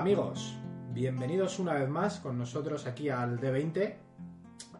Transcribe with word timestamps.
amigos, 0.00 0.56
bienvenidos 0.94 1.58
una 1.58 1.74
vez 1.74 1.86
más 1.86 2.20
con 2.20 2.38
nosotros 2.38 2.86
aquí 2.86 3.10
al 3.10 3.38
D20. 3.38 3.96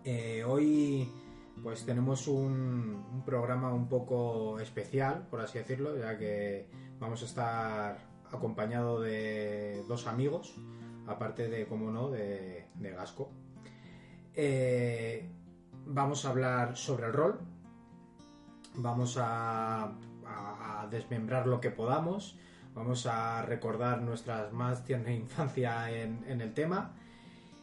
Eh, 0.03 0.43
hoy 0.49 1.13
pues 1.63 1.85
tenemos 1.85 2.27
un, 2.27 3.23
programa 3.27 3.71
un 3.75 3.87
poco 3.87 4.59
especial, 4.61 5.27
por 5.31 5.43
así 5.43 5.59
decirlo, 5.59 5.95
ya 5.99 6.17
que 6.17 6.71
vamos 6.99 7.21
a 7.21 7.27
estar 7.27 7.99
acompañado 8.33 9.03
de 9.03 9.85
dos 9.87 10.07
amigos, 10.07 10.55
aparte 11.07 11.51
de, 11.51 11.67
como 11.67 11.91
no, 11.91 12.09
de, 12.09 12.67
Gasco. 12.81 13.31
Eh, 14.33 15.31
vamos 15.85 16.25
a 16.25 16.31
hablar 16.31 16.79
sobre 16.79 17.09
el 17.09 17.13
rol, 17.13 17.41
vamos 18.77 19.19
a 19.21 19.93
desmembrar 20.91 21.47
lo 21.47 21.61
que 21.61 21.71
podamos, 21.71 22.39
vamos 22.75 23.07
a 23.07 23.43
recordar 23.43 24.03
nuestras 24.03 24.53
más 24.53 24.85
tierna 24.85 25.13
infancia 25.13 25.91
en, 25.91 26.25
en 26.27 26.41
el 26.41 26.55
tema 26.55 26.95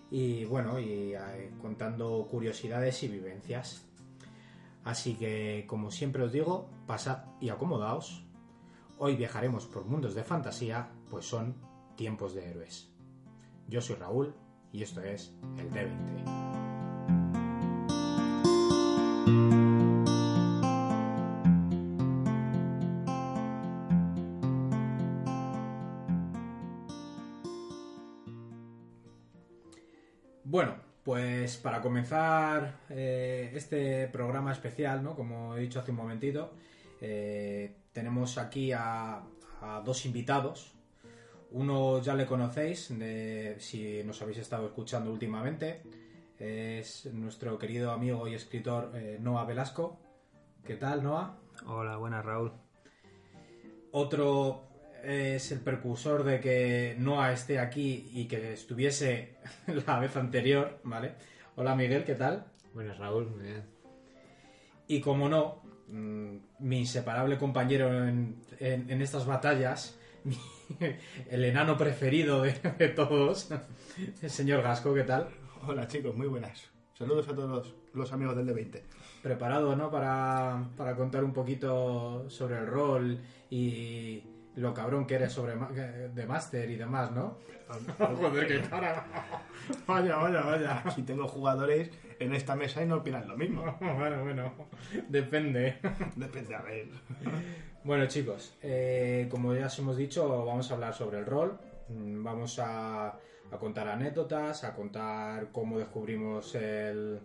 y 0.09 0.45
bueno, 0.45 0.79
y 0.79 1.13
eh, 1.13 1.52
contando 1.61 2.25
curiosidades 2.29 3.03
y 3.03 3.09
vivencias. 3.09 3.84
Así 4.84 5.15
que, 5.15 5.65
como 5.67 5.91
siempre 5.91 6.23
os 6.23 6.31
digo, 6.31 6.70
pasad 6.85 7.25
y 7.41 7.49
acomodaos. 7.49 8.23
Hoy 8.98 9.15
viajaremos 9.15 9.65
por 9.65 9.85
mundos 9.85 10.15
de 10.15 10.23
fantasía, 10.23 10.89
pues 11.09 11.26
son 11.26 11.55
tiempos 11.95 12.34
de 12.34 12.49
héroes. 12.49 12.89
Yo 13.67 13.81
soy 13.81 13.98
Raúl 13.98 14.34
y 14.71 14.84
esto 14.84 15.01
es 15.01 15.34
el 15.57 15.70
D20. 15.71 16.48
Pues 31.48 31.55
para 31.55 31.79
comenzar 31.79 32.81
eh, 32.90 33.51
este 33.55 34.07
programa 34.09 34.51
especial, 34.51 35.01
¿no? 35.01 35.15
Como 35.15 35.55
he 35.55 35.62
dicho 35.62 35.79
hace 35.79 35.91
un 35.91 35.98
momentito, 35.98 36.51
eh, 36.99 37.73
tenemos 37.93 38.37
aquí 38.37 38.73
a, 38.73 39.21
a 39.62 39.81
dos 39.85 40.05
invitados. 40.05 40.73
Uno 41.51 42.01
ya 42.01 42.15
le 42.15 42.26
conocéis, 42.26 42.89
de- 42.99 43.55
si 43.59 44.04
nos 44.04 44.21
habéis 44.21 44.39
estado 44.39 44.65
escuchando 44.65 45.09
últimamente. 45.09 45.84
Es 46.37 47.05
nuestro 47.13 47.57
querido 47.57 47.91
amigo 47.91 48.27
y 48.27 48.34
escritor 48.34 48.91
eh, 48.95 49.17
Noah 49.21 49.45
Velasco. 49.45 50.01
¿Qué 50.65 50.76
tal, 50.76 51.01
Noah? 51.01 51.39
Hola, 51.65 51.95
buenas 51.95 52.26
Raúl. 52.26 52.51
Otro 53.91 54.63
es 55.01 55.49
el 55.54 55.61
precursor 55.61 56.26
de 56.26 56.41
que 56.41 56.98
Noah 56.99 57.32
esté 57.32 57.57
aquí 57.59 58.09
y 58.11 58.27
que 58.27 58.51
estuviese 58.51 59.37
la 59.87 59.98
vez 59.99 60.17
anterior, 60.17 60.82
¿vale? 60.84 61.13
Hola 61.58 61.76
Miguel, 61.76 62.04
¿qué 62.04 62.13
tal? 62.16 62.46
Buenas, 62.74 62.98
Raúl, 63.00 63.27
muy 63.30 63.44
bien. 63.44 63.63
Y 64.88 65.02
como 65.02 65.28
no, 65.28 65.62
mm, 65.88 66.36
mi 66.59 66.80
inseparable 66.80 67.38
compañero 67.38 68.08
en, 68.08 68.40
en- 68.59 68.90
en 68.90 69.02
estas 69.02 69.25
batallas, 69.25 69.97
mi- 70.24 70.38
el 71.30 71.44
enano 71.44 71.75
preferido 71.78 72.44
de, 72.44 72.53
de 72.78 72.90
todos, 72.90 73.50
el 74.22 74.30
señor 74.30 74.62
Gasco, 74.62 74.94
¿qué 74.94 75.03
tal? 75.03 75.30
Hola 75.68 75.88
chicos, 75.88 76.16
muy 76.16 76.28
buenas. 76.28 76.69
Saludos 76.94 77.28
a 77.28 77.34
todos 77.35 77.50
los, 77.50 77.75
los 77.94 78.12
amigos 78.13 78.35
del 78.35 78.47
D20. 78.47 78.81
Preparado, 79.24 79.75
¿no? 79.75 79.90
Para, 79.91 80.69
para 80.78 80.96
contar 80.96 81.24
un 81.24 81.34
poquito 81.34 82.30
sobre 82.30 82.58
el 82.59 82.68
rol 82.68 83.19
y 83.50 84.24
lo 84.58 84.74
cabrón 84.74 85.06
que 85.06 85.16
eres 85.16 85.31
sobre 85.31 85.53
de 85.56 86.25
Master 86.25 86.69
y 86.69 86.75
demás, 86.75 87.12
¿no? 87.12 87.38
Joder, 87.97 88.47
qué 88.47 88.62
cara. 88.68 89.06
Vaya, 89.88 90.16
vaya, 90.16 90.41
vaya. 90.41 90.84
Si 90.95 91.03
tengo 91.03 91.28
jugadores 91.28 91.91
en 92.19 92.34
esta 92.34 92.56
mesa 92.56 92.81
y 92.81 92.85
no 92.85 92.97
opinan 92.97 93.28
lo 93.28 93.35
mismo. 93.38 93.78
Bueno, 93.79 94.23
bueno, 94.23 94.53
depende. 95.09 95.78
Depende, 96.16 96.56
a 96.56 96.62
ver. 96.62 96.88
Bueno, 97.84 98.06
chicos, 98.07 98.56
eh, 98.62 99.28
como 99.29 99.53
ya 99.53 99.66
os 99.66 99.79
hemos 99.79 99.97
dicho, 99.97 100.46
vamos 100.46 100.72
a 100.72 100.75
hablar 100.75 100.94
sobre 100.94 101.19
el 101.19 101.25
rol. 101.25 101.59
Mm, 101.90 102.23
Vamos 102.23 102.59
a, 102.59 103.07
a 103.07 103.57
contar 103.59 103.90
anécdotas, 103.90 104.63
a 104.63 104.73
contar 104.73 105.51
cómo 105.51 105.78
descubrimos 105.78 106.56
el, 106.56 107.19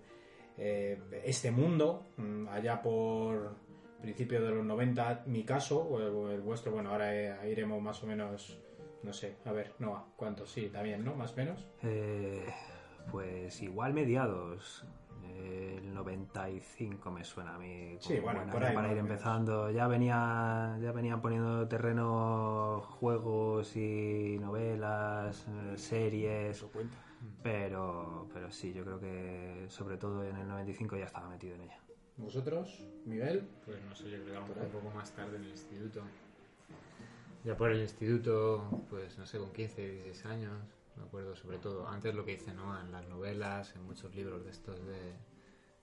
eh, 0.59 0.98
este 1.25 1.50
mundo 1.50 2.09
mm, 2.16 2.48
allá 2.48 2.82
por 2.82 3.54
principio 4.02 4.42
de 4.42 4.50
los 4.50 4.64
90, 4.64 5.24
mi 5.26 5.44
caso, 5.44 5.80
o 5.80 6.00
el, 6.00 6.08
o 6.08 6.30
el 6.30 6.40
vuestro. 6.40 6.72
Bueno, 6.72 6.90
ahora 6.90 7.14
eh, 7.14 7.50
iremos 7.50 7.80
más 7.80 8.02
o 8.02 8.06
menos, 8.06 8.58
no 9.02 9.12
sé, 9.12 9.36
a 9.44 9.52
ver, 9.52 9.74
Noah, 9.78 10.04
¿cuántos? 10.16 10.50
Sí, 10.50 10.68
también, 10.68 11.04
¿no? 11.04 11.14
Más 11.14 11.32
o 11.32 11.36
menos. 11.36 11.66
Eh, 11.82 12.44
pues 13.10 13.62
igual 13.62 13.94
mediados. 13.94 14.84
Eh, 15.24 15.78
el 15.78 15.94
95 15.94 17.10
me 17.10 17.24
suena 17.24 17.54
a 17.54 17.58
mí. 17.58 17.96
Sí, 18.00 18.18
bueno, 18.20 18.41
buen 18.41 18.50
por 18.50 18.64
año 18.64 18.70
ahí, 18.70 18.74
Para 18.74 18.92
ir 18.92 18.98
empezando. 18.98 19.70
Ya 19.70 19.86
venía, 19.86 20.76
ya 20.80 20.92
venían 20.92 21.20
poniendo 21.20 21.66
terreno 21.68 22.82
juegos 22.98 23.76
y 23.76 24.38
novelas, 24.41 25.46
eh, 25.48 25.76
series. 25.76 26.56
Eso 26.56 26.70
cuenta. 26.70 26.96
Pero, 27.42 28.28
pero 28.32 28.50
sí, 28.50 28.72
yo 28.72 28.84
creo 28.84 28.98
que 28.98 29.66
sobre 29.68 29.96
todo 29.96 30.24
en 30.24 30.36
el 30.36 30.48
95 30.48 30.96
ya 30.96 31.04
estaba 31.04 31.28
metido 31.28 31.54
en 31.54 31.62
ella. 31.62 31.78
¿Vosotros, 32.22 32.84
Miguel? 33.05 33.43
Pues 33.65 33.83
no 33.83 33.94
sé, 33.94 34.10
yo 34.10 34.22
creo 34.25 34.44
que 34.44 34.60
un 34.60 34.71
poco 34.71 34.91
más 34.94 35.10
tarde 35.12 35.37
en 35.37 35.44
el 35.44 35.50
instituto. 35.50 36.03
Ya 37.44 37.56
por 37.56 37.72
el 37.72 37.81
instituto, 37.81 38.84
pues 38.88 39.19
no 39.19 39.27
sé, 39.27 39.38
con 39.38 39.53
15, 39.53 39.91
16 40.05 40.27
años, 40.27 40.53
me 40.97 41.03
acuerdo 41.05 41.34
sobre 41.34 41.59
todo. 41.59 41.88
Antes 41.88 42.15
lo 42.15 42.25
que 42.25 42.34
hice, 42.34 42.55
¿no? 42.55 42.81
En 42.81 42.93
las 42.93 43.06
novelas, 43.09 43.75
en 43.75 43.83
muchos 43.83 44.15
libros 44.15 44.44
de 44.44 44.50
estos 44.50 44.78
de, 44.87 45.15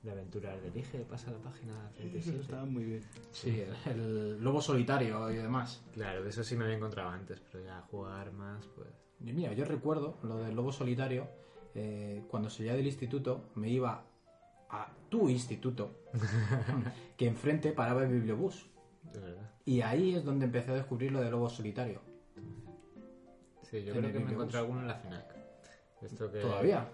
de 0.03 0.11
aventuras 0.11 0.61
de 0.61 0.69
Elige, 0.69 0.99
pasa 0.99 1.31
la 1.31 1.39
página 1.39 1.73
Eso 1.91 1.99
37. 1.99 2.41
está 2.41 2.63
muy 2.63 2.83
bien. 2.85 3.03
Sí, 3.31 3.61
el 3.85 4.41
lobo 4.41 4.61
solitario 4.61 5.29
y 5.31 5.35
demás. 5.35 5.83
Claro, 5.93 6.23
de 6.23 6.29
eso 6.29 6.43
sí 6.43 6.55
me 6.55 6.63
había 6.63 6.77
encontrado 6.77 7.09
antes, 7.09 7.41
pero 7.51 7.63
ya 7.65 7.81
jugar 7.91 8.31
más, 8.31 8.65
pues... 8.67 8.89
Y 9.19 9.33
mira, 9.33 9.51
yo 9.51 9.65
recuerdo 9.65 10.17
lo 10.23 10.37
del 10.37 10.55
lobo 10.55 10.71
solitario, 10.71 11.27
eh, 11.75 12.23
cuando 12.29 12.49
salía 12.49 12.73
del 12.73 12.85
instituto, 12.85 13.43
me 13.55 13.69
iba 13.69 14.05
a 14.69 14.91
tu 15.09 15.29
instituto, 15.29 16.03
que 17.17 17.27
enfrente 17.27 17.71
paraba 17.71 18.03
el 18.03 18.09
bibliobús. 18.09 18.69
De 19.13 19.19
verdad. 19.19 19.49
Y 19.65 19.81
ahí 19.81 20.15
es 20.15 20.23
donde 20.23 20.45
empecé 20.45 20.71
a 20.71 20.75
descubrir 20.75 21.11
lo 21.11 21.21
del 21.21 21.31
lobo 21.31 21.49
solitario. 21.49 22.01
Sí, 23.63 23.83
yo 23.83 23.93
En 23.93 23.99
creo 24.01 24.13
que 24.13 24.19
me 24.19 24.31
encontré 24.31 24.57
alguno 24.59 24.81
en 24.81 24.87
la 24.87 24.95
FNAC. 24.95 25.35
Esto 26.01 26.31
que... 26.31 26.39
Todavía. 26.39 26.87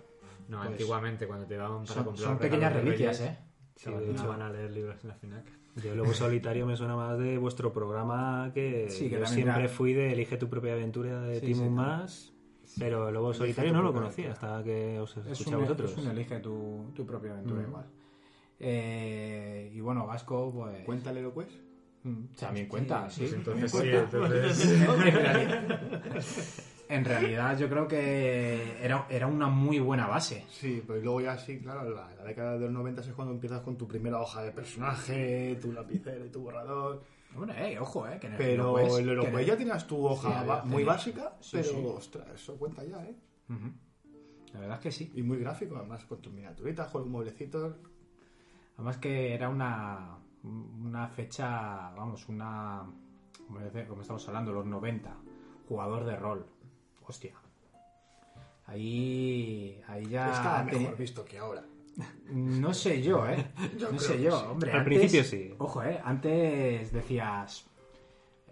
No, 0.50 0.58
Pues- 0.58 0.70
antiguamente 0.72 1.26
cuando 1.28 1.46
te 1.48 1.56
daban 1.56 1.84
para 1.84 1.94
Son, 1.94 2.04
comprar 2.06 2.28
son 2.28 2.38
pequeñas 2.38 2.74
de 2.74 2.82
reliquias, 2.82 3.20
Reyes, 3.20 3.34
¿eh? 3.34 3.40
Sí, 3.76 3.92
de 3.92 4.12
hecho, 4.12 4.28
van 4.28 4.42
a 4.42 4.50
leer 4.50 4.72
libros 4.72 4.98
en 5.04 5.10
la 5.10 5.16
FNAC. 5.16 5.46
Yo 5.84 5.94
Lobo 5.96 6.14
Solitario 6.14 6.66
me 6.66 6.78
suena 6.78 6.96
más 6.96 7.18
de 7.20 7.38
vuestro 7.38 7.74
programa 7.74 8.52
que, 8.54 8.90
Sí, 8.90 9.10
que 9.10 9.20
yo 9.20 9.26
siempre 9.26 9.60
era- 9.64 9.68
fui 9.70 9.94
de 9.94 10.14
Elige 10.14 10.38
tu 10.38 10.50
propia 10.50 10.74
aventura 10.74 11.20
de 11.22 11.40
Sí, 11.42 11.48
Tim 11.48 11.56
sí, 11.56 11.62
Un 11.64 11.76
también. 11.76 11.88
Más, 11.88 12.34
pero 12.80 13.12
Lobo 13.12 13.34
Solitario 13.34 13.72
no 13.74 13.82
lo 13.82 13.94
conocía 13.94 14.26
aventura. 14.32 14.56
hasta 14.58 14.64
que 14.64 15.00
os 15.00 15.18
Es 15.18 15.28
escuché 15.28 15.54
a 15.54 15.58
un, 15.58 15.64
vosotros. 15.64 15.92
es 15.92 15.98
un 15.98 16.08
elige 16.12 16.40
tu, 16.40 16.92
tu 16.96 17.06
propia 17.06 17.32
aventura 17.32 17.62
Mm. 17.62 17.68
igual. 17.68 17.86
Eh, 18.60 19.72
y 19.74 19.80
bueno, 19.82 20.06
Vasco, 20.08 20.52
pues... 20.54 20.84
Cuéntale 20.86 21.22
lo 21.22 21.34
pues. 21.34 21.48
Mm, 22.04 22.26
También 22.40 22.68
cuenta, 22.68 23.10
sí. 23.10 23.22
Pues 23.22 23.34
entonces 23.34 23.72
sí, 23.72 23.90
entonces... 23.92 24.72
en, 24.72 24.86
realidad, 24.86 25.80
en 26.90 27.06
realidad 27.06 27.58
yo 27.58 27.68
creo 27.70 27.88
que 27.88 28.78
era, 28.82 29.08
era 29.10 29.28
una 29.28 29.48
muy 29.48 29.80
buena 29.80 30.08
base. 30.08 30.46
Sí, 30.50 30.84
pues 30.86 31.04
luego 31.04 31.22
ya 31.22 31.38
sí, 31.38 31.60
claro, 31.60 31.90
la, 31.90 32.14
la 32.16 32.24
década 32.24 32.54
de 32.54 32.60
los 32.62 32.72
90 32.72 33.02
es 33.02 33.08
cuando 33.14 33.34
empiezas 33.34 33.62
con 33.62 33.76
tu 33.78 33.88
primera 33.88 34.20
hoja 34.22 34.44
de 34.44 34.52
personaje, 34.52 35.58
tu 35.62 35.72
lapicero 35.74 36.26
y 36.26 36.30
tu 36.30 36.42
borrador. 36.42 37.02
Hombre, 37.36 37.74
eh, 37.74 37.80
ojo, 37.80 38.08
eh, 38.08 38.18
que 38.20 38.28
el 38.28 38.34
Pero 38.38 38.78
Heroquest- 38.78 39.00
en 39.00 39.10
el 39.34 39.40
el- 39.40 39.46
ya 39.46 39.58
tenías 39.58 39.86
tu 39.88 40.06
hoja 40.06 40.62
Sí, 40.64 40.68
muy 40.70 40.84
básica, 40.84 41.36
Sí, 41.42 41.50
pero 41.58 41.64
sí. 41.70 41.84
ostras, 41.86 42.28
eso 42.34 42.58
cuenta 42.58 42.84
ya, 42.84 43.04
¿eh? 43.04 43.16
La 44.54 44.60
verdad 44.62 44.78
es 44.78 44.82
que 44.84 44.92
sí. 44.92 45.12
Y 45.16 45.22
muy 45.22 45.38
gráfico, 45.38 45.76
además, 45.76 46.06
con 46.06 46.22
tus 46.22 46.32
miniaturitas, 46.32 46.88
con 46.90 47.02
los 47.02 47.10
mueblecitos. 47.10 47.76
Además 48.76 48.98
que 48.98 49.34
era 49.34 49.50
una, 49.50 50.18
una 50.44 51.08
fecha, 51.10 51.92
vamos, 51.96 52.28
una... 52.30 52.86
Como 53.88 54.02
estamos 54.02 54.26
hablando, 54.28 54.54
los 54.54 54.66
90. 54.66 55.14
Jugador 55.68 56.06
de 56.06 56.16
rol. 56.16 56.46
Hostia. 57.06 57.34
Ahí, 58.66 59.82
ahí 59.88 60.06
ya... 60.08 60.32
Estaba 60.32 60.64
mejor 60.64 60.98
visto 60.98 61.24
que 61.26 61.38
ahora. 61.38 61.64
No 62.30 62.74
sé 62.74 63.02
yo, 63.02 63.26
¿eh? 63.28 63.52
Yo 63.78 63.92
no 63.92 64.00
sé 64.00 64.22
yo, 64.22 64.38
sí. 64.40 64.46
hombre. 64.50 64.72
Al 64.72 64.80
antes- 64.80 64.98
principio 64.98 65.24
sí. 65.24 65.54
Ojo, 65.58 65.84
¿eh? 65.84 66.02
Antes 66.04 66.92
decías... 66.92 67.66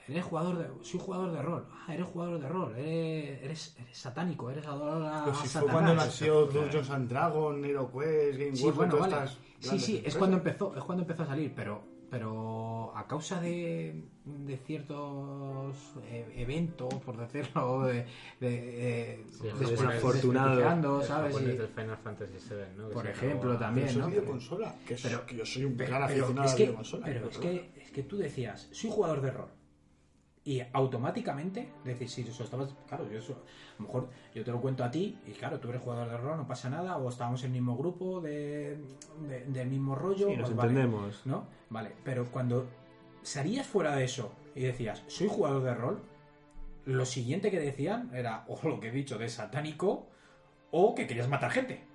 Eres 0.08 0.26
jugador 0.26 0.58
de... 0.58 0.68
Soy 0.84 1.00
jugador 1.00 1.32
de 1.32 1.42
rol. 1.42 1.66
Ah, 1.72 1.94
eres 1.94 2.06
jugador 2.08 2.40
de 2.40 2.48
rol. 2.50 2.76
Eres, 2.78 3.42
eres, 3.44 3.76
eres 3.80 3.98
satánico. 3.98 4.50
Eres 4.50 4.68
adorador 4.68 5.06
a, 5.06 5.24
Pues 5.24 5.38
si 5.38 5.48
fue 5.48 5.68
cuando 5.70 5.96
nació 5.96 6.46
Dungeons 6.46 6.90
and 6.90 7.10
Dragons, 7.10 7.66
Hero 7.66 7.90
Quest, 7.92 8.38
Game 8.38 8.56
Sí, 8.56 8.64
World, 8.66 8.78
bueno, 8.78 8.96
todas 8.96 9.12
vale. 9.12 9.24
estas 9.26 9.40
Sí, 9.60 9.80
sí, 9.80 10.04
es 10.06 10.16
cuando 10.18 10.36
empezó, 10.38 10.76
es 10.76 10.84
cuando 10.84 11.04
empezó 11.04 11.24
a 11.24 11.28
salir, 11.28 11.54
pero, 11.56 11.82
pero 12.14 12.94
a 12.96 13.08
causa 13.08 13.42
de, 13.42 14.04
de 14.24 14.58
ciertos 14.58 15.76
eh, 16.04 16.32
eventos, 16.38 16.94
por 17.04 17.18
decirlo, 17.18 17.82
de, 17.86 18.06
de, 18.40 19.14
eh, 19.14 19.26
Sí, 19.32 19.48
desprestigiando, 19.60 21.02
El 21.02 21.08
¿sabes? 21.08 21.34
japonés 21.34 21.56
Y- 21.56 21.58
del 21.58 21.68
Final 21.70 21.98
Fantasy 21.98 22.34
VII, 22.34 22.78
¿no? 22.78 22.88
Que 22.90 22.94
por 22.94 23.08
ejemplo, 23.08 23.58
también, 23.58 23.88
Pero 23.88 24.00
¿no? 24.02 24.08
es 24.08 24.50
que, 24.86 24.94
es- 24.94 25.02
Pero- 25.02 25.26
que 25.26 25.36
yo 25.38 25.46
soy 25.46 25.66
un 25.66 25.76
Pero, 25.76 25.90
gran 25.90 26.08
pero 26.08 26.26
aficionado 26.26 26.48
es 26.48 26.54
a 26.54 26.56
que, 26.56 26.64
la 26.64 26.70
videoconsola. 26.70 27.04
pero 27.04 27.30
es, 27.30 27.38
que, 27.40 27.72
es 27.82 27.92
que 27.92 28.04
tú 28.04 28.18
decías, 28.18 28.70
soy 28.72 28.92
jugador 28.92 29.22
de 29.22 29.32
rol. 29.32 29.50
Y 30.46 30.62
automáticamente, 30.74 31.70
decir, 31.86 32.10
si 32.10 32.22
eso 32.24 32.44
estabas, 32.44 32.76
claro, 32.88 33.10
yo 33.10 33.18
eso, 33.20 33.34
a 33.34 33.82
lo 33.82 33.86
mejor 33.88 34.10
yo 34.36 34.44
te 34.44 34.52
lo 34.52 34.60
cuento 34.60 34.84
a 34.84 34.92
ti, 34.92 35.18
y 35.26 35.32
claro, 35.32 35.58
tú 35.60 35.70
eres 35.70 35.82
jugador 35.82 36.10
de 36.10 36.18
rol, 36.18 36.36
no 36.38 36.46
pasa 36.48 36.70
nada, 36.70 36.98
o 36.98 37.08
estábamos 37.08 37.42
en 37.44 37.48
el 37.48 37.54
mismo 37.54 37.78
grupo, 37.78 38.20
de, 38.20 38.78
de- 39.28 39.46
del 39.48 39.68
mismo 39.70 39.96
rollo, 39.96 40.28
Sí, 40.28 40.36
nos 40.36 40.50
pues 40.50 40.56
vale, 40.58 40.70
entendemos. 40.72 41.22
¿no? 41.26 41.48
Vale, 41.70 41.94
pero 42.04 42.26
cuando 42.26 42.68
salías 43.22 43.66
fuera 43.66 43.96
de 43.96 44.04
eso 44.04 44.34
y 44.54 44.64
decías, 44.64 45.04
soy 45.08 45.30
jugador 45.30 45.64
de 45.64 45.74
rol, 45.76 46.02
lo 46.86 47.06
siguiente 47.06 47.50
que 47.50 47.62
decían 47.62 48.12
era, 48.14 48.44
o 48.50 48.60
lo 48.68 48.82
que 48.82 48.90
he 48.90 48.92
dicho, 48.92 49.18
de 49.18 49.30
satánico, 49.30 50.08
o 50.72 50.94
que 50.94 51.08
querías 51.08 51.30
matar 51.30 51.52
gente. 51.52 51.86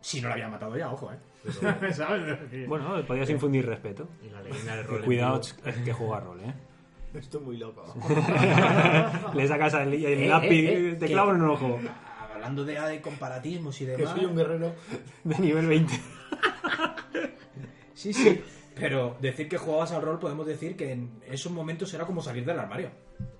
Si 0.00 0.22
no 0.22 0.28
la 0.28 0.34
había 0.34 0.48
matado 0.48 0.78
ya, 0.78 0.90
ojo, 0.90 1.12
¿eh? 1.12 1.18
Pero- 1.60 1.92
¿Sabes? 1.92 2.66
Bueno, 2.66 3.04
podías 3.06 3.28
infundir 3.28 3.66
respeto. 3.66 4.08
y 4.26 4.30
la 4.30 4.40
leyenda 4.40 4.76
del 4.76 4.86
rol. 4.86 5.04
cuidado 5.04 5.40
es 5.42 5.52
que 5.84 5.92
juega 5.92 6.20
rol, 6.20 6.40
¿eh? 6.40 6.54
Estoy 7.14 7.40
muy 7.40 7.56
loco. 7.56 7.82
Le 9.34 9.48
sacas 9.48 9.74
el, 9.74 9.94
el 9.94 10.04
Eh, 10.04 10.28
lápiz, 10.28 10.48
eh, 10.68 10.90
eh, 10.90 10.94
te 10.94 11.06
que- 11.06 11.12
clavo 11.12 11.32
en 11.32 11.42
un 11.42 11.50
ojo. 11.50 11.78
Hablando 12.34 12.64
de, 12.64 12.80
de 12.80 13.00
comparatismos 13.00 13.80
y 13.80 13.84
que 13.86 13.96
demás. 13.96 14.14
soy 14.14 14.24
un 14.24 14.36
guerrero. 14.36 14.72
De 15.24 15.38
nivel 15.38 15.66
20. 15.66 15.92
Sí, 17.94 18.12
sí. 18.12 18.40
Pero 18.76 19.16
decir 19.20 19.48
que 19.48 19.58
jugabas 19.58 19.92
al 19.92 20.00
rol, 20.02 20.18
podemos 20.18 20.46
decir 20.46 20.74
que 20.76 20.92
en 20.92 21.10
esos 21.28 21.52
momentos 21.52 21.92
era 21.92 22.06
como 22.06 22.22
salir 22.22 22.44
del 22.46 22.58
armario. 22.58 22.88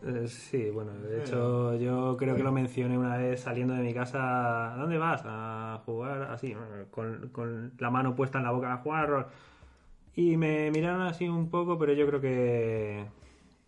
Eh, 0.05 0.27
Sí, 0.29 0.69
bueno, 0.71 0.93
de 0.93 1.21
hecho 1.23 1.75
yo 1.77 2.17
creo 2.19 2.35
que 2.37 2.43
lo 2.43 2.53
mencioné 2.53 2.99
una 2.99 3.17
vez 3.17 3.41
saliendo 3.41 3.73
de 3.75 3.81
mi 3.83 3.95
casa. 3.95 4.75
¿A 4.75 4.77
dónde 4.77 4.99
vas? 4.99 5.23
A 5.25 5.81
jugar 5.87 6.25
así, 6.25 6.55
con, 6.91 7.29
con 7.31 7.73
la 7.79 7.91
mano 7.91 8.15
puesta 8.15 8.39
en 8.39 8.45
la 8.45 8.51
boca 8.51 8.75
a 8.75 8.77
jugar. 8.79 9.01
al 9.05 9.09
rol. 9.09 9.27
Y 10.17 10.37
me 10.37 10.71
miraron 10.73 11.03
así 11.03 11.27
un 11.29 11.49
poco, 11.49 11.79
pero 11.79 11.93
yo 11.95 12.07
creo 12.07 12.21
que. 12.21 13.07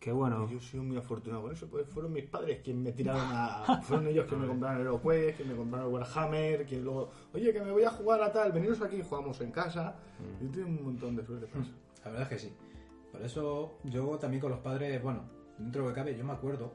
Que 0.03 0.11
bueno. 0.11 0.49
Yo 0.51 0.59
soy 0.59 0.81
muy 0.81 0.97
afortunado 0.97 1.43
con 1.43 1.53
eso, 1.53 1.69
pues 1.69 1.87
fueron 1.87 2.13
mis 2.13 2.25
padres 2.25 2.61
quienes 2.65 2.83
me 2.83 2.91
tiraron 2.91 3.23
a... 3.25 3.81
Fueron 3.85 4.09
ellos 4.09 4.27
que 4.27 4.35
me 4.35 4.49
compraron 4.49 4.81
el 4.81 4.87
HeroQuest, 4.89 5.39
que 5.39 5.45
me 5.45 5.55
compraron 5.55 5.87
el 5.87 5.95
Warhammer, 5.95 6.67
que 6.67 6.81
luego... 6.81 7.13
Oye, 7.33 7.53
que 7.53 7.61
me 7.63 7.71
voy 7.71 7.85
a 7.85 7.91
jugar 7.91 8.21
a 8.21 8.33
tal, 8.33 8.51
veniros 8.51 8.83
aquí, 8.83 9.01
jugamos 9.01 9.41
en 9.41 9.53
casa. 9.53 9.95
Yo 10.41 10.51
tengo 10.51 10.67
un 10.67 10.83
montón 10.83 11.15
de 11.15 11.25
suerte 11.25 11.47
eso. 11.47 11.71
La 12.05 12.11
verdad 12.11 12.23
es 12.23 12.29
que 12.29 12.39
sí. 12.49 12.53
Por 13.13 13.23
eso 13.23 13.79
yo 13.85 14.19
también 14.19 14.41
con 14.41 14.51
los 14.51 14.59
padres, 14.59 15.01
bueno, 15.01 15.23
dentro 15.57 15.83
de 15.83 15.89
lo 15.89 15.95
que 15.95 16.01
cabe, 16.01 16.19
yo 16.19 16.25
me 16.25 16.33
acuerdo 16.33 16.73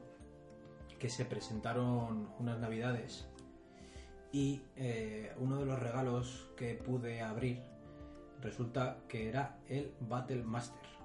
que 0.98 1.10
se 1.10 1.26
presentaron 1.26 2.30
unas 2.38 2.58
navidades 2.58 3.28
y 4.32 4.62
eh, 4.76 5.34
uno 5.38 5.58
de 5.58 5.66
los 5.66 5.78
regalos 5.78 6.48
que 6.56 6.76
pude 6.76 7.20
abrir 7.20 7.60
resulta 8.40 9.00
que 9.06 9.28
era 9.28 9.58
el 9.68 9.92
Battle 10.00 10.44
Master. 10.44 10.97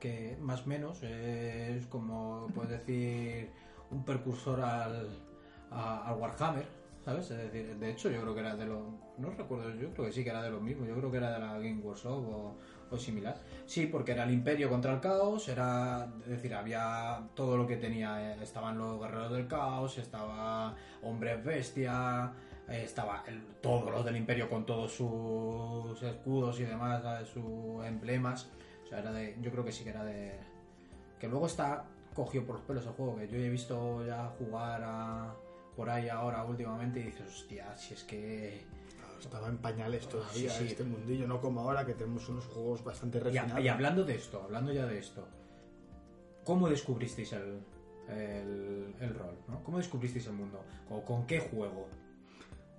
Que 0.00 0.36
más 0.40 0.62
o 0.62 0.66
menos 0.66 1.02
es 1.02 1.86
como, 1.86 2.48
puedes 2.54 2.70
decir, 2.70 3.50
un 3.90 4.04
precursor 4.04 4.60
al, 4.60 5.08
Warhammer, 6.18 6.66
¿sabes? 7.04 7.30
Es 7.30 7.38
decir, 7.38 7.76
de 7.76 7.90
hecho 7.90 8.10
yo 8.10 8.22
creo 8.22 8.34
que 8.34 8.40
era 8.40 8.56
de 8.56 8.66
los... 8.66 8.82
No 9.18 9.30
recuerdo, 9.30 9.70
yo 9.74 9.92
creo 9.92 10.06
que 10.06 10.12
sí 10.12 10.24
que 10.24 10.30
era 10.30 10.42
de 10.42 10.50
los 10.50 10.62
mismos, 10.62 10.88
yo 10.88 10.96
creo 10.96 11.10
que 11.10 11.18
era 11.18 11.32
de 11.32 11.38
la 11.38 11.58
Game 11.58 11.80
Workshop 11.82 12.12
o, 12.12 12.56
o 12.90 12.98
similar. 12.98 13.36
Sí, 13.66 13.86
porque 13.86 14.12
era 14.12 14.24
el 14.24 14.30
imperio 14.30 14.68
contra 14.68 14.94
el 14.94 15.00
caos, 15.00 15.48
era, 15.48 16.08
es 16.22 16.28
decir, 16.28 16.54
había 16.54 17.28
todo 17.34 17.56
lo 17.56 17.66
que 17.66 17.76
tenía, 17.76 18.32
eh, 18.32 18.42
estaban 18.42 18.78
los 18.78 18.98
guerreros 19.00 19.32
del 19.32 19.46
caos, 19.46 19.98
estaba 19.98 20.74
hombres 21.02 21.44
bestia, 21.44 22.32
eh, 22.68 22.82
estaba 22.84 23.24
todos 23.60 23.90
los 23.90 24.04
del 24.04 24.16
imperio 24.16 24.48
con 24.48 24.64
todos 24.64 24.92
sus 24.92 26.02
escudos 26.02 26.58
y 26.60 26.64
demás, 26.64 27.02
sus 27.28 27.84
emblemas. 27.84 28.50
O 28.90 28.92
sea, 28.92 28.98
era 28.98 29.12
de, 29.12 29.36
yo 29.40 29.52
creo 29.52 29.64
que 29.64 29.70
sí 29.70 29.84
que 29.84 29.90
era 29.90 30.04
de... 30.04 30.32
Que 31.20 31.28
luego 31.28 31.46
está 31.46 31.84
cogido 32.12 32.44
por 32.44 32.56
los 32.56 32.64
pelos 32.64 32.84
el 32.86 32.92
juego, 32.92 33.14
que 33.16 33.28
yo 33.28 33.38
he 33.38 33.48
visto 33.48 34.04
ya 34.04 34.26
jugar 34.36 34.82
a- 34.84 35.32
por 35.76 35.88
ahí 35.88 36.08
ahora 36.08 36.42
últimamente 36.44 36.98
y 36.98 37.04
dices, 37.04 37.26
hostia, 37.28 37.76
si 37.76 37.94
es 37.94 38.02
que... 38.02 38.64
Estaba 39.20 39.48
en 39.48 39.58
pañales 39.58 40.08
todavía 40.08 40.50
Sí, 40.50 40.64
sí. 40.64 40.66
este 40.72 40.82
mundillo, 40.82 41.28
no 41.28 41.40
como 41.40 41.60
ahora 41.60 41.84
que 41.86 41.92
tenemos 41.94 42.28
unos 42.30 42.46
juegos 42.46 42.82
bastante 42.82 43.18
Y, 43.18 43.20
refinados. 43.20 43.54
a- 43.54 43.60
y 43.60 43.68
hablando 43.68 44.02
de 44.04 44.14
esto, 44.16 44.42
hablando 44.42 44.72
ya 44.72 44.86
de 44.86 44.98
esto, 44.98 45.24
¿cómo 46.42 46.68
descubristeis 46.68 47.32
el, 47.34 47.60
el, 48.08 48.94
el 48.98 49.14
rol? 49.14 49.36
¿no? 49.46 49.62
¿Cómo 49.62 49.76
descubristeis 49.78 50.26
el 50.26 50.32
mundo? 50.32 50.60
¿O 50.90 51.02
con 51.04 51.26
qué 51.26 51.38
juego? 51.38 51.86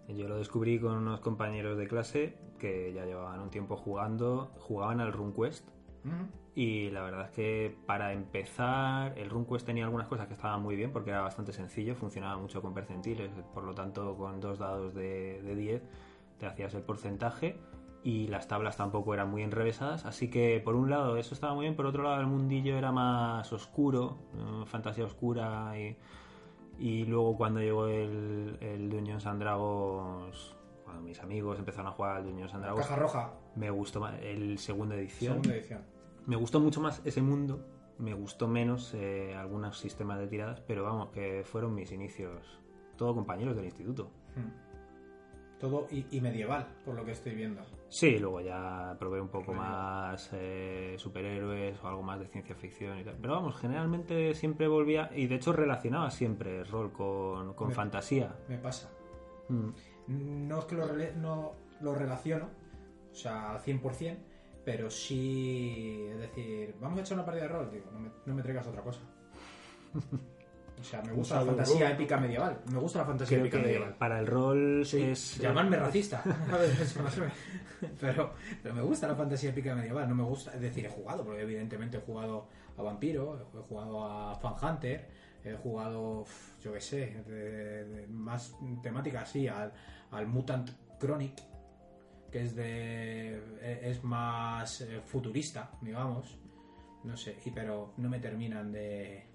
Yo 0.10 0.28
lo 0.28 0.38
descubrí 0.40 0.80
con 0.80 0.94
unos 0.98 1.22
compañeros 1.22 1.78
de 1.78 1.88
clase 1.88 2.36
que 2.60 2.92
ya 2.92 3.06
llevaban 3.06 3.40
un 3.40 3.50
tiempo 3.50 3.78
jugando, 3.78 4.52
jugaban 4.60 5.00
al 5.00 5.14
Y 6.54 6.90
la 6.90 7.02
verdad 7.02 7.26
es 7.26 7.32
que 7.32 7.78
para 7.86 8.12
empezar 8.12 9.18
el 9.18 9.30
RuneQuest 9.30 9.66
tenía 9.66 9.86
algunas 9.86 10.08
cosas 10.08 10.28
que 10.28 10.34
estaban 10.34 10.62
muy 10.62 10.76
bien 10.76 10.92
porque 10.92 11.12
era 11.12 11.22
bastante 11.22 11.54
sencillo, 11.54 11.96
funcionaba 11.96 12.38
mucho 12.38 12.62
con 12.62 12.74
percentiles, 12.74 13.32
por 13.54 13.64
lo 13.64 13.74
tanto 13.74 14.18
con 14.18 14.42
dos 14.42 14.60
dados 14.60 14.94
de, 14.94 15.42
de 15.44 15.56
10 15.56 15.84
te 16.40 16.48
hacías 16.48 16.74
el 16.74 16.82
porcentaje 16.82 17.56
y 18.04 18.28
las 18.28 18.48
tablas 18.48 18.78
tampoco 18.78 19.14
eran 19.14 19.30
muy 19.30 19.44
enrevesadas, 19.44 20.06
así 20.06 20.30
que 20.30 20.60
por 20.64 20.76
un 20.76 20.90
lado 20.90 21.18
eso 21.18 21.36
estaba 21.36 21.54
muy 21.54 21.66
bien, 21.66 21.76
por 21.76 21.86
otro 21.86 22.04
lado 22.04 22.20
el 22.20 22.28
mundillo 22.28 22.78
era 22.78 22.92
más 22.92 23.54
oscuro, 23.54 24.18
eh, 24.34 24.66
fantasía 24.66 25.06
oscura 25.06 25.74
y, 25.80 25.96
y 26.80 27.06
luego 27.06 27.38
cuando 27.38 27.60
llegó 27.60 27.88
el, 27.88 28.58
el 28.60 28.90
Dungeons 28.90 29.26
and 29.28 29.40
Dragons, 29.40 30.56
cuando 30.84 31.04
mis 31.04 31.20
amigos 31.22 31.60
empezaron 31.60 31.88
a 31.88 31.92
jugar 31.92 32.18
al 32.18 32.26
Dungeons 32.26 32.54
and 32.56 32.64
Dragons, 32.64 32.88
Caja 32.88 33.00
roja, 33.00 33.34
me 33.56 33.70
gustó 33.70 34.00
más 34.00 34.16
el 34.22 34.58
segunda 34.58 34.96
edición. 34.96 35.36
segunda 35.36 35.56
edición. 35.56 35.82
Me 36.28 36.36
gustó 36.36 36.60
mucho 36.60 36.82
más 36.82 37.02
ese 37.06 37.22
mundo, 37.22 37.66
me 37.98 38.14
gustó 38.14 38.48
menos 38.48 38.94
eh, 38.94 39.36
algunos 39.36 39.78
sistemas 39.80 40.20
de 40.20 40.28
tiradas, 40.28 40.62
pero 40.62 40.84
vamos, 40.84 41.10
que 41.10 41.44
fueron 41.44 41.74
mis 41.76 41.92
inicios, 41.92 42.60
todo 42.98 43.14
compañeros 43.16 43.56
del 43.56 43.66
instituto. 43.66 44.12
Mm. 44.36 44.72
Todo 45.60 45.88
y, 45.92 46.08
y 46.10 46.22
medieval, 46.22 46.66
por 46.84 46.96
lo 46.96 47.06
que 47.06 47.12
estoy 47.12 47.36
viendo. 47.36 47.62
Sí, 47.88 48.18
luego 48.18 48.42
ya 48.42 48.96
probé 49.00 49.22
un 49.22 49.28
poco 49.28 49.54
más 49.54 50.32
eh, 50.34 50.96
superhéroes 50.98 51.84
o 51.84 51.88
algo 51.88 52.02
más 52.02 52.20
de 52.20 52.26
ciencia 52.28 52.56
ficción 52.56 52.98
y 52.98 53.04
tal. 53.04 53.18
Pero 53.22 53.34
vamos, 53.34 53.56
generalmente 53.60 54.34
siempre 54.34 54.68
volvía, 54.68 55.12
y 55.16 55.28
de 55.28 55.36
hecho 55.36 55.54
relacionaba 55.54 56.10
siempre 56.10 56.60
el 56.62 56.66
rol 56.68 56.92
con, 56.92 57.54
con 57.54 57.68
Me- 57.68 57.74
fantasía. 57.76 58.36
Me 58.50 58.58
pasa. 58.58 58.90
Mm. 59.50 59.70
No 60.48 60.60
es 60.60 60.66
que 60.66 60.76
lo, 60.76 60.88
no 61.18 61.52
lo 61.82 61.94
relaciono, 61.94 62.50
o 63.12 63.16
sea, 63.16 63.52
al 63.52 63.62
100%, 63.62 64.18
pero 64.66 64.90
sí, 64.90 66.06
es 66.12 66.20
decir, 66.20 66.76
vamos 66.80 67.00
a 67.00 67.02
echar 67.02 67.16
una 67.18 67.26
partida 67.26 67.44
de 67.48 67.50
rol, 67.54 67.72
digo, 67.72 67.86
no 67.92 68.00
me, 68.00 68.10
no 68.26 68.36
me 68.36 68.42
traigas 68.42 68.68
otra 68.68 68.82
cosa. 68.82 69.02
O 70.80 70.84
sea, 70.84 71.02
me 71.04 71.12
gusta 71.14 71.36
la 71.40 71.46
fantasía 71.46 71.92
épica 71.92 72.18
medieval, 72.18 72.60
me 72.72 72.80
gusta 72.80 73.00
la 73.00 73.06
fantasía 73.06 73.38
Creo 73.38 73.46
épica 73.46 73.58
que 73.60 73.66
medieval. 73.68 73.96
para 73.98 74.20
el 74.20 74.26
rol 74.28 74.84
Sí, 74.86 75.02
es... 75.04 75.38
eh, 75.38 75.44
llamarme 75.44 75.78
racista. 75.78 76.24
Pero, 78.00 78.34
pero 78.62 78.76
me 78.76 78.82
gusta 78.84 79.08
la 79.08 79.16
fantasía 79.16 79.50
épica 79.50 79.74
medieval. 79.74 80.08
No 80.08 80.14
me 80.14 80.22
gusta, 80.24 80.54
es 80.54 80.62
decir, 80.62 80.86
he 80.86 80.90
jugado, 80.90 81.24
porque 81.26 81.42
evidentemente 81.42 81.98
he 81.98 82.02
jugado 82.02 82.48
a 82.78 82.82
Vampiro, 82.84 83.50
he 83.56 83.62
jugado 83.68 84.06
a 84.06 84.36
Fan 84.36 84.54
Hunter, 84.62 85.08
he 85.44 85.56
jugado, 85.56 86.26
yo 86.64 86.74
qué 86.74 86.80
sé, 86.82 87.24
de, 87.28 87.86
de 87.86 88.08
más 88.08 88.56
temática 88.84 89.22
así, 89.22 89.48
al, 89.48 89.74
al 90.12 90.28
Mutant 90.28 90.70
Chronic, 91.00 91.34
que 92.32 92.44
es 92.44 92.56
de. 92.56 93.90
es 93.90 94.04
más 94.04 94.82
eh, 94.82 95.02
futurista, 95.06 95.72
digamos. 95.82 96.38
No 97.04 97.18
sé, 97.18 97.38
y, 97.46 97.52
pero 97.52 97.94
no 97.98 98.10
me 98.10 98.20
terminan 98.20 98.72
de. 98.72 99.26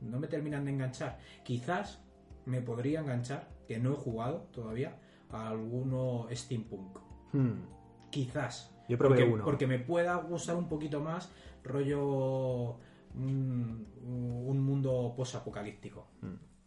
No 0.00 0.20
me 0.20 0.28
terminan 0.28 0.64
de 0.64 0.72
enganchar. 0.72 1.18
Quizás 1.44 2.04
me 2.44 2.60
podría 2.60 3.00
enganchar, 3.00 3.48
que 3.66 3.78
no 3.78 3.92
he 3.92 3.96
jugado 3.96 4.48
todavía, 4.52 4.98
a 5.30 5.48
alguno 5.48 6.28
steampunk. 6.30 6.98
Hmm. 7.32 7.62
Quizás. 8.10 8.74
Yo 8.88 8.96
probé 8.98 9.16
porque, 9.16 9.32
uno. 9.32 9.44
Porque 9.44 9.66
me 9.66 9.78
pueda 9.78 10.16
gustar 10.16 10.56
un 10.56 10.68
poquito 10.68 11.00
más 11.00 11.32
rollo 11.64 12.78
un, 13.14 13.86
un 14.04 14.60
mundo 14.60 15.14
posapocalíptico. 15.16 16.08
Es 16.22 16.57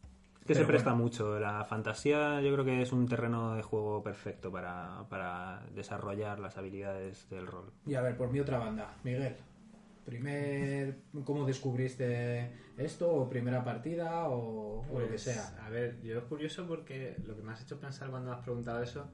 que 0.45 0.55
se 0.55 0.65
presta 0.65 0.91
bueno. 0.91 1.03
mucho. 1.03 1.39
La 1.39 1.63
fantasía 1.65 2.41
yo 2.41 2.51
creo 2.53 2.65
que 2.65 2.81
es 2.81 2.91
un 2.91 3.07
terreno 3.07 3.55
de 3.55 3.63
juego 3.63 4.03
perfecto 4.03 4.51
para, 4.51 5.05
para 5.10 5.65
desarrollar 5.74 6.39
las 6.39 6.57
habilidades 6.57 7.29
del 7.29 7.48
rol. 7.48 7.71
Y 7.86 7.95
a 7.95 8.01
ver, 8.01 8.15
por 8.17 8.31
mi 8.31 8.39
otra 8.39 8.57
banda, 8.60 8.98
Miguel. 9.03 9.36
Primer, 10.05 11.03
¿cómo 11.25 11.45
descubriste 11.45 12.51
esto? 12.77 13.12
¿O 13.13 13.29
primera 13.29 13.63
partida? 13.63 14.27
¿O, 14.29 14.86
o 14.89 15.00
lo 15.00 15.10
que 15.10 15.19
Pues, 15.19 15.21
sea? 15.21 15.55
A 15.65 15.69
ver, 15.69 16.01
yo 16.01 16.17
es 16.19 16.24
curioso 16.25 16.65
porque 16.67 17.21
lo 17.25 17.36
que 17.36 17.43
me 17.43 17.51
has 17.51 17.62
hecho 17.62 17.79
pensar 17.79 18.10
cuando 18.10 18.31
has 18.31 18.39
preguntado 18.43 18.81
eso 18.81 19.12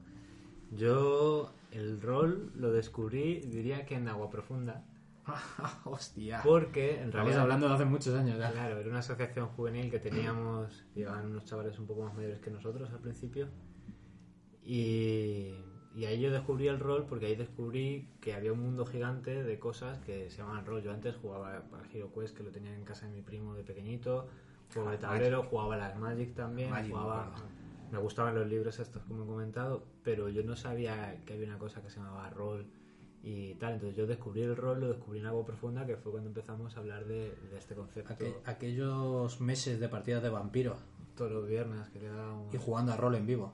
Yo 0.70 1.52
el 1.70 2.00
rol 2.00 2.52
lo 2.54 2.72
descubrí, 2.72 3.40
diría 3.40 3.84
que 3.86 3.94
en 3.96 4.08
Agua 4.08 4.30
Profunda, 4.30 4.84
Hostia. 5.84 6.40
porque 6.42 6.90
en 6.96 7.06
Estamos 7.06 7.14
realidad... 7.14 7.40
hablando 7.42 7.68
de 7.68 7.74
hace 7.74 7.84
muchos 7.84 8.14
años 8.14 8.38
ya. 8.38 8.50
Claro, 8.52 8.78
era 8.78 8.88
una 8.88 8.98
asociación 9.00 9.48
juvenil 9.48 9.90
que 9.90 9.98
teníamos, 9.98 10.84
llegaban 10.94 11.26
unos 11.26 11.44
chavales 11.44 11.78
un 11.78 11.86
poco 11.86 12.02
más 12.04 12.14
mayores 12.14 12.40
que 12.40 12.50
nosotros 12.50 12.90
al 12.90 13.00
principio. 13.00 13.48
Y, 14.62 15.54
y 15.94 16.04
ahí 16.04 16.20
yo 16.20 16.30
descubrí 16.30 16.68
el 16.68 16.78
rol 16.78 17.06
porque 17.08 17.26
ahí 17.26 17.36
descubrí 17.36 18.08
que 18.20 18.34
había 18.34 18.52
un 18.52 18.60
mundo 18.60 18.84
gigante 18.86 19.42
de 19.42 19.58
cosas 19.58 19.98
que 19.98 20.30
se 20.30 20.38
llamaban 20.38 20.66
rol. 20.66 20.82
Yo 20.82 20.92
antes 20.92 21.16
jugaba 21.16 21.62
para 21.70 21.84
Hero 21.92 22.12
Quest, 22.12 22.36
que 22.36 22.42
lo 22.42 22.50
tenía 22.50 22.74
en 22.74 22.84
casa 22.84 23.06
de 23.06 23.12
mi 23.12 23.22
primo 23.22 23.54
de 23.54 23.64
pequeñito, 23.64 24.28
juego 24.74 24.90
de 24.90 24.96
Ah, 24.96 25.00
tablero, 25.00 25.42
jugaba 25.44 25.74
a 25.74 25.78
las 25.78 25.98
Magic 25.98 26.34
también, 26.34 26.70
Magic, 26.70 26.90
jugaba... 26.92 27.34
Me 27.90 27.96
gustaban 27.98 28.34
los 28.34 28.46
libros 28.46 28.78
estos, 28.80 29.02
como 29.04 29.24
he 29.24 29.26
comentado, 29.26 29.86
pero 30.02 30.28
yo 30.28 30.42
no 30.42 30.56
sabía 30.56 31.22
que 31.24 31.32
había 31.32 31.46
una 31.46 31.58
cosa 31.58 31.80
que 31.82 31.88
se 31.88 31.96
llamaba 32.00 32.28
rol 32.28 32.66
y 33.22 33.54
tal. 33.54 33.74
Entonces 33.74 33.96
yo 33.96 34.06
descubrí 34.06 34.42
el 34.42 34.56
rol, 34.56 34.80
lo 34.80 34.88
descubrí 34.88 35.20
en 35.20 35.26
Agua 35.26 35.44
Profunda, 35.44 35.86
que 35.86 35.96
fue 35.96 36.12
cuando 36.12 36.28
empezamos 36.28 36.76
a 36.76 36.80
hablar 36.80 37.04
de, 37.06 37.30
de 37.50 37.58
este 37.58 37.74
concepto. 37.74 38.14
Aqu- 38.14 38.34
aquellos 38.46 39.40
meses 39.40 39.80
de 39.80 39.88
partidas 39.88 40.22
de 40.22 40.28
vampiro 40.30 40.76
todos 41.16 41.32
los 41.32 41.48
viernes 41.48 41.88
que 41.88 41.98
quedábamos. 41.98 42.54
y 42.54 42.58
jugando 42.58 42.92
a 42.92 42.96
rol 42.96 43.14
en 43.16 43.26
vivo. 43.26 43.52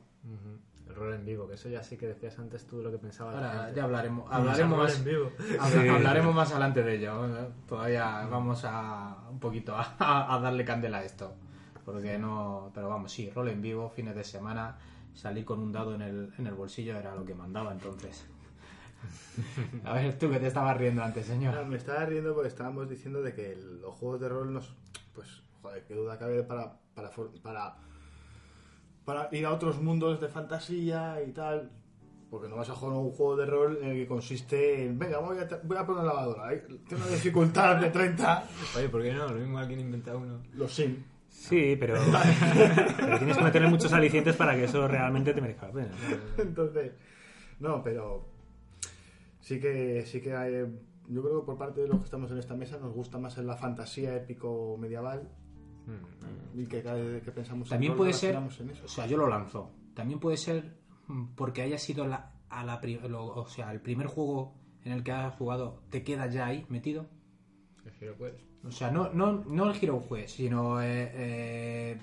El 0.87 0.95
rol 0.95 1.15
en 1.15 1.25
vivo, 1.25 1.49
que 1.49 1.55
eso 1.55 1.71
ya 1.71 1.83
sí 1.83 1.97
que 1.97 2.07
decías 2.07 2.39
antes 2.39 2.67
tú 2.67 2.83
lo 2.83 2.91
que 2.91 2.99
pensabas. 2.99 3.37
Ahora 3.37 3.73
ya 3.73 3.85
hablaremos, 3.85 4.31
hablaremos 4.31 4.79
más, 4.79 4.99
en 4.99 5.05
vivo. 5.05 5.31
hablaremos 5.95 6.35
más 6.35 6.51
adelante 6.51 6.83
de 6.83 6.97
ello. 6.97 7.23
Todavía 7.67 8.27
vamos 8.31 8.63
a 8.67 9.17
un 9.31 9.41
poquito 9.41 9.75
a, 9.75 10.35
a 10.35 10.39
darle 10.41 10.65
candela 10.65 10.99
a 10.99 11.05
esto. 11.05 11.33
Porque 11.87 12.19
no. 12.19 12.71
Pero 12.75 12.89
vamos, 12.91 13.13
sí, 13.13 13.31
rol 13.31 13.49
en 13.49 13.63
vivo, 13.63 13.89
fines 13.89 14.15
de 14.15 14.25
semana. 14.25 14.77
Salir 15.15 15.45
con 15.45 15.61
un 15.61 15.73
dado 15.73 15.95
en 15.95 16.03
el, 16.03 16.33
en 16.39 16.47
el 16.47 16.55
bolsillo 16.55 16.97
era 16.99 17.15
lo 17.15 17.25
que 17.25 17.35
mandaba 17.35 17.73
entonces. 17.73 18.27
A 19.85 19.95
ver, 19.95 20.19
tú 20.19 20.31
que 20.31 20.39
te 20.39 20.47
estabas 20.47 20.77
riendo 20.77 21.03
antes, 21.03 21.29
No, 21.29 21.35
señor. 21.35 21.67
me 21.67 21.77
estaba 21.77 22.05
riendo 22.07 22.35
porque 22.35 22.49
estábamos 22.49 22.89
diciendo 22.89 23.23
de 23.23 23.35
que 23.35 23.53
el- 23.53 23.81
los 23.81 23.95
juegos 23.95 24.21
de 24.21 24.29
rol 24.29 24.53
nos. 24.53 24.75
Pues, 25.15 25.43
joder, 25.63 25.85
qué 25.85 25.95
duda 25.95 26.19
cabe 26.19 26.43
para, 26.43 26.79
para, 26.95 27.11
para, 27.43 27.77
para 29.05 29.29
ir 29.33 29.45
a 29.47 29.53
otros 29.53 29.81
mundos 29.81 30.21
de 30.21 30.29
fantasía 30.29 31.23
y 31.27 31.33
tal. 31.33 31.71
Porque 32.31 32.49
no 32.49 32.57
vas 32.57 32.69
a 32.71 32.75
jugar 32.75 32.97
un 32.97 33.11
juego 33.13 33.37
de 33.37 33.47
rol 33.47 33.79
en 33.83 33.91
el 33.91 33.97
que 33.97 34.07
consiste 34.09 34.85
en. 34.87 34.99
Venga, 34.99 35.19
voy 35.19 35.39
a, 35.39 35.49
voy 35.63 35.77
a 35.77 35.87
poner 35.87 36.03
una 36.03 36.13
lavadora. 36.13 36.53
¿eh? 36.53 36.65
Tiene 36.89 37.05
una 37.05 37.13
dificultad 37.13 37.77
de 37.77 37.91
30. 37.91 38.45
Oye, 38.77 38.89
¿por 38.89 39.03
qué 39.03 39.13
no? 39.13 39.29
Lo 39.29 39.35
mismo 39.39 39.59
alguien 39.59 39.79
inventa 39.81 40.17
uno. 40.17 40.41
Los 40.55 40.73
sim. 40.75 40.97
Sí, 41.29 41.77
pero, 41.79 41.95
pero 42.97 43.19
tienes 43.19 43.37
que 43.37 43.43
meterle 43.45 43.69
muchos 43.69 43.93
alicientes 43.93 44.35
para 44.37 44.55
que 44.55 44.65
eso 44.65 44.87
realmente 44.89 45.33
te 45.35 45.41
merezca 45.41 45.67
la 45.67 45.73
pena. 45.75 45.89
Entonces, 46.39 46.93
no, 47.61 47.83
pero 47.83 48.27
sí 49.45 49.61
que 49.61 50.05
sí 50.07 50.21
que 50.23 50.35
hay, 50.35 50.53
yo 51.09 51.23
creo 51.23 51.41
que 51.41 51.47
por 51.47 51.59
parte 51.59 51.83
de 51.83 51.89
los 51.89 51.99
que 51.99 52.05
estamos 52.07 52.31
en 52.31 52.39
esta 52.39 52.55
mesa 52.55 52.79
nos 52.79 52.93
gusta 52.95 53.19
más 53.19 53.37
en 53.39 53.47
la 53.47 53.57
fantasía 53.57 54.17
épico 54.17 54.77
medieval 54.79 55.29
y 56.55 56.65
que 56.67 56.83
cada 56.83 56.97
vez 56.97 57.23
que 57.23 57.31
pensamos 57.31 57.69
También 57.69 57.93
en 57.93 57.99
puede 57.99 58.13
ser, 58.15 58.35
en 58.37 58.71
eso. 58.71 58.85
o 58.85 58.89
sea, 58.89 59.07
yo 59.07 59.17
lo 59.19 59.29
lanzo. 59.29 59.71
También 59.95 60.19
puede 60.19 60.37
ser 60.39 60.79
mm, 61.09 61.35
porque 61.35 61.61
haya 61.63 61.77
sido 61.79 62.07
la, 62.07 62.33
a 62.49 62.65
la, 62.65 62.81
lo- 63.09 63.27
o 63.27 63.47
sea, 63.49 63.71
el 63.73 63.81
primer 63.81 64.07
juego 64.07 64.55
en 64.85 64.93
el 64.93 65.03
que 65.03 65.13
has 65.13 65.35
jugado, 65.35 65.83
te 65.91 66.03
queda 66.03 66.27
ya 66.29 66.47
ahí 66.47 66.65
metido. 66.71 67.07
El 67.85 67.93
Hero 68.01 68.17
Quest. 68.17 68.41
O 68.65 68.71
sea, 68.71 68.91
no, 68.91 69.13
no, 69.13 69.45
no 69.45 69.71
el 69.71 69.77
Hero 69.83 70.03
Quest, 70.09 70.37
sino 70.37 70.81
eh, 70.81 71.11
eh, 71.15 71.99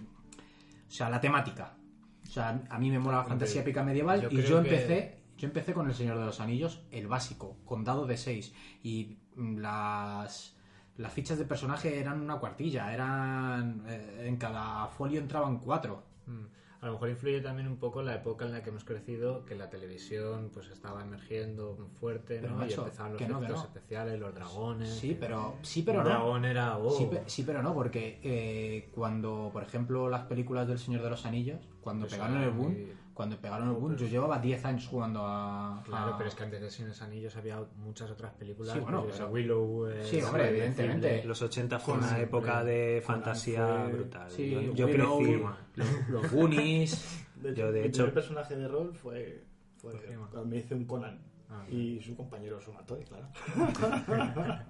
o 0.87 0.91
sea, 0.91 1.09
la 1.09 1.19
temática. 1.19 1.75
O 2.23 2.27
sea, 2.27 2.63
a 2.69 2.77
mí 2.79 2.91
me 2.91 2.99
mola 2.99 3.17
la 3.17 3.23
fantasía 3.23 3.61
épica 3.61 3.83
medieval 3.83 4.21
yo 4.21 4.29
y 4.29 4.41
yo 4.43 4.61
que- 4.61 4.69
empecé, 4.69 5.20
yo 5.37 5.47
empecé 5.47 5.73
con 5.73 5.87
el 5.87 5.93
Señor 5.95 6.17
de 6.19 6.25
los 6.25 6.39
Anillos, 6.39 6.81
el 6.91 7.07
básico, 7.07 7.57
con 7.65 7.83
dado 7.83 8.05
de 8.05 8.17
6 8.17 8.53
y 8.83 9.17
mm, 9.35 9.57
las 9.57 10.55
las 10.97 11.13
fichas 11.13 11.39
de 11.39 11.45
personaje 11.45 11.99
eran 11.99 12.21
una 12.21 12.37
cuartilla, 12.37 12.93
eran 12.93 13.83
eh, 13.87 14.25
en 14.27 14.37
cada 14.37 14.87
folio 14.87 15.19
entraban 15.19 15.57
cuatro. 15.59 16.03
Mm. 16.27 16.45
A 16.81 16.87
lo 16.87 16.93
mejor 16.93 17.09
influye 17.09 17.41
también 17.41 17.67
un 17.67 17.77
poco 17.77 18.01
la 18.01 18.15
época 18.15 18.45
en 18.45 18.51
la 18.53 18.63
que 18.63 18.69
hemos 18.71 18.83
crecido, 18.83 19.45
que 19.45 19.55
la 19.55 19.69
televisión 19.69 20.49
pues 20.51 20.67
estaba 20.69 21.03
emergiendo 21.03 21.77
fuerte, 21.99 22.39
Pero, 22.41 22.55
¿no? 22.55 22.65
y 22.67 22.73
empezaban 22.73 23.13
los 23.13 23.21
no, 23.21 23.37
efectos 23.37 23.57
no. 23.59 23.63
especiales, 23.65 24.19
los 24.19 24.33
dragones. 24.33 24.89
Sí, 24.89 25.15
pero 25.19 25.57
sí, 25.61 25.83
pero 25.83 25.99
no. 26.03 26.09
dragón 26.09 26.43
era... 26.45 26.77
oh. 26.79 26.89
Sí, 26.91 27.05
pe- 27.09 27.21
sí, 27.27 27.43
pero 27.43 27.61
no, 27.61 27.73
porque 27.75 28.19
eh, 28.23 28.89
cuando, 28.95 29.49
por 29.53 29.61
ejemplo, 29.63 30.09
las 30.09 30.23
películas 30.25 30.67
del 30.67 30.79
Señor 30.79 31.03
de 31.03 31.09
los 31.11 31.23
Anillos, 31.25 31.59
cuando 31.81 32.05
Pues 32.05 32.13
pegaron 32.15 32.37
el 32.41 32.49
boom, 32.49 32.71
muy- 32.73 32.93
cuando 33.21 33.37
pegaron 33.37 33.69
el 33.69 33.75
boom, 33.75 33.95
yo 33.97 34.07
llevaba 34.07 34.39
10 34.39 34.65
años 34.65 34.87
jugando 34.87 35.21
a... 35.23 35.79
Claro, 35.85 36.15
a- 36.15 36.17
pero 36.17 36.27
es 36.27 36.33
que 36.35 36.43
antes 36.43 36.59
de 36.59 36.69
Señor 36.71 36.89
de 36.89 36.95
los 36.95 37.01
Anillos 37.03 37.35
había 37.35 37.63
muchas 37.77 38.09
otras 38.09 38.33
películas. 38.33 38.73
Sí, 38.73 38.79
bueno, 38.79 39.03
pues, 39.03 39.17
pero- 39.17 39.29
Willow. 39.29 39.87
eh, 39.89 40.03
Sí, 40.03 40.21
hombre, 40.23 40.49
evidentemente. 40.49 41.23
Los 41.23 41.39
80 41.43 41.77
fue 41.77 41.93
una 41.93 42.03
siempre- 42.07 42.23
época 42.25 42.63
de 42.63 43.03
fantasía 43.05 43.67
fue- 43.83 43.91
brutal. 43.93 44.31
Sí, 44.31 44.49
yo 44.49 44.61
yo 44.73 44.85
Willow, 44.87 45.17
crecí. 45.19 45.41
los, 45.75 46.09
los 46.09 46.31
Goonies... 46.31 47.27
De 47.41 47.55
Yo, 47.55 47.71
de 47.71 47.85
hecho- 47.85 48.03
primer 48.03 48.13
personaje 48.13 48.55
de 48.55 48.67
rol 48.67 48.93
fue, 48.95 49.43
fue 49.77 49.91
Pues, 49.93 50.03
¿qué 50.03 50.15
cuando 50.15 50.45
me 50.45 50.57
hice 50.57 50.73
un 50.75 50.85
Conan 50.85 51.19
Ah, 51.49 51.63
y 51.69 51.99
su 52.01 52.15
compañero 52.15 52.59
Sumatori, 52.61 53.03
claro. 53.03 53.27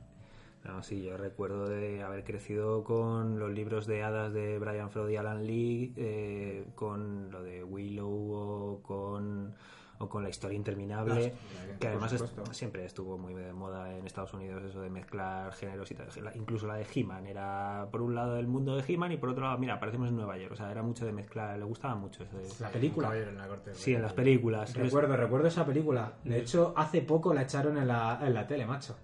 No, 0.64 0.84
sí, 0.84 1.02
yo 1.02 1.18
recuerdo 1.18 1.68
de 1.68 2.04
haber 2.04 2.24
crecido 2.24 2.84
con 2.84 3.40
los 3.40 3.52
libros 3.52 3.88
de 3.88 4.04
hadas 4.04 4.32
de 4.32 4.60
Brian 4.60 4.92
Froud 4.92 5.10
y 5.10 5.16
Alan 5.16 5.46
Lee, 5.46 5.94
eh, 5.98 6.68
con 6.76 7.32
lo 7.32 7.42
de 7.42 7.64
Willow 7.64 8.32
o 8.32 8.84
con, 8.84 9.56
o 9.98 10.08
con 10.08 10.22
la 10.22 10.30
historia 10.30 10.56
interminable, 10.56 11.34
que 11.80 11.88
además 11.88 12.14
siempre 12.52 12.86
estuvo 12.86 13.18
muy 13.18 13.34
de 13.34 13.52
moda 13.54 13.98
en 13.98 14.06
Estados 14.06 14.36
Unidos 14.36 14.64
eso 14.64 14.82
de 14.82 14.92
mezclar 14.92 15.52
géneros 15.54 15.90
y 15.90 15.96
tal. 15.96 16.10
Incluso 16.36 16.68
la 16.68 16.76
de 16.76 16.86
He-Man 16.94 17.26
era 17.26 17.88
por 17.92 18.04
un 18.04 18.14
lado 18.14 18.38
el 18.38 18.48
mundo 18.48 18.76
de 18.76 18.84
He-Man 18.88 19.14
y 19.14 19.18
por 19.18 19.30
otro 19.30 19.46
lado, 19.46 19.58
mira, 19.58 19.74
aparecemos 19.76 20.10
en 20.10 20.16
Nueva 20.16 20.38
York, 20.38 20.52
o 20.52 20.56
sea, 20.56 20.70
era 20.70 20.84
mucho 20.84 21.08
de 21.08 21.12
mezclar, 21.12 21.58
le 21.58 21.66
gustaba 21.66 21.96
mucho 21.96 22.24
eso 22.24 22.38
de... 22.38 22.48
La 22.60 22.70
película. 22.70 23.18
en 23.18 23.36
la 23.36 23.48
corte. 23.48 23.74
Sí, 23.74 23.96
en 23.96 24.04
las 24.04 24.14
películas. 24.14 24.76
Recuerdo, 24.76 25.18
recuerdo 25.18 25.48
esa 25.48 25.66
película. 25.66 26.14
De 26.24 26.40
hecho, 26.40 26.72
hace 26.78 27.02
poco 27.02 27.34
la 27.34 27.42
echaron 27.42 27.78
en 27.78 27.88
la, 27.88 28.20
en 28.22 28.36
la 28.36 28.46
tele, 28.46 28.68
macho. 28.68 28.96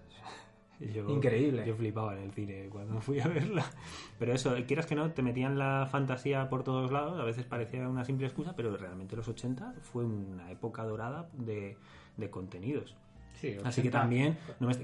Yo- 0.80 1.10
Increíble. 1.10 1.66
Yo 1.66 1.76
flipaba 1.76 2.16
en 2.16 2.24
el 2.24 2.32
cine 2.32 2.68
cuando 2.72 3.02
fui 3.02 3.20
a 3.20 3.28
verla. 3.28 3.66
Pero 4.20 4.34
eso, 4.34 4.56
quieras 4.68 4.86
que 4.86 4.96
no, 4.96 5.12
te 5.12 5.22
metían 5.22 5.58
la 5.58 5.88
fantasía 5.90 6.50
por 6.50 6.64
todos 6.64 6.92
lados. 6.92 7.20
A 7.20 7.24
veces 7.24 7.46
parecía 7.46 7.88
una 7.90 8.06
simple 8.06 8.28
excusa, 8.28 8.56
pero 8.56 8.76
realmente 8.78 9.16
los 9.16 9.28
80 9.28 9.74
fue 9.82 10.06
una 10.06 10.52
época 10.52 10.84
dorada 10.84 11.30
de, 11.34 11.78
de 12.18 12.30
contenidos. 12.30 12.96
Sí, 13.34 13.56
Así 13.64 13.82
que 13.82 13.90
80. 13.90 14.00
también, 14.00 14.38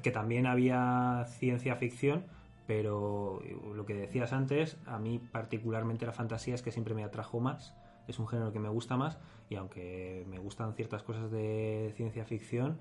que 0.04 0.12
también 0.12 0.46
había 0.46 1.26
ciencia 1.28 1.76
ficción, 1.76 2.24
pero 2.68 3.42
lo 3.76 3.86
que 3.86 3.94
decías 3.96 4.32
antes, 4.32 4.78
a 4.86 5.00
mí 5.00 5.20
particularmente 5.20 6.06
la 6.06 6.12
fantasía 6.14 6.54
es 6.56 6.62
que 6.62 6.72
siempre 6.72 6.94
me 6.94 7.04
atrajo 7.04 7.40
más. 7.40 7.76
Es 8.08 8.20
un 8.20 8.28
género 8.28 8.52
que 8.52 8.60
me 8.60 8.70
gusta 8.70 8.96
más 8.98 9.18
y 9.50 9.56
aunque 9.56 10.26
me 10.30 10.38
gustan 10.38 10.74
ciertas 10.76 11.04
cosas 11.04 11.32
de 11.32 11.94
ciencia 11.96 12.26
ficción, 12.26 12.78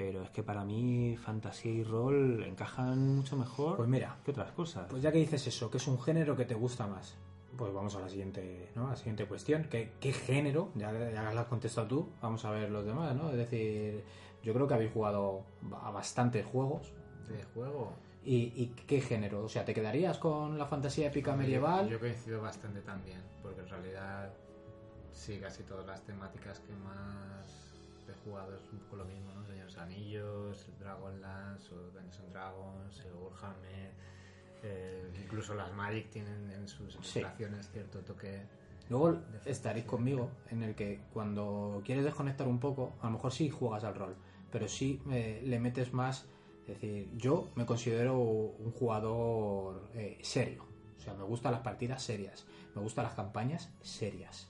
pero 0.00 0.22
es 0.22 0.30
que 0.30 0.42
para 0.42 0.64
mí 0.64 1.14
fantasía 1.18 1.70
y 1.70 1.84
rol 1.84 2.42
encajan 2.44 3.16
mucho 3.16 3.36
mejor 3.36 3.76
Pues 3.76 3.86
mira, 3.86 4.16
que 4.24 4.30
otras 4.30 4.50
cosas. 4.52 4.86
Pues 4.88 5.02
ya 5.02 5.12
que 5.12 5.18
dices 5.18 5.46
eso, 5.46 5.70
que 5.70 5.76
es 5.76 5.86
un 5.86 6.00
género 6.00 6.34
que 6.34 6.46
te 6.46 6.54
gusta 6.54 6.86
más, 6.86 7.18
pues 7.54 7.70
vamos 7.74 7.94
a 7.96 8.00
la 8.00 8.08
siguiente, 8.08 8.70
¿no? 8.74 8.86
A 8.86 8.90
la 8.92 8.96
siguiente 8.96 9.26
cuestión. 9.26 9.64
¿Qué, 9.64 9.92
qué 10.00 10.14
género? 10.14 10.70
Ya, 10.74 10.90
ya 10.90 11.30
lo 11.34 11.40
has 11.40 11.48
contestado 11.48 11.86
tú, 11.86 12.08
vamos 12.22 12.42
a 12.46 12.50
ver 12.50 12.70
los 12.70 12.86
demás, 12.86 13.14
¿no? 13.14 13.28
Es 13.28 13.36
decir, 13.36 14.02
yo 14.42 14.54
creo 14.54 14.66
que 14.66 14.72
habéis 14.72 14.90
jugado 14.90 15.42
a 15.82 15.90
bastantes 15.90 16.46
juegos. 16.46 16.94
De 17.28 17.44
juego. 17.52 17.92
¿Y, 18.24 18.54
y 18.56 18.68
qué 18.86 19.02
género? 19.02 19.44
O 19.44 19.50
sea, 19.50 19.66
¿te 19.66 19.74
quedarías 19.74 20.16
con 20.16 20.56
la 20.56 20.64
fantasía 20.64 21.08
épica 21.08 21.36
medieval? 21.36 21.90
Yo 21.90 22.00
coincido 22.00 22.40
bastante 22.40 22.80
también, 22.80 23.20
porque 23.42 23.60
en 23.60 23.68
realidad 23.68 24.32
sí, 25.12 25.38
casi 25.38 25.62
todas 25.64 25.86
las 25.86 26.00
temáticas 26.04 26.58
que 26.60 26.72
más 26.72 27.74
he 28.08 28.14
jugado 28.24 28.56
es 28.56 28.62
un 28.72 28.78
poco 28.78 28.96
lo 28.96 29.04
mismo, 29.04 29.30
¿no? 29.34 29.39
Anillos, 29.82 30.66
Dragonlance, 30.78 31.74
o 31.74 31.78
Dungeons 31.90 32.20
and 32.20 32.30
Dragons, 32.32 33.00
el 33.04 33.12
Warhammer, 33.14 33.92
eh, 34.62 35.10
incluso 35.22 35.54
las 35.54 35.72
Magic 35.72 36.10
tienen 36.10 36.50
en 36.50 36.68
sus 36.68 36.92
Sí. 36.94 37.18
ilustraciones 37.20 37.70
cierto 37.70 38.00
toque. 38.00 38.42
Luego 38.88 39.18
estaréis 39.44 39.84
conmigo 39.86 40.30
en 40.50 40.62
el 40.62 40.74
que 40.74 41.00
cuando 41.12 41.80
quieres 41.84 42.04
desconectar 42.04 42.48
un 42.48 42.58
poco, 42.58 42.94
a 43.00 43.06
lo 43.06 43.12
mejor 43.12 43.32
sí 43.32 43.48
juegas 43.48 43.84
al 43.84 43.94
rol, 43.94 44.16
pero 44.50 44.66
sí 44.68 45.00
eh, 45.10 45.42
le 45.44 45.60
metes 45.60 45.92
más. 45.92 46.26
Es 46.66 46.74
decir, 46.80 47.10
yo 47.16 47.50
me 47.56 47.66
considero 47.66 48.18
un 48.18 48.70
jugador 48.72 49.88
eh, 49.94 50.18
serio. 50.22 50.66
O 50.98 51.00
sea, 51.00 51.14
me 51.14 51.24
gustan 51.24 51.52
las 51.52 51.62
partidas 51.62 52.02
serias, 52.02 52.46
me 52.74 52.82
gustan 52.82 53.04
las 53.04 53.14
campañas 53.14 53.72
serias. 53.80 54.49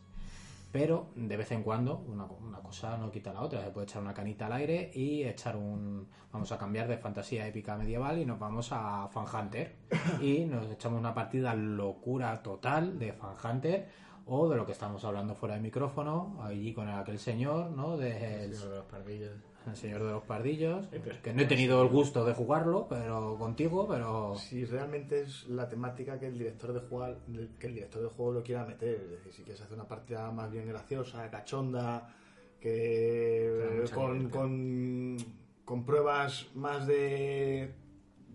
Pero 0.73 1.11
de 1.17 1.37
vez 1.37 1.51
en 1.51 1.63
cuando 1.63 1.99
una, 2.07 2.25
una 2.25 2.59
cosa 2.61 2.97
no 2.97 3.11
quita 3.11 3.33
la 3.33 3.41
otra. 3.41 3.63
Se 3.63 3.71
puede 3.71 3.87
echar 3.87 4.03
una 4.03 4.15
canita 4.15 4.47
al 4.47 4.53
aire 4.53 4.91
y 4.95 5.25
echar 5.25 5.57
un. 5.57 6.09
Vamos 6.33 6.53
a 6.53 6.59
cambiar 6.59 6.87
de 6.87 6.97
fantasía 6.97 7.47
épica 7.47 7.77
medieval 7.77 8.19
y 8.19 8.25
nos 8.25 8.39
vamos 8.39 8.71
a 8.73 9.09
Fan 9.09 9.27
Hunter. 9.33 9.77
Y 10.21 10.45
nos 10.45 10.71
echamos 10.71 11.01
una 11.01 11.15
partida 11.15 11.55
locura 11.55 12.43
total 12.43 12.99
de 12.99 13.13
Fan 13.13 13.35
Hunter 13.43 13.89
o 14.27 14.49
de 14.49 14.57
lo 14.57 14.67
que 14.67 14.73
estamos 14.73 15.05
hablando 15.05 15.35
fuera 15.35 15.57
de 15.57 15.61
micrófono, 15.61 16.39
allí 16.43 16.73
con 16.73 16.89
aquel 16.89 17.19
señor, 17.19 17.71
¿no? 17.71 17.97
De 17.97 18.45
el, 18.45 18.55
Señor 18.55 18.71
de 18.71 18.77
los 18.77 18.87
pardillos. 18.87 19.33
el 19.67 19.77
señor 19.77 20.03
de 20.05 20.11
los 20.11 20.23
pardillos, 20.23 20.87
Sí, 20.91 20.99
pero 21.03 21.17
es 21.17 21.21
que 21.21 21.33
no 21.33 21.43
he 21.43 21.47
tenido 21.47 21.83
el 21.83 21.89
gusto 21.89 22.25
de 22.25 22.35
jugarlo, 22.35 22.87
pero 22.89 23.37
contigo, 23.39 23.89
pero 23.89 24.35
Si 24.37 24.65
realmente 24.65 25.23
es 25.23 25.49
la 25.49 25.69
temática 25.69 26.19
que 26.19 26.27
el 26.27 26.39
director 26.39 26.73
de 26.73 26.81
jugar, 26.81 27.19
que 27.59 27.67
el 27.67 27.75
director 27.75 28.03
de 28.03 28.09
juego 28.09 28.33
lo 28.33 28.43
quiera 28.43 28.65
meter, 28.65 28.95
es 28.95 29.11
decir, 29.11 29.33
si 29.33 29.43
quieres 29.43 29.63
hacer 29.63 29.75
una 29.75 29.89
partida 29.89 30.31
más 30.31 30.51
bien 30.51 30.67
graciosa, 30.69 31.29
cachonda, 31.31 32.15
que 32.61 33.85
con, 33.95 34.29
con, 34.29 35.17
con 35.65 35.85
pruebas 35.85 36.49
más 36.55 36.87
de, 36.87 37.75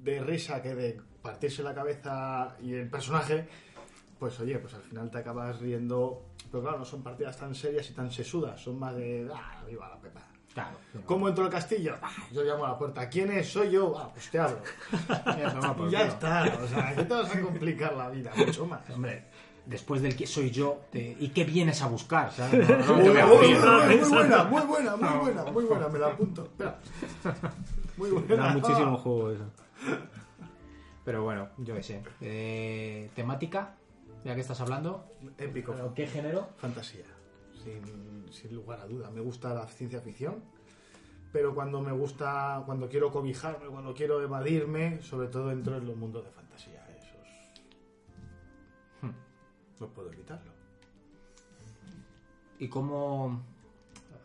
de 0.02 0.20
risa 0.20 0.62
que 0.62 0.74
de 0.76 1.02
partirse 1.22 1.64
la 1.64 1.74
cabeza 1.74 2.56
y 2.62 2.74
el 2.74 2.90
personaje, 2.90 3.48
pues 4.20 4.40
oye, 4.40 4.58
pues 4.60 4.74
al 4.74 4.82
final 4.82 5.10
te 5.12 5.18
acabas 5.20 5.60
riendo. 5.60 6.24
Pero 6.52 6.64
claro, 6.64 6.80
no 6.80 6.86
son 6.86 7.04
partidas 7.04 7.38
tan 7.38 7.54
serias 7.56 7.90
y 7.90 7.94
tan 7.94 8.12
sesudas, 8.12 8.60
son 8.62 8.80
más 8.80 8.96
de, 8.96 9.30
ah, 9.34 9.64
viva 9.68 9.90
la 9.90 10.00
pepa. 10.00 10.22
claro. 10.54 10.78
¿Cómo 11.06 11.28
entro 11.28 11.44
al 11.44 11.50
castillo? 11.50 11.96
Ah, 12.02 12.12
yo 12.32 12.44
llamo 12.44 12.66
a 12.66 12.70
la 12.70 12.78
puerta. 12.78 13.10
¿Quién 13.10 13.32
es? 13.32 13.50
Soy 13.52 13.72
yo. 13.72 13.94
Ah, 13.98 14.10
pues 14.14 14.30
te 14.30 14.40
abro. 14.40 14.60
Ya, 15.26 15.54
Y 15.60 15.74
culo. 15.76 15.98
está. 15.98 16.58
O 16.64 16.68
sea, 16.68 16.96
¿qué 16.96 17.04
te 17.04 17.14
vas 17.14 17.36
a 17.36 17.42
complicar 17.42 17.96
la 17.96 18.10
vida? 18.10 18.32
Mucho 18.38 18.66
más. 18.66 18.90
Hombre, 18.90 19.26
después 19.66 20.02
del 20.02 20.16
que 20.16 20.26
soy 20.28 20.50
yo, 20.52 20.82
te- 20.92 21.18
¿y 21.20 21.30
qué 21.30 21.44
vienes 21.44 21.82
a 21.82 21.88
buscar? 21.88 22.32
¿sabes? 22.32 22.70
No, 22.70 22.78
no 22.78 22.96
te 23.04 23.10
voy 23.10 23.18
a 23.18 23.26
Muy 23.26 23.48
buena, 23.48 23.86
muy 23.86 23.98
buena, 24.08 24.44
muy 24.46 24.62
buena, 24.62 24.96
muy 24.96 25.18
buena, 25.20 25.44
muy 25.52 25.66
buena, 25.66 25.88
me 25.90 26.00
la 26.00 26.08
apunto. 26.08 26.44
Espera. 26.46 26.80
Muy 27.98 28.12
buena. 28.12 28.36
Da 28.48 28.54
muchísimo 28.54 28.98
juego 28.98 29.32
eso. 29.32 29.44
Pero 31.04 31.24
bueno, 31.24 31.50
yo 31.58 31.76
qué 31.76 31.84
sé. 31.84 32.02
Eh, 32.22 33.10
temática, 33.16 33.76
ya 34.26 34.36
que 34.36 34.42
estás 34.42 34.60
hablando. 34.60 35.06
Épico. 35.38 35.72
¿Pero 35.72 35.94
¿Qué 35.94 36.08
género? 36.08 36.50
Fantasía. 36.58 37.06
Sin, 37.64 38.26
sin 38.34 38.54
lugar 38.56 38.82
a 38.82 38.86
duda. 38.88 39.10
Me 39.12 39.22
gusta 39.22 39.54
la 39.54 39.66
ciencia 39.68 40.02
ficción. 40.02 40.44
Pero 41.32 41.54
cuando 41.56 41.80
me 41.82 41.92
gusta, 41.92 42.62
cuando 42.66 42.90
quiero 42.90 43.12
cobijarme, 43.12 43.68
cuando 43.68 43.94
quiero 43.94 44.22
evadirme, 44.22 45.02
sobre 45.02 45.28
todo 45.30 45.52
entro 45.52 45.78
en 45.78 45.86
los 45.86 45.96
mundos 45.96 46.26
de 46.26 46.32
fantasía. 46.32 46.86
Esos. 46.98 47.28
Hmm. 49.02 49.12
No 49.80 49.88
puedo 49.90 50.12
evitarlo. 50.12 50.52
¿Y 52.60 52.68
cómo...? 52.68 53.44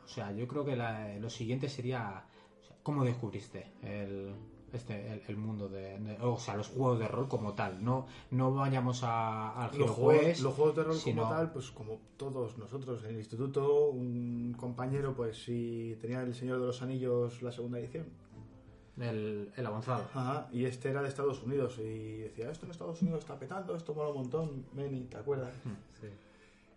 O 0.04 0.08
sea, 0.08 0.32
yo 0.32 0.48
creo 0.48 0.64
que 0.64 0.74
la- 0.76 1.18
lo 1.18 1.30
siguiente 1.30 1.68
sería... 1.68 2.24
o 2.62 2.64
sea, 2.66 2.76
¿Cómo 2.82 3.04
descubriste 3.04 3.72
el, 3.82 4.34
este, 4.72 5.12
el, 5.12 5.22
el 5.28 5.36
mundo 5.36 5.68
de, 5.68 5.98
de- 5.98 6.18
O 6.22 6.38
sea, 6.38 6.56
los 6.56 6.68
juegos 6.68 6.98
de 6.98 7.08
rol 7.08 7.28
como 7.28 7.54
tal. 7.54 7.82
No, 7.84 8.06
no 8.30 8.52
vayamos 8.54 9.02
a, 9.02 9.64
al 9.64 9.78
Los 9.78 9.90
juegos, 9.90 10.40
los 10.40 10.54
juegos 10.54 10.76
de 10.76 10.84
rol 10.84 10.94
sino- 10.96 11.22
como 11.22 11.34
tal, 11.34 11.52
pues 11.52 11.70
como 11.70 11.98
todos 12.16 12.56
nosotros 12.58 13.02
en 13.04 13.10
el 13.10 13.16
instituto, 13.18 13.88
un 13.90 14.54
compañero, 14.58 15.14
pues 15.14 15.42
si 15.42 15.96
tenía 16.00 16.22
El 16.22 16.34
Señor 16.34 16.60
de 16.60 16.66
los 16.66 16.82
Anillos 16.82 17.42
la 17.42 17.52
segunda 17.52 17.78
edición. 17.78 18.06
El, 18.98 19.50
el 19.56 19.66
avanzado. 19.66 20.04
Ajá, 20.14 20.48
y 20.52 20.66
este 20.66 20.90
era 20.90 21.00
de 21.00 21.08
Estados 21.08 21.42
Unidos 21.42 21.78
y 21.78 22.18
decía, 22.18 22.50
esto 22.50 22.66
en 22.66 22.72
Estados 22.72 23.00
Unidos 23.00 23.20
está 23.20 23.38
petando, 23.38 23.74
esto 23.74 23.94
mola 23.94 24.10
un 24.10 24.16
montón, 24.16 24.66
Benny, 24.74 25.04
¿te 25.04 25.16
acuerdas? 25.16 25.54
Sí. 26.00 26.08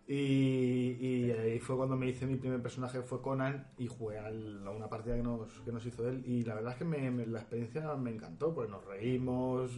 Y, 0.07 1.31
ahí 1.31 1.60
fue 1.60 1.77
cuando 1.77 1.95
me 1.95 2.07
hice 2.10 2.25
mi 2.25 2.36
primer 2.36 2.62
personaje, 2.62 3.01
fue 3.01 3.22
Conan, 3.22 3.67
y 3.77 3.88
jugué 3.88 4.19
a 4.19 4.29
una 4.29 4.89
partida 4.89 5.15
que 5.15 5.24
nos, 5.24 5.50
que 5.62 5.72
nos 5.72 5.86
hizo 5.86 6.07
él. 6.07 6.24
Y 6.25 6.43
la 6.43 6.55
verdad 6.55 6.74
es 6.74 6.77
que 6.79 6.86
me- 6.86 7.25
la 7.25 7.39
experiencia 7.39 7.95
me 7.95 8.12
encantó, 8.12 8.53
pues 8.53 8.69
nos 8.69 8.83
reímos, 8.86 9.72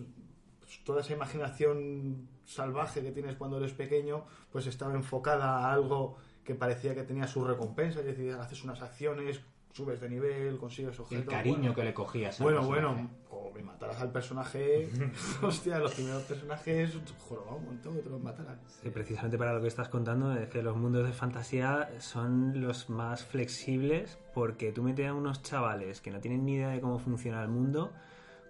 pues, 0.60 0.84
toda 0.84 1.02
esa 1.02 1.14
imaginación 1.14 2.28
salvaje 2.46 3.02
que 3.02 3.12
tienes 3.12 3.36
cuando 3.36 3.58
eres 3.58 3.74
pequeño, 3.74 4.26
pues 4.52 4.68
estaba 4.68 4.94
enfocada 4.96 5.60
a 5.60 5.74
algo 5.74 6.18
que 6.44 6.56
parecía 6.56 6.94
que 6.96 7.04
tenía 7.04 7.28
su 7.28 7.44
recompensa, 7.44 8.00
es 8.00 8.06
decir, 8.06 8.32
haces 8.34 8.64
unas 8.64 8.82
acciones, 8.82 9.42
subes 9.76 10.00
de 10.00 10.10
nivel, 10.10 10.58
consigues 10.58 10.98
objetos. 11.00 11.26
El 11.26 11.30
cariño 11.30 11.58
bueno. 11.58 11.76
que 11.76 11.84
le 11.84 11.94
cogías. 11.94 12.40
al 12.40 12.44
Bueno, 12.46 12.60
personaje. 12.62 12.94
bueno, 12.94 13.10
como 13.30 13.52
me 13.52 13.62
mataras 13.62 14.02
al 14.02 14.12
personaje, 14.12 14.90
hostia, 15.42 15.80
los 15.80 15.94
primeros 15.94 16.24
personajes, 16.24 16.98
jorobado 17.28 17.58
un 17.58 17.66
montón 17.66 17.96
que 17.96 18.02
te 18.02 18.10
los 18.10 18.22
mataran. 18.22 18.58
Sí, 18.82 18.90
precisamente 18.90 19.38
para 19.38 19.54
lo 19.54 19.62
que 19.62 19.68
estás 19.68 19.90
contando 19.90 20.32
es 20.34 20.48
que 20.48 20.64
los 20.64 20.78
mundos 20.78 21.06
de 21.06 21.12
fantasía 21.12 21.90
son 22.00 22.62
los 22.62 22.90
más 22.90 23.26
flexibles 23.26 24.18
porque 24.34 24.72
tú 24.72 24.82
metes 24.82 25.08
a 25.08 25.14
unos 25.14 25.42
chavales 25.42 26.00
que 26.00 26.10
no 26.10 26.22
tienen 26.22 26.46
ni 26.46 26.54
idea 26.54 26.70
de 26.70 26.80
cómo 26.80 26.98
funciona 26.98 27.42
el 27.42 27.50
mundo 27.50 27.92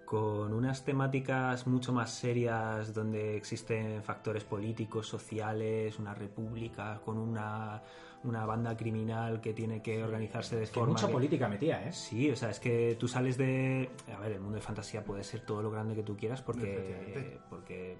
con 0.04 0.52
unas 0.52 0.84
temáticas 0.84 1.66
mucho 1.66 1.92
más 1.92 2.14
serias 2.14 2.94
donde 2.94 3.36
existen 3.36 4.00
factores 4.04 4.44
políticos, 4.44 5.08
sociales, 5.08 5.98
una 5.98 6.14
república 6.14 7.00
con 7.04 7.18
una, 7.18 7.82
una 8.26 8.44
banda 8.46 8.76
criminal 8.76 9.40
que 9.40 9.52
tiene 9.54 9.80
que 9.82 10.02
organizarse 10.02 10.56
de 10.56 10.62
Que 10.66 10.72
forma... 10.72 10.92
mucha 10.94 11.06
que- 11.06 11.12
política 11.12 11.48
metía, 11.48 11.86
¿eh? 11.88 11.92
Sí, 11.92 12.30
o 12.30 12.36
sea, 12.36 12.50
es 12.50 12.60
que 12.60 12.96
tú 12.98 13.08
sales 13.08 13.36
de... 13.38 13.88
A 14.14 14.18
ver, 14.20 14.32
el 14.32 14.40
mundo 14.40 14.56
de 14.56 14.62
fantasía 14.62 15.04
puede 15.04 15.24
ser 15.24 15.40
todo 15.40 15.62
lo 15.62 15.70
grande 15.70 15.94
que 15.94 16.02
tú 16.02 16.16
quieras 16.16 16.42
porque... 16.42 17.38
Porque, 17.50 17.96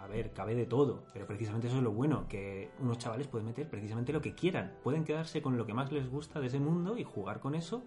a 0.00 0.06
ver, 0.06 0.32
cabe 0.32 0.54
de 0.54 0.66
todo. 0.66 1.02
Pero 1.12 1.26
precisamente 1.26 1.66
eso 1.68 1.76
es 1.76 1.82
lo 1.82 1.92
bueno, 1.92 2.26
que 2.28 2.70
unos 2.80 2.98
chavales 2.98 3.26
pueden 3.26 3.46
meter 3.46 3.68
precisamente 3.68 4.12
lo 4.12 4.20
que 4.22 4.34
quieran. 4.34 4.74
Pueden 4.82 5.04
quedarse 5.04 5.42
con 5.42 5.56
lo 5.56 5.66
que 5.66 5.74
más 5.74 5.90
les 5.92 6.08
gusta 6.08 6.40
de 6.40 6.46
ese 6.46 6.58
mundo 6.60 6.96
y 6.96 7.04
jugar 7.04 7.40
con 7.40 7.54
eso. 7.54 7.82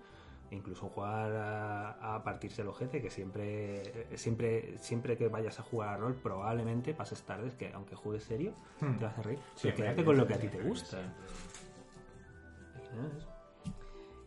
E 0.52 0.56
incluso 0.58 0.90
jugar 0.90 1.32
a, 1.32 2.16
a 2.16 2.24
partirse 2.26 2.62
el 2.62 2.68
ojete, 2.68 3.02
que 3.02 3.10
siempre, 3.10 4.06
siempre, 4.18 4.78
siempre 4.80 5.16
que 5.16 5.30
vayas 5.30 5.58
a 5.62 5.64
jugar 5.64 5.88
a 5.88 5.96
rol, 5.98 6.14
probablemente 6.16 6.94
pases 6.94 7.22
tardes 7.24 7.56
que 7.56 7.72
aunque 7.74 7.96
juegues 7.96 8.26
serio, 8.26 8.52
Hmm. 8.82 8.98
te 8.98 9.06
vas 9.06 9.18
a 9.18 9.22
reír. 9.22 9.40
Pero 9.62 9.96
sí, 9.96 10.04
con 10.04 10.18
lo 10.18 10.28
que 10.28 10.34
a 10.34 10.38
ti 10.40 10.50
te 10.50 10.60
gusta. 10.62 10.98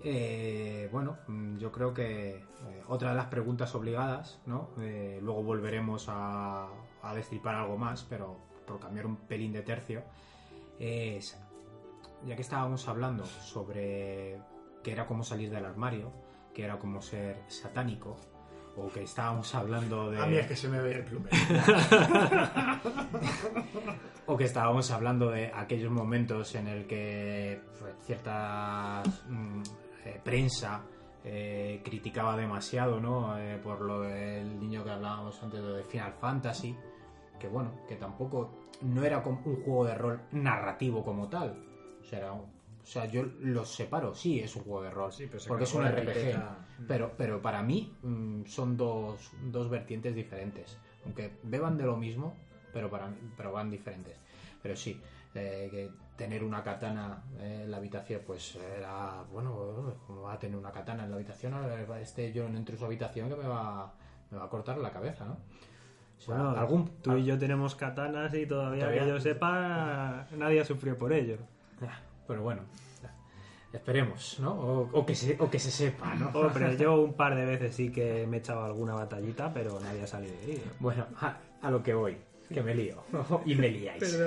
Eh, 0.02 0.88
bueno, 0.92 1.16
mm, 1.26 1.56
yo 1.56 1.72
creo 1.72 1.94
que 1.94 2.36
eh, 2.36 2.82
otra 2.88 3.10
de 3.10 3.16
las 3.16 3.26
preguntas 3.26 3.74
obligadas, 3.74 4.38
¿no? 4.44 4.68
Eh, 4.78 5.18
luego 5.22 5.42
volveremos 5.42 6.06
a, 6.08 6.68
a 7.02 7.14
destripar 7.14 7.54
algo 7.54 7.78
más, 7.78 8.04
pero 8.04 8.36
por 8.66 8.78
cambiar 8.80 9.06
un 9.06 9.16
pelín 9.16 9.52
de 9.52 9.62
tercio, 9.62 10.02
es, 10.78 11.38
ya 12.26 12.36
que 12.36 12.42
estábamos 12.42 12.86
hablando 12.88 13.24
sobre 13.24 14.38
que 14.82 14.92
era 14.92 15.06
como 15.06 15.24
salir 15.24 15.50
del 15.50 15.64
armario, 15.64 16.12
que 16.52 16.64
era 16.64 16.78
como 16.78 17.00
ser 17.00 17.42
satánico, 17.48 18.16
o 18.76 18.88
que 18.90 19.02
estábamos 19.02 19.54
hablando 19.54 20.10
de... 20.10 20.18
A 20.20 20.26
mí 20.26 20.36
es 20.36 20.46
que 20.46 20.56
se 20.56 20.68
me 20.68 20.80
ve 20.80 20.96
el 20.96 21.04
plume. 21.04 21.28
O 24.26 24.36
que 24.38 24.44
estábamos 24.44 24.90
hablando 24.90 25.30
de 25.30 25.52
aquellos 25.54 25.90
momentos 25.92 26.54
en 26.54 26.66
el 26.66 26.86
que 26.86 27.60
pues, 27.78 27.94
cierta 28.06 29.02
mm, 29.28 29.62
eh, 30.06 30.20
prensa 30.24 30.80
eh, 31.22 31.82
criticaba 31.84 32.34
demasiado, 32.34 33.00
¿no? 33.00 33.36
Eh, 33.38 33.58
por 33.62 33.82
lo 33.82 34.00
del 34.00 34.58
niño 34.58 34.82
que 34.82 34.90
hablábamos 34.90 35.42
antes 35.42 35.62
de 35.62 35.82
Final 35.84 36.14
Fantasy, 36.14 36.74
que 37.38 37.48
bueno, 37.48 37.72
que 37.86 37.96
tampoco 37.96 38.70
no 38.80 39.04
era 39.04 39.22
como 39.22 39.42
un 39.44 39.62
juego 39.62 39.84
de 39.84 39.94
rol 39.94 40.22
narrativo 40.32 41.04
como 41.04 41.28
tal. 41.28 41.62
O 42.00 42.04
sea, 42.04 42.20
era 42.20 42.32
un- 42.32 42.53
o 42.84 42.86
sea, 42.86 43.06
yo 43.06 43.24
los 43.40 43.68
separo, 43.74 44.14
sí, 44.14 44.40
es 44.40 44.54
un 44.56 44.62
juego 44.64 44.82
de 44.82 44.90
rol, 44.90 45.10
Sí, 45.10 45.26
pero 45.26 45.40
se 45.40 45.48
porque 45.48 45.64
es 45.64 45.72
un 45.74 45.84
RPG. 45.86 46.08
etiqueta. 46.10 46.58
Pero, 46.86 47.12
pero 47.16 47.40
para 47.40 47.62
mí 47.62 47.96
mm, 48.02 48.44
son 48.44 48.76
dos, 48.76 49.32
dos 49.50 49.68
vertientes 49.70 50.14
diferentes. 50.14 50.76
Aunque 51.04 51.32
beban 51.42 51.76
de 51.78 51.84
lo 51.84 51.96
mismo, 51.96 52.36
pero, 52.72 52.90
para, 52.90 53.10
pero 53.36 53.52
van 53.52 53.70
diferentes. 53.70 54.16
Pero 54.62 54.76
sí, 54.76 55.00
eh, 55.34 55.68
que 55.70 55.90
tener 56.16 56.44
una 56.44 56.62
katana 56.62 57.22
eh, 57.38 57.62
en 57.64 57.70
la 57.70 57.78
habitación, 57.78 58.20
pues 58.26 58.56
era, 58.56 59.22
bueno, 59.32 59.94
¿cómo 60.06 60.22
va 60.22 60.34
a 60.34 60.38
tener 60.38 60.56
una 60.56 60.70
katana 60.70 61.04
en 61.04 61.10
la 61.10 61.16
habitación? 61.16 61.54
Ahora 61.54 62.00
Este 62.00 62.32
yo 62.32 62.48
no 62.48 62.56
entro 62.58 62.74
en 62.74 62.78
su 62.78 62.84
habitación 62.84 63.28
que 63.30 63.36
me 63.36 63.46
va, 63.48 63.92
me 64.30 64.38
va 64.38 64.44
a 64.44 64.48
cortar 64.48 64.76
la 64.78 64.90
cabeza, 64.92 65.24
¿no? 65.24 65.38
O 66.16 66.20
sea, 66.20 66.34
Bueno, 66.36 66.50
algún, 66.58 66.88
tú 67.02 67.16
y 67.16 67.24
yo 67.24 67.38
tenemos 67.38 67.74
katanas 67.74 68.32
y 68.34 68.46
todavía, 68.46 68.80
Todavía- 68.84 69.02
que 69.02 69.08
yo 69.08 69.20
sepa, 69.20 70.26
nadie 70.36 70.60
ha 70.60 70.64
sufrido 70.64 70.96
por 70.96 71.12
ello. 71.12 71.38
Pero 72.26 72.42
bueno, 72.42 72.62
esperemos, 73.72 74.38
¿no? 74.40 74.52
O, 74.52 74.88
o 74.92 75.06
que, 75.06 75.14
se, 75.14 75.36
o 75.40 75.50
que 75.50 75.58
se 75.58 75.70
sepa, 75.70 76.14
¿no? 76.14 76.28
Hombre, 76.30 76.76
yo 76.78 77.00
un 77.00 77.14
par 77.14 77.34
de 77.34 77.44
veces 77.44 77.74
sí 77.74 77.90
que 77.90 78.26
me 78.26 78.36
he 78.36 78.40
echado 78.40 78.64
alguna 78.64 78.94
batallita, 78.94 79.52
pero 79.52 79.78
nadie 79.80 80.02
ha 80.02 80.06
salido 80.06 80.34
de 80.40 80.52
ahí. 80.52 80.64
Bueno, 80.78 81.06
a, 81.20 81.38
a 81.60 81.70
lo 81.70 81.82
que 81.82 81.94
voy, 81.94 82.16
que 82.48 82.62
me 82.62 82.74
lío. 82.74 83.04
y 83.44 83.54
me 83.54 83.68
liáis. 83.68 84.18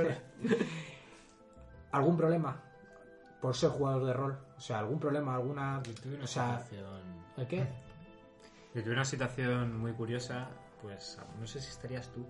¿Algún 1.91 2.17
problema 2.17 2.61
por 3.41 3.55
ser 3.55 3.69
jugador 3.69 4.05
de 4.05 4.13
rol? 4.13 4.37
O 4.57 4.59
sea, 4.59 4.79
¿algún 4.79 4.99
problema, 4.99 5.35
alguna... 5.35 5.81
Yo 5.83 5.93
tuve 5.93 6.15
una 6.15 6.23
O 6.25 6.27
sea, 6.27 6.59
situación... 6.59 7.01
¿el 7.37 7.47
qué? 7.47 7.65
Yo 8.75 8.83
tuve 8.83 8.93
una 8.93 9.05
situación 9.05 9.79
muy 9.79 9.93
curiosa, 9.93 10.49
pues 10.81 11.17
no 11.39 11.47
sé 11.47 11.61
si 11.61 11.69
estarías 11.69 12.09
tú. 12.09 12.25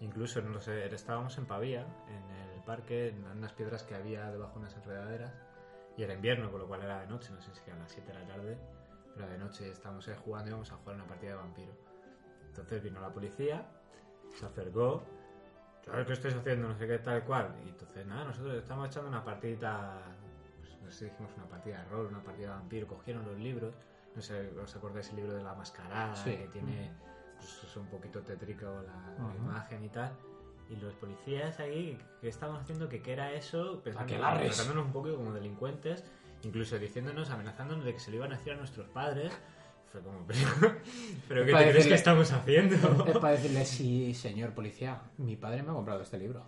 Incluso, 0.00 0.40
no 0.40 0.60
sé, 0.60 0.86
estábamos 0.94 1.36
en 1.36 1.46
Pavía, 1.46 1.80
en 1.80 2.36
el 2.36 2.49
parque, 2.62 3.08
en 3.08 3.24
unas 3.24 3.52
piedras 3.52 3.82
que 3.82 3.94
había 3.94 4.30
debajo 4.30 4.54
de 4.54 4.58
unas 4.60 4.76
enredaderas, 4.76 5.32
y 5.96 6.02
era 6.02 6.14
invierno, 6.14 6.50
con 6.50 6.60
lo 6.60 6.66
cual 6.66 6.82
era 6.82 7.00
de 7.00 7.06
noche, 7.06 7.30
no 7.32 7.40
sé 7.40 7.52
si 7.54 7.62
eran 7.66 7.80
las 7.80 7.90
7 7.90 8.12
de 8.12 8.18
la 8.18 8.26
tarde, 8.26 8.58
pero 9.14 9.28
de 9.28 9.38
noche 9.38 9.70
estábamos 9.70 10.06
ahí 10.08 10.14
jugando 10.24 10.46
y 10.46 10.50
íbamos 10.50 10.72
a 10.72 10.76
jugar 10.76 10.96
una 10.96 11.06
partida 11.06 11.30
de 11.30 11.36
vampiro. 11.36 11.72
Entonces 12.48 12.82
vino 12.82 13.00
la 13.00 13.10
policía, 13.10 13.66
se 14.34 14.46
acercó, 14.46 15.02
¿qué 15.84 16.12
estáis 16.12 16.34
haciendo? 16.34 16.68
No 16.68 16.76
sé 16.76 16.86
qué, 16.86 16.98
tal 16.98 17.24
cual. 17.24 17.54
Y 17.64 17.68
entonces, 17.70 18.06
nada, 18.06 18.24
nosotros 18.24 18.54
estamos 18.54 18.88
echando 18.88 19.08
una 19.08 19.24
partidita, 19.24 20.00
pues, 20.58 20.82
no 20.82 20.90
sé 20.90 20.98
si 20.98 21.04
dijimos 21.06 21.32
una 21.36 21.46
partida 21.46 21.78
de 21.82 21.84
rol, 21.90 22.06
una 22.06 22.22
partida 22.22 22.48
de 22.48 22.54
vampiro, 22.54 22.86
cogieron 22.86 23.24
los 23.24 23.36
libros, 23.38 23.74
no 24.14 24.22
sé, 24.22 24.50
¿os 24.58 24.74
acordáis 24.76 25.08
el 25.10 25.16
libro 25.16 25.34
de 25.34 25.42
la 25.42 25.54
mascarada? 25.54 26.14
Sí. 26.16 26.36
Que 26.36 26.48
tiene, 26.48 26.90
pues, 27.36 27.64
es 27.64 27.76
un 27.76 27.86
poquito 27.86 28.20
tétrico 28.22 28.64
la, 28.64 29.14
la 29.18 29.24
Ujú. 29.24 29.36
imagen 29.36 29.84
y 29.84 29.88
tal. 29.88 30.12
Y 30.70 30.76
los 30.76 30.94
policías 30.94 31.58
ahí, 31.58 31.98
¿qué 32.20 32.28
estaban 32.28 32.60
haciendo? 32.60 32.88
¿Que 32.88 33.02
qué 33.02 33.12
era 33.12 33.32
eso? 33.32 33.80
Pensando, 33.82 34.06
tratándonos 34.56 34.86
un 34.86 34.92
poco 34.92 35.14
como 35.16 35.32
delincuentes, 35.32 36.04
incluso 36.44 36.78
diciéndonos, 36.78 37.30
amenazándonos 37.30 37.84
de 37.84 37.92
que 37.92 37.98
se 38.00 38.10
lo 38.10 38.18
iban 38.18 38.32
a 38.32 38.36
decir 38.36 38.52
a 38.52 38.56
nuestros 38.56 38.88
padres. 38.88 39.32
Fue 39.90 40.00
como, 40.00 40.24
pero, 40.28 40.38
¿pero 41.28 41.44
qué 41.44 41.52
te 41.52 41.58
crees 41.58 41.74
decirle- 41.74 41.88
que 41.88 41.94
estamos 41.94 42.30
haciendo? 42.32 42.76
Es 43.06 43.18
para 43.18 43.32
decirle, 43.34 43.64
sí, 43.64 44.14
señor 44.14 44.54
policía, 44.54 45.02
mi 45.18 45.34
padre 45.36 45.64
me 45.64 45.70
ha 45.70 45.74
comprado 45.74 46.02
este 46.02 46.18
libro. 46.18 46.44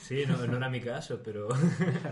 Sí, 0.00 0.24
no, 0.26 0.44
no 0.46 0.56
era 0.56 0.68
mi 0.68 0.80
caso, 0.80 1.20
pero. 1.22 1.48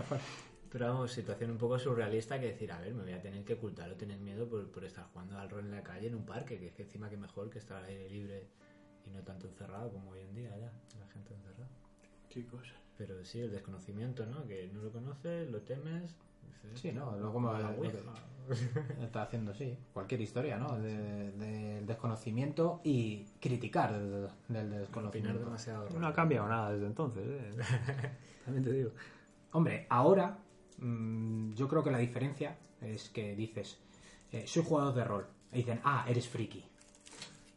Pero 0.71 0.85
vamos, 0.87 1.11
situación 1.11 1.49
un 1.49 1.57
poco 1.57 1.79
surrealista 1.79 2.39
que 2.39 2.45
decir, 2.45 2.71
a 2.71 2.79
ver, 2.79 2.93
me 2.93 3.01
voy 3.01 3.13
a 3.13 3.19
tener 3.19 3.43
que 3.43 3.55
ocultar 3.55 3.89
o 3.89 3.95
tener 3.95 4.19
miedo 4.19 4.47
por, 4.47 4.69
por 4.69 4.83
estar 4.85 5.03
jugando 5.11 5.35
al 5.39 5.49
rol 5.49 5.61
en 5.65 5.71
la 5.71 5.81
calle, 5.81 6.05
en 6.09 6.13
un 6.13 6.27
parque, 6.27 6.59
que 6.59 6.67
es 6.67 6.73
que 6.73 6.83
encima 6.83 7.09
que 7.09 7.17
mejor 7.17 7.49
que 7.49 7.57
estar 7.57 7.77
al 7.77 7.85
aire 7.85 8.07
libre 8.07 8.45
y 9.07 9.09
no 9.09 9.23
tanto 9.23 9.47
encerrado 9.47 9.91
como 9.91 10.11
hoy 10.11 10.19
en 10.19 10.35
día 10.35 10.51
ya, 10.51 10.71
la 10.99 11.07
gente 11.11 11.33
encerrada. 11.33 11.48
Qué 12.29 12.45
cosa. 12.45 12.73
Pero 12.97 13.23
sí, 13.23 13.39
el 13.39 13.51
desconocimiento, 13.51 14.25
¿no? 14.25 14.45
Que 14.45 14.69
no 14.73 14.81
lo 14.81 14.91
conoces, 14.91 15.49
lo 15.49 15.61
temes. 15.61 16.15
dices, 16.63 16.79
Sí, 16.79 16.91
¿no? 16.91 17.15
Lo 17.17 17.31
como 17.31 17.51
la 17.53 17.59
lo 17.71 17.81
que 17.81 17.87
ouija. 17.87 17.97
está 19.01 19.23
haciendo, 19.23 19.53
sí. 19.53 19.77
Cualquier 19.93 20.21
historia, 20.21 20.57
¿no? 20.57 20.77
De- 20.79 21.31
del 21.31 21.85
desconocimiento 21.85 22.81
y 22.83 23.25
criticar 23.39 23.93
del, 23.93 24.09
del 24.11 24.65
Opinar 24.67 24.79
desconocimiento. 24.79 25.39
demasiado 25.39 25.89
No 25.97 26.07
ha 26.07 26.13
cambiado 26.13 26.47
nada 26.49 26.71
desde 26.71 26.87
entonces, 26.87 27.23
¿eh? 27.25 27.51
También 28.45 28.63
te 28.65 28.71
digo. 28.73 28.91
Hombre, 29.51 29.87
ahora 29.89 30.37
mm, 30.79 31.53
yo 31.53 31.67
creo 31.67 31.83
que 31.83 31.91
la 31.91 31.97
diferencia 31.99 32.57
es 32.81 33.09
que 33.09 33.35
dices, 33.35 33.77
eh, 34.31 34.45
soy 34.45 34.63
jugador 34.63 34.93
de 34.93 35.03
rol. 35.05 35.25
Y 35.53 35.57
dicen, 35.57 35.79
ah, 35.83 36.05
eres 36.07 36.27
friki. 36.27 36.63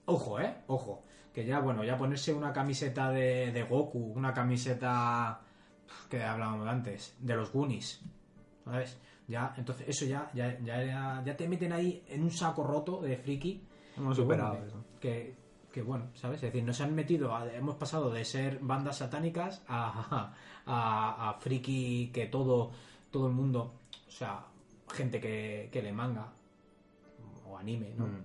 Ojo, 0.06 0.40
¿eh? 0.40 0.54
Ojo. 0.68 1.04
Que 1.32 1.44
ya, 1.46 1.60
bueno, 1.60 1.82
ya 1.84 1.96
ponerse 1.96 2.34
una 2.34 2.52
camiseta 2.52 3.10
de, 3.10 3.52
de 3.52 3.62
Goku, 3.62 4.12
una 4.14 4.34
camiseta 4.34 5.40
que 6.10 6.22
hablábamos 6.22 6.68
antes, 6.68 7.16
de 7.20 7.34
los 7.36 7.52
Goonies, 7.52 8.02
¿sabes? 8.64 8.98
Ya, 9.28 9.54
entonces 9.56 9.88
eso 9.88 10.04
ya, 10.04 10.30
ya, 10.34 10.58
ya, 10.60 10.84
ya, 10.84 11.22
ya 11.24 11.36
te 11.36 11.48
meten 11.48 11.72
ahí 11.72 12.02
en 12.08 12.22
un 12.22 12.30
saco 12.30 12.62
roto 12.64 13.00
de 13.00 13.16
friki. 13.16 13.62
Hemos 13.96 14.16
que, 14.16 14.22
superado 14.22 14.52
bueno, 14.56 14.66
eso. 14.66 14.84
que, 15.00 15.34
que 15.72 15.80
bueno, 15.82 16.06
¿sabes? 16.14 16.36
Es 16.42 16.52
decir, 16.52 16.64
nos 16.64 16.80
han 16.82 16.94
metido, 16.94 17.34
a- 17.34 17.50
hemos 17.50 17.76
pasado 17.76 18.10
de 18.10 18.24
ser 18.26 18.58
bandas 18.60 18.98
satánicas 18.98 19.62
a, 19.68 20.34
a, 20.66 21.30
a 21.30 21.34
friki 21.40 22.10
que 22.12 22.26
todo, 22.26 22.72
todo 23.10 23.28
el 23.28 23.32
mundo, 23.32 23.72
o 24.06 24.10
sea, 24.10 24.44
gente 24.92 25.18
que, 25.20 25.70
que 25.72 25.80
le 25.82 25.92
manga 25.92 26.30
o 27.52 27.58
anime, 27.58 27.92
¿no? 27.96 28.06
Mm. 28.06 28.24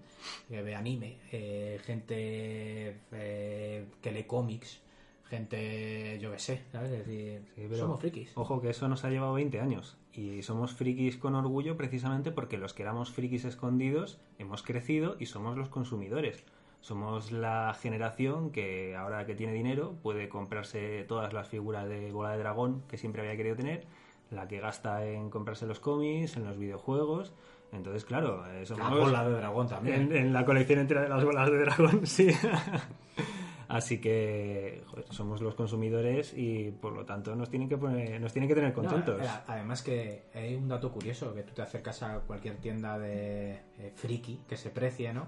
Que 0.50 0.62
ve 0.62 0.76
anime, 0.76 1.18
eh, 1.32 1.80
gente 1.84 2.98
eh, 3.12 3.86
que 4.02 4.12
lee 4.12 4.24
cómics, 4.24 4.82
gente, 5.30 6.18
yo 6.20 6.32
qué 6.32 6.40
sé, 6.40 6.62
¿sabes? 6.72 6.92
Es 6.92 7.06
decir, 7.06 7.42
Sí, 7.56 7.62
pero- 7.70 7.78
somos 7.78 8.00
frikis. 8.00 8.32
Ojo 8.36 8.62
que 8.62 8.70
eso 8.70 8.88
nos 8.88 9.04
ha 9.04 9.10
llevado 9.10 9.34
20 9.34 9.60
años 9.60 9.98
y 10.13 10.42
somos 10.44 10.74
frikis 10.74 11.18
con 11.18 11.36
orgullo 11.36 11.78
precisamente 11.78 12.32
porque 12.32 12.58
los 12.58 12.74
que 12.74 12.84
éramos 12.84 13.12
frikis 13.12 13.46
escondidos 13.46 14.20
hemos 14.40 14.63
crecido 14.63 15.16
y 15.20 15.26
somos 15.28 15.58
los 15.58 15.70
consumidores. 15.70 16.44
Somos 16.82 17.32
la 17.32 17.76
generación 17.80 18.52
que 18.52 18.96
ahora 18.96 19.26
que 19.26 19.36
tiene 19.36 19.52
dinero 19.54 19.96
puede 20.04 20.30
comprarse 20.30 21.04
todas 21.08 21.34
las 21.34 21.48
figuras 21.48 21.88
de 21.90 22.12
bola 22.12 22.32
de 22.32 22.38
dragón 22.38 22.84
que 22.88 22.98
siempre 22.98 23.22
había 23.24 23.36
querido 23.36 23.56
tener, 23.56 23.86
la 24.32 24.48
que 24.48 24.60
gasta 24.60 25.06
en 25.06 25.30
comprarse 25.30 25.66
los 25.66 25.80
cómics, 25.80 26.38
en 26.38 26.46
los 26.46 26.58
videojuegos. 26.58 27.34
Entonces, 27.72 28.06
claro, 28.06 28.46
eh, 28.48 28.60
La 28.62 28.66
somos 28.66 29.00
bola 29.00 29.28
de 29.28 29.36
dragón 29.36 29.68
también. 29.68 30.04
en, 30.12 30.16
en 30.16 30.34
la 30.34 30.46
colección 30.46 30.80
entera 30.80 31.02
de 31.02 31.10
las 31.10 31.24
bolas 31.24 31.50
de 31.52 31.58
dragón, 31.60 32.06
sí. 32.08 32.30
Así 33.68 34.00
que 34.00 34.82
joder, 34.88 35.06
somos 35.10 35.42
los 35.42 35.54
consumidores 35.56 36.34
y 36.34 36.72
por 36.72 36.94
lo 36.94 37.06
tanto 37.06 37.36
nos 37.36 37.50
tienen 37.50 37.68
que 37.68 37.78
poner, 37.78 38.22
nos 38.22 38.32
tienen 38.32 38.48
que 38.48 38.56
tener 38.56 38.72
contentos. 38.72 39.20
No, 39.20 39.28
además 39.48 39.84
que 39.84 40.24
hay 40.34 40.56
un 40.56 40.70
dato 40.70 40.90
curioso, 40.92 41.34
que 41.36 41.44
tú 41.44 41.54
te 41.54 41.62
acercas 41.64 42.02
a 42.04 42.20
cualquier 42.22 42.56
tienda 42.58 42.98
de 42.98 43.60
eh, 43.78 43.92
friki 43.94 44.44
que 44.48 44.56
se 44.56 44.70
precie, 44.70 45.12
¿no? 45.14 45.28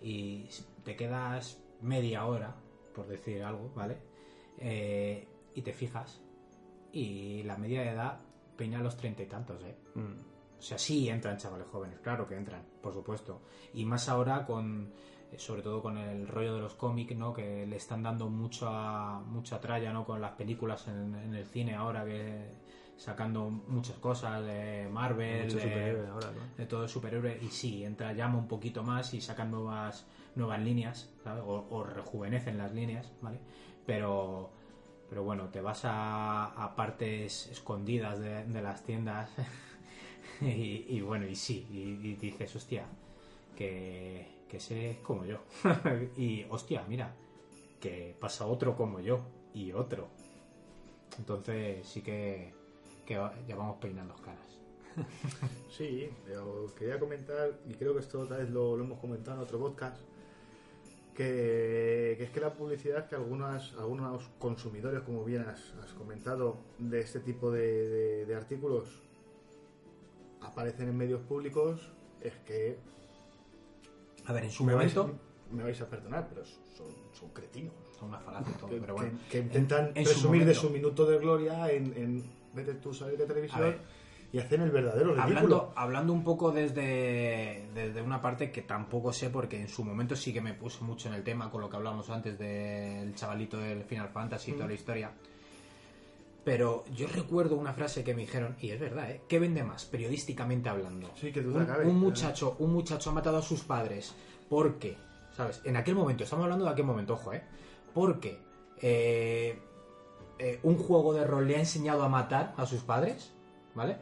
Y 0.00 0.46
te 0.84 0.94
quedas 0.94 1.60
media 1.80 2.26
hora, 2.26 2.54
por 2.94 3.08
decir 3.08 3.42
algo, 3.42 3.72
¿vale? 3.74 3.96
Eh, 4.58 5.26
y 5.56 5.62
te 5.62 5.72
fijas 5.72 6.22
y 6.92 7.42
la 7.42 7.56
media 7.56 7.82
de 7.82 7.88
edad 7.90 8.20
peina 8.56 8.78
los 8.80 8.96
treinta 8.96 9.24
y 9.24 9.26
tantos, 9.26 9.60
¿eh? 9.64 9.74
Mm. 9.96 10.33
O 10.64 10.66
sea, 10.66 10.78
sí 10.78 11.10
entran 11.10 11.36
chavales 11.36 11.66
jóvenes, 11.70 11.98
claro 12.00 12.26
que 12.26 12.34
entran, 12.34 12.62
por 12.80 12.94
supuesto. 12.94 13.42
Y 13.74 13.84
más 13.84 14.08
ahora 14.08 14.46
con, 14.46 14.94
eh, 15.30 15.38
sobre 15.38 15.60
todo 15.60 15.82
con 15.82 15.98
el 15.98 16.26
rollo 16.26 16.54
de 16.54 16.62
los 16.62 16.72
cómics, 16.72 17.14
¿no? 17.14 17.34
Que 17.34 17.66
le 17.66 17.76
están 17.76 18.02
dando 18.02 18.30
mucha, 18.30 19.20
mucha 19.26 19.60
tralla, 19.60 19.92
¿no? 19.92 20.06
Con 20.06 20.22
las 20.22 20.32
películas 20.32 20.88
en, 20.88 21.14
en 21.16 21.34
el 21.34 21.44
cine 21.44 21.74
ahora, 21.74 22.06
que 22.06 22.54
sacando 22.96 23.50
muchas 23.50 23.98
cosas 23.98 24.42
de 24.42 24.88
Marvel, 24.90 25.54
de, 25.54 26.06
ahora, 26.10 26.32
¿no? 26.32 26.56
de 26.56 26.64
todo 26.64 26.84
el 26.84 26.88
superhéroe. 26.88 27.38
Y 27.42 27.48
sí, 27.48 27.84
entra, 27.84 28.14
llama 28.14 28.38
un 28.38 28.48
poquito 28.48 28.82
más 28.82 29.12
y 29.12 29.20
sacan 29.20 29.50
nuevas, 29.50 30.06
nuevas 30.34 30.60
líneas, 30.62 31.12
¿sabes? 31.22 31.44
O, 31.46 31.66
o 31.68 31.84
rejuvenecen 31.84 32.56
las 32.56 32.72
líneas, 32.72 33.12
¿vale? 33.20 33.38
Pero... 33.84 34.50
Pero 35.06 35.22
bueno, 35.22 35.50
te 35.50 35.60
vas 35.60 35.84
a, 35.84 36.46
a 36.46 36.74
partes 36.74 37.46
escondidas 37.48 38.18
de, 38.18 38.46
de 38.46 38.62
las 38.62 38.82
tiendas 38.82 39.30
y, 40.40 40.86
y 40.88 41.00
bueno, 41.00 41.26
y 41.26 41.34
sí, 41.34 41.66
y, 41.70 42.06
y 42.06 42.14
dices, 42.14 42.54
hostia, 42.56 42.86
que, 43.56 44.26
que 44.48 44.56
ese 44.58 44.90
es 44.90 44.98
como 44.98 45.24
yo. 45.24 45.38
y 46.16 46.44
hostia, 46.48 46.84
mira, 46.88 47.14
que 47.80 48.14
pasa 48.18 48.46
otro 48.46 48.76
como 48.76 49.00
yo 49.00 49.20
y 49.52 49.72
otro. 49.72 50.08
Entonces 51.18 51.86
sí 51.86 52.02
que, 52.02 52.52
que 53.06 53.14
ya 53.14 53.56
vamos 53.56 53.78
peinando 53.80 54.14
caras. 54.16 54.40
Sí, 55.68 56.08
pero 56.24 56.72
quería 56.78 57.00
comentar, 57.00 57.58
y 57.66 57.74
creo 57.74 57.94
que 57.94 58.00
esto 58.00 58.20
otra 58.20 58.36
vez 58.36 58.48
lo, 58.48 58.78
hemos 58.78 59.00
comentado 59.00 59.38
en 59.38 59.42
otro 59.42 59.58
podcast, 59.58 60.00
que, 61.16 62.12
es 62.12 62.30
que 62.30 62.40
la 62.40 62.54
publicidad 62.54 63.08
que 63.08 63.16
algunas, 63.16 63.72
algunos 63.72 64.22
consumidores, 64.38 65.00
como 65.00 65.24
bien 65.24 65.42
has, 65.42 65.72
comentado, 65.98 66.58
de 66.78 67.00
este 67.00 67.18
tipo 67.18 67.50
de 67.50 68.32
artículos 68.36 69.03
aparecen 70.44 70.88
en 70.88 70.96
medios 70.96 71.20
públicos, 71.22 71.92
es 72.20 72.34
que 72.46 72.78
A 74.26 74.32
ver, 74.32 74.44
en 74.44 74.50
su 74.50 74.64
me 74.64 74.74
vais, 74.74 74.94
momento 74.94 75.18
me 75.50 75.62
vais 75.62 75.80
a 75.80 75.88
perdonar, 75.88 76.26
pero 76.28 76.44
son, 76.44 76.86
son 77.12 77.28
cretinos. 77.30 77.72
son 77.98 78.08
una 78.08 78.18
falacia 78.18 78.52
y 78.54 78.58
todo, 78.58 78.70
Que, 78.70 78.76
pero 78.80 78.94
bueno. 78.94 79.18
que- 79.28 79.28
que 79.30 79.38
intentan 79.38 79.86
en- 79.88 79.98
en 79.98 80.04
su 80.06 80.10
presumir 80.12 80.40
de 80.40 80.46
momento. 80.46 80.60
su 80.60 80.70
minuto 80.70 81.06
de 81.06 81.18
gloria 81.18 81.70
en, 81.70 81.84
en 81.96 82.24
vete 82.54 82.74
tú 82.74 82.92
salir 82.94 83.18
de 83.18 83.26
televisión 83.26 83.76
y 84.32 84.38
hacen 84.38 84.62
el 84.62 84.70
verdadero 84.70 85.10
ridículo. 85.14 85.22
Hablando, 85.38 85.72
hablando 85.76 86.12
un 86.12 86.24
poco 86.24 86.50
desde, 86.50 87.68
desde 87.72 88.02
una 88.02 88.20
parte 88.20 88.50
que 88.50 88.62
tampoco 88.62 89.12
sé, 89.12 89.30
porque 89.30 89.60
en 89.60 89.68
su 89.68 89.84
momento 89.84 90.16
sí 90.16 90.32
que 90.32 90.40
me 90.40 90.54
puse 90.54 90.82
mucho 90.82 91.08
en 91.08 91.14
el 91.14 91.22
tema 91.22 91.50
con 91.50 91.60
lo 91.60 91.70
que 91.70 91.76
hablamos 91.76 92.10
antes 92.10 92.36
del 92.38 93.14
chavalito 93.14 93.58
del 93.58 93.84
Final 93.84 94.08
Fantasy 94.08 94.50
y 94.50 94.54
toda 94.54 94.66
la 94.66 94.74
historia. 94.74 95.12
Pero 96.44 96.84
yo 96.94 97.06
recuerdo 97.08 97.56
una 97.56 97.72
frase 97.72 98.04
que 98.04 98.14
me 98.14 98.22
dijeron, 98.22 98.56
y 98.60 98.70
es 98.70 98.78
verdad, 98.78 99.10
¿eh? 99.10 99.22
¿Qué 99.28 99.38
vende 99.38 99.62
más, 99.64 99.86
periodísticamente 99.86 100.68
hablando? 100.68 101.10
Sí, 101.18 101.32
que 101.32 101.40
duda 101.40 101.60
un, 101.60 101.66
cabe. 101.66 101.86
un 101.86 101.98
muchacho, 101.98 102.56
un 102.58 102.72
muchacho 102.72 103.10
ha 103.10 103.12
matado 103.14 103.38
a 103.38 103.42
sus 103.42 103.62
padres 103.62 104.14
porque, 104.50 104.96
¿sabes? 105.34 105.62
En 105.64 105.76
aquel 105.76 105.94
momento, 105.94 106.24
estamos 106.24 106.44
hablando 106.44 106.66
de 106.66 106.70
aquel 106.72 106.84
momento, 106.84 107.14
ojo, 107.14 107.32
¿eh? 107.32 107.42
Porque 107.94 108.38
eh, 108.82 109.58
eh, 110.38 110.60
un 110.64 110.76
juego 110.76 111.14
de 111.14 111.24
rol 111.24 111.48
le 111.48 111.56
ha 111.56 111.60
enseñado 111.60 112.02
a 112.02 112.08
matar 112.10 112.52
a 112.58 112.66
sus 112.66 112.82
padres, 112.82 113.32
¿vale? 113.74 113.96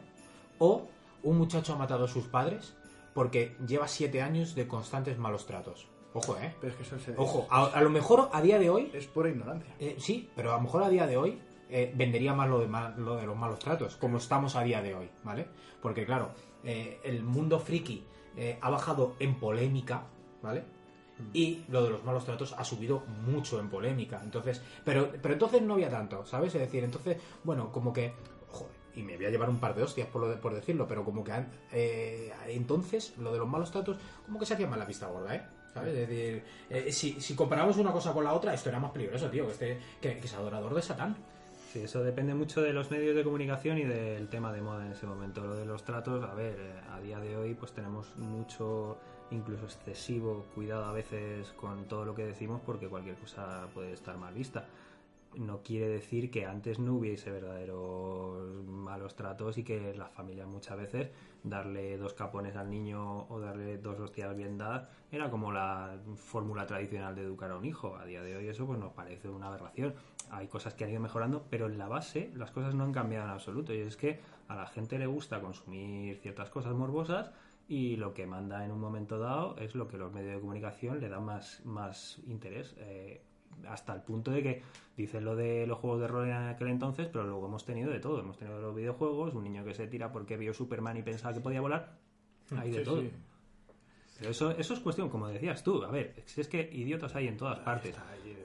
O 0.59 0.87
un 1.23 1.37
muchacho 1.37 1.73
ha 1.73 1.77
matado 1.77 2.03
a 2.03 2.07
sus 2.09 2.25
padres 2.25 2.73
porque 3.13 3.55
lleva 3.65 3.87
siete 3.87 4.21
años 4.21 4.53
de 4.55 4.67
constantes 4.67 5.17
malos 5.17 5.45
tratos. 5.45 5.87
Ojo, 6.13 6.35
¿eh? 6.37 6.53
Pero 6.59 6.73
es 6.73 6.77
que 6.77 6.83
eso 6.83 6.95
es, 6.97 7.17
Ojo, 7.17 7.47
a, 7.49 7.67
a 7.67 7.81
lo 7.81 7.89
mejor 7.89 8.29
a 8.33 8.41
día 8.41 8.59
de 8.59 8.69
hoy, 8.69 8.91
es 8.93 9.07
pura 9.07 9.29
ignorancia. 9.29 9.73
eh, 9.79 9.95
sí, 9.97 10.29
pero 10.35 10.51
a 10.51 10.57
lo 10.57 10.61
mejor 10.63 10.83
a 10.83 10.89
día 10.89 11.07
de 11.07 11.15
hoy 11.17 11.39
eh, 11.69 11.91
vendería 11.95 12.33
más 12.33 12.49
lo 12.49 12.59
de, 12.59 12.67
ma- 12.67 12.93
lo 12.97 13.15
de 13.15 13.25
los 13.25 13.35
malos 13.35 13.59
tratos, 13.59 13.95
como 13.97 14.17
estamos 14.17 14.55
a 14.55 14.63
día 14.63 14.81
de 14.81 14.95
hoy, 14.95 15.09
¿vale? 15.23 15.47
Porque 15.81 16.05
claro, 16.05 16.31
eh, 16.63 16.99
el 17.03 17.23
mundo 17.23 17.59
friki 17.59 18.03
eh, 18.37 18.57
ha 18.61 18.69
bajado 18.69 19.15
en 19.19 19.35
polémica, 19.39 20.03
¿vale? 20.41 20.63
Y 21.33 21.63
lo 21.69 21.83
de 21.83 21.89
los 21.91 22.03
malos 22.03 22.25
tratos 22.25 22.53
ha 22.57 22.63
subido 22.63 22.99
mucho 23.25 23.59
en 23.59 23.69
polémica. 23.69 24.19
Entonces, 24.23 24.61
pero, 24.83 25.11
pero 25.21 25.33
entonces 25.35 25.61
no 25.61 25.75
había 25.75 25.89
tanto, 25.89 26.25
¿sabes? 26.25 26.53
Es 26.55 26.61
decir, 26.61 26.83
entonces, 26.83 27.17
bueno, 27.43 27.71
como 27.71 27.93
que, 27.93 28.13
joder, 28.49 28.73
y 28.95 29.03
me 29.03 29.15
voy 29.15 29.25
a 29.25 29.29
llevar 29.29 29.49
un 29.49 29.59
par 29.59 29.73
de 29.75 29.83
hostias 29.83 30.07
por, 30.07 30.21
lo 30.21 30.29
de- 30.29 30.37
por 30.37 30.53
decirlo, 30.53 30.87
pero 30.87 31.05
como 31.05 31.23
que 31.23 31.31
eh, 31.71 32.31
entonces 32.47 33.13
lo 33.17 33.31
de 33.31 33.39
los 33.39 33.47
malos 33.47 33.71
tratos, 33.71 33.97
como 34.25 34.39
que 34.39 34.45
se 34.45 34.55
hacía 34.55 34.67
más 34.67 34.79
la 34.79 34.85
vista 34.85 35.07
gorda, 35.07 35.35
¿eh? 35.35 35.43
¿Sabes? 35.73 35.95
Es 35.95 36.07
decir, 36.07 36.43
eh, 36.69 36.91
si, 36.91 37.19
si 37.21 37.35
comparamos 37.35 37.77
una 37.77 37.91
cosa 37.91 38.13
con 38.13 38.23
la 38.23 38.33
otra, 38.33 38.53
esto 38.53 38.69
era 38.69 38.79
más 38.79 38.91
peligroso, 38.91 39.29
tío, 39.29 39.45
que, 39.47 39.51
este, 39.53 39.79
que, 40.01 40.17
que 40.19 40.25
es 40.27 40.33
adorador 40.33 40.73
de 40.75 40.81
Satán. 40.83 41.15
Sí, 41.73 41.79
eso 41.79 42.03
depende 42.03 42.35
mucho 42.35 42.61
de 42.61 42.71
los 42.71 42.91
medios 42.91 43.15
de 43.15 43.23
comunicación 43.23 43.79
y 43.79 43.83
del 43.83 44.27
tema 44.27 44.53
de 44.53 44.61
moda 44.61 44.85
en 44.85 44.91
ese 44.91 45.07
momento. 45.07 45.43
Lo 45.43 45.55
de 45.55 45.65
los 45.65 45.83
tratos, 45.83 46.23
a 46.23 46.35
ver, 46.35 46.55
eh, 46.59 46.79
a 46.91 46.99
día 46.99 47.19
de 47.19 47.35
hoy 47.35 47.55
pues 47.55 47.71
tenemos 47.71 48.15
mucho, 48.15 48.99
incluso 49.31 49.65
excesivo 49.65 50.45
cuidado 50.53 50.85
a 50.85 50.93
veces 50.93 51.51
con 51.53 51.87
todo 51.87 52.05
lo 52.05 52.13
que 52.13 52.27
decimos 52.27 52.61
porque 52.63 52.87
cualquier 52.87 53.15
cosa 53.15 53.67
puede 53.73 53.91
estar 53.91 54.15
mal 54.19 54.35
vista. 54.35 54.67
No 55.37 55.63
quiere 55.63 55.87
decir 55.87 56.29
que 56.29 56.45
antes 56.45 56.79
no 56.79 56.93
hubiese 56.95 57.31
verdaderos 57.31 58.65
malos 58.65 59.15
tratos 59.15 59.57
y 59.57 59.63
que 59.63 59.93
las 59.95 60.11
familias 60.11 60.47
muchas 60.47 60.77
veces 60.77 61.09
darle 61.43 61.97
dos 61.97 62.13
capones 62.13 62.55
al 62.55 62.69
niño 62.69 63.25
o 63.27 63.39
darle 63.39 63.77
dos 63.77 63.99
hostias 63.99 64.35
bien 64.35 64.57
dadas 64.57 64.87
era 65.11 65.29
como 65.29 65.51
la 65.51 65.97
fórmula 66.15 66.65
tradicional 66.65 67.15
de 67.15 67.23
educar 67.23 67.51
a 67.51 67.57
un 67.57 67.65
hijo. 67.65 67.95
A 67.95 68.05
día 68.05 68.21
de 68.21 68.35
hoy 68.35 68.47
eso 68.47 68.65
pues 68.65 68.79
nos 68.79 68.93
parece 68.93 69.29
una 69.29 69.47
aberración. 69.47 69.93
Hay 70.29 70.47
cosas 70.47 70.73
que 70.73 70.83
han 70.83 70.91
ido 70.91 71.01
mejorando, 71.01 71.45
pero 71.49 71.67
en 71.67 71.77
la 71.77 71.87
base 71.87 72.31
las 72.35 72.51
cosas 72.51 72.75
no 72.75 72.83
han 72.83 72.93
cambiado 72.93 73.25
en 73.25 73.31
absoluto. 73.31 73.73
Y 73.73 73.79
es 73.79 73.97
que 73.97 74.19
a 74.47 74.55
la 74.55 74.67
gente 74.67 74.97
le 74.99 75.07
gusta 75.07 75.41
consumir 75.41 76.17
ciertas 76.17 76.49
cosas 76.49 76.73
morbosas 76.73 77.31
y 77.67 77.95
lo 77.95 78.13
que 78.13 78.27
manda 78.27 78.65
en 78.65 78.71
un 78.71 78.79
momento 78.79 79.19
dado 79.19 79.55
es 79.57 79.73
lo 79.75 79.87
que 79.87 79.97
los 79.97 80.11
medios 80.11 80.35
de 80.35 80.41
comunicación 80.41 80.99
le 80.99 81.09
dan 81.09 81.23
más, 81.23 81.61
más 81.65 82.19
interés. 82.27 82.75
Eh, 82.77 83.21
hasta 83.67 83.93
el 83.93 84.01
punto 84.01 84.31
de 84.31 84.43
que 84.43 84.61
dicen 84.97 85.25
lo 85.25 85.35
de 85.35 85.65
los 85.67 85.77
juegos 85.79 86.01
de 86.01 86.07
rol 86.07 86.27
en 86.27 86.33
aquel 86.33 86.67
entonces, 86.69 87.07
pero 87.11 87.23
luego 87.25 87.47
hemos 87.47 87.65
tenido 87.65 87.91
de 87.91 87.99
todo. 87.99 88.19
Hemos 88.19 88.37
tenido 88.37 88.59
los 88.61 88.75
videojuegos, 88.75 89.33
un 89.33 89.43
niño 89.43 89.63
que 89.63 89.73
se 89.73 89.87
tira 89.87 90.11
porque 90.11 90.37
vio 90.37 90.53
Superman 90.53 90.97
y 90.97 91.01
pensaba 91.03 91.33
que 91.33 91.39
podía 91.41 91.61
volar. 91.61 91.97
Hay 92.57 92.71
de 92.71 92.79
Sí, 92.79 92.83
todo. 92.83 93.01
sí. 93.01 93.11
Pero 94.19 94.29
eso, 94.31 94.51
eso 94.51 94.73
es 94.75 94.79
cuestión, 94.79 95.09
como 95.09 95.27
decías 95.27 95.63
tú. 95.63 95.83
A 95.83 95.89
ver, 95.91 96.13
si 96.25 96.41
es 96.41 96.47
que 96.47 96.69
idiotas 96.71 97.15
hay 97.15 97.27
en 97.27 97.37
todas 97.37 97.59
partes. 97.59 97.95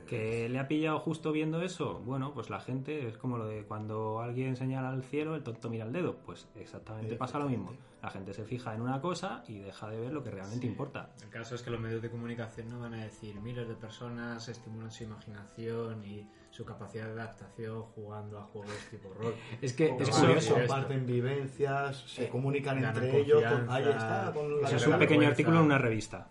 ¿Que 0.09 0.49
le 0.49 0.59
ha 0.59 0.67
pillado 0.69 0.99
justo 1.01 1.33
viendo 1.33 1.61
eso? 1.63 2.01
Bueno, 2.05 2.33
pues 2.33 2.49
la 2.51 2.61
gente 2.61 3.07
es 3.07 3.19
como 3.19 3.37
lo 3.37 3.47
de 3.47 3.65
cuando 3.65 4.21
alguien 4.21 4.57
señala 4.57 4.89
al 4.91 5.03
cielo, 5.03 5.35
el 5.35 5.43
tonto 5.43 5.69
mira 5.69 5.85
al 5.85 5.93
dedo. 5.93 6.17
Pues 6.25 6.49
exactamente 6.57 7.15
pasa 7.17 7.39
lo 7.39 7.49
mismo. 7.49 7.73
La 8.03 8.11
gente 8.11 8.33
se 8.33 8.45
fija 8.45 8.75
en 8.75 8.81
una 8.81 9.01
cosa 9.01 9.43
y 9.49 9.59
deja 9.59 9.91
de 9.91 10.01
ver 10.01 10.13
lo 10.13 10.23
que 10.23 10.31
realmente 10.31 10.67
importa. 10.67 11.11
El 11.23 11.29
caso 11.31 11.57
es 11.57 11.63
que 11.63 11.71
los 11.71 11.81
medios 11.81 12.01
de 12.01 12.11
comunicación 12.11 12.71
no 12.71 12.79
van 12.79 12.95
a 12.95 13.05
decir 13.05 13.41
miles 13.41 13.69
de 13.69 13.75
personas 13.75 14.49
estimulan 14.49 14.91
su 14.91 15.03
imaginación 15.05 16.05
y 16.05 16.27
su 16.51 16.65
capacidad 16.65 17.07
de 17.07 17.21
adaptación 17.21 17.83
jugando 17.83 18.39
a 18.39 18.45
juegos 18.45 18.73
tipo 18.91 19.13
rol. 19.13 19.35
Es 19.61 19.73
que 19.75 19.95
es 19.99 20.09
Eso- 20.09 20.21
curioso. 20.21 20.55
comparten 20.55 21.07
vivencias, 21.07 21.97
se 22.07 22.27
Eh, 22.27 22.29
comunican 22.29 22.83
entre 22.83 23.21
ellos. 23.21 23.43
con- 23.43 23.69
ahí 23.69 23.83
está, 23.89 24.31
con 24.33 24.65
es 24.65 24.87
un 24.87 24.99
pequeño 24.99 25.29
artículo 25.29 25.59
en 25.59 25.65
una 25.67 25.79
revista. 25.79 26.31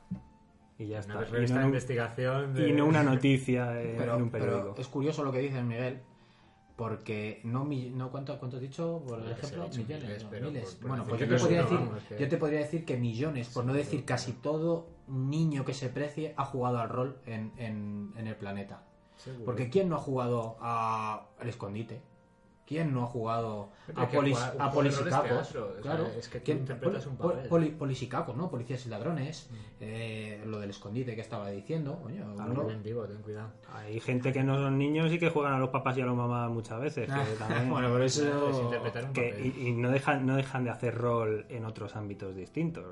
Y 0.80 0.88
ya 0.88 0.98
Una 1.06 1.14
está. 1.22 1.22
Y 1.28 1.32
revista 1.32 1.56
no, 1.56 1.60
de 1.62 1.66
un- 1.66 1.70
investigación 1.72 2.54
de- 2.54 2.70
y 2.70 2.74
no 2.74 2.86
una 2.86 3.04
noticia 3.04 3.82
eh, 3.82 3.96
Pero, 3.98 4.16
en 4.16 4.22
un 4.24 4.30
pero 4.30 4.46
periódico. 4.46 4.76
es 4.82 4.88
curioso 4.88 5.24
lo 5.24 5.32
que 5.32 5.40
dices, 5.40 5.64
Miguel, 5.64 6.02
porque 6.76 7.42
no, 7.44 7.66
mi- 7.66 7.90
no 7.90 8.12
¿cuánto, 8.12 8.38
¿cuánto 8.38 8.58
has 8.58 8.62
dicho 8.62 9.02
por 9.08 9.18
No 9.20 9.26
sé, 9.26 9.32
ejemplo? 9.32 9.64
millones, 9.70 10.04
miles, 10.04 10.24
no, 10.24 10.30
pero 10.30 10.48
miles. 10.52 10.64
por- 10.66 10.80
por 10.80 10.88
bueno, 10.90 11.04
pues 11.08 11.22
yo 11.22 11.28
te, 11.28 11.38
podría 11.40 11.62
decir, 11.64 11.80
que- 12.10 12.20
yo 12.20 12.30
te 12.30 12.38
podría 12.38 12.60
decir 12.60 12.86
que 12.86 12.98
millones, 12.98 13.50
por 13.50 13.66
no 13.66 13.74
decir 13.74 14.02
pero- 14.02 14.06
casi 14.06 14.34
todo 14.34 14.88
niño 15.08 15.66
que 15.66 15.74
se 15.74 15.90
precie 15.90 16.34
ha 16.38 16.46
jugado 16.46 16.78
al 16.80 16.90
rol 16.90 17.18
en, 17.26 17.52
en- 17.58 18.14
en 18.16 18.28
el 18.28 18.36
planeta. 18.36 18.84
Seguro. 19.16 19.46
Porque 19.46 19.70
¿quién 19.72 19.90
no 19.90 19.96
ha 19.96 20.00
jugado 20.00 20.58
a- 20.62 21.26
al 21.40 21.50
escondite? 21.50 22.00
¿Quién 22.68 22.94
no 22.94 23.04
ha 23.04 23.08
jugado 23.08 23.70
Pero 23.88 24.02
a, 24.02 24.08
polis, 24.10 24.38
a 24.60 24.70
polisicacos? 24.72 25.56
o 25.56 25.72
sea, 25.74 25.82
claro. 25.82 26.06
es 26.20 26.28
que 26.28 26.40
tú 26.40 26.46
¿Quién- 26.46 26.58
interpretas 26.60 27.06
un 27.08 27.16
papel. 27.16 27.48
poli- 27.48 27.70
polisicacos, 27.72 28.36
¿no? 28.36 28.50
Policías 28.50 28.86
y 28.86 28.90
ladrones. 28.90 29.50
eh, 29.80 30.42
lo 30.46 30.60
del 30.60 30.72
escondite 30.72 31.16
que 31.16 31.22
estaba 31.22 31.50
diciendo. 31.50 32.00
Coño, 32.04 32.26
Algo 32.40 32.54
uno- 32.62 32.66
bien 32.66 32.84
vivo, 32.84 33.04
ten 33.06 33.22
cuidado. 33.22 33.50
Hay 33.74 34.00
gente 34.02 34.34
que 34.34 34.44
no 34.44 34.58
son 34.58 34.78
niños 34.78 35.12
y 35.14 35.20
que 35.20 35.30
juegan 35.30 35.54
a 35.54 35.60
los 35.60 35.70
papás 35.70 35.98
y 35.98 36.02
a 36.02 36.06
las 36.06 36.16
mamás 36.16 36.50
muchas 36.52 36.82
veces. 36.82 37.08
que 37.08 37.36
también- 37.40 37.70
bueno, 37.70 37.90
pero 37.94 38.04
eso... 38.04 38.50
Es 38.50 38.60
interpretar 38.60 39.06
un 39.06 39.14
que- 39.14 39.30
papel. 39.30 39.54
y, 39.58 39.68
y 39.68 39.72
no 39.74 39.90
dejan 39.90 40.26
no 40.26 40.36
dejan 40.36 40.64
de 40.66 40.70
hacer 40.72 40.94
rol 40.96 41.46
en 41.50 41.64
otros 41.66 41.96
ámbitos 41.96 42.36
distintos 42.36 42.86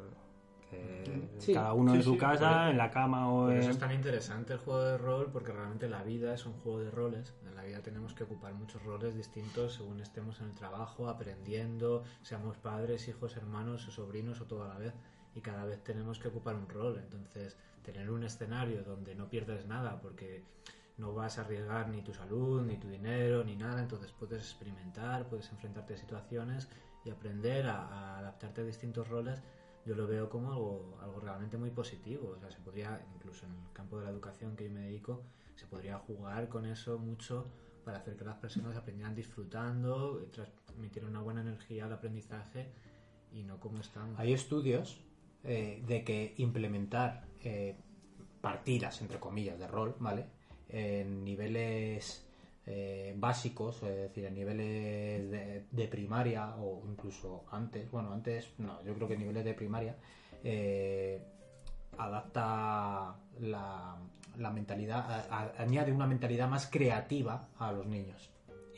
Que 0.69 1.06
Sí, 1.38 1.54
cada 1.54 1.73
uno 1.73 1.91
sí, 1.91 1.97
en 1.97 2.04
su 2.04 2.13
sí, 2.13 2.17
casa 2.17 2.69
en 2.69 2.78
la 2.78 2.89
cama 2.89 3.30
o 3.32 3.43
Por 3.45 3.54
en... 3.54 3.60
eso 3.60 3.71
es 3.71 3.78
tan 3.78 3.91
interesante 3.91 4.54
el 4.54 4.60
juego 4.60 4.82
de 4.82 4.97
rol, 4.97 5.30
porque 5.32 5.51
realmente 5.51 5.88
la 5.89 6.04
vida 6.04 6.34
es 6.34 6.45
un 6.45 6.54
juego 6.54 6.80
de 6.80 6.91
roles. 6.91 7.34
En 7.47 7.56
la 7.56 7.63
vida 7.63 7.82
tenemos 7.82 8.13
que 8.13 8.23
ocupar 8.23 8.54
muchos 8.54 8.84
roles 8.84 9.15
distintos 9.15 9.73
según 9.75 9.99
estemos 9.99 10.39
en 10.41 10.47
el 10.47 10.56
trabajo, 10.56 11.10
aprendiendo, 11.10 12.04
seamos 12.21 12.58
padres, 12.58 13.08
hijos, 13.08 13.36
hermanos 13.38 13.88
o 13.88 13.91
sobrinos 13.91 14.41
o 14.41 14.45
todo 14.45 14.63
a 14.63 14.67
la 14.67 14.78
vez. 14.78 14.93
Y 15.36 15.41
cada 15.41 15.65
vez 15.65 15.84
tenemos 15.84 16.17
que 16.19 16.30
ocupar 16.30 16.56
un 16.56 16.69
rol. 16.69 16.97
Entonces, 16.97 17.58
tener 17.84 18.10
un 18.10 18.23
escenario 18.23 18.84
donde 18.84 19.15
no 19.15 19.30
pierdes 19.30 19.65
nada 19.65 19.99
porque 20.01 20.43
no 20.97 21.13
vas 21.13 21.38
a 21.38 21.41
arriesgar 21.41 21.89
ni 21.89 22.01
tu 22.01 22.13
salud, 22.13 22.62
ni 22.62 22.78
tu 22.78 22.88
dinero, 22.88 23.43
ni 23.43 23.56
nada. 23.56 23.82
Entonces 23.82 24.12
puedes 24.13 24.41
experimentar, 24.41 25.28
puedes 25.28 25.49
enfrentarte 25.51 25.93
a 25.95 25.97
situaciones 25.97 26.69
y 27.04 27.10
aprender 27.10 27.67
a, 27.67 27.84
a 27.88 28.19
adaptarte 28.19 28.62
a 28.62 28.63
distintos 28.63 29.08
roles 29.10 29.43
yo 29.86 29.95
lo 29.95 30.08
veo 30.08 30.30
como 30.30 30.52
algo, 30.52 30.98
algo 31.02 31.19
realmente 31.19 31.58
muy 31.58 31.69
positivo. 31.69 32.34
O 32.36 32.39
sea, 32.39 32.50
se 32.50 32.60
podría, 32.60 33.06
incluso 33.15 33.45
en 33.45 33.54
el 33.54 33.71
campo 33.74 34.00
de 34.00 34.06
la 34.06 34.12
educación 34.12 34.56
que 34.56 34.65
yo 34.65 34.71
me 34.71 34.82
dedico, 34.82 35.24
se 35.56 35.67
podría 35.67 35.98
jugar 36.00 36.50
con 36.50 36.65
eso 36.65 36.98
mucho 36.98 37.48
para 37.84 38.00
hacer 38.00 38.17
que 38.17 38.26
las 38.26 38.38
personas 38.38 38.76
aprendieran 38.76 39.15
disfrutando, 39.15 40.19
y 40.21 40.26
transmitieran 40.32 41.12
una 41.12 41.21
buena 41.21 41.41
energía 41.41 41.86
al 41.86 41.93
aprendizaje 41.93 42.71
y 43.32 43.43
no 43.43 43.60
como 43.60 43.80
estamos. 43.80 44.19
Hay 44.19 44.34
estudios 44.34 45.00
eh, 45.43 45.84
de 45.86 46.04
que 46.04 46.34
implementar 46.38 47.28
eh, 47.41 47.78
partidas, 48.41 49.02
entre 49.02 49.19
comillas, 49.19 49.60
de 49.60 49.67
rol, 49.67 49.95
¿vale? 50.00 50.26
En 50.67 51.24
niveles 51.24 52.24
eh, 52.67 53.13
básicos, 53.17 53.84
es 53.84 53.95
decir, 53.95 54.25
en 54.25 54.34
niveles 54.34 55.30
de, 55.32 55.65
de 55.69 55.88
primaria 55.88 56.56
o 56.58 56.82
incluso 56.88 57.45
antes, 57.51 57.89
bueno, 57.91 58.12
antes, 58.12 58.54
no, 58.58 58.82
yo 58.84 58.93
creo 58.95 59.08
que 59.08 59.17
niveles 59.17 59.45
de 59.45 59.54
primaria, 59.54 59.95
eh, 60.43 61.21
adapta 61.97 63.15
la, 63.39 63.95
la 64.38 64.51
mentalidad, 64.51 64.99
a- 65.12 65.39
a- 65.41 65.54
añade 65.62 65.91
una 65.91 66.08
mentalidad 66.08 66.47
más 66.49 66.67
creativa 66.69 67.49
a 67.58 67.71
los 67.71 67.86
niños. 67.86 68.30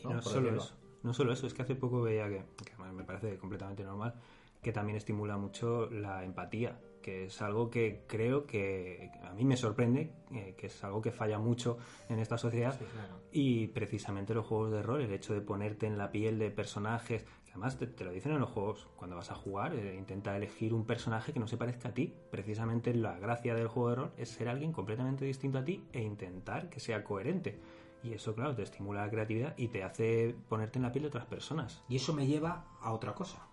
Y 0.03 0.07
no 0.07 0.21
solo 0.21 0.49
eso, 0.57 0.75
no 1.03 1.13
solo 1.13 1.33
eso, 1.33 1.47
es 1.47 1.53
que 1.53 1.61
hace 1.63 1.75
poco 1.75 2.01
veía 2.01 2.27
que, 2.29 2.43
que 2.63 2.83
me 2.93 3.03
parece 3.03 3.37
completamente 3.37 3.83
normal, 3.83 4.13
que 4.61 4.71
también 4.71 4.97
estimula 4.97 5.37
mucho 5.37 5.89
la 5.89 6.23
empatía, 6.23 6.79
que 7.07 7.27
es 7.27 7.41
algo 7.41 7.69
que 7.69 8.03
creo 8.05 8.45
que 8.45 9.11
a 9.23 9.31
mí 9.31 9.45
me 9.45 9.55
sorprende, 9.55 10.11
eh, 10.33 10.55
que 10.57 10.67
es 10.67 10.83
algo 10.83 11.01
que 11.01 11.13
falla 11.13 11.39
mucho 11.39 11.77
en 12.09 12.19
esta 12.19 12.37
sociedad. 12.37 12.77
Sí, 12.77 12.83
claro. 12.83 13.21
Y 13.31 13.67
precisamente 13.67 14.33
los 14.33 14.45
juegos 14.45 14.71
de 14.71 14.83
rol, 14.83 14.99
el 14.99 15.13
hecho 15.13 15.33
de 15.33 15.39
ponerte 15.39 15.87
en 15.87 15.97
la 15.97 16.11
piel 16.11 16.37
de 16.37 16.51
personajes, 16.51 17.23
que 17.45 17.51
además 17.51 17.77
te, 17.77 17.87
te 17.87 18.03
lo 18.03 18.11
dicen 18.11 18.33
en 18.33 18.41
los 18.41 18.49
juegos, 18.49 18.89
cuando 18.97 19.15
vas 19.15 19.31
a 19.31 19.35
jugar, 19.35 19.73
eh, 19.73 19.95
intenta 19.97 20.35
elegir 20.35 20.73
un 20.73 20.85
personaje 20.85 21.31
que 21.31 21.39
no 21.39 21.47
se 21.47 21.55
parezca 21.55 21.87
a 21.87 21.93
ti. 21.93 22.13
Precisamente 22.29 22.93
la 22.93 23.17
gracia 23.17 23.55
del 23.55 23.69
juego 23.69 23.89
de 23.91 23.95
rol 23.95 24.11
es 24.17 24.27
ser 24.27 24.49
alguien 24.49 24.73
completamente 24.73 25.23
distinto 25.23 25.59
a 25.59 25.63
ti 25.63 25.85
e 25.93 26.01
intentar 26.01 26.69
que 26.69 26.81
sea 26.81 27.05
coherente. 27.05 27.57
Y 28.03 28.11
eso, 28.11 28.35
claro, 28.35 28.53
te 28.53 28.63
estimula 28.63 29.05
la 29.05 29.09
creatividad 29.09 29.53
y 29.57 29.69
te 29.69 29.81
hace 29.81 30.35
ponerte 30.49 30.77
en 30.77 30.83
la 30.83 30.91
piel 30.91 31.03
de 31.03 31.07
otras 31.07 31.25
personas. 31.25 31.85
Y 31.87 31.95
eso 31.95 32.11
me 32.11 32.27
lleva 32.27 32.65
a 32.81 32.91
otra 32.91 33.13
cosa, 33.13 33.47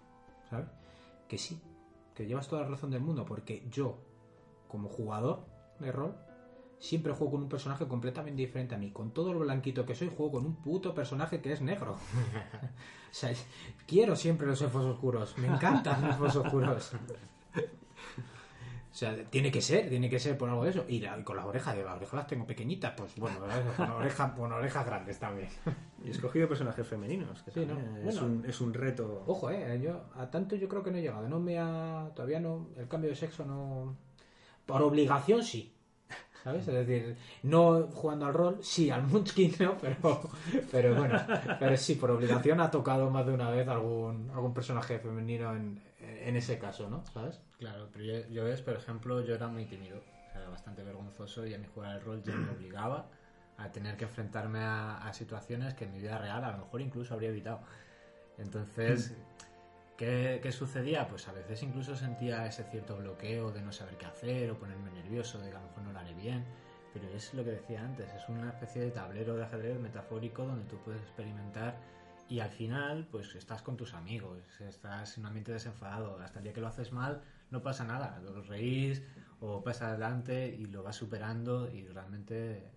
¿sabes? 0.51 0.67
Que 1.29 1.39
sí, 1.39 1.63
que 2.15 2.27
llevas 2.27 2.49
toda 2.49 2.63
la 2.63 2.69
razón 2.69 2.91
del 2.91 3.01
mundo, 3.01 3.25
porque 3.25 3.67
yo, 3.71 3.99
como 4.69 4.89
jugador 4.89 5.45
de 5.81 5.93
rol, 5.93 6.15
siempre 6.79 7.13
juego 7.13 7.33
con 7.33 7.43
un 7.43 7.49
personaje 7.49 7.87
completamente 7.87 8.43
diferente 8.43 8.75
a 8.75 8.79
mí. 8.79 8.91
Con 8.91 9.13
todo 9.13 9.33
lo 9.33 9.41
blanquito 9.41 9.87
que 9.87 9.95
soy, 9.95 10.09
juego 10.09 10.33
con 10.33 10.47
un 10.47 10.57
puto 10.57 10.95
personaje 10.95 11.41
que 11.41 11.53
es 11.53 11.61
negro. 11.61 11.93
o 13.11 13.15
sea, 13.15 13.33
quiero 13.87 14.17
siempre 14.17 14.47
los 14.47 14.61
elfos 14.63 14.85
oscuros, 14.85 15.37
me 15.39 15.49
encantan 15.49 16.03
los 16.03 16.15
elfos 16.15 16.37
oscuros. 16.37 16.93
O 18.95 18.97
sea, 18.97 19.13
tiene 19.29 19.51
que 19.51 19.61
ser, 19.61 19.89
tiene 19.89 20.09
que 20.09 20.21
ser 20.21 20.39
por 20.39 20.49
algo 20.49 20.63
de 20.63 20.71
eso. 20.71 20.85
Y, 20.87 21.01
la- 21.01 21.19
y 21.19 21.25
con 21.25 21.35
las 21.37 21.45
orejas, 21.45 21.77
las 21.77 21.97
orejas 21.97 22.15
las 22.15 22.27
tengo 22.29 22.47
pequeñitas, 22.47 22.93
pues 22.97 23.17
bueno, 23.17 23.41
con 23.77 23.91
orejas, 23.91 24.33
con 24.35 24.53
orejas 24.53 24.87
grandes 24.87 25.19
también. 25.19 25.49
Y 26.05 26.09
he 26.09 26.11
escogido 26.13 26.47
personajes 26.47 26.87
femeninos, 26.87 27.43
que 27.43 27.51
Sí, 27.51 27.67
¿no? 27.67 27.77
es, 27.99 28.05
Bueno. 28.05 28.27
un, 28.27 28.45
es 28.47 28.61
un 28.61 28.73
reto. 28.73 29.25
Ojo, 29.27 29.51
eh, 29.51 29.81
yo 29.83 30.01
a 30.15 30.31
tanto 30.31 30.55
yo 30.55 30.69
creo 30.69 30.85
que 30.85 30.93
no 30.93 30.99
he 30.99 31.03
llegado. 31.03 31.29
No 31.29 31.41
me 31.41 31.59
ha, 31.59 32.09
todavía 32.15 32.39
no, 32.39 32.69
el 32.77 32.87
cambio 32.87 33.11
de 33.11 33.17
sexo 33.17 33.45
no. 33.45 33.97
Por 34.65 34.81
obligación 34.83 35.43
sí. 35.43 35.73
¿Sabes? 36.45 36.69
Es 36.69 36.87
decir, 36.87 37.17
no 37.43 37.89
jugando 37.91 38.27
al 38.27 38.35
rol, 38.35 38.59
sí, 38.61 38.91
al 38.91 39.03
Munchkin, 39.09 39.55
¿no? 39.61 39.77
Pero, 39.79 40.21
pero 40.71 40.95
bueno, 40.95 41.19
pero 41.59 41.77
sí, 41.77 41.95
por 41.97 42.11
obligación 42.13 42.61
ha 42.61 42.71
tocado 42.71 43.09
más 43.11 43.27
de 43.27 43.33
una 43.33 43.51
vez 43.51 43.67
algún, 43.67 44.31
algún 44.31 44.53
personaje 44.55 44.99
femenino 45.01 45.57
en, 45.57 45.83
en 46.25 46.37
ese 46.37 46.59
caso, 46.59 46.89
¿no? 46.89 47.05
¿Sabes? 47.13 47.41
Claro, 47.59 47.89
pero 47.93 48.05
yo, 48.05 48.29
yo 48.29 48.45
ves, 48.45 48.63
por 48.63 48.75
ejemplo, 48.75 49.21
yo 49.21 49.35
era 49.35 49.49
muy 49.49 49.67
tímido, 49.67 49.99
o 49.99 50.33
sea, 50.33 50.41
era 50.41 50.51
bastante 50.51 50.83
vergonzoso 50.83 51.47
y 51.47 51.55
a 51.55 51.59
mí 51.59 51.67
jugar 51.73 51.93
al 51.93 52.01
rol 52.01 52.23
ya 52.23 52.35
me 52.35 52.51
obligaba 52.51 53.09
a 53.57 53.71
tener 53.71 53.97
que 53.97 54.05
enfrentarme 54.05 54.61
a, 54.61 54.97
a 54.99 55.13
situaciones 55.13 55.75
que 55.75 55.85
en 55.85 55.93
mi 55.93 56.01
vida 56.01 56.19
real 56.19 56.43
a 56.45 56.53
lo 56.53 56.59
mejor 56.59 56.81
incluso 56.81 57.15
habría 57.15 57.29
evitado. 57.29 57.61
Entonces, 58.39 59.15
¿qué, 59.97 60.41
qué 60.43 60.53
sucedía? 60.53 61.07
Pues 61.09 61.29
a 61.29 61.33
veces 61.33 61.63
incluso 61.63 61.95
sentía 61.95 62.47
ese 62.47 62.65
cierto 62.65 62.97
bloqueo 62.97 63.53
de 63.53 63.63
no 63.63 63.73
saber 63.73 63.97
qué 63.97 64.07
hacer 64.07 64.51
o 64.51 64.59
ponerme 64.59 64.91
nervioso 64.91 65.39
de 65.39 65.51
que 65.51 65.57
a 65.57 65.61
lo 65.61 65.67
mejor 65.69 65.83
no 65.85 65.93
lo 65.93 65.99
haré 65.99 66.15
bien. 66.15 66.45
Pero 66.93 67.09
es 67.09 67.35
lo 67.35 67.43
que 67.43 67.51
decía 67.51 67.83
antes, 67.83 68.13
es 68.15 68.29
una 68.29 68.51
especie 68.51 68.81
de 68.83 68.91
tablero 68.93 69.35
de 69.35 69.43
ajedrez 69.45 69.81
metafórico 69.81 70.47
donde 70.47 70.65
tú 70.67 70.79
puedes 70.85 71.03
experimentar 71.03 71.77
y 72.29 72.41
al 72.41 72.51
final 72.51 73.07
pues 73.11 73.35
estás 73.35 73.63
con 73.63 73.77
tus 73.77 73.95
amigos, 73.95 74.39
estás 74.61 75.17
en 75.17 75.23
un 75.23 75.27
ambiente 75.27 75.53
desenfadado. 75.53 76.19
Hasta 76.21 76.39
el 76.39 76.45
día 76.45 76.53
que 76.53 76.61
lo 76.61 76.69
haces 76.69 76.93
mal 76.93 77.23
no 77.51 77.63
pasa 77.63 77.85
nada, 77.85 78.21
lo 78.25 78.43
reís 78.43 79.03
o 79.41 79.63
pasa 79.63 79.89
adelante 79.89 80.49
y 80.49 80.67
lo 80.67 80.83
vas 80.83 80.97
superando 80.97 81.71
y 81.71 81.87
realmente 81.87 82.71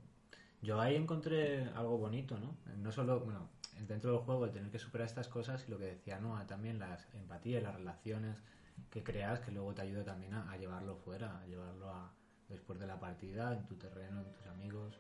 yo 0.62 0.82
ahí 0.82 0.96
encontré 0.96 1.66
algo 1.76 1.98
bonito, 1.98 2.38
¿no? 2.38 2.58
No 2.78 2.92
solo, 2.92 3.22
bueno, 3.22 3.50
dentro 3.88 4.12
del 4.12 4.22
juego 4.22 4.46
el 4.46 4.52
tener 4.52 4.72
que 4.72 4.80
superar 4.80 5.08
estas 5.08 5.28
cosas 5.28 5.64
y 5.68 5.72
lo 5.72 5.78
que 5.78 5.86
decía 5.86 6.20
Noah 6.20 6.46
también, 6.48 6.80
las 6.80 7.08
empatías, 7.14 7.64
las 7.64 7.76
relaciones 7.76 8.38
que 8.90 9.04
creas 9.04 9.40
que 9.40 9.52
luego 9.52 9.74
te 9.74 9.82
ayuda 9.82 10.04
también 10.04 10.34
a, 10.34 10.56
llevarlo 10.58 10.96
fuera, 10.96 11.40
a 11.40 11.46
llevarlo 11.46 11.90
a 11.90 12.14
después 12.50 12.80
de 12.80 12.88
la 12.88 13.00
partida, 13.00 13.54
en 13.54 13.66
tu 13.66 13.76
terreno, 13.76 14.22
en 14.22 14.32
tus 14.32 14.48
amigos. 14.48 15.00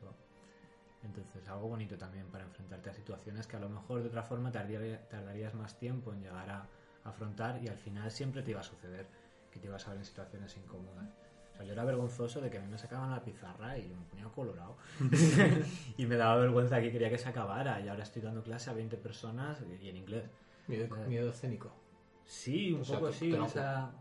Entonces, 1.03 1.47
algo 1.47 1.67
bonito 1.69 1.97
también 1.97 2.25
para 2.27 2.43
enfrentarte 2.43 2.89
a 2.89 2.93
situaciones 2.93 3.47
que 3.47 3.55
a 3.55 3.59
lo 3.59 3.69
mejor 3.69 4.01
de 4.01 4.07
otra 4.07 4.23
forma 4.23 4.51
tardaría- 4.51 5.07
tardarías 5.07 5.53
más 5.53 5.77
tiempo 5.77 6.11
en 6.11 6.21
llegar 6.21 6.49
a 6.49 6.67
afrontar 7.03 7.61
y 7.63 7.67
al 7.67 7.77
final 7.77 8.11
siempre 8.11 8.41
te 8.41 8.51
iba 8.51 8.59
a 8.61 8.63
suceder 8.63 9.05
que 9.51 9.59
te 9.59 9.67
ibas 9.67 9.87
a 9.87 9.91
ver 9.91 9.99
en 9.99 10.05
situaciones 10.05 10.57
incómodas. 10.57 11.07
O 11.53 11.57
sea, 11.57 11.65
yo 11.65 11.73
era 11.73 11.85
vergonzoso 11.85 12.41
de 12.41 12.49
que 12.49 12.57
a 12.57 12.61
mí 12.61 12.67
me 12.67 12.77
sacaban 12.77 13.09
la 13.11 13.23
pizarra 13.23 13.77
y 13.77 13.87
yo 13.89 13.95
me 13.95 14.05
ponía 14.05 14.25
colorado. 14.25 14.75
y 15.97 16.05
me 16.05 16.15
daba 16.17 16.35
vergüenza 16.37 16.81
que 16.81 16.91
quería 16.91 17.09
que 17.09 17.17
se 17.17 17.29
acabara 17.29 17.79
y 17.79 17.87
ahora 17.87 18.03
estoy 18.03 18.21
dando 18.21 18.43
clase 18.43 18.69
a 18.69 18.73
20 18.73 18.97
personas 18.97 19.57
y 19.81 19.89
en 19.89 19.97
inglés. 19.97 20.25
Miedo, 20.67 20.95
miedo 21.07 21.29
escénico. 21.29 21.71
Sí, 22.25 22.73
un 22.73 22.81
O 22.81 22.85
sea, 22.85 22.99
poco 22.99 23.11
sí. 23.11 23.31
lo 23.31 23.45
esa- 23.45 23.91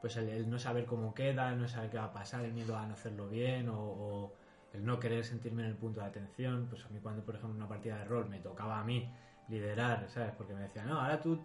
pues 0.00 0.16
el, 0.16 0.28
el 0.28 0.50
no 0.50 0.58
saber 0.58 0.84
cómo 0.84 1.14
queda, 1.14 1.52
el 1.52 1.58
no 1.60 1.68
saber 1.68 1.90
qué 1.90 1.96
va 1.98 2.04
a 2.04 2.12
pasar, 2.12 2.44
el 2.44 2.52
miedo 2.52 2.76
a 2.76 2.86
no 2.86 2.94
hacerlo 2.94 3.28
bien 3.28 3.68
o, 3.68 3.78
o 3.80 4.32
el 4.76 4.84
no 4.84 5.00
querer 5.00 5.24
sentirme 5.24 5.62
en 5.62 5.70
el 5.70 5.76
punto 5.76 6.00
de 6.00 6.06
atención. 6.06 6.66
Pues 6.70 6.84
a 6.84 6.88
mí 6.88 7.00
cuando, 7.02 7.22
por 7.24 7.34
ejemplo, 7.34 7.54
en 7.56 7.62
una 7.62 7.68
partida 7.68 7.98
de 7.98 8.04
rol 8.04 8.28
me 8.28 8.38
tocaba 8.38 8.78
a 8.80 8.84
mí 8.84 9.10
liderar, 9.48 10.08
¿sabes? 10.08 10.32
Porque 10.36 10.54
me 10.54 10.60
decían, 10.62 10.88
no, 10.88 11.00
ahora 11.00 11.20
tú... 11.20 11.40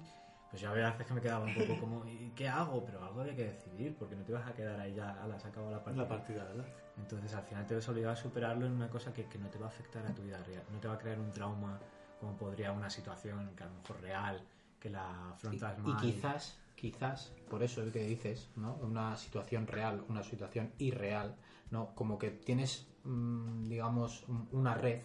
Pues 0.49 0.61
yo 0.61 0.69
había 0.69 0.89
veces 0.91 1.07
que 1.07 1.13
me 1.13 1.21
quedaba 1.21 1.45
un 1.45 1.55
poco 1.55 1.79
como, 1.79 2.05
¿y 2.05 2.29
qué 2.35 2.49
hago? 2.49 2.83
Pero 2.83 3.01
algo 3.01 3.21
había 3.21 3.33
que 3.37 3.45
decidir, 3.45 3.95
porque 3.97 4.17
no 4.17 4.23
te 4.25 4.33
vas 4.33 4.45
a 4.45 4.53
quedar 4.53 4.77
ahí 4.81 4.93
ya, 4.93 5.23
ala, 5.23 5.39
se 5.39 5.47
acabó 5.47 5.71
la 5.71 5.81
partida. 5.81 6.03
La 6.03 6.09
partida, 6.09 6.43
¿verdad? 6.43 6.65
Entonces 6.97 7.33
al 7.33 7.43
final 7.43 7.65
te 7.65 7.75
ves 7.75 7.87
obligado 7.87 8.11
a 8.11 8.15
superarlo 8.17 8.65
en 8.65 8.73
una 8.73 8.89
cosa 8.89 9.13
que, 9.13 9.23
que 9.27 9.37
no 9.37 9.47
te 9.47 9.57
va 9.57 9.67
a 9.67 9.69
afectar 9.69 10.05
a 10.05 10.13
tu 10.13 10.23
vida 10.23 10.43
real, 10.43 10.61
no 10.73 10.77
te 10.79 10.89
va 10.89 10.95
a 10.95 10.97
crear 10.97 11.19
un 11.19 11.31
trauma 11.31 11.79
como 12.19 12.35
podría 12.35 12.73
una 12.73 12.89
situación 12.89 13.49
que 13.55 13.63
a 13.63 13.67
lo 13.67 13.75
mejor 13.75 14.01
real, 14.01 14.41
que 14.77 14.89
la 14.89 15.07
Y, 15.09 15.31
afrontas 15.31 15.77
y 15.77 15.81
mal. 15.83 16.01
quizás, 16.01 16.59
quizás, 16.75 17.31
por 17.49 17.63
eso 17.63 17.81
es 17.83 17.93
que 17.93 18.03
dices, 18.03 18.49
¿no? 18.57 18.73
Una 18.81 19.15
situación 19.15 19.67
real, 19.67 20.03
una 20.09 20.21
situación 20.21 20.73
irreal, 20.79 21.33
¿no? 21.69 21.95
Como 21.95 22.19
que 22.19 22.29
tienes, 22.29 22.89
digamos, 23.03 24.23
un- 24.27 24.47
una 24.51 24.73
red 24.73 25.01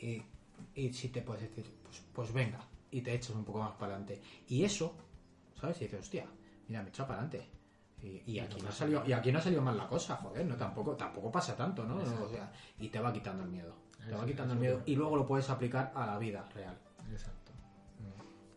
y, 0.00 0.22
y 0.74 0.92
si 0.92 1.08
te 1.08 1.22
puedes 1.22 1.42
decir, 1.48 1.70
pues, 1.82 2.02
pues 2.12 2.32
venga, 2.32 2.60
y 2.90 3.00
te 3.00 3.14
echas 3.14 3.30
un 3.36 3.44
poco 3.44 3.60
más 3.60 3.72
para 3.72 3.94
adelante. 3.96 4.20
Y 4.48 4.64
eso, 4.64 4.94
¿sabes? 5.60 5.80
Y 5.80 5.84
dices, 5.84 6.00
hostia, 6.00 6.26
mira, 6.68 6.80
me 6.82 6.88
he 6.88 6.90
echado 6.90 7.08
para 7.08 7.20
adelante. 7.22 7.48
Y, 8.02 8.20
y 8.32 8.38
aquí 8.40 8.60
no 8.60 8.68
ha 8.68 8.72
salido, 8.72 9.04
y 9.06 9.12
aquí 9.12 9.30
no 9.32 9.38
ha 9.38 9.42
salido 9.42 9.62
mal 9.62 9.76
la 9.76 9.86
cosa, 9.88 10.16
joder, 10.16 10.44
no 10.44 10.56
tampoco, 10.56 10.96
tampoco 10.96 11.30
pasa 11.30 11.54
tanto, 11.56 11.84
¿no? 11.84 11.98
O 11.98 12.28
sea, 12.28 12.52
y 12.80 12.88
te 12.88 12.98
va 13.00 13.12
quitando 13.12 13.44
el 13.44 13.50
miedo. 13.50 13.74
Te 14.08 14.14
va 14.16 14.26
quitando 14.26 14.54
el 14.54 14.58
miedo 14.60 14.82
y 14.86 14.96
luego 14.96 15.16
lo 15.16 15.24
puedes 15.26 15.48
aplicar 15.48 15.92
a 15.94 16.04
la 16.06 16.18
vida 16.18 16.48
real. 16.54 16.76
Exacto. 17.10 17.41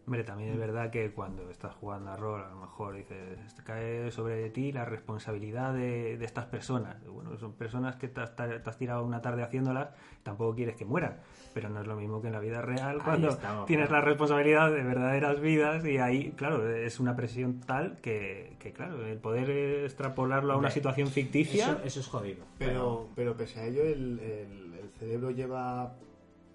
Hombre, 0.08 0.24
también 0.24 0.52
es 0.52 0.60
verdad 0.60 0.92
que 0.92 1.12
cuando 1.12 1.50
estás 1.50 1.74
jugando 1.74 2.12
a 2.12 2.16
rol, 2.16 2.44
a 2.44 2.50
lo 2.50 2.58
mejor 2.58 2.94
dices, 2.96 3.56
te 3.56 3.64
cae 3.64 4.12
sobre 4.12 4.52
ti 4.52 4.72
la 4.72 4.86
responsabilidad 4.86 5.74
de, 5.74 6.18
de 6.20 6.26
estas 6.26 6.46
personas. 6.46 7.04
Bueno, 7.08 7.36
son 7.38 7.54
personas 7.54 7.96
que 7.96 8.08
te 8.08 8.22
has, 8.22 8.36
te 8.36 8.44
has 8.64 8.78
tirado 8.78 9.04
una 9.04 9.22
tarde 9.24 9.42
haciéndolas, 9.42 9.90
tampoco 10.22 10.54
quieres 10.54 10.76
que 10.76 10.86
mueran. 10.86 11.18
Pero 11.56 11.70
no 11.70 11.82
es 11.82 11.88
lo 11.88 11.96
mismo 11.96 12.22
que 12.22 12.28
en 12.28 12.34
la 12.34 12.40
vida 12.40 12.62
real, 12.62 13.02
cuando 13.04 13.30
estamos, 13.30 13.66
tienes 13.66 13.88
claro. 13.88 14.02
la 14.04 14.08
responsabilidad 14.08 14.72
de 14.72 14.84
verdaderas 14.84 15.40
vidas 15.42 15.84
y 15.86 15.98
ahí, 15.98 16.34
claro, 16.38 16.70
es 16.70 17.00
una 17.00 17.16
presión 17.16 17.62
tal 17.62 17.98
que, 18.02 18.58
que, 18.60 18.74
claro, 18.74 19.04
el 19.08 19.18
poder 19.18 19.50
extrapolarlo 19.86 20.54
a 20.54 20.58
una 20.58 20.68
Hombre, 20.68 20.72
situación 20.72 21.08
ficticia... 21.08 21.66
Eso, 21.72 21.82
eso 21.84 22.00
es 22.02 22.08
jodido. 22.08 22.46
Pero, 22.60 23.08
pero 23.16 23.36
pese 23.36 23.60
a 23.60 23.66
ello, 23.66 23.82
el, 23.82 24.20
el- 24.20 24.74
el 24.84 24.90
cerebro 25.00 25.32
lleva 25.32 25.96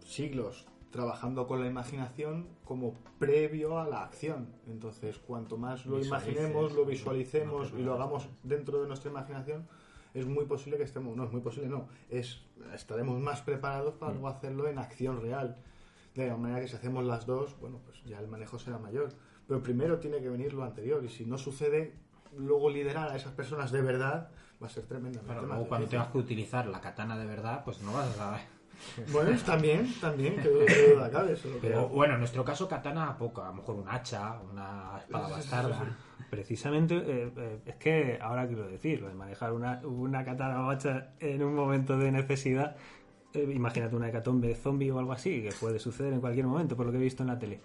siglos 0.04 0.68
trabajando 0.90 1.46
con 1.46 1.60
la 1.60 1.66
imaginación 1.66 2.48
como 2.64 2.94
previo 3.18 3.78
a 3.78 3.88
la 3.88 4.02
acción. 4.02 4.48
Entonces, 4.66 5.18
cuanto 5.18 5.56
más 5.56 5.86
lo 5.86 6.00
imaginemos, 6.00 6.72
lo 6.72 6.84
visualicemos 6.84 7.72
y 7.76 7.82
lo 7.82 7.94
hagamos 7.94 8.28
dentro 8.42 8.82
de 8.82 8.88
nuestra 8.88 9.10
imaginación, 9.10 9.68
es 10.14 10.26
muy 10.26 10.44
posible 10.44 10.76
que 10.76 10.82
estemos, 10.82 11.16
no 11.16 11.24
es 11.24 11.32
muy 11.32 11.40
posible, 11.40 11.68
no, 11.68 11.88
es 12.08 12.42
estaremos 12.74 13.20
más 13.20 13.40
preparados 13.42 13.94
para 13.94 14.12
luego 14.12 14.28
hacerlo 14.28 14.68
en 14.68 14.78
acción 14.78 15.22
real. 15.22 15.56
De 16.14 16.26
la 16.26 16.36
manera 16.36 16.60
que 16.60 16.68
si 16.68 16.74
hacemos 16.74 17.04
las 17.04 17.24
dos, 17.24 17.58
bueno, 17.60 17.80
pues 17.84 18.02
ya 18.04 18.18
el 18.18 18.26
manejo 18.26 18.58
será 18.58 18.78
mayor. 18.78 19.10
Pero 19.46 19.62
primero 19.62 20.00
tiene 20.00 20.20
que 20.20 20.28
venir 20.28 20.52
lo 20.52 20.64
anterior 20.64 21.04
y 21.04 21.08
si 21.08 21.24
no 21.24 21.38
sucede, 21.38 21.94
luego 22.36 22.68
liderar 22.68 23.10
a 23.10 23.16
esas 23.16 23.32
personas 23.32 23.70
de 23.70 23.82
verdad 23.82 24.30
va 24.62 24.66
a 24.66 24.70
ser 24.70 24.84
tremendamente 24.84 25.32
más 25.32 25.42
luego 25.42 25.68
cuando 25.68 25.88
tengas 25.88 26.08
que 26.08 26.18
utilizar 26.18 26.66
la 26.66 26.80
katana 26.80 27.16
de 27.16 27.26
verdad, 27.26 27.64
pues 27.64 27.80
no 27.80 27.92
vas 27.92 28.08
a 28.08 28.12
saber. 28.14 28.59
Bueno, 29.12 29.36
también, 29.44 29.92
también, 30.00 30.36
que 30.36 30.42
que 30.66 30.94
duda 30.94 31.10
cabe, 31.10 31.36
Pero 31.60 31.88
bueno, 31.88 32.14
en 32.14 32.20
nuestro 32.20 32.44
caso 32.44 32.68
katana 32.68 33.16
poco, 33.16 33.42
a 33.42 33.48
lo 33.48 33.54
mejor 33.54 33.76
un 33.76 33.88
hacha, 33.88 34.38
una 34.52 34.98
espada 34.98 35.28
bastarda. 35.28 35.96
Precisamente, 36.28 36.96
eh, 36.96 37.32
eh, 37.36 37.60
es 37.66 37.76
que 37.76 38.18
ahora 38.20 38.46
quiero 38.46 38.68
decir, 38.68 39.00
lo 39.00 39.08
de 39.08 39.14
manejar 39.14 39.52
una, 39.52 39.80
una 39.84 40.24
katana 40.24 40.58
macha 40.60 41.10
en 41.18 41.42
un 41.42 41.54
momento 41.54 41.98
de 41.98 42.12
necesidad, 42.12 42.76
eh, 43.32 43.48
imagínate 43.54 43.94
una 43.94 44.08
hecatombe 44.08 44.54
zombie 44.56 44.90
o 44.90 44.98
algo 44.98 45.12
así, 45.12 45.42
que 45.42 45.52
puede 45.52 45.78
suceder 45.78 46.12
en 46.12 46.20
cualquier 46.20 46.46
momento, 46.46 46.76
por 46.76 46.86
lo 46.86 46.92
que 46.92 46.98
he 46.98 47.02
visto 47.02 47.22
en 47.22 47.28
la 47.28 47.38
tele. 47.38 47.60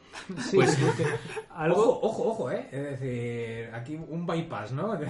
Pues 0.53 0.77
algo... 1.55 1.81
Ojo, 1.81 1.99
ojo, 2.01 2.23
ojo, 2.29 2.51
¿eh? 2.51 2.67
Es 2.71 2.99
decir, 2.99 3.73
aquí 3.73 3.95
un 3.95 4.25
bypass, 4.25 4.71
¿no? 4.71 4.97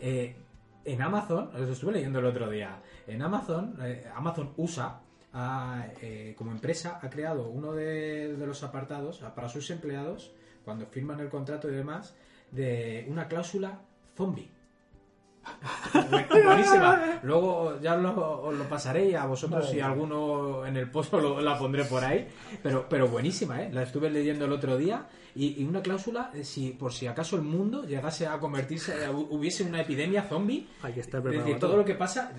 Eh, 0.00 0.36
en 0.84 1.02
Amazon, 1.02 1.50
lo 1.52 1.72
estuve 1.72 1.90
leyendo 1.90 2.20
el 2.20 2.26
otro 2.26 2.48
día, 2.48 2.80
en 3.08 3.20
Amazon, 3.20 3.76
eh, 3.82 4.06
Amazon 4.14 4.52
USA, 4.56 5.00
ha, 5.32 5.86
eh, 6.02 6.34
como 6.36 6.50
empresa, 6.52 6.98
ha 7.02 7.10
creado 7.10 7.48
uno 7.48 7.72
de, 7.72 8.34
de 8.36 8.46
los 8.46 8.62
apartados 8.62 9.18
para 9.34 9.48
sus 9.48 9.70
empleados, 9.70 10.32
cuando 10.64 10.86
firman 10.86 11.20
el 11.20 11.28
contrato 11.28 11.68
y 11.68 11.74
demás, 11.74 12.14
de 12.50 13.06
una 13.08 13.28
cláusula 13.28 13.80
zombie. 14.16 14.50
Buenísima. 16.44 17.20
Luego 17.22 17.80
ya 17.80 17.96
lo, 17.96 18.42
os 18.42 18.54
lo 18.54 18.64
pasaré 18.68 19.16
a 19.16 19.24
vosotros 19.26 19.68
si 19.70 19.80
alguno 19.80 20.66
en 20.66 20.76
el 20.76 20.90
post 20.90 21.12
lo, 21.14 21.40
la 21.40 21.58
pondré 21.58 21.84
por 21.84 22.04
ahí. 22.04 22.28
Pero, 22.62 22.86
pero 22.88 23.08
buenísima, 23.08 23.62
¿eh? 23.62 23.70
La 23.72 23.82
estuve 23.82 24.10
leyendo 24.10 24.44
el 24.44 24.52
otro 24.52 24.76
día 24.76 25.06
y, 25.34 25.62
y 25.62 25.64
una 25.64 25.80
cláusula 25.82 26.30
eh, 26.34 26.44
si 26.44 26.70
por 26.70 26.92
si 26.92 27.06
acaso 27.06 27.36
el 27.36 27.42
mundo 27.42 27.84
llegase 27.84 28.26
a 28.26 28.38
convertirse, 28.38 29.04
eh, 29.04 29.08
hu- 29.08 29.28
hubiese 29.30 29.62
una 29.62 29.80
epidemia 29.80 30.22
zombie. 30.22 30.66
Hay 30.82 30.92
que 30.92 31.00
estar 31.00 31.18
Es 31.20 31.22
preparado 31.22 31.44
decir, 31.46 31.60
para 31.60 31.60
todo 31.60 31.76
lo 31.78 31.84
que 31.84 31.94
pasa... 31.94 32.32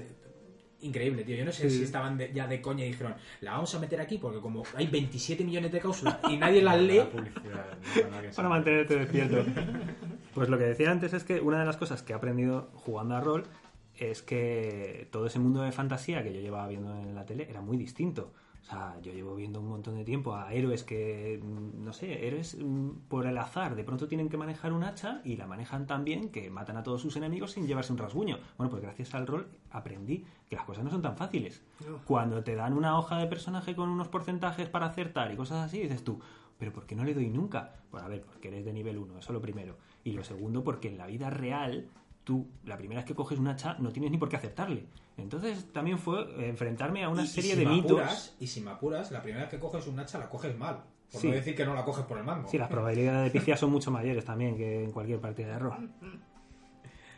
Increíble, 0.82 1.24
tío. 1.24 1.36
Yo 1.36 1.44
no 1.46 1.52
sé 1.52 1.70
Sí. 1.70 1.78
si 1.78 1.84
estaban 1.84 2.18
de- 2.18 2.32
ya 2.34 2.48
de 2.48 2.62
coña 2.62 2.86
y 2.86 2.90
dijeron, 2.90 3.14
la 3.42 3.52
vamos 3.52 3.74
a 3.76 3.80
meter 3.80 4.00
aquí 4.00 4.18
porque 4.18 4.40
como 4.40 4.64
hay 4.76 4.88
27 4.88 5.44
millones 5.44 5.72
de 5.72 5.80
cláusulas 5.80 6.18
y 6.30 6.38
nadie 6.38 6.62
las 6.62 6.80
lee, 6.80 6.98
La 6.98 7.10
publicidad, 7.10 7.66
para 8.10 8.22
que 8.22 8.30
para 8.30 8.50
mantenerte 8.50 8.96
despierto. 8.98 9.46
Pues 10.34 10.48
lo 10.48 10.58
que 10.60 10.64
decía 10.66 10.92
antes 10.92 11.12
es 11.14 11.24
que 11.24 11.42
una 11.42 11.60
de 11.60 11.66
las 11.66 11.76
cosas 11.76 12.04
que 12.04 12.14
he 12.14 12.16
aprendido 12.16 12.70
jugando 12.76 13.16
a 13.16 13.20
rol 13.20 13.44
es 13.98 14.22
que 14.22 15.08
todo 15.12 15.26
ese 15.26 15.40
mundo 15.40 15.64
de 15.64 15.72
fantasía 15.72 16.24
que 16.24 16.32
yo 16.34 16.40
llevaba 16.40 16.68
viendo 16.68 16.96
en 16.98 17.14
la 17.16 17.26
tele 17.26 17.48
era 17.50 17.62
muy 17.62 17.76
distinto. 17.78 18.32
O 18.62 18.66
sea, 18.66 19.00
yo 19.02 19.12
llevo 19.14 19.36
viendo 19.36 19.60
un 19.60 19.68
montón 19.68 19.96
de 19.96 20.04
tiempo 20.04 20.36
a 20.36 20.54
héroes 20.54 20.84
que, 20.84 21.40
mm, 21.42 21.84
no 21.84 21.94
sé, 21.94 22.28
héroes 22.28 22.58
mm, 22.60 22.90
por 23.08 23.26
el 23.26 23.38
azar, 23.38 23.76
de 23.76 23.84
pronto 23.84 24.08
tienen 24.08 24.30
que 24.30 24.38
manejar 24.38 24.74
un 24.74 24.84
hacha 24.84 25.22
y 25.24 25.38
la 25.38 25.48
manejan 25.48 25.88
tan 25.88 26.04
bien 26.04 26.30
que 26.30 26.50
matan 26.50 26.78
a 26.78 26.84
todos 26.84 27.02
sus 27.02 27.16
enemigos 27.16 27.52
sin 27.52 27.68
llevarse 27.68 27.92
un 27.92 27.98
rasguño. 27.98 28.38
Bueno, 28.58 28.70
pues 28.70 28.82
gracias 28.82 29.16
al 29.16 29.28
rol 29.28 29.48
aprendí 29.72 30.26
que 30.50 30.56
las 30.56 30.66
cosas 30.66 30.84
no 30.84 30.92
son 30.92 31.02
tan 31.02 31.16
fáciles. 31.18 31.62
Cuando 32.06 32.44
te 32.44 32.56
dan 32.56 32.74
una 32.74 32.98
hoja 32.98 33.18
de 33.18 33.28
personaje 33.28 33.76
con 33.76 33.90
unos 33.90 34.08
porcentajes 34.08 34.70
para 34.70 34.88
acertar 34.88 35.32
y 35.32 35.36
cosas 35.36 35.66
así, 35.66 35.80
dices 35.80 36.04
tú, 36.04 36.20
pero 36.60 36.74
¿por 36.74 36.86
qué 36.86 36.96
no 36.96 37.04
le 37.04 37.14
doy 37.14 37.30
nunca? 37.30 37.74
Pues 37.90 38.04
a 38.04 38.08
ver, 38.08 38.22
porque 38.22 38.50
eres 38.50 38.66
de 38.66 38.74
nivel 38.74 38.98
1, 38.98 39.20
eso 39.20 39.34
lo 39.34 39.42
primero. 39.42 39.78
Y 40.04 40.12
lo 40.12 40.24
segundo, 40.24 40.64
porque 40.64 40.90
en 40.90 40.98
la 40.98 41.08
vida 41.08 41.30
real, 41.30 41.88
tú, 42.24 42.48
la 42.66 42.78
primera 42.78 43.00
vez 43.00 43.08
que 43.08 43.16
coges 43.16 43.40
un 43.40 43.48
hacha, 43.48 43.78
no 43.80 43.92
tienes 43.92 44.12
ni 44.12 44.18
por 44.18 44.28
qué 44.28 44.36
aceptarle. 44.36 44.86
Entonces 45.24 45.72
también 45.74 45.98
fue 46.00 46.22
eh, 46.22 46.50
enfrentarme 46.50 47.04
a 47.04 47.10
una 47.10 47.22
Y- 47.22 47.26
y 47.26 47.28
serie 47.28 47.52
si 47.54 47.60
de 47.60 47.66
me 47.66 47.72
mitos. 47.72 47.92
apuras- 48.00 48.36
y 48.40 48.48
si 48.48 48.62
me 48.62 48.72
apuras, 48.72 49.12
la 49.12 49.22
primera 49.22 49.44
vez 49.46 49.50
que 49.52 49.60
coges 49.60 49.86
un 49.88 50.00
hacha 50.00 50.18
la 50.20 50.30
coges 50.30 50.58
mal. 50.58 50.84
Por 51.12 51.22
Sí. 51.22 51.28
no 51.28 51.34
decir 51.34 51.56
que 51.56 51.66
no 51.66 51.74
la 51.74 51.84
coges 51.84 52.06
por 52.06 52.18
el 52.20 52.24
mango. 52.24 52.48
Sí, 52.50 52.58
las 52.60 52.70
probabilidades 52.70 53.32
de 53.34 53.40
pifia 53.40 53.58
son 53.58 53.72
mucho 53.72 53.90
mayores 53.90 54.24
también 54.26 54.56
que 54.56 54.84
en 54.84 54.92
cualquier 54.92 55.20
partida 55.20 55.54
de 55.54 55.60
rol. 55.60 55.90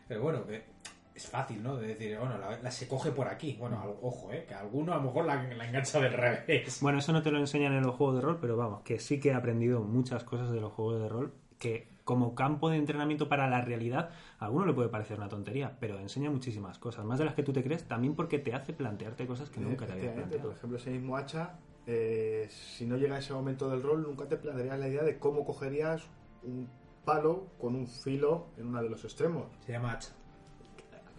Pero 0.07 0.21
bueno, 0.21 0.45
que 0.45 0.63
es 1.13 1.27
fácil, 1.27 1.61
¿no? 1.61 1.75
De 1.75 1.87
decir, 1.87 2.17
bueno, 2.17 2.37
la, 2.37 2.57
la 2.61 2.71
se 2.71 2.87
coge 2.87 3.11
por 3.11 3.27
aquí. 3.27 3.55
Bueno, 3.59 3.81
al- 3.81 3.95
ojo, 4.01 4.31
¿eh? 4.31 4.45
Que 4.47 4.53
alguno 4.53 4.93
a 4.93 4.97
lo 4.97 5.03
mejor 5.03 5.25
la, 5.25 5.43
la 5.43 5.67
engancha 5.67 5.99
del 5.99 6.13
revés. 6.13 6.79
Bueno, 6.81 6.99
eso 6.99 7.11
no 7.11 7.21
te 7.21 7.31
lo 7.31 7.37
enseñan 7.39 7.73
en 7.73 7.83
los 7.83 7.95
juegos 7.95 8.15
de 8.15 8.21
rol, 8.21 8.37
pero 8.39 8.55
vamos, 8.57 8.81
que 8.83 8.99
sí 8.99 9.19
que 9.19 9.29
he 9.29 9.33
aprendido 9.33 9.81
muchas 9.81 10.23
cosas 10.23 10.51
de 10.51 10.61
los 10.61 10.71
juegos 10.71 11.01
de 11.01 11.09
rol 11.09 11.33
que 11.59 11.89
como 12.11 12.35
campo 12.35 12.69
de 12.69 12.75
entrenamiento 12.75 13.29
para 13.29 13.49
la 13.49 13.61
realidad, 13.61 14.09
a 14.37 14.47
alguno 14.47 14.65
le 14.65 14.73
puede 14.73 14.89
parecer 14.89 15.17
una 15.17 15.29
tontería, 15.29 15.77
pero 15.79 15.97
enseña 15.97 16.29
muchísimas 16.29 16.77
cosas, 16.77 17.05
más 17.05 17.17
de 17.19 17.23
las 17.23 17.35
que 17.35 17.41
tú 17.41 17.53
te 17.53 17.63
crees, 17.63 17.85
también 17.87 18.15
porque 18.15 18.37
te 18.37 18.53
hace 18.53 18.73
plantearte 18.73 19.25
cosas 19.25 19.49
que 19.49 19.61
nunca 19.61 19.85
te 19.85 19.93
habías 19.93 20.07
Efectivamente, 20.07 20.39
Por 20.39 20.47
planteado. 20.47 20.51
ejemplo, 20.57 20.77
ese 20.77 20.89
mismo 20.91 21.15
hacha, 21.15 21.57
eh, 21.87 22.49
si 22.49 22.85
no 22.85 22.97
llega 22.97 23.17
ese 23.17 23.31
momento 23.31 23.69
del 23.69 23.81
rol, 23.81 24.01
nunca 24.03 24.27
te 24.27 24.35
plantearías 24.35 24.77
la 24.77 24.89
idea 24.89 25.03
de 25.03 25.19
cómo 25.19 25.45
cogerías 25.45 26.03
un 26.43 26.67
palo 27.05 27.47
con 27.57 27.75
un 27.75 27.87
filo 27.87 28.47
en 28.57 28.67
uno 28.67 28.83
de 28.83 28.89
los 28.89 29.05
extremos. 29.05 29.45
Se 29.65 29.71
llama 29.71 29.93
hacha. 29.93 30.09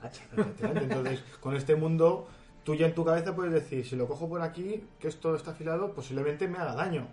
Hacha, 0.03 0.25
efectivamente. 0.31 0.85
Entonces, 0.95 1.25
con 1.41 1.57
este 1.57 1.75
mundo, 1.75 2.29
tú 2.65 2.75
ya 2.75 2.85
en 2.85 2.95
tu 2.95 3.03
cabeza 3.03 3.35
puedes 3.35 3.55
decir, 3.55 3.87
si 3.87 3.97
lo 3.97 4.07
cojo 4.07 4.29
por 4.29 4.43
aquí, 4.43 4.85
que 5.01 5.09
esto 5.09 5.35
está 5.37 5.53
afilado, 5.53 5.95
posiblemente 5.95 6.49
me 6.49 6.59
haga 6.59 6.75
daño. 6.75 7.07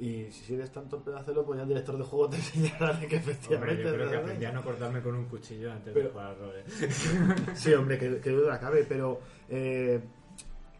Y 0.00 0.30
si 0.30 0.54
eres 0.54 0.70
tanto 0.70 0.98
pedazo 1.02 1.16
de 1.16 1.22
hacerlo, 1.22 1.44
pues 1.44 1.56
ya 1.56 1.62
el 1.64 1.68
director 1.68 1.98
de 1.98 2.04
juego 2.04 2.28
te 2.30 2.36
enseñará 2.36 2.92
de 2.92 3.06
que 3.08 3.16
Hombre, 3.16 3.32
efectivamente... 3.32 3.82
yo 3.82 3.92
creo 3.94 4.10
que 4.10 4.16
aprendí 4.16 4.44
a 4.44 4.52
no 4.52 4.62
cortarme 4.62 5.02
con 5.02 5.14
un 5.16 5.24
cuchillo 5.26 5.72
antes 5.72 5.92
Pero- 5.92 6.06
de 6.06 6.12
jugar 6.12 6.36
al. 6.36 6.64
Sí, 7.56 7.74
hombre, 7.74 7.98
que, 7.98 8.20
que 8.20 8.30
duda 8.30 8.60
cabe, 8.60 8.84
pero 8.88 9.20
eh, 9.48 10.00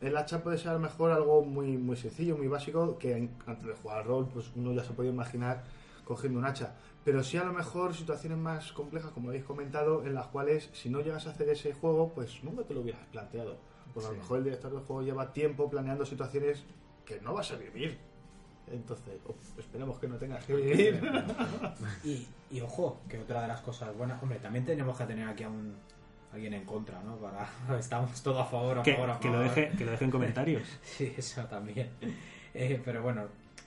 el 0.00 0.16
hacha 0.16 0.42
puede 0.42 0.56
ser 0.58 0.68
a 0.68 0.74
lo 0.74 0.78
mejor 0.80 1.10
algo 1.10 1.42
muy, 1.44 1.76
muy 1.76 1.96
sencillo, 1.96 2.36
muy 2.36 2.46
básico, 2.46 2.96
que 2.98 3.28
antes 3.46 3.66
de 3.66 3.74
jugar 3.74 3.98
al 3.98 4.04
rol, 4.04 4.28
pues 4.32 4.52
uno 4.54 4.72
ya 4.72 4.84
se 4.84 4.92
puede 4.92 5.08
imaginar 5.08 5.64
cogiendo 6.04 6.38
un 6.38 6.44
hacha. 6.44 6.76
Pero 7.04 7.24
sí 7.24 7.36
a 7.38 7.44
lo 7.44 7.52
mejor 7.52 7.94
situaciones 7.94 8.38
más 8.38 8.70
complejas, 8.72 9.10
como 9.10 9.30
habéis 9.30 9.44
comentado, 9.44 10.04
en 10.06 10.14
las 10.14 10.26
cuales 10.28 10.68
si 10.72 10.90
no 10.90 11.00
llegas 11.00 11.26
a 11.26 11.30
hacer 11.30 11.48
ese 11.48 11.72
juego, 11.72 12.12
pues 12.14 12.44
nunca 12.44 12.62
te 12.62 12.74
lo 12.74 12.82
hubieras 12.82 13.04
planteado. 13.10 13.56
Porque 13.94 14.06
a 14.06 14.10
lo 14.10 14.16
Sí. 14.16 14.20
mejor 14.22 14.38
el 14.38 14.44
director 14.44 14.70
del 14.72 14.80
juego 14.82 15.02
lleva 15.02 15.32
tiempo 15.32 15.68
planeando 15.70 16.04
situaciones 16.06 16.62
que 17.04 17.20
no 17.20 17.32
vas 17.34 17.50
a 17.50 17.56
vivir. 17.56 17.98
Entonces, 18.72 19.14
uf, 19.26 19.58
esperemos 19.58 19.98
que 19.98 20.08
no 20.08 20.16
tengas 20.16 20.44
que 20.44 20.54
vivir. 20.54 21.00
Y, 22.04 22.26
y 22.50 22.60
ojo, 22.60 23.00
que 23.08 23.18
otra 23.18 23.42
de 23.42 23.48
las 23.48 23.60
cosas 23.60 23.96
buenas, 23.96 24.22
hombre, 24.22 24.38
también 24.38 24.64
tenemos 24.64 24.96
que 24.96 25.04
tener 25.04 25.28
aquí 25.28 25.44
a 25.44 25.48
un 25.48 25.76
alguien 26.32 26.54
en 26.54 26.64
contra, 26.64 27.00
¿no? 27.02 27.16
Para 27.16 27.48
estamos 27.78 28.22
todos 28.22 28.40
a 28.40 28.44
favor, 28.44 28.78
a 28.78 28.82
Que, 28.82 28.94
favor, 28.94 29.10
a 29.10 29.18
que 29.18 29.28
lo 29.28 29.40
deje, 29.40 29.70
que 29.76 29.84
lo 29.84 29.92
deje 29.92 30.04
en 30.04 30.10
comentarios. 30.10 30.62
Sí, 30.82 31.14
eso 31.16 31.44
también. 31.44 31.90
Eh, 32.54 32.80
pero 32.84 33.02
bueno, 33.02 33.26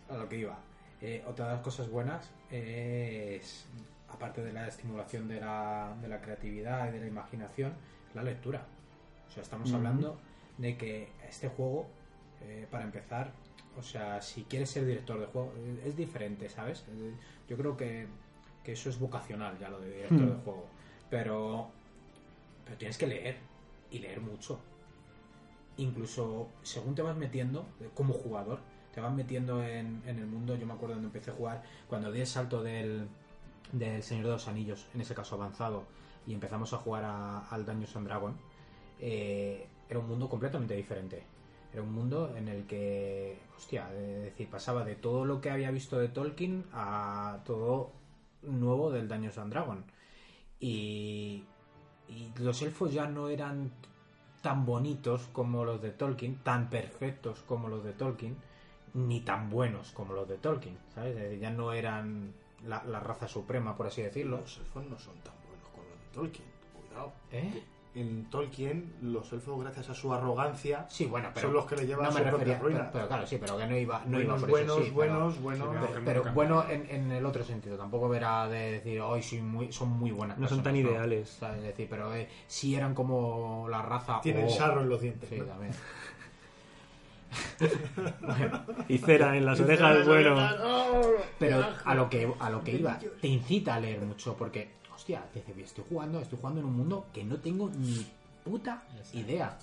a 0.09 0.17
lo 0.17 0.27
que 0.29 0.37
iba. 0.37 0.57
Eh, 1.01 1.23
otra 1.27 1.47
de 1.47 1.53
las 1.55 1.61
cosas 1.63 1.89
buenas 1.89 2.31
es, 2.51 3.65
aparte 4.09 4.43
de 4.43 4.53
la 4.53 4.67
estimulación 4.67 5.27
de 5.27 5.39
la, 5.39 5.95
de 6.01 6.07
la 6.07 6.21
creatividad 6.21 6.89
y 6.89 6.91
de 6.91 6.99
la 6.99 7.07
imaginación, 7.07 7.73
la 8.13 8.23
lectura. 8.23 8.65
O 9.27 9.31
sea, 9.31 9.41
estamos 9.41 9.73
hablando 9.73 10.19
de 10.57 10.77
que 10.77 11.09
este 11.27 11.47
juego, 11.47 11.87
eh, 12.41 12.67
para 12.69 12.83
empezar, 12.83 13.31
o 13.77 13.83
sea, 13.83 14.21
si 14.21 14.43
quieres 14.43 14.69
ser 14.69 14.85
director 14.85 15.19
de 15.19 15.25
juego, 15.27 15.53
eh, 15.57 15.83
es 15.85 15.95
diferente, 15.95 16.49
¿sabes? 16.49 16.83
Eh, 16.89 17.13
Yo 17.47 17.57
creo 17.57 17.77
que, 17.77 18.07
que 18.63 18.73
eso 18.73 18.89
es 18.89 18.99
vocacional 18.99 19.57
ya 19.59 19.69
lo 19.69 19.79
de 19.79 19.91
director 19.91 20.27
Hmm. 20.27 20.37
de 20.37 20.43
juego. 20.43 20.65
Pero, 21.09 21.71
pero 22.65 22.77
tienes 22.77 22.97
que 22.97 23.07
leer 23.07 23.37
y 23.91 23.99
leer 23.99 24.21
mucho 24.21 24.59
incluso 25.77 26.47
según 26.63 26.95
te 26.95 27.01
vas 27.01 27.15
metiendo 27.15 27.65
eh, 27.79 27.89
como 27.93 28.13
jugador, 28.13 28.59
te 28.93 29.01
vas 29.01 29.13
metiendo 29.13 29.63
en, 29.63 30.01
en 30.05 30.19
el 30.19 30.25
mundo. 30.27 30.55
Yo 30.55 30.65
me 30.65 30.73
acuerdo 30.73 30.95
cuando 30.95 31.07
empecé 31.07 31.31
a 31.31 31.33
jugar, 31.33 31.63
cuando 31.87 32.11
di 32.11 32.19
el 32.21 32.27
salto 32.27 32.61
del, 32.61 33.07
del 33.71 34.03
Señor 34.03 34.25
de 34.25 34.31
los 34.31 34.47
Anillos, 34.47 34.87
en 34.93 35.01
ese 35.01 35.15
caso 35.15 35.35
avanzado, 35.35 35.85
y 36.27 36.33
empezamos 36.33 36.73
a 36.73 36.77
jugar 36.77 37.03
a- 37.05 37.47
al 37.49 37.65
Dungeons 37.65 37.95
and 37.95 38.07
Dragon, 38.07 38.35
eh, 38.99 39.67
era 39.89 39.99
un 39.99 40.07
mundo 40.07 40.29
completamente 40.29 40.75
diferente. 40.75 41.23
Era 41.73 41.81
un 41.83 41.93
mundo 41.93 42.35
en 42.35 42.47
el 42.47 42.65
que, 42.65 43.39
hostia, 43.57 43.89
es 43.93 44.23
decir, 44.23 44.49
pasaba 44.49 44.83
de 44.83 44.95
todo 44.95 45.25
lo 45.25 45.39
que 45.39 45.49
había 45.49 45.71
visto 45.71 45.97
de 45.97 46.09
Tolkien 46.09 46.65
a 46.73 47.39
todo 47.45 47.91
nuevo 48.41 48.91
del 48.91 49.07
Dungeons 49.07 49.37
and 49.37 49.51
Dragon. 49.51 49.85
Y, 50.59 51.43
y 52.09 52.31
los 52.39 52.61
elfos 52.61 52.93
ya 52.93 53.07
no 53.07 53.29
eran 53.29 53.71
tan 54.41 54.65
bonitos 54.65 55.29
como 55.31 55.63
los 55.63 55.81
de 55.81 55.91
Tolkien, 55.91 56.35
tan 56.43 56.69
perfectos 56.69 57.39
como 57.47 57.69
los 57.69 57.83
de 57.83 57.93
Tolkien, 57.93 58.35
ni 58.93 59.21
tan 59.21 59.49
buenos 59.49 59.91
como 59.91 60.13
los 60.13 60.27
de 60.27 60.37
Tolkien, 60.37 60.77
¿sabes? 60.93 61.15
Eh, 61.17 61.39
Ya 61.39 61.51
no 61.51 61.71
eran 61.73 62.33
la, 62.65 62.83
la 62.83 62.99
raza 62.99 63.27
suprema, 63.27 63.77
por 63.77 63.87
así 63.87 64.01
decirlo. 64.01 64.37
Los 64.41 64.57
elfos 64.57 64.83
no 64.87 64.99
son 64.99 65.15
tan 65.19 65.33
buenos 65.47 65.67
como 65.69 65.83
los 65.89 65.99
de 65.99 66.07
Tolkien. 66.13 66.47
Cuidado. 66.73 67.13
¿Eh? 67.31 67.63
En 67.93 68.29
Tolkien, 68.29 68.93
los 69.01 69.33
elfos, 69.33 69.59
gracias 69.61 69.89
a 69.89 69.93
su 69.93 70.13
arrogancia, 70.13 70.85
Sí, 70.89 71.07
bueno, 71.07 71.27
pero 71.33 71.47
son 71.47 71.53
los 71.55 71.65
que 71.65 71.75
le 71.75 71.87
llevan 71.87 72.03
no 72.05 72.09
a 72.09 72.13
me 72.13 72.19
su 72.19 72.23
propia 72.29 72.37
refería, 72.53 72.59
ruina. 72.59 72.79
pero, 72.79 72.91
pero 72.93 73.07
claro, 73.09 73.27
sí, 73.27 73.37
pero 73.37 73.57
que 73.57 73.67
no 73.67 73.77
iba, 73.77 74.01
no 74.05 74.21
iba 74.21 74.35
buenos, 74.35 74.39
por 74.41 74.49
buenos, 74.49 74.77
eso, 74.77 74.85
sí, 74.85 74.91
buenos, 74.91 75.33
pero- 75.33 75.43
buenos. 75.43 75.89
Sí, 75.93 76.01
Pero, 76.05 76.23
bueno 76.33 76.65
en, 76.69 76.89
en 76.89 77.11
el 77.11 77.25
otro 77.25 77.43
sentido, 77.43 77.75
tampoco 77.77 78.07
verá 78.07 78.47
de 78.47 78.71
decir, 78.71 79.01
hoy 79.01 79.21
soy 79.21 79.41
muy, 79.41 79.73
son 79.73 79.89
muy 79.89 80.11
buenas 80.11 80.37
No 80.37 80.47
son 80.47 80.63
tan 80.63 80.73
personas", 80.73 80.93
ideales. 80.95 81.29
¿sabes? 81.29 81.57
Es 81.57 81.63
decir, 81.65 81.87
pero 81.89 82.15
eh, 82.15 82.29
sí 82.47 82.75
eran 82.75 82.93
como 82.95 83.67
la 83.69 83.81
raza. 83.81 84.21
Tienen 84.21 84.45
oh, 84.45 84.49
sarro 84.49 84.81
en 84.83 84.87
los 84.89 85.01
dientes. 85.01 85.27
Sí, 85.27 85.39
¿no? 85.39 85.45
también. 85.45 85.73
Y 88.87 88.97
cera 88.99 89.35
en 89.37 89.45
las 89.45 89.59
orejas, 89.59 90.05
bueno. 90.07 90.35
Pero 91.39 91.65
a 91.85 91.95
lo 91.95 92.09
que 92.09 92.31
a 92.39 92.49
lo 92.49 92.63
que 92.63 92.71
iba, 92.73 92.97
te 93.21 93.27
incita 93.27 93.75
a 93.75 93.79
leer 93.79 94.01
mucho 94.01 94.35
porque, 94.35 94.69
hostia, 95.01 95.23
estoy 95.57 95.83
jugando, 95.89 96.19
estoy 96.19 96.37
jugando 96.37 96.59
en 96.61 96.67
un 96.67 96.77
mundo 96.77 97.07
que 97.11 97.23
no 97.23 97.35
tengo 97.37 97.69
ni 97.69 98.05
puta 98.45 98.83
idea. 99.13 99.57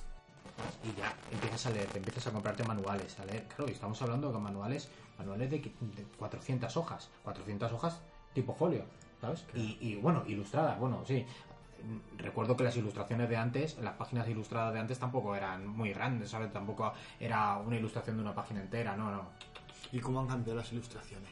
Y 0.82 0.98
ya 0.98 1.14
empiezas 1.30 1.66
a 1.66 1.70
leer, 1.70 1.86
te 1.86 1.98
empiezas 1.98 2.26
a 2.26 2.32
comprarte 2.32 2.64
manuales, 2.64 3.16
a 3.20 3.24
leer. 3.24 3.44
Claro, 3.46 3.68
y 3.68 3.72
estamos 3.72 4.02
hablando 4.02 4.32
de 4.32 4.38
manuales, 4.40 4.88
manuales 5.16 5.48
de, 5.48 5.62
qui- 5.62 5.72
de 5.94 6.02
400 6.18 6.76
hojas, 6.76 7.08
400 7.22 7.70
hojas 7.72 8.00
tipo 8.34 8.52
folio, 8.52 8.82
¿sabes? 9.20 9.44
Y, 9.54 9.78
y, 9.80 9.94
bueno, 9.94 10.24
ilustradas, 10.26 10.76
bueno, 10.80 11.04
sí. 11.06 11.24
Recuerdo 12.16 12.56
que 12.56 12.64
las 12.64 12.76
ilustraciones 12.76 13.28
de 13.28 13.36
antes, 13.36 13.78
las 13.78 13.94
páginas 13.94 14.28
ilustradas 14.28 14.74
de 14.74 14.80
antes 14.80 14.98
tampoco 14.98 15.36
eran 15.36 15.68
muy 15.68 15.92
grandes, 15.92 16.30
¿sabes? 16.30 16.52
Tampoco 16.52 16.92
era 17.20 17.56
una 17.58 17.76
ilustración 17.76 18.16
de 18.16 18.22
una 18.22 18.34
página 18.34 18.60
entera, 18.60 18.96
no, 18.96 19.12
no. 19.12 19.28
¿Y 19.92 20.00
cómo 20.00 20.18
han 20.18 20.26
cambiado 20.26 20.58
las 20.58 20.72
ilustraciones? 20.72 21.30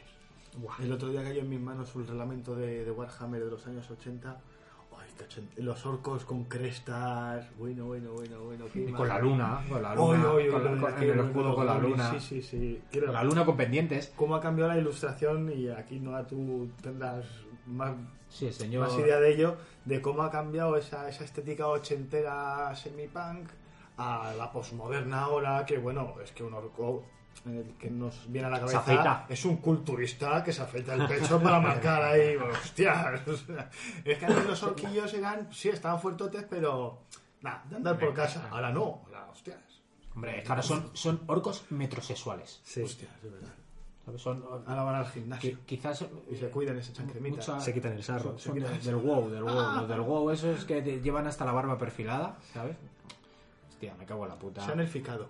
El 0.79 0.91
otro 0.91 1.09
día 1.09 1.23
cayó 1.23 1.41
en 1.41 1.49
mis 1.49 1.59
manos 1.59 1.93
un 1.95 2.07
reglamento 2.07 2.55
de, 2.55 2.85
de 2.85 2.91
Warhammer 2.91 3.43
de 3.43 3.51
los 3.51 3.65
años 3.67 3.89
80. 3.89 4.37
Ay, 4.99 5.07
qué 5.17 5.23
ochen- 5.25 5.49
Los 5.63 5.85
orcos 5.85 6.25
con 6.25 6.45
crestas. 6.45 7.45
Bueno, 7.57 7.85
bueno, 7.85 8.11
bueno, 8.13 8.39
bueno. 8.43 8.65
Y 8.73 8.91
con 8.91 9.07
la 9.07 9.19
luna, 9.19 9.61
con 9.69 9.81
la 9.83 9.93
luna, 9.95 10.31
oy, 10.31 10.45
oy, 10.45 10.51
con 10.51 10.65
la- 10.65 10.81
con- 10.91 11.03
el 11.03 11.19
escudo 11.19 11.55
con 11.55 11.81
luna, 11.81 12.11
Sí, 12.11 12.19
sí, 12.19 12.41
sí. 12.41 12.81
Quiero- 12.91 13.07
con 13.07 13.15
la 13.15 13.23
luna 13.23 13.45
con 13.45 13.57
pendientes. 13.57 14.11
¿Cómo 14.15 14.35
ha 14.35 14.41
cambiado 14.41 14.71
la 14.71 14.79
ilustración? 14.79 15.51
Y 15.55 15.69
aquí 15.69 15.99
no 15.99 16.19
tú 16.25 16.69
tendrás 16.81 17.25
más, 17.67 17.93
Sí, 18.29 18.51
señor. 18.51 18.87
más 18.87 18.97
idea 18.97 19.19
de 19.19 19.33
ello, 19.33 19.57
de 19.85 20.01
cómo 20.01 20.23
ha 20.23 20.31
cambiado 20.31 20.75
esa, 20.77 21.07
esa 21.09 21.23
estética 21.23 21.67
ochentera 21.67 22.75
semi-punk 22.75 23.49
a 23.97 24.33
la 24.37 24.51
posmoderna 24.51 25.21
ahora, 25.21 25.65
que 25.65 25.77
bueno, 25.77 26.13
es 26.23 26.31
que 26.31 26.43
un 26.43 26.53
orco 26.53 27.03
eh, 27.45 27.75
que 27.79 27.89
nos 27.89 28.31
viene 28.31 28.47
a 28.47 28.49
la 28.51 28.57
Se 28.57 28.61
cabeza 28.61 28.79
afeita. 28.79 29.25
es 29.29 29.45
un 29.45 29.57
culturista 29.57 30.43
que 30.43 30.51
se 30.51 30.61
afeita 30.61 30.93
el 30.95 31.07
pecho 31.07 31.41
para 31.41 31.59
marcar 31.59 32.01
ahí, 32.03 32.35
hostia. 32.63 33.21
o 33.27 33.35
sea, 33.35 33.69
es 34.03 34.17
que 34.17 34.25
antes 34.25 34.45
los 34.45 34.63
orquillos 34.63 35.13
eran, 35.13 35.47
sí, 35.53 35.69
estaban 35.69 35.99
fuertotes, 36.01 36.45
pero 36.49 37.03
nada, 37.41 37.63
de 37.69 37.75
andar 37.77 37.99
por 37.99 38.13
casa. 38.13 38.47
Ahora 38.51 38.71
no, 38.71 39.01
ahora, 39.05 39.27
hostias. 39.31 39.57
Hombre, 40.15 40.41
es 40.41 40.49
ahora 40.49 40.63
son, 40.63 40.89
son 40.93 41.21
orcos 41.27 41.65
metrosexuales. 41.69 42.59
Sí. 42.63 42.81
Hostias, 42.81 43.11
de 43.21 43.29
verdad. 43.29 43.53
Ahora 44.65 44.83
van 44.83 44.95
al 44.95 45.07
gimnasio 45.07 45.51
qui- 45.51 45.65
quizás 45.65 46.05
y 46.31 46.35
se 46.37 46.49
cuidan 46.49 46.77
ese 46.77 46.93
chancremita. 46.93 47.35
mucha- 47.37 47.59
Se 47.59 47.73
quitan 47.73 47.91
el 47.91 48.03
sarro. 48.03 48.39
son, 48.39 48.39
son 48.39 48.55
de- 48.59 48.79
del 48.79 48.95
WoW, 48.95 49.29
del 49.29 49.43
WoW. 49.43 49.75
Los 49.81 49.89
del 49.89 49.99
WoW 49.99 50.31
esos 50.31 50.63
que 50.63 50.81
te 50.81 51.01
llevan 51.01 51.27
hasta 51.27 51.43
la 51.43 51.51
barba 51.51 51.77
perfilada, 51.77 52.37
¿sabes? 52.53 52.77
Hostia, 53.69 53.93
me 53.99 54.05
cago 54.05 54.23
en 54.23 54.29
la 54.29 54.35
puta. 54.39 54.65
Se 54.65 54.71
han 54.71 54.79
elficado. 54.79 55.27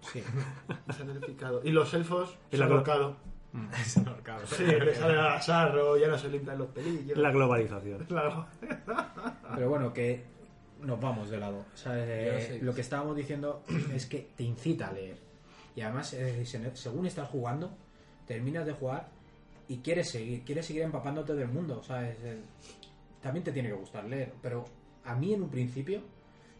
Sí. 0.00 0.22
Se 0.96 1.02
han. 1.02 1.60
Y 1.64 1.70
los 1.70 1.92
elfos 1.94 2.36
Y 2.50 2.52
se 2.52 2.58
la 2.58 2.66
han 2.66 2.72
ahorcado. 2.72 3.16
No, 4.04 4.16
cabrón. 4.22 4.46
Sí, 4.48 4.64
le 4.64 4.94
sale 4.94 5.18
a 5.18 5.40
sarro, 5.42 5.96
ya 5.96 6.06
no 6.06 6.16
se 6.16 6.28
limpian 6.28 6.56
los 6.58 6.68
pelillos. 6.68 7.18
La 7.18 7.30
globalización. 7.32 8.04
Claro. 8.08 8.46
Pero 9.54 9.68
bueno, 9.68 9.92
que 9.92 10.24
nos 10.80 11.00
vamos 11.00 11.28
de 11.30 11.38
lado. 11.38 11.64
Eh. 11.86 12.60
Lo 12.62 12.72
que 12.74 12.80
estábamos 12.80 13.16
diciendo 13.16 13.64
es 13.92 14.06
que 14.06 14.28
te 14.36 14.44
incita 14.44 14.88
a 14.88 14.92
leer. 14.92 15.18
Y 15.74 15.80
además, 15.80 16.08
se- 16.08 16.46
según 16.74 17.06
estás 17.06 17.28
jugando, 17.28 17.76
terminas 18.26 18.66
de 18.66 18.72
jugar 18.72 19.08
y 19.68 19.78
quieres 19.78 20.10
seguir, 20.10 20.44
quieres 20.44 20.66
seguir 20.66 20.82
empapándote 20.82 21.34
del 21.34 21.48
mundo. 21.48 21.82
¿sabes? 21.82 22.16
Eh, 22.22 22.38
También 23.20 23.42
te 23.44 23.50
tiene 23.52 23.68
que 23.70 23.74
gustar 23.74 24.04
leer. 24.04 24.32
Pero 24.40 24.64
a 25.04 25.14
mí 25.16 25.34
en 25.34 25.42
un 25.42 25.50
principio, 25.50 26.02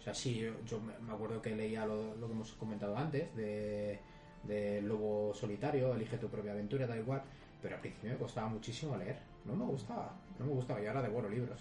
o 0.01 0.03
sea, 0.03 0.15
sí, 0.15 0.37
yo, 0.37 0.53
yo 0.65 0.81
me 0.81 1.13
acuerdo 1.13 1.43
que 1.43 1.55
leía 1.55 1.85
lo, 1.85 2.17
lo 2.17 2.27
que 2.27 2.33
hemos 2.33 2.53
comentado 2.55 2.97
antes, 2.97 3.37
de, 3.37 4.01
de 4.45 4.81
Lobo 4.81 5.35
Solitario, 5.35 5.95
Elige 5.95 6.17
tu 6.17 6.29
propia 6.29 6.53
aventura, 6.53 6.87
tal 6.87 7.01
y 7.01 7.03
cual. 7.03 7.23
Pero 7.61 7.75
al 7.75 7.81
principio 7.83 8.11
me 8.11 8.17
costaba 8.17 8.49
muchísimo 8.49 8.97
leer. 8.97 9.19
No 9.45 9.55
me 9.55 9.67
gustaba, 9.67 10.17
no 10.39 10.47
me 10.47 10.53
gustaba. 10.53 10.81
Y 10.83 10.87
ahora 10.87 11.03
devoro 11.03 11.29
libros. 11.29 11.61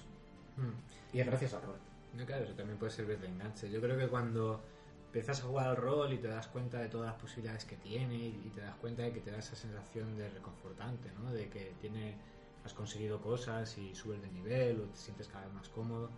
Mm. 0.56 1.18
Y 1.18 1.20
es 1.20 1.26
gracias 1.28 1.54
al 1.54 1.64
rol. 1.64 1.76
No, 2.14 2.26
claro, 2.26 2.46
eso 2.46 2.54
también 2.54 2.80
puede 2.80 2.94
servir 2.94 3.20
de 3.20 3.28
enganche. 3.28 3.70
Yo 3.70 3.82
creo 3.82 3.98
que 3.98 4.08
cuando 4.08 4.62
empiezas 5.08 5.42
a 5.42 5.48
jugar 5.48 5.68
al 5.68 5.76
rol 5.76 6.14
y 6.14 6.18
te 6.18 6.30
das 6.30 6.48
cuenta 6.48 6.80
de 6.80 6.88
todas 6.88 7.08
las 7.08 7.22
posibilidades 7.22 7.66
que 7.66 7.76
tiene 7.76 8.16
y 8.16 8.52
te 8.56 8.62
das 8.62 8.76
cuenta 8.76 9.02
de 9.04 9.12
que 9.12 9.20
te 9.20 9.32
da 9.32 9.40
esa 9.40 9.56
sensación 9.56 10.18
de 10.18 10.30
reconfortante, 10.30 11.12
¿no? 11.22 11.34
De 11.34 11.50
que 11.50 11.74
tiene, 11.82 12.16
has 12.64 12.74
conseguido 12.74 13.22
cosas 13.22 13.78
y 13.78 13.94
subes 13.94 14.22
de 14.22 14.30
nivel 14.30 14.80
o 14.80 14.84
te 14.86 14.98
sientes 14.98 15.28
cada 15.28 15.44
vez 15.46 15.54
más 15.54 15.68
cómodo. 15.68 16.10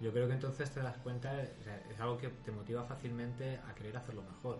Yo 0.00 0.12
creo 0.12 0.26
que 0.26 0.34
entonces 0.34 0.70
te 0.70 0.80
das 0.80 0.96
cuenta, 0.98 1.30
o 1.60 1.62
sea, 1.62 1.76
es 1.90 2.00
algo 2.00 2.18
que 2.18 2.28
te 2.28 2.50
motiva 2.52 2.84
fácilmente 2.84 3.58
a 3.66 3.74
querer 3.74 3.96
hacerlo 3.96 4.22
mejor. 4.22 4.58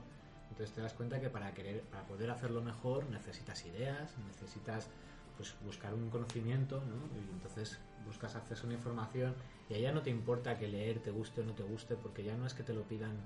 Entonces 0.50 0.74
te 0.74 0.80
das 0.80 0.94
cuenta 0.94 1.20
que 1.20 1.30
para 1.30 1.52
querer, 1.54 1.82
para 1.82 2.06
poder 2.06 2.30
hacerlo 2.30 2.62
mejor 2.62 3.08
necesitas 3.10 3.64
ideas, 3.66 4.16
necesitas 4.18 4.88
pues 5.36 5.54
buscar 5.60 5.94
un 5.94 6.10
conocimiento, 6.10 6.84
¿no? 6.84 7.08
Y 7.18 7.30
entonces 7.32 7.80
buscas 8.06 8.36
acceso 8.36 8.62
a 8.64 8.66
una 8.66 8.74
información 8.74 9.34
y 9.68 9.74
allá 9.74 9.92
no 9.92 10.02
te 10.02 10.10
importa 10.10 10.58
que 10.58 10.68
leer 10.68 11.00
te 11.00 11.10
guste 11.10 11.40
o 11.40 11.44
no 11.44 11.54
te 11.54 11.64
guste, 11.64 11.96
porque 11.96 12.22
ya 12.22 12.36
no 12.36 12.46
es 12.46 12.54
que 12.54 12.62
te 12.62 12.72
lo 12.72 12.82
pidan 12.82 13.16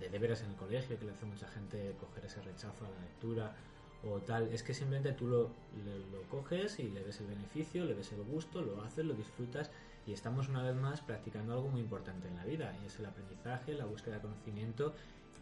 de 0.00 0.08
deberes 0.08 0.42
en 0.42 0.50
el 0.50 0.56
colegio, 0.56 0.98
que 0.98 1.04
le 1.04 1.12
hace 1.12 1.26
mucha 1.26 1.48
gente 1.48 1.94
coger 2.00 2.24
ese 2.24 2.40
rechazo 2.40 2.86
a 2.86 2.90
la 2.90 2.98
lectura 3.00 3.54
o 4.02 4.20
tal, 4.20 4.48
es 4.52 4.62
que 4.62 4.72
simplemente 4.74 5.12
tú 5.12 5.26
lo, 5.26 5.50
le- 5.84 5.98
lo 6.10 6.22
coges 6.28 6.78
y 6.78 6.88
le 6.88 7.02
ves 7.02 7.20
el 7.20 7.26
beneficio, 7.26 7.84
le 7.84 7.94
ves 7.94 8.12
el 8.12 8.22
gusto, 8.22 8.62
lo 8.62 8.80
haces, 8.82 9.04
lo 9.04 9.14
disfrutas 9.14 9.70
y 10.08 10.14
estamos 10.14 10.48
una 10.48 10.62
vez 10.62 10.74
más 10.74 11.02
practicando 11.02 11.52
algo 11.52 11.68
muy 11.68 11.82
importante 11.82 12.28
en 12.28 12.36
la 12.36 12.44
vida 12.46 12.74
y 12.82 12.86
es 12.86 12.98
el 12.98 13.04
aprendizaje, 13.04 13.74
la 13.74 13.84
búsqueda 13.84 14.14
de 14.14 14.22
conocimiento 14.22 14.94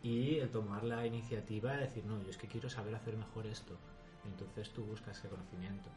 y 0.03 0.39
el 0.39 0.51
tomar 0.51 0.83
la 0.83 1.07
iniciativa 1.07 1.77
de 1.77 1.83
decir, 1.83 2.05
no, 2.05 2.21
yo 2.21 2.31
es 2.31 2.37
que 2.37 2.49
quiero 2.49 2.69
saber 2.69 2.93
hacer 2.97 3.17
mejor 3.17 3.47
esto. 3.47 3.77
Entonces 4.27 4.71
tú 4.71 4.85
buscas 4.85 5.17
ese 5.19 5.29
conocimiento. 5.29 5.89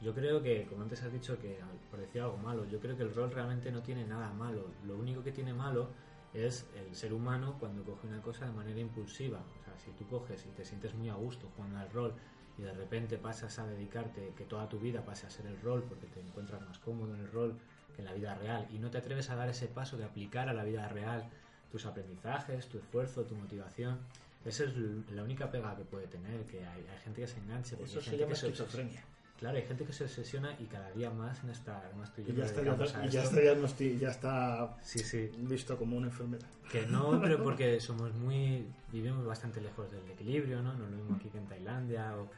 Yo 0.00 0.12
creo 0.12 0.42
que, 0.42 0.66
como 0.66 0.82
antes 0.82 1.04
has 1.04 1.12
dicho, 1.12 1.38
que 1.38 1.60
por 1.88 2.00
decir 2.00 2.20
algo 2.20 2.36
malo, 2.38 2.64
yo 2.66 2.80
creo 2.80 2.96
que 2.96 3.04
el 3.04 3.14
rol 3.14 3.30
realmente 3.30 3.70
no 3.70 3.80
tiene 3.82 4.04
nada 4.04 4.32
malo. 4.32 4.72
Lo 4.84 4.96
único 4.96 5.22
que 5.22 5.30
tiene 5.30 5.54
malo 5.54 5.90
es 6.34 6.66
el 6.74 6.96
ser 6.96 7.12
humano 7.12 7.56
cuando 7.60 7.84
coge 7.84 8.08
una 8.08 8.20
cosa 8.22 8.44
de 8.44 8.52
manera 8.52 8.80
impulsiva. 8.80 9.38
O 9.38 9.64
sea, 9.64 9.78
si 9.78 9.92
tú 9.92 10.04
coges 10.08 10.44
y 10.46 10.48
te 10.48 10.64
sientes 10.64 10.94
muy 10.96 11.10
a 11.10 11.14
gusto 11.14 11.48
jugando 11.54 11.78
al 11.78 11.90
rol 11.90 12.12
y 12.58 12.62
de 12.62 12.72
repente 12.72 13.18
pasas 13.18 13.56
a 13.60 13.68
dedicarte, 13.68 14.32
que 14.36 14.44
toda 14.46 14.68
tu 14.68 14.80
vida 14.80 15.04
pase 15.04 15.28
a 15.28 15.30
ser 15.30 15.46
el 15.46 15.60
rol 15.60 15.84
porque 15.84 16.08
te 16.08 16.20
encuentras 16.20 16.60
más 16.62 16.80
cómodo 16.80 17.14
en 17.14 17.20
el 17.20 17.30
rol 17.30 17.56
que 17.96 18.02
en 18.02 18.06
la 18.06 18.12
vida 18.12 18.34
real 18.34 18.66
y 18.70 18.78
no 18.78 18.90
te 18.90 18.98
atreves 18.98 19.30
a 19.30 19.34
dar 19.36 19.48
ese 19.48 19.66
paso 19.66 19.96
de 19.96 20.04
aplicar 20.04 20.48
a 20.48 20.52
la 20.54 20.62
vida 20.62 20.86
real 20.88 21.24
tus 21.72 21.84
aprendizajes, 21.86 22.66
tu 22.68 22.78
esfuerzo, 22.78 23.24
tu 23.24 23.34
motivación. 23.34 23.98
Esa 24.44 24.64
es 24.64 24.70
la 25.10 25.24
única 25.24 25.50
pega 25.50 25.76
que 25.76 25.84
puede 25.84 26.06
tener, 26.06 26.42
que 26.44 26.58
hay, 26.64 26.86
hay 26.86 26.98
gente 27.02 27.22
que 27.22 27.26
se 27.26 27.38
enganche, 27.40 27.74
porque 27.76 27.90
Eso 27.90 27.98
hay 27.98 28.04
se 28.04 28.10
gente 28.10 28.22
llama 28.24 28.30
que 28.34 28.36
se 28.40 28.46
esquizofrenia. 28.46 29.04
Claro, 29.40 29.56
hay 29.58 29.64
gente 29.64 29.84
que 29.84 29.92
se 29.92 30.04
obsesiona 30.04 30.56
y 30.60 30.64
cada 30.64 30.90
día 30.92 31.10
más 31.10 31.42
en 31.44 31.50
esta... 31.50 31.78
Además 31.80 32.10
tú 32.14 32.22
y 32.22 32.24
yo 32.26 32.32
Y 32.32 32.36
ya 32.36 32.44
está, 32.46 32.60
dedicamos 32.62 32.94
a 32.94 33.04
y 33.04 33.10
ya 33.10 33.22
esto. 33.22 33.36
está, 33.38 33.52
diagnosti- 33.52 33.98
ya 33.98 34.08
está 34.08 34.76
Sí, 34.82 34.98
sí. 35.00 35.30
visto 35.40 35.76
como 35.76 35.96
una 35.98 36.06
enfermedad. 36.06 36.46
Que 36.72 36.86
no, 36.86 37.20
pero 37.20 37.42
porque 37.44 37.78
somos 37.80 38.14
muy... 38.14 38.66
Vivimos 38.92 39.26
bastante 39.26 39.60
lejos 39.60 39.90
del 39.90 40.08
equilibrio, 40.10 40.62
¿no? 40.62 40.72
No 40.72 40.86
lo 40.88 40.96
mismo 40.96 41.16
aquí 41.16 41.28
que 41.28 41.36
en 41.38 41.46
Tailandia. 41.48 42.16
O... 42.16 42.30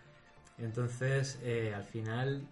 Entonces, 0.59 1.39
eh, 1.43 1.73
al 1.75 1.85
final, 1.85 2.43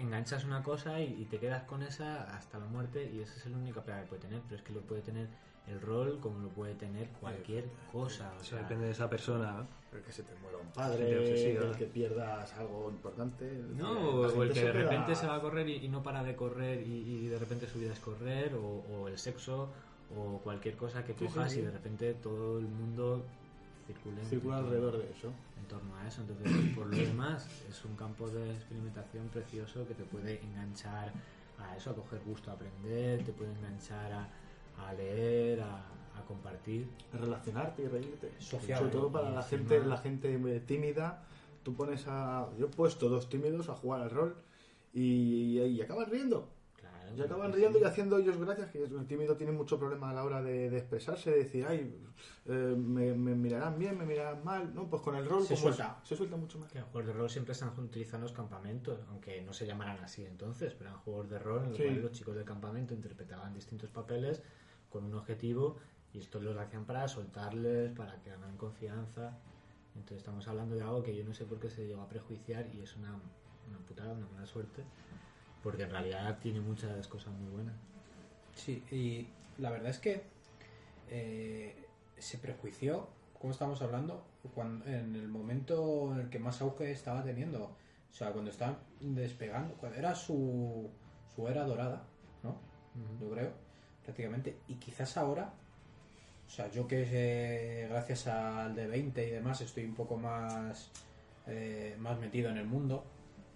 enganchas 0.00 0.44
una 0.44 0.62
cosa 0.62 1.00
y, 1.00 1.22
y 1.22 1.24
te 1.26 1.38
quedas 1.38 1.62
con 1.64 1.82
esa 1.82 2.34
hasta 2.36 2.58
la 2.58 2.66
muerte 2.66 3.10
y 3.12 3.20
esa 3.20 3.34
es 3.36 3.46
la 3.46 3.56
única 3.58 3.82
pega 3.82 4.00
que 4.02 4.06
puede 4.08 4.22
tener. 4.22 4.40
Pero 4.48 4.56
es 4.56 4.62
que 4.62 4.72
lo 4.72 4.80
puede 4.80 5.02
tener 5.02 5.28
el 5.66 5.80
rol 5.80 6.18
como 6.20 6.40
lo 6.40 6.48
puede 6.48 6.74
tener 6.74 7.08
cualquier 7.20 7.66
cosa. 7.92 8.32
O 8.36 8.40
Eso 8.40 8.50
sea, 8.56 8.58
depende 8.62 8.86
de 8.86 8.92
esa 8.92 9.08
persona. 9.08 9.66
El 9.92 10.02
que 10.02 10.12
se 10.12 10.22
te 10.22 10.34
muera 10.40 10.58
un 10.58 10.68
padre, 10.72 11.18
obsesiva. 11.18 11.64
el 11.66 11.76
que 11.76 11.86
pierdas 11.86 12.52
algo 12.54 12.90
importante. 12.90 13.50
No, 13.76 13.92
o 14.20 14.42
el 14.42 14.52
que 14.52 14.60
de 14.64 14.72
queda- 14.72 14.82
repente 14.82 15.14
se 15.14 15.26
va 15.26 15.36
a 15.36 15.40
correr 15.40 15.68
y, 15.68 15.84
y 15.84 15.88
no 15.88 16.02
para 16.02 16.22
de 16.22 16.34
correr 16.36 16.80
y, 16.86 16.92
y 17.24 17.26
de 17.28 17.38
repente 17.38 17.66
su 17.66 17.78
vida 17.78 17.92
es 17.92 18.00
correr, 18.00 18.54
o, 18.54 18.84
o 18.92 19.08
el 19.08 19.18
sexo, 19.18 19.68
o 20.16 20.38
cualquier 20.38 20.76
cosa 20.76 21.04
que 21.04 21.12
Sí, 21.12 21.18
sí, 21.20 21.26
cojas 21.26 21.52
sí. 21.52 21.58
y 21.58 21.62
de 21.62 21.70
repente 21.72 22.14
todo 22.14 22.58
el 22.58 22.66
mundo 22.66 23.24
circula, 23.92 24.20
en- 24.20 24.26
circula 24.28 24.58
alrededor 24.58 24.98
de 24.98 25.10
eso. 25.10 25.32
en 25.60 25.66
torno 25.66 25.96
a 25.96 26.06
eso. 26.06 26.22
Entonces, 26.22 26.74
por 26.76 26.86
lo 26.86 26.96
demás, 26.96 27.46
es 27.68 27.84
un 27.84 27.94
campo 27.96 28.28
de 28.28 28.50
experimentación 28.54 29.28
precioso 29.28 29.86
que 29.86 29.94
te 29.94 30.04
puede 30.04 30.40
enganchar 30.42 31.12
a 31.58 31.76
eso, 31.76 31.90
a 31.90 31.94
coger 31.94 32.20
gusto 32.24 32.50
a 32.50 32.54
aprender, 32.54 33.22
te 33.24 33.32
puede 33.32 33.52
enganchar 33.52 34.12
a, 34.12 34.28
a 34.78 34.92
leer, 34.94 35.60
a, 35.60 35.76
a 35.76 36.24
compartir. 36.26 36.86
relacionarte 37.12 37.82
y 37.82 37.88
reírte. 37.88 38.30
Social, 38.38 38.78
Sobre 38.78 38.90
todo 38.92 39.10
para 39.12 39.30
la 39.30 39.42
gente, 39.42 39.84
la 39.84 39.98
gente 39.98 40.34
eh, 40.34 40.60
tímida. 40.60 41.22
Tú 41.62 41.74
pones 41.74 42.06
a. 42.08 42.48
Yo 42.58 42.66
he 42.66 42.70
puesto 42.70 43.08
dos 43.10 43.28
tímidos 43.28 43.68
a 43.68 43.74
jugar 43.74 44.00
al 44.00 44.10
rol 44.10 44.34
y, 44.94 45.60
y 45.60 45.80
acaban 45.82 46.10
riendo. 46.10 46.48
Claro, 47.14 47.22
Y 47.22 47.26
acaban 47.26 47.52
riendo 47.52 47.78
y 47.78 47.84
haciendo 47.84 48.18
ellos 48.18 48.36
gracias, 48.38 48.70
que 48.70 48.82
el 48.84 49.06
tímido 49.06 49.36
tiene 49.36 49.52
mucho 49.52 49.78
problema 49.78 50.10
a 50.10 50.14
la 50.14 50.24
hora 50.24 50.42
de, 50.42 50.70
de 50.70 50.78
expresarse, 50.78 51.30
de 51.30 51.38
decir, 51.38 51.66
ay, 51.68 51.94
eh, 52.46 52.74
me, 52.76 53.12
me 53.14 53.34
mirarán 53.34 53.78
bien, 53.78 53.96
me 53.98 54.06
mirarán 54.06 54.44
mal. 54.44 54.74
No, 54.74 54.88
pues 54.88 55.02
con 55.02 55.16
el 55.16 55.26
rol 55.26 55.42
Se 55.42 55.54
como 55.54 55.66
suelta. 55.74 56.00
Se 56.04 56.16
suelta 56.16 56.36
mucho 56.36 56.58
más. 56.58 56.70
Que 56.72 56.78
los 56.80 56.88
juegos 56.88 57.06
de 57.08 57.12
rol 57.14 57.30
siempre 57.30 57.52
están 57.52 57.70
utilizando 57.78 58.18
en 58.26 58.30
los 58.30 58.32
campamentos, 58.32 59.00
aunque 59.10 59.40
no 59.42 59.52
se 59.52 59.66
llamaran 59.66 59.98
así 60.04 60.24
entonces, 60.24 60.74
pero 60.74 60.90
eran 60.90 61.02
juegos 61.02 61.28
de 61.30 61.38
rol 61.38 61.62
en 61.64 61.68
los 61.70 61.76
Sí. 61.76 61.82
cuales 61.84 62.02
los 62.02 62.12
chicos 62.12 62.34
del 62.34 62.44
campamento 62.44 62.94
interpretaban 62.94 63.52
distintos 63.54 63.90
papeles 63.90 64.42
con 64.90 65.04
un 65.04 65.14
objetivo 65.14 65.76
y 66.12 66.18
esto 66.18 66.40
los 66.40 66.56
hacían 66.56 66.84
para 66.86 67.06
soltarles, 67.08 67.92
para 67.92 68.20
que 68.22 68.30
ganaran 68.30 68.56
confianza. 68.56 69.38
Entonces 69.94 70.18
estamos 70.18 70.46
hablando 70.48 70.74
de 70.76 70.82
algo 70.82 71.02
que 71.02 71.14
yo 71.16 71.24
no 71.24 71.34
sé 71.34 71.44
por 71.44 71.58
qué 71.58 71.68
se 71.70 71.86
llegó 71.86 72.02
a 72.02 72.08
prejuiciar 72.08 72.68
y 72.74 72.80
es 72.80 72.96
una, 72.96 73.10
una 73.68 73.78
putada, 73.86 74.12
una 74.12 74.26
mala 74.28 74.46
suerte, 74.46 74.82
porque 75.62 75.84
en 75.84 75.90
realidad 75.90 76.38
tiene 76.40 76.60
muchas 76.60 77.06
cosas 77.08 77.32
muy 77.34 77.50
buenas. 77.50 77.74
Sí, 78.54 78.82
y 78.90 79.28
la 79.60 79.70
verdad 79.70 79.90
es 79.90 79.98
que 79.98 80.22
eh, 81.08 81.74
se 82.18 82.38
prejuició, 82.38 83.08
como 83.38 83.52
estamos 83.52 83.80
hablando, 83.82 84.24
cuando, 84.54 84.86
en 84.86 85.14
el 85.14 85.28
momento 85.28 86.12
en 86.12 86.20
el 86.20 86.30
que 86.30 86.38
más 86.38 86.60
auge 86.60 86.90
estaba 86.90 87.22
teniendo. 87.22 87.64
O 87.64 88.14
sea, 88.14 88.32
cuando 88.32 88.50
estaban 88.50 88.78
despegando, 89.00 89.74
cuando 89.74 89.98
era 89.98 90.14
su, 90.14 90.90
su 91.34 91.48
era 91.48 91.64
dorada, 91.64 92.04
¿no? 92.42 92.56
Yo 93.20 93.30
creo, 93.30 93.52
prácticamente. 94.04 94.58
Y 94.68 94.74
quizás 94.74 95.16
ahora, 95.16 95.52
o 96.46 96.50
sea, 96.50 96.68
yo 96.70 96.88
que 96.88 97.06
eh, 97.10 97.86
gracias 97.88 98.26
al 98.26 98.74
de 98.74 98.86
20 98.86 99.26
y 99.26 99.30
demás 99.30 99.60
estoy 99.60 99.84
un 99.84 99.94
poco 99.94 100.16
más, 100.16 100.90
eh, 101.46 101.96
más 101.98 102.18
metido 102.18 102.50
en 102.50 102.58
el 102.58 102.66
mundo. 102.66 103.04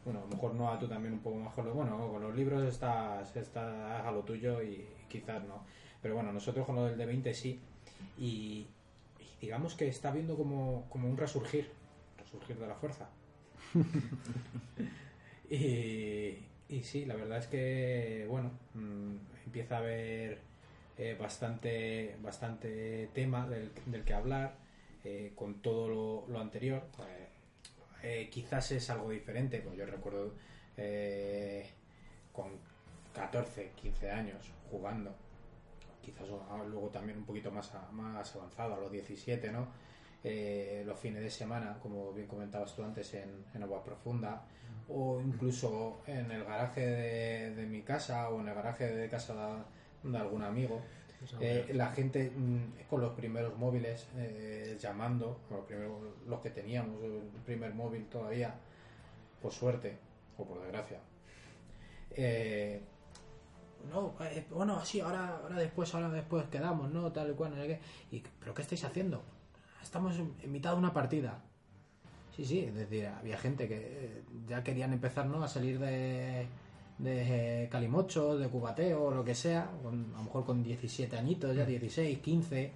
Bueno, 0.05 0.21
a 0.21 0.23
lo 0.25 0.29
mejor 0.29 0.55
no 0.55 0.71
a 0.71 0.79
tú 0.79 0.87
también 0.87 1.15
un 1.15 1.21
poco 1.21 1.37
más 1.37 1.55
con 1.55 1.65
los, 1.65 1.75
bueno, 1.75 1.97
con 2.11 2.23
los 2.23 2.35
libros 2.35 2.63
estás, 2.63 3.35
estás 3.37 4.05
a 4.05 4.11
lo 4.11 4.23
tuyo 4.23 4.63
y 4.63 4.87
quizás 5.09 5.43
no. 5.45 5.65
Pero 6.03 6.15
bueno, 6.15 6.33
nosotros 6.33 6.67
con 6.67 6.77
lo 6.77 6.85
del 6.85 6.99
de 6.99 7.07
20 7.07 7.33
sí. 7.33 7.61
Y, 8.19 8.67
y 9.19 9.27
digamos 9.41 9.75
que 9.75 9.89
está 9.89 10.11
viendo 10.11 10.37
como, 10.37 10.87
como 10.91 11.09
un 11.09 11.17
resurgir, 11.17 11.71
resurgir 12.19 12.59
de 12.59 12.67
la 12.67 12.75
fuerza. 12.75 13.09
y, 15.51 16.39
y 16.69 16.83
sí, 16.83 17.07
la 17.07 17.15
verdad 17.15 17.39
es 17.39 17.47
que, 17.47 18.27
bueno, 18.29 18.51
mm, 18.75 19.15
empieza 19.47 19.77
a 19.77 19.79
haber 19.79 20.41
eh, 20.99 21.17
bastante, 21.19 22.17
bastante 22.23 23.09
tema 23.15 23.49
del, 23.49 23.73
del 23.87 24.05
que 24.05 24.15
hablar 24.15 24.57
eh, 25.05 25.33
con 25.35 25.61
todo 25.61 25.89
lo, 25.89 26.33
lo 26.33 26.41
anterior. 26.41 26.83
Eh, 27.01 27.29
eh, 28.05 28.29
quizás 28.31 28.71
es 28.73 28.91
algo 28.91 29.11
diferente, 29.11 29.61
pues 29.61 29.77
yo 29.77 29.87
recuerdo 29.87 30.35
eh, 30.77 31.67
con 32.33 32.51
14, 33.15 33.73
15 33.75 34.11
años 34.11 34.53
jugando, 34.71 35.15
quizás 36.03 36.29
o- 36.29 36.65
luego 36.69 36.89
también 36.91 37.19
un 37.19 37.25
poquito 37.25 37.51
más, 37.51 37.73
más 37.93 38.37
avanzado, 38.37 38.75
a 38.75 38.81
los 38.81 38.93
17, 38.93 39.51
¿no? 39.51 39.69
Eh, 40.23 40.83
los 40.87 40.99
fines 40.99 41.23
de 41.23 41.31
semana, 41.31 41.79
como 41.81 42.13
bien 42.13 42.27
comentabas 42.27 42.75
tú 42.75 42.83
antes, 42.83 43.15
en, 43.15 43.63
Agua 43.63 43.83
Profunda, 43.83 44.43
o 44.89 45.21
incluso 45.21 46.03
en 46.07 46.31
el 46.31 46.45
garaje 46.45 46.81
de, 47.51 47.67
mi 47.67 47.83
casa 47.83 48.29
o 48.31 48.41
en 48.41 48.49
el 48.49 48.55
garaje 48.55 48.87
de 48.87 49.09
casa 49.09 49.65
de 50.03 50.19
algún 50.19 50.43
amigo. 50.43 50.83
Eh, 51.41 51.71
la 51.75 51.91
gente 51.93 52.31
mm, 52.31 52.89
con 52.89 53.01
los 53.01 53.13
primeros 53.15 53.57
móviles 53.57 54.09
eh, 54.17 54.77
llamando, 54.81 55.41
los, 55.51 55.65
primeros, 55.65 55.93
los 56.27 56.41
que 56.41 56.51
teníamos, 56.51 57.03
el 57.03 57.23
primer 57.45 57.75
móvil 57.75 58.07
todavía, 58.07 58.55
por 59.41 59.53
suerte 59.53 59.97
o 60.39 60.45
por 60.45 60.61
desgracia. 60.63 60.99
Eh, 62.11 62.81
no, 63.91 64.15
eh, 64.21 64.45
bueno, 64.51 64.85
sí, 64.85 65.01
ahora, 65.01 65.41
ahora 65.43 65.57
después, 65.57 65.95
ahora 65.95 66.09
después 66.11 66.45
quedamos, 66.47 66.91
¿no? 66.91 67.13
Tal 67.13 67.31
y 67.31 67.35
cual, 67.35 67.55
no 67.55 67.63
sé 67.63 67.67
qué. 67.67 67.81
Y, 68.17 68.23
¿Pero 68.41 68.55
qué 68.55 68.63
estáis 68.63 68.85
haciendo? 68.85 69.23
Estamos 69.83 70.19
en, 70.19 70.35
en 70.43 70.53
mitad 70.53 70.73
de 70.73 70.79
una 70.79 70.93
partida. 70.93 71.43
Sí, 72.35 72.45
sí, 72.45 72.61
es 72.61 72.75
decir, 72.75 73.07
había 73.07 73.39
gente 73.39 73.69
que 73.69 73.77
eh, 73.77 74.23
ya 74.49 74.65
querían 74.65 74.93
empezar, 74.93 75.27
¿no? 75.27 75.43
A 75.43 75.49
salir 75.49 75.79
de, 75.79 76.47
de 76.99 77.69
calimocho, 77.71 78.39
de 78.39 78.49
cubateo, 78.49 79.05
o 79.07 79.11
lo 79.15 79.25
que 79.25 79.35
sea, 79.35 79.71
con- 79.83 80.13
a 80.15 80.19
lo 80.19 80.25
mejor 80.25 80.45
con 80.45 80.63
17 80.63 81.17
añitos, 81.17 81.55
ya 81.57 81.65
16, 81.65 82.19
15, 82.21 82.73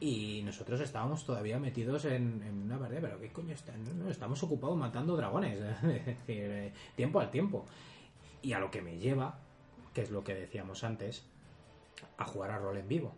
y 0.00 0.42
nosotros 0.44 0.80
estábamos 0.80 1.24
todavía 1.24 1.58
metidos 1.58 2.04
en, 2.04 2.42
en 2.42 2.62
una 2.64 2.78
partida, 2.78 3.00
pero 3.00 3.20
¿qué 3.20 3.32
coño 3.32 3.54
está? 3.54 3.76
No, 3.76 3.94
no, 3.94 4.10
estamos 4.10 4.42
ocupados 4.42 4.76
matando 4.76 5.16
dragones, 5.16 5.58
es 5.82 5.82
decir, 6.06 6.16
eh, 6.28 6.72
tiempo 6.94 7.20
al 7.20 7.30
tiempo. 7.30 7.64
Y 8.42 8.52
a 8.52 8.58
lo 8.58 8.70
que 8.70 8.82
me 8.82 8.98
lleva, 8.98 9.38
que 9.94 10.02
es 10.02 10.10
lo 10.10 10.22
que 10.22 10.34
decíamos 10.34 10.84
antes, 10.84 11.24
a 12.18 12.24
jugar 12.26 12.50
a 12.50 12.58
rol 12.58 12.76
en 12.76 12.88
vivo. 12.88 13.14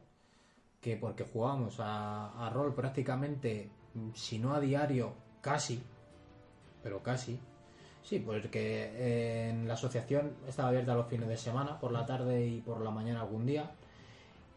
Que 0.81 0.97
porque 0.97 1.25
jugábamos 1.25 1.81
a, 1.81 2.47
a 2.47 2.51
rol 2.51 2.73
prácticamente, 2.75 3.69
mm, 3.95 4.11
si 4.15 4.39
no 4.39 4.55
a 4.55 4.61
diario, 4.61 5.13
casi, 5.41 5.83
pero 6.83 7.03
casi. 7.03 7.41
Sí, 8.09 8.21
porque 8.21 8.91
eh, 8.95 9.51
en 9.51 9.69
la 9.69 9.75
asociación 9.75 10.33
estaba 10.49 10.71
abierta 10.71 10.95
los 10.95 11.09
fines 11.09 11.29
de 11.29 11.37
semana, 11.37 11.79
por 11.79 11.93
la 11.93 12.07
tarde 12.07 12.47
y 12.47 12.63
por 12.63 12.81
la 12.81 12.91
mañana 12.91 13.21
algún 13.21 13.45
día. 13.45 13.71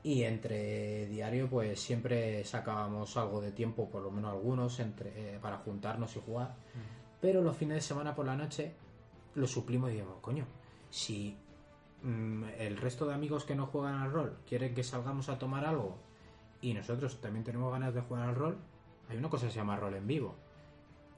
Y 0.03 0.23
entre 0.23 1.07
diario, 1.07 1.49
pues 1.49 1.81
siempre 1.81 2.45
sacábamos 2.45 3.17
algo 3.17 3.41
de 3.41 3.51
tiempo, 3.51 3.89
por 3.89 4.03
lo 4.03 4.09
menos 4.09 4.31
algunos, 4.31 4.79
entre, 4.79 5.09
eh, 5.35 5.39
para 5.41 5.57
juntarnos 5.57 6.15
y 6.15 6.21
jugar. 6.21 6.55
Pero 7.19 7.41
los 7.41 7.57
fines 7.57 7.75
de 7.75 7.81
semana 7.81 8.15
por 8.15 8.25
la 8.25 8.37
noche 8.37 8.71
lo 9.35 9.45
suplimos 9.47 9.89
y 9.89 9.95
digamos, 9.95 10.19
coño, 10.21 10.45
si 10.89 11.35
mm, 12.03 12.43
el 12.57 12.77
resto 12.77 13.05
de 13.05 13.15
amigos 13.15 13.43
que 13.43 13.53
no 13.53 13.65
juegan 13.65 13.95
al 13.95 14.13
rol 14.13 14.37
quieren 14.47 14.73
que 14.73 14.83
salgamos 14.85 15.27
a 15.27 15.37
tomar 15.37 15.65
algo 15.65 15.97
y 16.61 16.73
nosotros 16.73 17.19
también 17.19 17.43
tenemos 17.43 17.69
ganas 17.73 17.93
de 17.93 17.99
jugar 17.99 18.29
al 18.29 18.35
rol, 18.35 18.57
hay 19.09 19.17
una 19.17 19.29
cosa 19.29 19.47
que 19.47 19.51
se 19.51 19.57
llama 19.59 19.75
rol 19.75 19.95
en 19.95 20.07
vivo. 20.07 20.37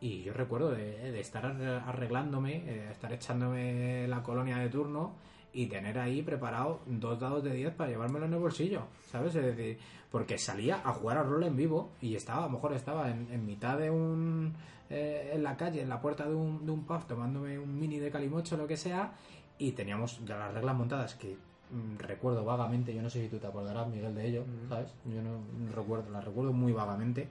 Y 0.04 0.22
yo 0.24 0.34
recuerdo 0.34 0.72
de, 0.72 1.12
de 1.14 1.20
estar 1.22 1.46
arre- 1.46 1.82
arreglándome, 1.86 2.56
eh, 2.68 2.90
estar 2.92 3.14
echándome 3.14 4.06
la 4.08 4.22
colonia 4.22 4.58
de 4.58 4.68
turno 4.68 5.14
y 5.54 5.68
tener 5.68 5.98
ahí 5.98 6.22
preparado 6.22 6.82
dos 6.88 7.20
dados 7.20 7.42
de 7.44 7.54
10 7.54 7.74
para 7.76 7.90
llevármelo 7.90 8.26
en 8.26 8.34
el 8.34 8.40
bolsillo, 8.40 8.82
¿sabes? 9.10 9.34
Es 9.36 9.46
decir, 9.56 9.78
porque 10.12 10.38
salía 10.38 10.82
a 10.84 10.92
jugar 10.94 11.20
al 11.20 11.30
rol 11.30 11.44
en 11.44 11.56
vivo 11.56 11.92
y 12.02 12.16
estaba, 12.16 12.40
a 12.44 12.48
lo 12.48 12.54
mejor 12.54 12.74
estaba 12.74 13.10
en, 13.10 13.28
en 13.32 13.46
mitad 13.46 13.78
de 13.78 13.90
un... 13.90 14.54
eh, 14.90 15.32
en 15.36 15.44
la 15.44 15.56
calle, 15.56 15.82
en 15.82 15.90
la 15.90 16.02
puerta 16.02 16.28
de 16.28 16.36
un, 16.36 16.66
de 16.66 16.72
un 16.74 16.84
pub, 16.86 17.06
tomándome 17.08 17.58
un 17.58 17.80
mini 17.80 18.00
de 18.00 18.12
calimocho 18.12 18.56
o 18.56 18.58
lo 18.58 18.68
que 18.68 18.76
sea, 18.78 19.14
y 19.58 19.72
teníamos 19.72 20.20
ya 20.26 20.38
las 20.38 20.54
reglas 20.54 20.76
montadas 20.76 21.16
que 21.16 21.38
mm, 21.72 21.98
recuerdo 22.00 22.44
vagamente, 22.44 22.94
yo 22.94 23.02
no 23.02 23.10
sé 23.10 23.22
si 23.22 23.30
tú 23.30 23.38
te 23.38 23.48
acordarás, 23.48 23.88
Miguel, 23.88 24.14
de 24.16 24.28
ello, 24.28 24.44
¿sabes? 24.68 24.92
Yo 25.06 25.22
no, 25.22 25.38
no 25.66 25.72
recuerdo, 25.72 26.10
las 26.12 26.26
recuerdo 26.26 26.52
muy 26.52 26.74
vagamente. 26.74 27.30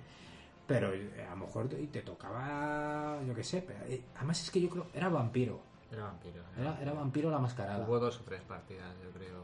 Pero 0.75 0.93
eh, 0.93 1.27
a 1.27 1.31
lo 1.31 1.47
mejor 1.47 1.69
te, 1.69 1.87
te 1.87 2.03
tocaba, 2.03 3.21
yo 3.27 3.35
qué 3.35 3.45
sé, 3.45 3.63
pero, 3.67 3.81
eh, 3.87 4.03
además 4.17 4.43
es 4.43 4.51
que 4.51 4.61
yo 4.61 4.69
creo, 4.69 4.87
era 4.95 5.09
vampiro, 5.09 5.61
Era 5.91 6.05
vampiro. 6.05 6.41
¿eh? 6.41 6.61
era, 6.61 6.81
era 6.81 6.93
vampiro 6.93 7.31
la 7.31 7.39
mascarada. 7.39 7.87
Hubo 7.87 7.99
dos 7.99 8.21
o 8.21 8.23
tres 8.25 8.43
partidas, 8.43 8.95
yo 9.03 9.11
creo, 9.11 9.43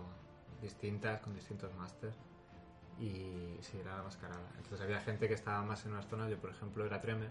distintas, 0.63 1.21
con 1.21 1.35
distintos 1.35 1.75
másters. 1.75 2.17
Y 3.01 3.57
sí, 3.61 3.79
era 3.81 3.97
la 3.97 4.03
mascarada. 4.03 4.51
Entonces 4.57 4.81
había 4.81 5.01
gente 5.01 5.29
que 5.29 5.35
estaba 5.35 5.63
más 5.63 5.85
en 5.87 5.93
unas 5.93 6.07
zonas. 6.07 6.29
Yo, 6.31 6.37
por 6.39 6.51
ejemplo, 6.51 6.85
era 6.85 7.01
Tremer. 7.01 7.31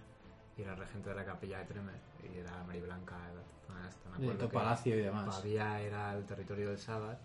Y 0.57 0.61
era 0.61 0.75
regente 0.75 1.09
de 1.09 1.15
la 1.15 1.25
capilla 1.25 1.59
de 1.59 1.65
Tremer. 1.65 1.99
Y 2.23 2.37
era 2.37 2.63
Mariblanca, 2.63 3.15
la 3.17 3.43
zona 3.67 3.89
esta. 3.89 4.37
Que 4.37 4.47
palacio 4.47 4.97
y 4.97 5.01
demás. 5.01 5.35
Pavía 5.35 5.81
era 5.81 6.13
el 6.15 6.25
territorio 6.25 6.69
del 6.69 6.79
Sábado. 6.79 7.17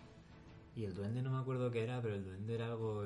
Y 0.75 0.85
el 0.85 0.93
duende 0.93 1.23
no 1.23 1.31
me 1.31 1.39
acuerdo 1.39 1.71
qué 1.71 1.85
era, 1.85 2.03
pero 2.03 2.15
el 2.15 2.25
duende 2.25 2.55
era 2.55 2.67
algo... 2.67 3.05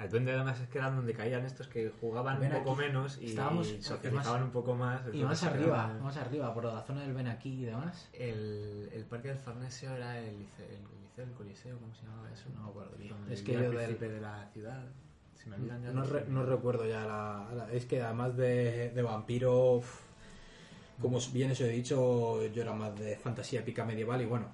El 0.00 0.08
duende 0.10 0.32
además 0.32 0.58
es 0.60 0.68
que 0.68 0.78
era 0.78 0.90
donde 0.90 1.12
caían 1.12 1.44
estos 1.44 1.66
que 1.68 1.90
jugaban 2.00 2.42
un 2.42 2.48
poco 2.50 2.72
aquí. 2.72 2.80
menos 2.80 3.18
y 3.20 3.34
socializaban 3.82 4.42
un 4.44 4.50
poco 4.50 4.74
más. 4.74 5.02
Y 5.12 5.22
más 5.22 5.42
era- 5.42 5.52
arriba, 5.52 5.98
más 6.02 6.16
arriba, 6.16 6.54
por 6.54 6.64
la 6.64 6.82
zona 6.82 7.02
del 7.02 7.12
Ben 7.12 7.28
aquí 7.28 7.62
y 7.62 7.64
demás. 7.66 8.08
el, 8.12 8.88
el 8.92 9.04
parque 9.04 9.28
del 9.28 9.38
Farnesio 9.38 9.94
era 9.94 10.18
el 10.18 10.38
liceo, 10.38 10.66
el, 10.66 11.02
liceo, 11.02 11.24
el 11.24 11.32
coliseo, 11.32 11.78
¿cómo 11.78 11.94
se 11.94 12.06
llamaba 12.06 12.30
eso? 12.32 12.44
No 12.54 12.62
me 12.64 12.70
acuerdo 12.70 12.90
Es 13.30 13.42
que 13.42 13.52
yo 13.52 13.58
el 13.60 13.76
del- 13.76 13.98
de 13.98 14.20
la 14.20 14.46
ciudad. 14.52 14.82
Se 15.34 15.48
me 15.48 15.56
olvidan 15.56 15.82
ya 15.82 15.90
No, 15.90 16.02
re- 16.04 16.26
no 16.28 16.44
recuerdo 16.44 16.86
ya 16.86 17.04
la, 17.06 17.48
la- 17.54 17.72
Es 17.72 17.86
que 17.86 18.02
además 18.02 18.36
de, 18.36 18.90
de 18.90 19.02
vampiro, 19.02 19.82
como 21.00 21.18
bien 21.32 21.50
os 21.50 21.60
he 21.62 21.68
dicho, 21.68 22.44
yo 22.46 22.62
era 22.62 22.74
más 22.74 22.98
de 22.98 23.16
fantasía 23.16 23.60
épica 23.60 23.84
medieval 23.86 24.20
y 24.20 24.26
bueno, 24.26 24.46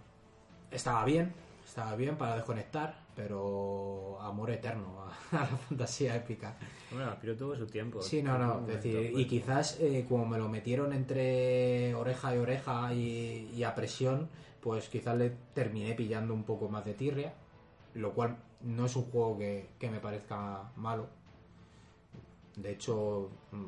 estaba 0.70 1.04
bien, 1.04 1.32
estaba 1.64 1.96
bien 1.96 2.16
para 2.16 2.36
desconectar, 2.36 2.94
pero 3.16 4.20
amor 4.20 4.50
eterno 4.50 5.02
a, 5.02 5.36
a 5.36 5.40
la 5.40 5.56
fantasía 5.56 6.14
épica. 6.14 6.56
Hombre, 6.90 7.06
Vampiro 7.06 7.36
tuvo 7.36 7.56
su 7.56 7.66
tiempo. 7.66 8.02
Sí, 8.02 8.22
no, 8.22 8.38
no, 8.38 8.60
es 8.60 8.66
decir, 8.66 8.94
momento, 8.94 9.18
y 9.18 9.24
quizás 9.26 9.80
eh, 9.80 10.04
como 10.08 10.26
me 10.26 10.38
lo 10.38 10.48
metieron 10.48 10.92
entre 10.92 11.94
oreja 11.94 12.36
y 12.36 12.38
oreja 12.38 12.92
y, 12.94 13.50
y 13.54 13.64
a 13.64 13.74
presión, 13.74 14.28
pues 14.60 14.88
quizás 14.88 15.16
le 15.16 15.30
terminé 15.54 15.94
pillando 15.94 16.34
un 16.34 16.44
poco 16.44 16.68
más 16.68 16.84
de 16.84 16.94
tirria, 16.94 17.32
lo 17.94 18.12
cual 18.12 18.36
no 18.60 18.86
es 18.86 18.94
un 18.94 19.04
juego 19.04 19.38
que, 19.38 19.70
que 19.78 19.90
me 19.90 19.98
parezca 19.98 20.70
malo. 20.76 21.08
De 22.56 22.72
hecho, 22.72 23.30
mm, 23.52 23.66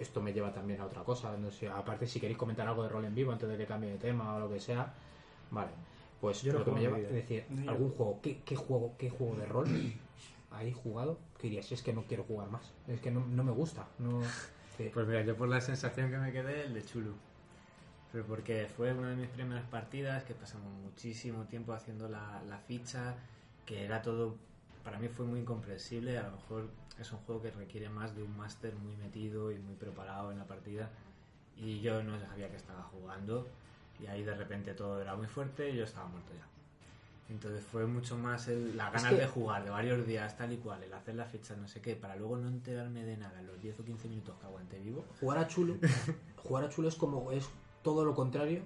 esto 0.00 0.20
me 0.20 0.32
lleva 0.32 0.52
también 0.52 0.80
a 0.80 0.86
otra 0.86 1.04
cosa. 1.04 1.36
No 1.36 1.50
sé, 1.50 1.68
aparte, 1.68 2.06
si 2.06 2.18
queréis 2.18 2.38
comentar 2.38 2.66
algo 2.66 2.82
de 2.82 2.88
rol 2.88 3.04
en 3.04 3.14
vivo 3.14 3.32
antes 3.32 3.48
de 3.48 3.56
que 3.56 3.66
cambie 3.66 3.90
de 3.90 3.98
tema 3.98 4.34
o 4.34 4.40
lo 4.40 4.50
que 4.50 4.60
sea, 4.60 4.92
vale. 5.50 5.70
Pues 6.20 6.42
Yo 6.42 6.52
lo 6.52 6.64
que 6.64 6.70
me 6.70 6.80
lleva, 6.80 6.98
es 6.98 7.10
decir, 7.10 7.44
algún 7.66 7.90
juego, 7.90 8.20
¿qué, 8.22 8.40
qué 8.44 8.54
juego, 8.54 8.94
qué 8.98 9.08
juego 9.08 9.36
de 9.36 9.46
rol 9.46 9.68
hay 10.50 10.72
jugado? 10.72 11.18
Que 11.38 11.48
dirías, 11.48 11.72
es 11.72 11.82
que 11.82 11.92
no 11.92 12.04
quiero 12.04 12.24
jugar 12.24 12.50
más, 12.50 12.72
es 12.88 13.00
que 13.00 13.10
no, 13.10 13.24
no 13.26 13.42
me 13.42 13.52
gusta, 13.52 13.88
no. 13.98 14.22
sí. 14.76 14.90
Pues 14.92 15.06
mira, 15.06 15.22
yo 15.22 15.36
por 15.36 15.48
la 15.48 15.60
sensación 15.60 16.10
que 16.10 16.18
me 16.18 16.32
quedé, 16.32 16.64
el 16.64 16.74
de 16.74 16.84
Chulu. 16.84 17.14
Pero 18.12 18.26
porque 18.26 18.66
fue 18.76 18.92
una 18.92 19.10
de 19.10 19.16
mis 19.16 19.28
primeras 19.28 19.64
partidas, 19.66 20.24
que 20.24 20.34
pasamos 20.34 20.72
muchísimo 20.82 21.44
tiempo 21.44 21.72
haciendo 21.72 22.08
la, 22.08 22.42
la 22.48 22.58
ficha, 22.58 23.14
que 23.64 23.84
era 23.84 24.02
todo, 24.02 24.36
para 24.84 24.98
mí 24.98 25.08
fue 25.08 25.24
muy 25.24 25.40
incomprensible, 25.40 26.18
a 26.18 26.24
lo 26.24 26.32
mejor 26.32 26.68
es 26.98 27.12
un 27.12 27.18
juego 27.20 27.40
que 27.40 27.50
requiere 27.52 27.88
más 27.88 28.14
de 28.14 28.22
un 28.22 28.36
máster 28.36 28.74
muy 28.74 28.96
metido 28.96 29.52
y 29.52 29.58
muy 29.58 29.76
preparado 29.76 30.32
en 30.32 30.38
la 30.38 30.44
partida, 30.44 30.90
y 31.56 31.80
yo 31.80 32.02
no 32.02 32.18
sabía 32.20 32.50
que 32.50 32.56
estaba 32.56 32.82
jugando, 32.82 33.46
y 34.02 34.06
ahí 34.06 34.22
de 34.22 34.34
repente 34.34 34.74
todo 34.74 35.00
era 35.00 35.14
muy 35.16 35.26
fuerte 35.26 35.70
y 35.70 35.76
yo 35.76 35.84
estaba 35.84 36.06
muerto 36.06 36.32
ya. 36.36 36.46
Entonces 37.32 37.62
fue 37.64 37.86
mucho 37.86 38.16
más 38.18 38.48
el, 38.48 38.76
las 38.76 38.92
ganas 38.92 39.10
que- 39.12 39.20
de 39.20 39.26
jugar 39.28 39.62
de 39.62 39.70
varios 39.70 40.04
días, 40.06 40.36
tal 40.36 40.52
y 40.52 40.56
cual, 40.56 40.82
el 40.82 40.92
hacer 40.92 41.14
la 41.14 41.26
ficha, 41.26 41.54
no 41.56 41.68
sé 41.68 41.80
qué, 41.80 41.94
para 41.94 42.16
luego 42.16 42.36
no 42.36 42.48
enterarme 42.48 43.04
de 43.04 43.16
nada 43.16 43.38
en 43.38 43.46
los 43.46 43.60
10 43.62 43.78
o 43.78 43.84
15 43.84 44.08
minutos 44.08 44.34
que 44.40 44.46
aguanté 44.46 44.78
vivo. 44.80 45.04
Jugar 45.20 45.38
a 45.38 45.46
chulo, 45.46 45.76
jugar 46.36 46.64
a 46.64 46.68
chulo 46.68 46.88
es 46.88 46.96
como 46.96 47.30
es 47.30 47.48
todo 47.82 48.04
lo 48.04 48.14
contrario 48.14 48.62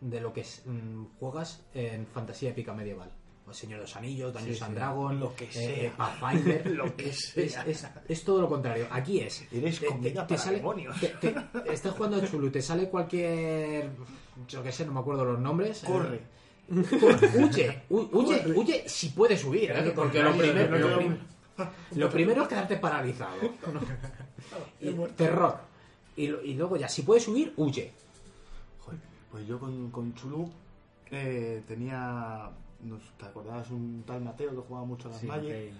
de 0.00 0.20
lo 0.20 0.32
que 0.32 0.42
es, 0.42 0.62
mm, 0.64 1.04
juegas 1.18 1.64
en 1.74 2.06
fantasía 2.06 2.50
épica 2.50 2.72
medieval. 2.72 3.10
O 3.46 3.52
Señor 3.52 3.80
de 3.80 3.84
los 3.84 3.96
Anillos, 3.96 4.32
Dungeons 4.32 4.56
Sí, 4.58 4.64
and 4.64 4.72
sí. 4.72 4.76
Dragons, 4.78 5.20
Lo 5.20 5.34
que 5.36 5.44
eh, 5.44 5.52
sea. 5.52 5.82
eh, 5.82 5.92
Pathfinder, 5.94 6.66
Lo 6.70 6.96
que 6.96 7.08
es, 7.10 7.18
sea. 7.30 7.62
es- 7.66 7.86
es 8.08 8.24
todo 8.24 8.40
lo 8.40 8.48
contrario. 8.48 8.86
Aquí 8.90 9.20
es. 9.20 9.46
Eres 9.52 9.80
demonios. 10.50 10.98
te- 11.00 11.08
te- 11.08 11.34
estás 11.72 11.92
jugando 11.94 12.16
a 12.18 12.26
Chulu, 12.26 12.50
te 12.50 12.62
sale 12.62 12.88
cualquier. 12.88 13.90
Yo 14.48 14.62
qué 14.62 14.72
sé, 14.72 14.84
no 14.86 14.92
me 14.92 15.00
acuerdo 15.00 15.24
los 15.24 15.38
nombres. 15.40 15.82
eh, 15.84 15.86
Corre. 15.86 16.20
Huye, 16.68 17.82
hu- 17.90 18.08
huye, 18.12 18.52
huye 18.56 18.88
si 18.88 19.10
puedes 19.10 19.40
subir, 19.40 19.70
¿eh? 19.70 19.92
porque 19.94 20.22
lo 20.22 20.32
primero, 20.36 20.78
lo, 20.78 20.96
prim- 20.96 21.18
lo 21.96 22.10
primero 22.10 22.42
es 22.42 22.48
quedarte 22.48 22.76
paralizado. 22.76 23.36
Y 24.80 24.92
terror. 25.16 25.58
Y, 26.16 26.54
luego 26.54 26.76
ya, 26.76 26.88
si 26.88 27.02
puedes 27.02 27.26
huir, 27.28 27.52
huye. 27.56 27.92
Joder, 28.80 29.00
pues 29.30 29.46
yo 29.46 29.58
con, 29.58 29.90
con 29.90 30.14
Chulu 30.14 30.48
eh, 31.10 31.62
tenía. 31.66 32.50
¿Te 33.18 33.24
acordabas 33.26 33.70
un 33.70 34.04
tal 34.06 34.22
Mateo 34.22 34.50
que 34.50 34.56
jugaba 34.68 34.84
mucho 34.86 35.08
a 35.08 35.12
las 35.12 35.20
Sí, 35.20 35.26
Magic? 35.26 35.72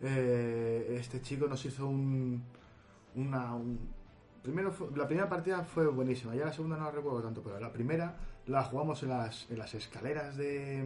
Eh, 0.00 0.96
este 1.00 1.20
chico 1.20 1.46
nos 1.46 1.64
hizo 1.64 1.86
un. 1.86 2.42
Una. 3.16 3.54
un- 3.54 3.95
primero 4.46 4.72
fue- 4.72 4.88
la 4.96 5.06
primera 5.06 5.28
partida 5.28 5.62
fue 5.64 5.86
buenísima, 5.88 6.34
ya 6.34 6.44
la 6.46 6.52
segunda 6.52 6.76
no 6.76 6.84
la 6.84 6.90
recuerdo 6.92 7.20
tanto, 7.20 7.42
pero 7.42 7.58
la 7.60 7.72
primera 7.72 8.16
la 8.46 8.62
jugamos 8.64 9.02
en 9.02 9.10
las, 9.10 9.50
en 9.50 9.58
las 9.58 9.74
escaleras 9.74 10.36
de. 10.36 10.84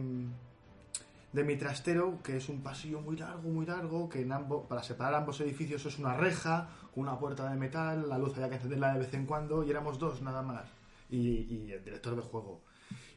de 1.31 1.43
mi 1.45 1.55
trastero, 1.55 2.17
que 2.23 2.35
es 2.37 2.49
un 2.49 2.61
pasillo 2.61 2.99
muy 2.99 3.15
largo, 3.15 3.49
muy 3.49 3.65
largo, 3.65 4.09
que 4.09 4.21
en 4.21 4.31
ambos, 4.33 4.65
para 4.67 4.83
separar 4.83 5.13
ambos 5.15 5.39
edificios 5.39 5.85
es 5.85 5.97
una 5.99 6.15
reja, 6.17 6.67
una 6.95 7.17
puerta 7.19 7.49
de 7.49 7.55
metal, 7.57 8.09
la 8.09 8.17
luz 8.17 8.33
había 8.35 8.49
que 8.49 8.55
encenderla 8.55 8.93
de 8.93 8.99
vez 8.99 9.13
en 9.13 9.25
cuando, 9.25 9.63
y 9.63 9.69
éramos 9.69 9.97
dos 9.97 10.21
nada 10.21 10.41
más, 10.41 10.65
y, 11.09 11.19
y 11.19 11.71
el 11.71 11.83
director 11.85 12.15
de 12.15 12.21
juego. 12.21 12.59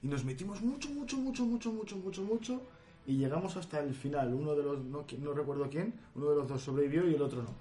Y 0.03 0.07
nos 0.07 0.25
metimos 0.25 0.61
mucho, 0.63 0.91
mucho, 0.91 1.17
mucho, 1.17 1.45
mucho, 1.45 1.73
mucho, 1.73 1.97
mucho, 1.97 2.23
mucho, 2.23 2.63
y 3.07 3.17
llegamos 3.17 3.57
hasta 3.57 3.81
el 3.81 3.95
final. 3.95 4.33
Uno 4.33 4.55
de 4.55 4.63
los, 4.63 4.79
no, 4.85 5.05
no 5.19 5.33
recuerdo 5.35 5.69
quién, 5.69 5.95
uno 6.15 6.31
de 6.31 6.37
los 6.37 6.47
dos 6.47 6.63
sobrevivió 6.63 7.09
y 7.09 7.15
el 7.15 7.23
otro 7.23 7.43
no. 7.43 7.55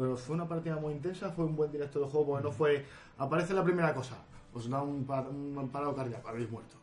Pero 0.00 0.16
fue 0.16 0.34
una 0.34 0.48
partida 0.48 0.76
muy 0.76 0.94
intensa, 0.94 1.30
fue 1.30 1.44
un 1.44 1.54
buen 1.54 1.70
director 1.70 2.02
de 2.02 2.08
juego, 2.10 2.26
porque 2.28 2.44
no 2.44 2.50
fue, 2.52 2.86
aparece 3.18 3.52
la 3.52 3.62
primera 3.62 3.92
cosa, 3.94 4.16
os 4.54 4.68
da 4.68 4.80
un, 4.82 5.04
par- 5.04 5.28
un 5.28 5.68
parado 5.70 5.94
cardíaco, 5.94 6.26
habéis 6.28 6.50
muerto. 6.50 6.76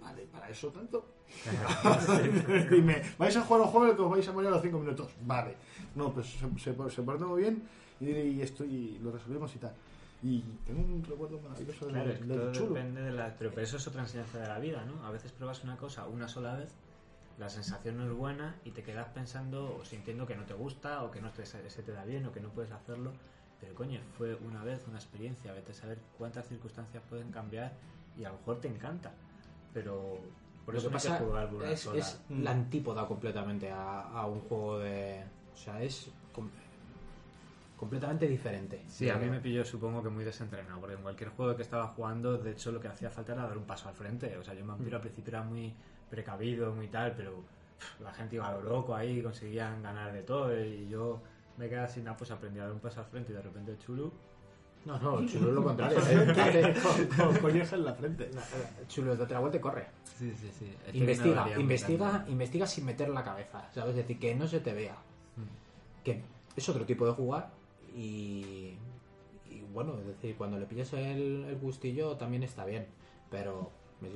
Vale, 0.00 0.22
¿para 0.32 0.48
eso 0.48 0.68
tanto? 0.68 1.04
Dime, 2.70 3.02
¿vais 3.18 3.36
a 3.36 3.42
jugar 3.42 3.62
un 3.62 3.68
juego 3.68 3.94
que 3.96 4.02
os 4.02 4.10
vais 4.10 4.26
a 4.28 4.32
morir 4.32 4.48
a 4.48 4.52
los 4.52 4.62
5 4.62 4.78
minutos? 4.78 5.10
Vale. 5.26 5.54
No, 5.94 6.12
pues 6.12 6.26
se, 6.32 6.48
se, 6.58 6.90
se 6.90 7.02
portó 7.02 7.26
muy 7.28 7.42
bien 7.42 7.62
y, 8.00 8.06
y 8.10 8.42
esto, 8.42 8.64
y 8.64 8.98
lo 9.02 9.12
resolvimos 9.12 9.54
y 9.54 9.58
tal. 9.58 9.72
Y 10.22 10.40
tengo 10.64 10.80
un 10.80 11.04
recuerdo 11.04 11.38
maravilloso 11.40 11.86
del, 11.86 11.94
Claro, 11.94 12.08
del 12.08 12.28
todo 12.38 12.52
chulo. 12.52 12.74
depende 12.74 13.02
de 13.02 13.12
la... 13.12 13.34
Pero, 13.36 13.50
pero 13.50 13.62
eso 13.62 13.76
es 13.76 13.86
otra 13.88 14.02
enseñanza 14.02 14.38
de 14.38 14.46
la 14.48 14.58
vida, 14.60 14.84
¿no? 14.84 15.04
A 15.06 15.10
veces 15.10 15.32
pruebas 15.32 15.62
una 15.64 15.76
cosa 15.76 16.06
una 16.06 16.28
sola 16.28 16.54
vez, 16.54 16.72
la 17.38 17.48
sensación 17.48 17.96
no 17.96 18.04
es 18.04 18.12
buena 18.12 18.56
y 18.64 18.70
te 18.70 18.82
quedas 18.82 19.08
pensando 19.08 19.76
o 19.76 19.84
sintiendo 19.84 20.26
que 20.26 20.36
no 20.36 20.44
te 20.44 20.54
gusta 20.54 21.02
o 21.02 21.10
que 21.10 21.20
no 21.20 21.30
te, 21.30 21.44
se 21.46 21.82
te 21.82 21.92
da 21.92 22.04
bien 22.04 22.26
o 22.26 22.32
que 22.32 22.40
no 22.40 22.50
puedes 22.50 22.72
hacerlo. 22.72 23.12
Pero 23.60 23.74
coño, 23.74 24.00
fue 24.18 24.34
una 24.34 24.62
vez 24.64 24.86
una 24.88 24.98
experiencia, 24.98 25.52
vete 25.52 25.70
a 25.72 25.74
saber 25.74 25.98
cuántas 26.18 26.46
circunstancias 26.48 27.02
pueden 27.08 27.30
cambiar 27.30 27.72
y 28.18 28.24
a 28.24 28.30
lo 28.30 28.36
mejor 28.38 28.60
te 28.60 28.68
encanta. 28.68 29.12
Pero 29.72 30.18
Por 30.64 30.74
Lo 30.74 30.80
eso 30.80 30.88
que 30.88 30.92
no 30.92 30.98
hay 30.98 31.02
que 31.02 31.08
pasa 31.08 31.24
jugar 31.24 31.48
es, 31.72 31.86
es 31.86 32.20
la 32.30 32.50
antípoda 32.50 33.06
completamente 33.06 33.70
a, 33.70 34.00
a 34.02 34.26
un 34.26 34.40
juego 34.40 34.78
de... 34.80 35.24
O 35.52 35.56
sea, 35.56 35.82
es 35.82 36.10
com- 36.32 36.50
completamente 37.76 38.28
diferente. 38.28 38.82
Sí, 38.88 39.08
a 39.10 39.16
mí 39.16 39.28
me 39.28 39.40
pilló 39.40 39.64
supongo 39.64 40.02
que 40.02 40.08
muy 40.08 40.24
desentrenado, 40.24 40.78
porque 40.80 40.94
en 40.94 41.02
cualquier 41.02 41.30
juego 41.30 41.56
que 41.56 41.62
estaba 41.62 41.88
jugando, 41.88 42.38
de 42.38 42.52
hecho 42.52 42.70
lo 42.70 42.80
que 42.80 42.88
hacía 42.88 43.10
falta 43.10 43.32
era 43.32 43.42
dar 43.46 43.58
un 43.58 43.64
paso 43.64 43.88
al 43.88 43.94
frente. 43.94 44.36
O 44.38 44.42
sea, 44.44 44.54
yo 44.54 44.60
en 44.60 44.68
Vampiro 44.68 44.96
al 44.96 45.02
principio 45.02 45.30
era 45.30 45.42
muy 45.42 45.74
precavido, 46.12 46.74
muy 46.74 46.88
tal, 46.88 47.14
pero 47.16 47.42
pff, 47.78 48.02
la 48.02 48.12
gente 48.12 48.36
iba 48.36 48.46
a 48.46 48.52
lo 48.52 48.62
loco 48.62 48.94
ahí, 48.94 49.22
conseguían 49.22 49.82
ganar 49.82 50.12
de 50.12 50.22
todo, 50.22 50.54
y 50.54 50.86
yo 50.90 51.22
me 51.56 51.70
quedaba 51.70 51.88
sin 51.88 52.04
nada, 52.04 52.18
pues 52.18 52.30
aprendí 52.30 52.60
a 52.60 52.64
dar 52.64 52.72
un 52.72 52.80
paso 52.80 53.00
al 53.00 53.06
frente 53.06 53.32
y 53.32 53.34
de 53.34 53.40
repente 53.40 53.78
Chulu, 53.78 54.12
No, 54.84 54.98
no, 54.98 55.26
chulo 55.26 55.48
es 55.48 55.54
lo 55.54 55.64
contrario. 55.64 55.98
¿eh? 56.10 56.74
Con 57.16 57.36
colleja 57.38 57.76
en 57.76 57.84
la 57.86 57.94
frente. 57.94 58.30
chulo 58.88 59.14
es 59.14 59.18
date 59.18 59.32
la 59.32 59.40
vuelta 59.40 59.56
y 59.56 59.60
corre. 59.60 59.86
Sí, 60.04 60.34
sí, 60.38 60.50
sí. 60.52 60.76
Investiga, 60.92 61.58
investiga, 61.58 62.24
investiga 62.28 62.66
sin 62.66 62.84
meter 62.84 63.08
la 63.08 63.24
cabeza, 63.24 63.70
¿sabes? 63.72 63.90
Es 63.90 63.96
decir, 63.96 64.18
que 64.18 64.34
no 64.34 64.46
se 64.46 64.60
te 64.60 64.74
vea. 64.74 64.96
Que 66.04 66.22
es 66.54 66.68
otro 66.68 66.84
tipo 66.84 67.06
de 67.06 67.12
jugar 67.12 67.50
y, 67.96 68.76
y 69.48 69.62
bueno, 69.72 69.96
es 69.98 70.06
decir, 70.06 70.36
cuando 70.36 70.58
le 70.58 70.66
pilles 70.66 70.92
el, 70.92 71.44
el 71.48 71.56
gustillo 71.58 72.16
también 72.18 72.42
está 72.42 72.66
bien, 72.66 72.86
pero 73.30 73.70
me 74.02 74.10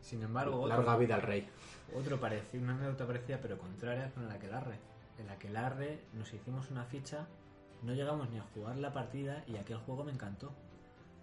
Sin 0.00 0.22
embargo, 0.22 0.66
larga 0.66 0.92
otro, 0.92 0.98
vida 0.98 1.14
al 1.14 1.22
rey. 1.22 1.48
otro 1.96 2.18
parecía, 2.20 2.60
una 2.60 2.74
anécdota 2.74 3.06
parecida, 3.06 3.38
pero 3.40 3.58
contraria 3.58 4.10
con 4.14 4.24
el 4.24 4.30
Aquelarre. 4.30 4.76
El 5.18 5.28
Aquelarre 5.28 6.00
nos 6.14 6.32
hicimos 6.32 6.70
una 6.70 6.84
ficha, 6.84 7.26
no 7.82 7.92
llegamos 7.94 8.30
ni 8.30 8.38
a 8.38 8.42
jugar 8.54 8.76
la 8.76 8.92
partida 8.92 9.42
y 9.46 9.56
aquel 9.56 9.76
juego 9.78 10.04
me 10.04 10.12
encantó. 10.12 10.52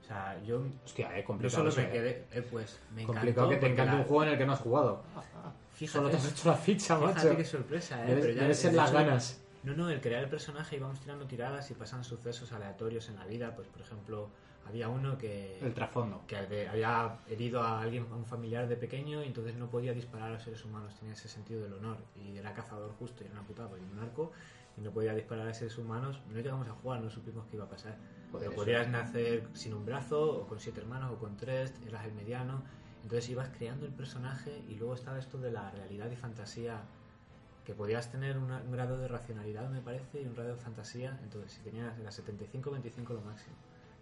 O 0.01 0.03
sea, 0.07 0.39
yo 0.45 0.63
Hostia, 0.86 1.17
eh, 1.17 1.23
complicado. 1.23 1.63
solo 1.71 1.75
me 1.75 1.89
eh. 1.89 1.91
quedé, 1.91 2.25
eh, 2.32 2.47
pues 2.49 2.80
me 2.95 3.03
complicado 3.03 3.47
encantó 3.47 3.49
que 3.49 3.57
te 3.57 3.73
encante 3.73 3.91
la- 3.93 3.97
un 3.99 4.03
juego 4.05 4.23
en 4.23 4.30
el 4.30 4.38
que 4.38 4.45
no 4.45 4.53
has 4.53 4.59
jugado. 4.59 5.01
Fíjate, 5.73 5.97
Solo 5.97 6.09
te 6.09 6.17
has 6.17 6.32
hecho 6.32 6.49
la 6.49 6.55
ficha, 6.55 6.97
fíjate 6.97 7.25
macho. 7.25 7.38
qué 7.38 7.45
sorpresa, 7.45 8.03
eh. 8.03 8.07
Debe, 8.07 8.21
pero 8.21 8.34
ya 8.34 8.39
debe 8.41 8.51
el 8.51 8.55
ser 8.55 8.73
las 8.73 8.91
ganas. 8.91 9.41
No, 9.63 9.73
no, 9.73 9.89
el 9.89 9.99
crear 9.99 10.23
el 10.23 10.30
personaje 10.30 10.78
íbamos 10.78 10.99
tirando 11.01 11.25
tiradas 11.25 11.69
y 11.71 11.73
pasan 11.73 12.03
sucesos 12.03 12.51
aleatorios 12.53 13.09
en 13.09 13.17
la 13.17 13.25
vida. 13.25 13.53
Pues, 13.55 13.67
por 13.67 13.82
ejemplo, 13.82 14.30
había 14.68 14.89
uno 14.89 15.18
que, 15.18 15.59
El 15.59 15.74
trasfondo. 15.74 16.24
que 16.28 16.36
había 16.38 17.20
herido 17.28 17.61
a 17.61 17.82
alguien, 17.82 18.05
a 18.11 18.15
un 18.15 18.26
familiar 18.26 18.68
de 18.68 18.76
pequeño, 18.76 19.24
y 19.24 19.28
entonces 19.28 19.55
no 19.55 19.70
podía 19.70 19.93
disparar 19.93 20.30
a 20.30 20.34
los 20.34 20.43
seres 20.43 20.63
humanos. 20.65 20.93
Tenía 20.95 21.13
ese 21.13 21.28
sentido 21.28 21.63
del 21.63 21.74
honor. 21.74 21.97
Y 22.15 22.38
era 22.38 22.53
cazador 22.53 22.91
justo, 22.93 23.24
y 23.24 23.28
era 23.28 23.34
una 23.36 23.43
putada, 23.47 23.70
era 23.76 23.86
un 23.86 23.99
arco, 23.99 24.32
y 24.78 24.82
no 24.82 24.91
podía 24.91 25.13
disparar 25.13 25.47
a 25.47 25.53
seres 25.53 25.78
humanos. 25.78 26.22
No 26.30 26.39
llegamos 26.39 26.68
a 26.68 26.72
jugar, 26.74 27.01
no 27.01 27.09
supimos 27.09 27.45
qué 27.47 27.55
iba 27.55 27.65
a 27.65 27.70
pasar. 27.70 27.97
Pero 28.39 28.51
podías 28.51 28.88
nacer 28.89 29.47
sin 29.53 29.74
un 29.74 29.86
brazo, 29.86 30.41
o 30.41 30.47
con 30.47 30.59
siete 30.59 30.82
hermanos, 30.82 31.11
o 31.13 31.18
con 31.18 31.38
tres, 31.38 31.74
eras 31.88 32.05
el 32.05 32.13
mediano. 32.13 32.63
Entonces 33.03 33.30
ibas 33.30 33.49
creando 33.57 33.86
el 33.86 33.93
personaje, 33.93 34.63
y 34.68 34.76
luego 34.76 34.93
estaba 34.93 35.18
esto 35.18 35.38
de 35.38 35.51
la 35.51 35.72
realidad 35.72 36.11
y 36.11 36.15
fantasía 36.15 36.82
que 37.65 37.74
podías 37.74 38.09
tener 38.11 38.38
una- 38.38 38.59
un 38.61 38.72
grado 38.72 38.97
de 38.97 39.07
racionalidad, 39.09 39.70
me 39.70 39.82
parece, 39.82 40.22
y 40.22 40.26
un 40.26 40.34
grado 40.36 40.51
de 40.51 40.55
fantasía. 40.55 41.20
Entonces, 41.24 41.51
si 41.51 41.61
tenías 41.63 41.97
era 41.99 42.11
75-25 42.11 43.13
lo 43.13 43.22
máximo. 43.22 43.55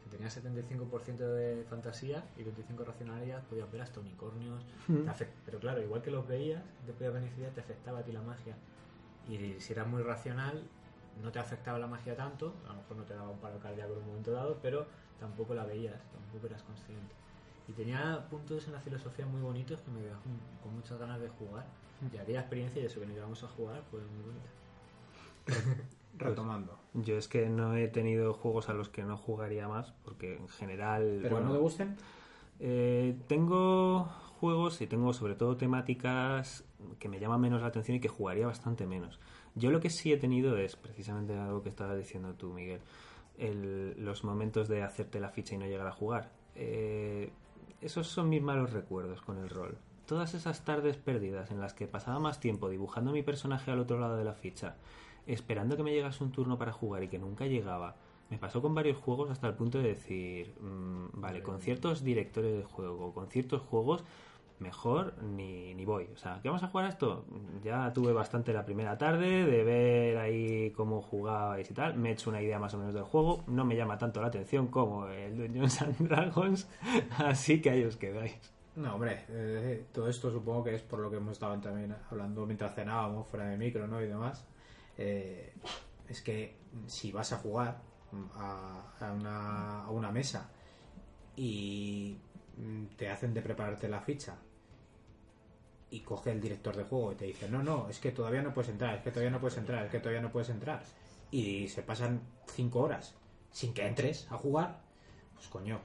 Si 0.05 0.09
tenías 0.11 0.33
75% 0.33 1.33
de 1.33 1.65
fantasía 1.67 2.23
y 2.37 2.43
25 2.43 2.85
racionalidad, 2.85 3.43
podías 3.47 3.69
ver 3.71 3.81
hasta 3.81 3.99
unicornios. 3.99 4.63
Afect- 5.07 5.33
Pero 5.45 5.59
claro, 5.59 5.81
igual 5.81 6.01
que 6.03 6.11
los 6.11 6.27
veías, 6.27 6.63
te 6.85 6.93
podía 6.93 7.09
beneficiar, 7.09 7.51
te 7.51 7.61
afectaba 7.61 7.99
a 7.99 8.03
ti 8.03 8.11
la 8.13 8.21
magia. 8.21 8.55
Y 9.27 9.59
si 9.59 9.73
eras 9.73 9.87
muy 9.87 10.03
racional, 10.03 10.63
no 11.23 11.31
te 11.31 11.39
afectaba 11.39 11.79
la 11.79 11.87
magia 11.87 12.15
tanto, 12.15 12.53
a 12.65 12.69
lo 12.69 12.75
mejor 12.75 12.97
no 12.97 13.03
te 13.03 13.13
daba 13.15 13.29
un 13.31 13.39
paro 13.39 13.57
cardíaco 13.59 13.93
en 13.93 13.99
un 13.99 14.07
momento 14.07 14.31
dado, 14.31 14.59
pero 14.61 14.85
tampoco 15.19 15.55
la 15.55 15.65
veías, 15.65 15.99
tampoco 16.11 16.45
eras 16.47 16.61
consciente. 16.63 17.15
Y 17.67 17.71
tenía 17.73 18.27
puntos 18.29 18.67
en 18.67 18.73
la 18.73 18.81
filosofía 18.81 19.25
muy 19.25 19.41
bonitos 19.41 19.79
que 19.81 19.89
me 19.91 20.01
dejaron 20.01 20.39
con 20.61 20.75
muchas 20.75 20.99
ganas 20.99 21.19
de 21.19 21.29
jugar. 21.29 21.65
Y 22.13 22.17
aquella 22.17 22.41
experiencia 22.41 22.79
y 22.81 22.85
eso 22.85 22.99
que 22.99 23.07
nos 23.07 23.15
llevamos 23.15 23.43
a 23.43 23.47
jugar 23.47 23.81
fue 23.89 24.01
muy 24.01 24.23
bonita. 24.23 24.49
Retomando. 26.17 26.77
Yo 26.93 27.17
es 27.17 27.27
que 27.27 27.49
no 27.49 27.75
he 27.75 27.87
tenido 27.87 28.33
juegos 28.33 28.69
a 28.69 28.73
los 28.73 28.89
que 28.89 29.03
no 29.03 29.17
jugaría 29.17 29.67
más, 29.67 29.93
porque 30.03 30.37
en 30.37 30.47
general... 30.47 31.19
¿Pero 31.21 31.35
bueno, 31.35 31.49
no 31.49 31.55
te 31.55 31.59
gusten? 31.61 31.95
Eh, 32.59 33.17
tengo 33.27 34.05
juegos 34.39 34.79
y 34.81 34.87
tengo 34.87 35.11
sobre 35.13 35.35
todo 35.35 35.57
temáticas 35.57 36.63
que 36.99 37.09
me 37.09 37.19
llaman 37.19 37.41
menos 37.41 37.61
la 37.61 37.67
atención 37.67 37.97
y 37.97 37.99
que 37.99 38.07
jugaría 38.07 38.45
bastante 38.47 38.85
menos. 38.85 39.19
Yo 39.55 39.71
lo 39.71 39.79
que 39.79 39.89
sí 39.89 40.11
he 40.13 40.17
tenido 40.17 40.57
es 40.57 40.75
precisamente 40.75 41.37
algo 41.37 41.63
que 41.63 41.69
estabas 41.69 41.97
diciendo 41.97 42.33
tú, 42.33 42.53
Miguel, 42.53 42.79
el- 43.37 43.95
los 44.03 44.23
momentos 44.23 44.67
de 44.67 44.83
hacerte 44.83 45.19
la 45.19 45.29
ficha 45.29 45.55
y 45.55 45.57
no 45.57 45.65
llegar 45.65 45.87
a 45.87 45.91
jugar. 45.91 46.31
Eh, 46.55 47.31
esos 47.81 48.07
son 48.07 48.29
mis 48.29 48.41
malos 48.41 48.71
recuerdos 48.71 49.21
con 49.21 49.37
el 49.37 49.49
rol. 49.49 49.77
Todas 50.05 50.33
esas 50.33 50.63
tardes 50.63 50.97
perdidas 50.97 51.51
en 51.51 51.59
las 51.59 51.73
que 51.73 51.87
pasaba 51.87 52.19
más 52.19 52.39
tiempo 52.39 52.69
dibujando 52.69 53.11
mi 53.11 53.23
personaje 53.23 53.71
al 53.71 53.79
otro 53.79 53.99
lado 53.99 54.17
de 54.17 54.23
la 54.23 54.33
ficha, 54.33 54.75
esperando 55.27 55.77
que 55.77 55.83
me 55.83 55.91
llegase 55.91 56.23
un 56.23 56.31
turno 56.31 56.57
para 56.57 56.71
jugar 56.71 57.03
y 57.03 57.07
que 57.07 57.19
nunca 57.19 57.45
llegaba, 57.45 57.95
me 58.29 58.37
pasó 58.37 58.61
con 58.61 58.73
varios 58.73 58.97
juegos 58.97 59.29
hasta 59.29 59.47
el 59.47 59.53
punto 59.53 59.77
de 59.79 59.89
decir, 59.89 60.53
mm, 60.59 61.21
vale, 61.21 61.43
con 61.43 61.59
ciertos 61.59 62.03
directores 62.03 62.57
de 62.57 62.63
juego, 62.63 63.13
con 63.13 63.27
ciertos 63.27 63.61
juegos, 63.61 64.03
mejor 64.59 65.13
ni, 65.21 65.73
ni 65.75 65.85
voy. 65.85 66.09
O 66.13 66.17
sea, 66.17 66.39
¿qué 66.41 66.49
vamos 66.49 66.63
a 66.63 66.67
jugar 66.67 66.85
a 66.85 66.89
esto? 66.89 67.25
Ya 67.63 67.91
tuve 67.93 68.13
bastante 68.13 68.53
la 68.53 68.65
primera 68.65 68.97
tarde 68.97 69.45
de 69.45 69.63
ver 69.63 70.17
ahí 70.17 70.71
cómo 70.71 71.01
jugabais 71.01 71.69
y 71.69 71.73
tal. 71.73 71.97
Me 71.97 72.09
he 72.09 72.13
hecho 72.13 72.29
una 72.29 72.41
idea 72.41 72.59
más 72.59 72.73
o 72.73 72.77
menos 72.77 72.93
del 72.93 73.03
juego. 73.03 73.43
No 73.47 73.65
me 73.65 73.75
llama 73.75 73.97
tanto 73.97 74.21
la 74.21 74.27
atención 74.27 74.67
como 74.67 75.07
el 75.07 75.37
Dungeons 75.37 75.81
and 75.81 75.97
Dragons. 76.07 76.67
Así 77.17 77.61
que 77.61 77.69
ahí 77.69 77.83
os 77.83 77.97
quedáis. 77.97 78.55
No, 78.75 78.95
hombre, 78.95 79.23
eh, 79.29 79.85
todo 79.93 80.09
esto 80.09 80.29
supongo 80.31 80.65
que 80.65 80.75
es 80.75 80.81
por 80.81 80.99
lo 80.99 81.09
que 81.09 81.17
hemos 81.17 81.33
estado 81.33 81.57
también 81.59 81.95
hablando 82.11 82.45
mientras 82.45 82.75
cenábamos 82.75 83.27
fuera 83.27 83.47
de 83.47 83.57
micro, 83.57 83.87
¿no? 83.87 84.01
Y 84.01 84.07
demás. 84.07 84.45
Eh, 84.97 85.53
es 86.07 86.21
que 86.21 86.55
si 86.87 87.11
vas 87.11 87.31
a 87.33 87.37
jugar 87.37 87.81
a, 88.35 88.93
a 88.99 89.11
una, 89.11 89.83
a 89.83 89.89
una 89.91 90.11
mesa 90.11 90.49
y 91.35 92.17
te 92.97 93.09
hacen 93.09 93.33
de 93.33 93.41
prepararte 93.41 93.89
la 93.89 93.99
ficha 94.01 94.37
y 95.89 95.99
coge 96.01 96.31
el 96.31 96.41
director 96.41 96.75
de 96.75 96.83
juego 96.83 97.11
y 97.11 97.15
te 97.15 97.25
dice, 97.25 97.49
no, 97.49 97.61
no, 97.63 97.89
es 97.89 97.99
que 97.99 98.11
todavía 98.11 98.41
no 98.41 98.53
puedes 98.53 98.69
entrar, 98.69 98.95
es 98.95 99.01
que 99.03 99.11
todavía 99.11 99.31
no 99.31 99.39
puedes 99.39 99.57
entrar, 99.57 99.85
es 99.85 99.91
que 99.91 99.99
todavía 99.99 100.21
no 100.21 100.31
puedes 100.31 100.49
entrar. 100.49 100.83
Y 101.31 101.67
se 101.67 101.81
pasan 101.83 102.21
cinco 102.47 102.79
horas 102.81 103.15
sin 103.51 103.73
que 103.73 103.85
entres 103.85 104.27
a 104.31 104.37
jugar, 104.37 104.81
pues 105.33 105.47
coño, 105.47 105.79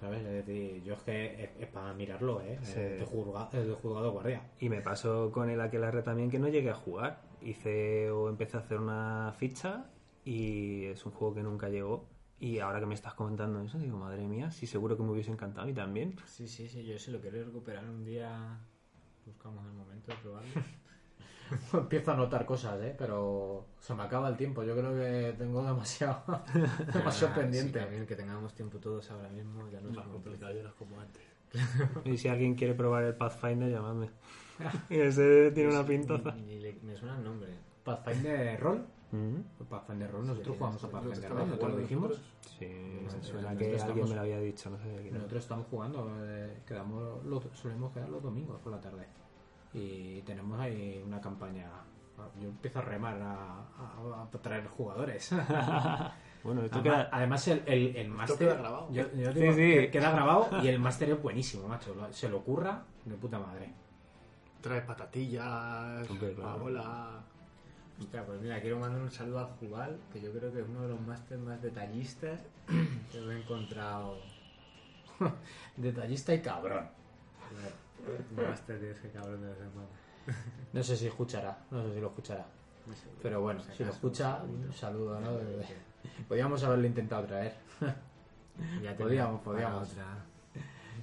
¿sabes? 0.00 0.24
Es 0.24 0.46
decir, 0.46 0.82
yo 0.82 0.94
es 0.94 1.02
que 1.02 1.44
es, 1.44 1.50
es 1.60 1.66
para 1.68 1.92
mirarlo, 1.94 2.40
¿eh? 2.40 2.58
Sí. 2.62 2.70
Es 2.72 3.00
de, 3.00 3.06
juzga- 3.06 3.48
es 3.52 3.66
de 3.66 3.74
juzgado 3.74 4.12
guardia. 4.12 4.42
Y 4.58 4.68
me 4.68 4.80
pasó 4.80 5.30
con 5.30 5.50
el 5.50 5.60
Aquelarre 5.60 6.02
también 6.02 6.30
que 6.30 6.38
no 6.38 6.48
llegué 6.48 6.70
a 6.70 6.74
jugar. 6.74 7.22
Hice 7.44 8.10
o 8.10 8.28
empecé 8.28 8.56
a 8.56 8.60
hacer 8.60 8.78
una 8.80 9.32
ficha 9.36 9.86
y 10.24 10.84
es 10.86 11.04
un 11.06 11.12
juego 11.12 11.34
que 11.34 11.42
nunca 11.42 11.68
llegó. 11.68 12.08
Y 12.40 12.58
ahora 12.58 12.80
que 12.80 12.86
me 12.86 12.94
estás 12.94 13.14
comentando 13.14 13.60
eso, 13.62 13.78
digo, 13.78 13.96
madre 13.96 14.26
mía, 14.26 14.50
sí, 14.50 14.66
seguro 14.66 14.96
que 14.96 15.02
me 15.02 15.10
hubiese 15.12 15.30
encantado 15.30 15.62
a 15.62 15.66
mí 15.66 15.72
también. 15.72 16.16
Sí, 16.26 16.48
sí, 16.48 16.68
sí, 16.68 16.84
yo 16.84 16.98
si 16.98 17.10
lo 17.10 17.20
quiero 17.20 17.44
recuperar 17.44 17.84
un 17.88 18.04
día, 18.04 18.58
buscamos 19.24 19.64
el 19.66 19.72
momento 19.72 20.10
de 20.12 20.18
probarlo. 20.18 20.50
Empiezo 21.74 22.12
a 22.12 22.16
notar 22.16 22.44
cosas, 22.46 22.80
¿eh? 22.82 22.94
Pero 22.98 23.66
se 23.78 23.94
me 23.94 24.02
acaba 24.02 24.28
el 24.28 24.36
tiempo. 24.36 24.64
Yo 24.64 24.74
creo 24.76 24.94
que 24.94 25.34
tengo 25.38 25.62
demasiado, 25.62 26.22
demasiado 26.92 27.32
Ah, 27.34 27.36
pendiente. 27.38 27.78
sí, 27.78 27.84
también 27.84 28.06
que 28.06 28.16
tengamos 28.16 28.54
tiempo 28.54 28.78
todos 28.78 29.10
ahora 29.10 29.28
mismo, 29.28 29.68
ya 29.70 29.80
no 29.80 29.90
es 29.90 29.96
Más 29.96 30.06
complicado, 30.06 30.54
ya 30.54 30.62
no 30.62 30.68
es 30.70 30.74
como 30.74 31.00
antes. 31.00 31.22
Y 32.04 32.16
si 32.18 32.28
alguien 32.28 32.54
quiere 32.56 32.74
probar 32.74 33.04
el 33.04 33.14
Pathfinder, 33.14 33.70
llamadme. 33.70 34.08
Ese 34.90 35.50
tiene 35.52 35.70
una 35.70 35.84
pintaza. 35.84 36.32
Ni- 36.32 36.42
ni 36.42 36.60
le- 36.60 36.78
me 36.82 36.96
suena 36.96 37.16
el 37.16 37.24
nombre. 37.24 37.50
Pathfinder 37.84 38.60
Roll. 38.60 38.84
Mm, 39.12 39.64
Pathfinder 39.68 40.10
Roll, 40.10 40.26
nosotros 40.26 40.54
Sí, 40.54 40.58
jugamos 40.58 40.84
a 40.84 40.86
sí, 40.86 40.92
Pathfinder 40.92 41.30
Roll, 41.32 41.48
¿no 41.50 41.56
te 41.58 41.68
lo 41.68 41.76
dijimos? 41.76 42.20
Sí, 42.58 42.66
me 42.66 43.02
Nosotros 43.02 43.26
suena 43.28 43.52
estamos- 43.52 43.58
que 43.76 43.82
alguien 43.82 44.08
me 44.08 44.14
lo 44.14 44.20
había 44.20 44.40
dicho, 44.40 44.70
no 44.70 44.78
sé 44.78 44.88
de 44.88 45.02
quién. 45.02 45.14
Nosotros 45.14 45.42
estamos 45.42 45.66
jugando, 45.70 46.08
eh, 46.24 46.62
quedamos 46.66 47.24
los, 47.24 47.44
solemos 47.54 47.92
quedar 47.92 48.08
los 48.08 48.22
domingos 48.22 48.60
por 48.60 48.72
la 48.72 48.80
tarde. 48.80 49.06
Y 49.72 50.20
tenemos 50.22 50.58
ahí 50.60 51.02
una 51.06 51.20
campaña. 51.20 51.66
Yo 52.40 52.48
empiezo 52.48 52.78
a 52.78 52.82
remar 52.82 53.20
a, 53.20 53.58
a- 53.58 54.22
a 54.22 54.38
traer 54.40 54.66
jugadores. 54.68 55.30
Bueno, 56.44 56.60
esto 56.62 56.78
Además, 56.78 57.06
queda... 57.06 57.08
además 57.16 57.48
el, 57.48 57.62
el, 57.64 57.96
el 57.96 58.08
máster. 58.10 58.38
queda 58.38 58.54
grabado. 58.58 58.88
Yo, 58.92 59.02
yo 59.14 59.32
Sí, 59.32 59.40
digo 59.40 59.52
sí. 59.54 59.58
que 59.60 59.90
queda 59.90 60.10
grabado 60.10 60.62
y 60.62 60.68
el 60.68 60.78
máster 60.78 61.08
es 61.08 61.22
buenísimo, 61.22 61.66
macho. 61.66 61.94
Lo- 61.94 62.12
Se 62.12 62.28
lo 62.28 62.36
ocurra 62.36 62.82
de 63.06 63.16
puta 63.16 63.38
madre. 63.38 63.72
Trae 64.64 64.80
patatillas, 64.80 66.08
bola. 66.58 67.20
Hostia, 68.00 68.24
pues 68.24 68.40
mira, 68.40 68.62
quiero 68.62 68.78
mandar 68.78 68.98
un 69.02 69.10
saludo 69.10 69.40
a 69.40 69.44
Jubal, 69.60 70.00
que 70.10 70.22
yo 70.22 70.32
creo 70.32 70.50
que 70.50 70.60
es 70.60 70.66
uno 70.66 70.80
de 70.84 70.88
los 70.88 71.00
másters 71.02 71.38
más 71.42 71.60
detallistas 71.60 72.40
que 73.12 73.20
me 73.20 73.34
he 73.34 73.40
encontrado. 73.42 74.16
Detallista 75.76 76.32
y 76.34 76.40
cabrón. 76.40 76.88
Un 78.34 78.48
máster 78.48 78.80
de 78.80 78.92
ese 78.92 79.10
cabrón 79.10 79.42
de 79.42 79.48
vez 79.48 79.60
en 79.60 79.70
cuando. 79.70 79.90
No 80.72 80.82
sé 80.82 80.96
si 80.96 81.08
escuchará, 81.08 81.58
no 81.70 81.82
sé 81.82 81.92
si 81.92 82.00
lo 82.00 82.06
escuchará. 82.08 82.46
No 82.86 82.94
sé, 82.94 83.02
Pero 83.22 83.42
bueno, 83.42 83.60
si 83.76 83.84
lo 83.84 83.90
escucha, 83.90 84.42
un 84.42 84.72
saludo. 84.72 85.20
¿no? 85.20 85.28
Podríamos 86.28 86.64
haberlo 86.64 86.86
intentado 86.86 87.26
traer, 87.26 87.54
Ya 88.82 88.96
Podíamos, 88.96 89.42
para 89.42 89.44
podíamos. 89.44 89.90
otra. 89.92 90.24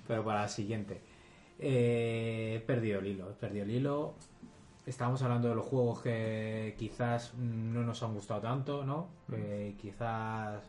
pero 0.07 0.25
para 0.25 0.41
la 0.41 0.47
siguiente. 0.47 0.99
Eh, 1.63 2.55
he 2.55 2.59
perdido 2.61 2.99
el 2.99 3.07
hilo, 3.07 3.29
he 3.29 3.33
perdido 3.33 3.65
el 3.65 3.71
hilo. 3.71 4.15
Estábamos 4.85 5.21
hablando 5.21 5.47
de 5.47 5.55
los 5.55 5.65
juegos 5.65 6.01
que 6.01 6.75
quizás 6.77 7.35
no 7.35 7.83
nos 7.83 8.01
han 8.01 8.15
gustado 8.15 8.41
tanto, 8.41 8.83
¿no? 8.83 9.09
Que 9.29 9.75
quizás 9.79 10.63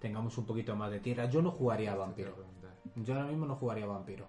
tengamos 0.00 0.38
un 0.38 0.46
poquito 0.46 0.74
más 0.74 0.90
de 0.90 1.00
tierra. 1.00 1.26
Yo 1.26 1.42
no 1.42 1.50
jugaría 1.50 1.92
a 1.92 1.96
Vampiro. 1.96 2.34
Yo 2.96 3.14
ahora 3.14 3.26
mismo 3.26 3.44
no 3.44 3.56
jugaría 3.56 3.84
a 3.84 3.88
Vampiro. 3.88 4.26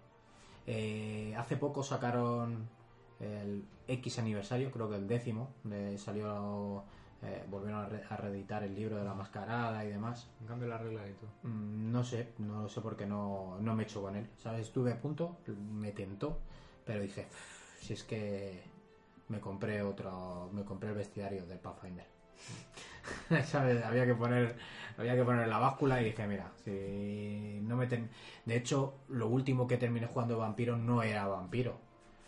Eh, 0.68 1.34
hace 1.38 1.56
poco 1.56 1.84
sacaron 1.84 2.68
el 3.22 3.64
X 3.88 4.20
aniversario, 4.20 4.72
creo 4.72 4.90
que 4.90 4.98
el 4.98 5.08
décimo. 5.08 5.52
salió, 5.96 6.84
eh, 7.24 7.44
volvieron 7.50 7.82
a, 7.82 7.86
re- 7.86 8.04
a 8.10 8.16
reeditar 8.18 8.64
el 8.64 8.74
libro 8.76 8.98
de 8.98 9.04
la 9.04 9.14
mascarada 9.14 9.84
y 9.86 9.90
demás. 9.90 10.30
En 10.42 10.48
cambio 10.48 10.68
la 10.68 10.78
regla 10.78 11.08
y 11.08 11.14
tú. 11.14 11.26
Mm, 11.48 11.92
No 11.92 12.04
sé, 12.04 12.30
no 12.40 12.68
sé 12.70 12.82
por 12.82 12.96
qué 12.96 13.06
no, 13.06 13.58
no 13.60 13.76
me 13.76 13.84
he 13.84 13.86
hecho 13.86 14.02
con 14.02 14.16
él. 14.16 14.28
¿Sabes? 14.38 14.62
Estuve 14.62 14.92
a 14.92 15.00
punto, 15.02 15.38
me 15.48 15.92
tentó, 15.92 16.40
pero 16.86 17.02
dije, 17.02 17.28
"Uf, 17.30 17.80
si 17.82 17.94
es 17.94 18.04
que 18.04 18.64
me 19.30 19.40
compré 19.40 19.82
otro, 19.84 20.50
me 20.54 20.64
compré 20.64 20.90
el 20.90 20.96
bestiario 20.96 21.46
del 21.46 21.60
Pathfinder. 21.60 22.06
¿Sabes? 23.46 23.84
Había 23.84 24.06
que 24.06 24.16
poner, 24.16 24.56
había 24.98 25.16
que 25.16 25.24
poner 25.24 25.48
la 25.48 25.58
báscula 25.58 26.02
y 26.02 26.06
dije, 26.06 26.28
mira, 26.28 26.52
si 26.64 27.60
no 27.64 27.76
me 27.76 27.88
ten- 27.88 28.10
de 28.46 28.56
hecho, 28.56 28.96
lo 29.10 29.28
último 29.28 29.68
que 29.68 29.78
terminé 29.78 30.08
jugando 30.08 30.36
de 30.36 30.40
vampiro 30.42 30.76
no 30.78 31.04
era 31.04 31.28
vampiro. 31.28 31.78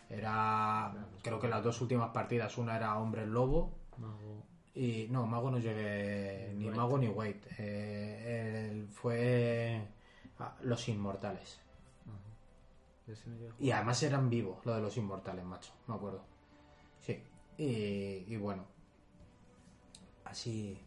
Era, 0.10 0.92
creo 1.24 1.40
que 1.40 1.48
las 1.48 1.64
dos 1.64 1.80
últimas 1.82 2.10
partidas, 2.10 2.58
una 2.58 2.76
era 2.76 2.98
hombre 2.98 3.26
lobo 3.26 3.74
Mago. 3.98 4.44
Y 4.74 5.08
no, 5.10 5.26
Mago 5.26 5.52
no 5.52 5.60
llegué 5.60 6.54
ni 6.56 6.66
White. 6.66 6.78
Mago 6.78 6.98
ni 6.98 7.08
White. 7.08 7.50
Eh, 7.58 8.86
fue 8.92 9.82
ah, 10.40 10.56
Los 10.62 10.88
Inmortales. 10.88 11.60
Sí 13.14 13.30
Y 13.60 13.72
además 13.72 14.02
eran 14.04 14.30
vivos, 14.30 14.66
lo 14.66 14.74
de 14.74 14.82
los 14.82 14.96
Inmortales, 14.96 15.44
macho. 15.44 15.74
Me 15.88 15.96
acuerdo. 15.96 16.24
Sí. 17.02 17.22
Y, 17.58 18.24
y 18.28 18.38
bueno. 18.38 18.64
Así 20.24 20.80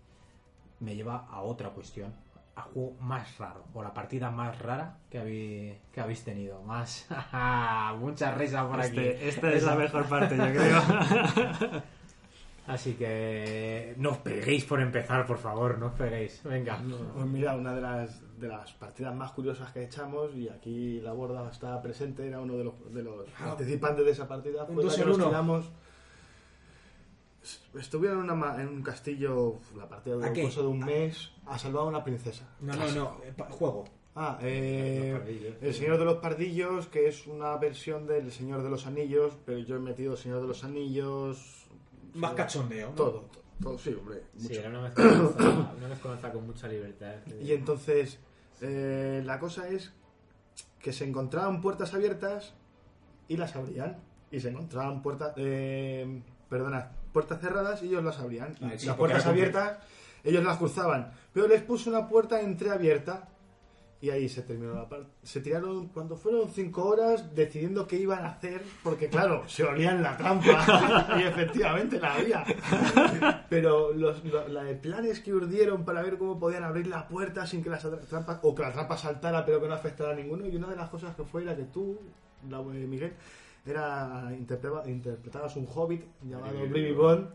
me 0.80 0.94
lleva 0.94 1.26
a 1.30 1.42
otra 1.42 1.70
cuestión. 1.70 2.14
A 2.56 2.62
juego 2.62 2.96
más 3.00 3.36
raro. 3.36 3.64
O 3.74 3.82
la 3.82 3.92
partida 3.92 4.30
más 4.30 4.58
rara 4.60 4.98
que 5.10 5.18
habéis, 5.18 5.76
que 5.92 6.00
habéis 6.00 6.24
tenido. 6.24 6.62
Más. 6.62 7.06
Mucha 7.98 8.32
risa 8.34 8.66
por 8.66 8.80
aquí. 8.80 8.98
Este- 8.98 9.28
esta 9.28 9.52
es 9.52 9.64
la 9.64 9.74
mejor 9.74 10.06
parte, 10.06 10.36
yo 10.36 10.44
creo. 10.44 11.82
Así 12.66 12.94
que 12.94 13.94
no 13.98 14.12
os 14.12 14.18
peguéis 14.18 14.64
por 14.64 14.80
empezar, 14.80 15.26
por 15.26 15.36
favor, 15.36 15.76
no 15.78 15.86
os 15.88 15.92
peguéis. 15.92 16.40
Venga. 16.44 16.78
Pues 17.14 17.26
mira, 17.26 17.54
una 17.56 17.74
de 17.74 17.80
las, 17.82 18.22
de 18.40 18.48
las 18.48 18.72
partidas 18.72 19.14
más 19.14 19.32
curiosas 19.32 19.70
que 19.72 19.84
echamos, 19.84 20.34
y 20.34 20.48
aquí 20.48 20.98
la 21.00 21.12
borda 21.12 21.50
está 21.50 21.80
presente, 21.82 22.26
era 22.26 22.40
uno 22.40 22.56
de 22.56 22.64
los, 22.64 22.74
de 22.94 23.02
los 23.02 23.28
participantes 23.30 24.04
de 24.06 24.10
esa 24.12 24.26
partida. 24.26 24.64
Un 24.64 24.74
Fue 24.76 24.84
la 24.84 24.88
dos 24.88 24.94
que 24.96 25.02
en 25.02 25.08
nos 25.08 25.16
uno. 25.18 25.26
tiramos. 25.26 25.70
Estuvieron 27.78 28.18
en, 28.20 28.24
una 28.24 28.34
ma- 28.34 28.62
en 28.62 28.68
un 28.68 28.82
castillo, 28.82 29.56
la 29.76 29.86
partida 29.86 30.14
¿A 30.14 30.16
duró 30.16 30.28
un 30.28 30.34
qué? 30.34 30.42
curso 30.44 30.62
de 30.62 30.68
un 30.68 30.78
mes, 30.78 31.30
a 31.44 31.58
salvar 31.58 31.82
a 31.82 31.86
una 31.86 32.02
princesa. 32.02 32.48
No, 32.60 32.74
no, 32.74 32.90
no. 32.92 33.18
eh, 33.24 33.34
pa- 33.36 33.50
Juego. 33.50 33.84
Ah, 34.16 34.38
eh. 34.40 35.58
El 35.60 35.74
Señor 35.74 35.98
de 35.98 36.04
los 36.06 36.16
Pardillos, 36.18 36.86
que 36.86 37.08
es 37.08 37.26
una 37.26 37.54
versión 37.58 38.06
del 38.06 38.32
Señor 38.32 38.62
de 38.62 38.70
los 38.70 38.86
Anillos, 38.86 39.36
pero 39.44 39.58
yo 39.58 39.76
he 39.76 39.80
metido 39.80 40.16
Señor 40.16 40.40
de 40.40 40.46
los 40.48 40.64
Anillos. 40.64 41.53
Más 42.14 42.30
sí, 42.30 42.36
cachondeo. 42.36 42.88
¿no? 42.90 42.94
Todo, 42.94 43.10
todo, 43.10 43.42
todo, 43.62 43.78
sí, 43.78 43.94
hombre. 43.98 44.22
Sí, 44.36 44.48
mucho. 44.48 44.60
era 44.60 44.68
una 44.70 44.80
mezcolanza, 44.82 45.72
una 45.76 45.88
mezcolanza 45.88 46.32
con 46.32 46.46
mucha 46.46 46.68
libertad. 46.68 47.14
Y 47.42 47.52
entonces, 47.52 48.18
eh, 48.60 49.22
la 49.24 49.38
cosa 49.38 49.68
es 49.68 49.92
que 50.80 50.92
se 50.92 51.04
encontraban 51.04 51.60
puertas 51.60 51.94
abiertas 51.94 52.54
y 53.28 53.36
las 53.36 53.56
abrían. 53.56 53.98
Y 54.30 54.40
se 54.40 54.48
encontraban 54.48 55.02
puertas, 55.02 55.32
eh, 55.36 56.22
perdona, 56.48 56.90
puertas 57.12 57.40
cerradas 57.40 57.82
y 57.82 57.86
ellos 57.86 58.04
las 58.04 58.18
abrían. 58.18 58.56
Y 58.60 58.64
Ah, 58.64 58.72
sí, 58.76 58.86
las 58.86 58.96
puertas 58.96 59.26
abiertas, 59.26 59.78
ellos 60.24 60.44
las 60.44 60.58
cruzaban. 60.58 61.12
Pero 61.32 61.46
les 61.48 61.62
puso 61.62 61.90
una 61.90 62.08
puerta 62.08 62.40
entreabierta 62.40 63.28
y 64.00 64.10
ahí 64.10 64.28
se 64.28 64.42
terminó 64.42 64.74
la 64.74 64.88
parte. 64.88 65.08
Se 65.22 65.40
tiraron, 65.40 65.88
cuando 65.88 66.16
fueron 66.16 66.48
cinco 66.50 66.84
horas, 66.86 67.34
decidiendo 67.34 67.86
qué 67.86 67.96
iban 67.96 68.24
a 68.24 68.30
hacer, 68.32 68.62
porque 68.82 69.08
claro, 69.08 69.44
se 69.48 69.64
olían 69.64 70.02
la 70.02 70.16
trampa 70.16 71.16
y 71.18 71.22
efectivamente 71.22 71.98
la 71.98 72.14
había. 72.14 72.44
Pero 73.48 73.92
los, 73.92 74.24
lo- 74.24 74.48
la 74.48 74.64
de 74.64 74.74
planes 74.74 75.20
que 75.20 75.32
urdieron 75.32 75.84
para 75.84 76.02
ver 76.02 76.18
cómo 76.18 76.38
podían 76.38 76.64
abrir 76.64 76.86
la 76.86 77.08
puerta 77.08 77.46
sin 77.46 77.62
que 77.62 77.70
la 77.70 77.78
trampa, 77.78 78.40
o 78.42 78.54
que 78.54 78.62
la 78.62 78.72
trampa 78.72 78.96
saltara 78.96 79.44
pero 79.44 79.60
que 79.60 79.68
no 79.68 79.74
afectara 79.74 80.10
a 80.12 80.14
ninguno, 80.14 80.46
y 80.46 80.54
una 80.56 80.68
de 80.68 80.76
las 80.76 80.90
cosas 80.90 81.14
que 81.16 81.24
fue 81.24 81.42
era 81.42 81.56
que 81.56 81.64
tú, 81.64 81.98
la 82.50 82.58
de 82.58 82.86
Miguel, 82.86 83.12
era 83.66 84.30
interpretaba- 84.38 84.86
interpretabas 84.86 85.56
un 85.56 85.66
hobbit 85.72 86.02
llamado 86.22 86.58
Brivy 86.68 86.92
Bond, 86.92 87.28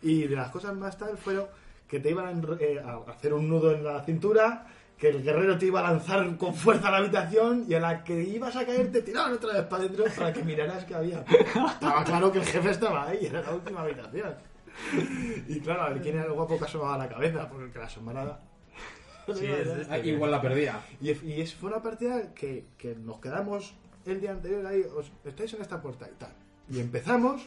y 0.00 0.22
de 0.26 0.36
las 0.36 0.50
cosas 0.50 0.74
más 0.74 0.96
tal 0.96 1.18
fueron 1.18 1.46
que 1.86 2.00
te 2.00 2.10
iban 2.10 2.26
a 2.26 2.62
eh, 2.62 2.78
a 2.84 3.10
hacer 3.10 3.32
un 3.34 3.48
nudo 3.48 3.72
en 3.72 3.82
la 3.84 4.02
cintura, 4.04 4.66
que 4.98 5.08
el 5.10 5.22
guerrero 5.22 5.56
te 5.56 5.66
iba 5.66 5.80
a 5.80 5.92
lanzar 5.92 6.36
con 6.36 6.54
fuerza 6.54 6.88
a 6.88 6.90
la 6.90 6.96
habitación 6.98 7.64
y 7.68 7.74
a 7.74 7.80
la 7.80 8.02
que 8.02 8.20
ibas 8.20 8.56
a 8.56 8.66
caer 8.66 8.90
te 8.90 9.02
tiraban 9.02 9.34
otra 9.34 9.52
vez 9.52 9.62
para 9.64 9.84
adentro 9.84 10.04
para 10.16 10.32
que 10.32 10.42
miraras 10.42 10.84
que 10.84 10.94
había. 10.94 11.24
Estaba 11.70 12.04
claro 12.04 12.32
que 12.32 12.40
el 12.40 12.44
jefe 12.44 12.70
estaba 12.70 13.08
ahí, 13.08 13.26
era 13.26 13.40
la 13.42 13.52
última 13.52 13.82
habitación. 13.82 14.34
Y 15.46 15.60
claro, 15.60 15.82
a 15.82 15.88
ver 15.90 16.02
quién 16.02 16.16
era 16.16 16.26
el 16.26 16.32
guapo 16.32 16.58
que 16.58 16.64
asomaba 16.64 16.98
la 16.98 17.08
cabeza, 17.08 17.48
porque 17.48 17.66
el 17.66 17.72
que 17.72 17.78
la 17.78 17.84
asomara... 17.86 18.40
Sí, 19.34 19.44
es 19.44 19.66
este 19.66 19.92
Ah, 19.92 19.98
igual 19.98 20.30
la 20.30 20.40
perdía. 20.40 20.80
Y, 21.00 21.10
y 21.10 21.40
es, 21.42 21.54
fue 21.54 21.70
una 21.70 21.82
partida 21.82 22.32
que, 22.34 22.64
que 22.78 22.94
nos 22.94 23.20
quedamos 23.20 23.74
el 24.06 24.20
día 24.20 24.30
anterior 24.32 24.64
ahí, 24.66 24.82
os, 24.96 25.12
estáis 25.24 25.52
en 25.54 25.62
esta 25.62 25.80
puerta 25.82 26.08
y 26.10 26.14
tal. 26.18 26.32
Y 26.70 26.80
empezamos 26.80 27.42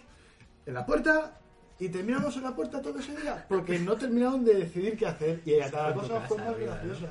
en 0.66 0.74
la 0.76 0.86
puerta 0.86 1.40
y 1.80 1.90
terminamos 1.90 2.38
en 2.38 2.44
la 2.44 2.56
puerta 2.56 2.82
todo 2.82 3.00
ese 3.00 3.16
día, 3.20 3.46
porque 3.50 3.80
no 3.80 3.96
terminaron 3.96 4.46
de 4.46 4.54
decidir 4.54 4.96
qué 4.96 5.08
hacer 5.08 5.42
y 5.44 5.60
a 5.60 5.72
cada 5.72 5.94
cosa 5.96 6.22
fue 6.22 6.38
más 6.38 6.58
graciosa. 6.58 7.08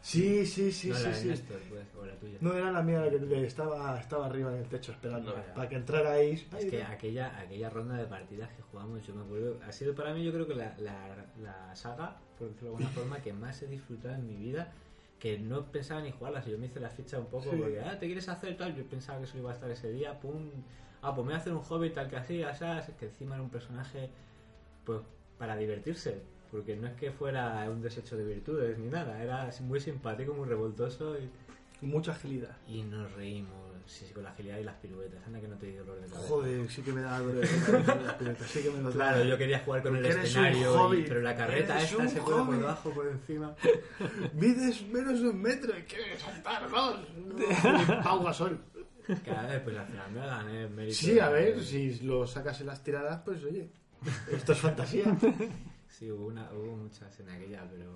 Sí, 0.00 0.46
sí, 0.46 0.70
sí, 0.70 0.90
no, 0.90 0.94
sí, 0.94 1.14
sí. 1.14 1.28
Néstor, 1.28 1.60
pues, 1.68 1.84
o 2.00 2.06
la 2.06 2.14
tuya. 2.14 2.38
No 2.40 2.54
era 2.54 2.70
la 2.70 2.82
mía 2.82 3.00
la 3.00 3.10
que 3.10 3.44
estaba, 3.44 3.98
estaba 3.98 4.26
arriba 4.26 4.52
en 4.52 4.58
el 4.58 4.68
techo 4.68 4.92
esperando 4.92 5.34
para 5.54 5.68
que 5.68 5.74
entrara 5.74 6.12
ahí. 6.12 6.46
Es 6.56 6.64
que 6.66 6.82
aquella, 6.82 7.36
aquella 7.40 7.70
ronda 7.70 7.96
de 7.96 8.04
partidas 8.06 8.50
que 8.50 8.62
jugamos, 8.62 9.04
yo 9.04 9.14
me 9.14 9.22
acuerdo, 9.24 9.58
ha 9.66 9.72
sido 9.72 9.94
para 9.94 10.14
mí 10.14 10.22
yo 10.24 10.32
creo 10.32 10.46
que 10.46 10.54
la, 10.54 10.76
la, 10.78 11.26
la 11.42 11.74
saga, 11.74 12.16
por 12.38 12.48
decirlo 12.48 12.70
de 12.70 12.76
alguna 12.76 12.88
forma, 12.94 13.20
que 13.20 13.32
más 13.32 13.60
he 13.62 13.66
disfrutado 13.66 14.14
en 14.14 14.26
mi 14.28 14.36
vida, 14.36 14.72
que 15.18 15.38
no 15.38 15.64
pensaba 15.72 16.00
ni 16.02 16.12
jugarla, 16.12 16.40
si 16.42 16.50
yo 16.52 16.58
me 16.58 16.66
hice 16.66 16.78
la 16.78 16.90
ficha 16.90 17.18
un 17.18 17.26
poco 17.26 17.50
Sí. 17.50 17.56
porque, 17.58 17.80
ah, 17.80 17.98
¿te 17.98 18.06
quieres 18.06 18.28
hacer 18.28 18.56
tal? 18.56 18.76
Yo 18.76 18.84
pensaba 18.84 19.18
que 19.18 19.24
eso 19.24 19.38
iba 19.38 19.50
a 19.50 19.54
estar 19.54 19.70
ese 19.70 19.90
día, 19.90 20.20
pum, 20.20 20.50
ah, 21.02 21.14
pues 21.14 21.24
me 21.24 21.32
voy 21.32 21.34
a 21.34 21.38
hacer 21.38 21.52
un 21.52 21.62
hobbit 21.68 21.94
tal 21.94 22.08
que 22.08 22.16
así, 22.16 22.42
así, 22.42 22.92
que 22.98 23.06
encima 23.06 23.34
era 23.34 23.42
un 23.42 23.50
personaje, 23.50 24.10
pues, 24.84 25.00
para 25.38 25.56
divertirse, 25.56 26.20
porque 26.50 26.76
no 26.76 26.86
es 26.86 26.94
que 26.94 27.10
fuera 27.10 27.68
un 27.70 27.80
desecho 27.82 28.16
de 28.16 28.24
virtudes 28.24 28.78
ni 28.78 28.88
nada, 28.88 29.22
era 29.22 29.50
muy 29.60 29.80
simpático, 29.80 30.32
muy 30.34 30.48
revoltoso 30.48 31.16
y, 31.18 31.28
Mucha 31.86 32.12
agilidad. 32.12 32.56
y 32.66 32.82
nos 32.82 33.12
reímos, 33.12 33.52
sí, 33.84 34.06
sí, 34.06 34.12
con 34.14 34.22
la 34.24 34.30
agilidad 34.30 34.58
y 34.58 34.64
las 34.64 34.76
piruetas, 34.76 35.20
anda 35.26 35.38
que 35.40 35.46
no 35.48 35.56
te 35.56 35.66
dio 35.66 35.84
dolor 35.84 36.00
de 36.00 36.08
cabeza. 36.08 36.28
Joder, 36.28 36.70
sí 36.70 36.80
que 36.82 36.92
me 36.92 37.02
da 37.02 37.18
dolor 37.20 37.46
de 37.46 37.48
cabeza, 37.82 38.16
pero 38.18 38.34
sí 38.46 38.62
que 38.62 38.70
me 38.70 38.82
lo. 38.82 38.90
Claro, 38.90 39.24
yo 39.24 39.36
quería 39.36 39.58
jugar 39.58 39.82
con 39.82 39.96
el 39.96 40.02
Porque 40.02 40.22
escenario, 40.22 40.94
y- 40.94 41.02
pero 41.02 41.20
la 41.20 41.36
carreta 41.36 41.76
eres 41.78 41.92
esta 41.92 42.08
se 42.08 42.20
puede 42.22 42.44
por 42.44 42.56
debajo, 42.58 42.90
por 42.90 43.06
encima. 43.08 43.54
Mides 44.32 44.86
menos 44.88 45.20
de 45.20 45.28
un 45.28 45.42
metro 45.42 45.78
y 45.78 45.82
quieres 45.82 46.20
saltarnos. 46.22 47.00
Pau 48.04 48.24
Gasol. 48.24 48.58
Cada 49.24 49.46
vez, 49.46 49.60
pues 49.60 49.76
al 49.76 49.86
final 49.86 50.10
me 50.12 50.26
gané 50.26 50.62
el 50.64 50.70
mérito. 50.70 50.96
Sí, 50.96 51.18
a 51.20 51.28
de- 51.28 51.32
ver, 51.52 51.62
si 51.62 51.98
lo 52.00 52.26
sacas 52.26 52.58
en 52.62 52.66
las 52.68 52.82
tiradas, 52.82 53.20
pues 53.24 53.44
oye, 53.44 53.68
esto 54.32 54.52
es 54.52 54.58
fantasía. 54.58 55.04
Sí, 55.98 56.10
hubo, 56.10 56.26
una, 56.26 56.50
hubo 56.52 56.76
muchas 56.76 57.18
en 57.20 57.30
aquella, 57.30 57.66
pero. 57.70 57.90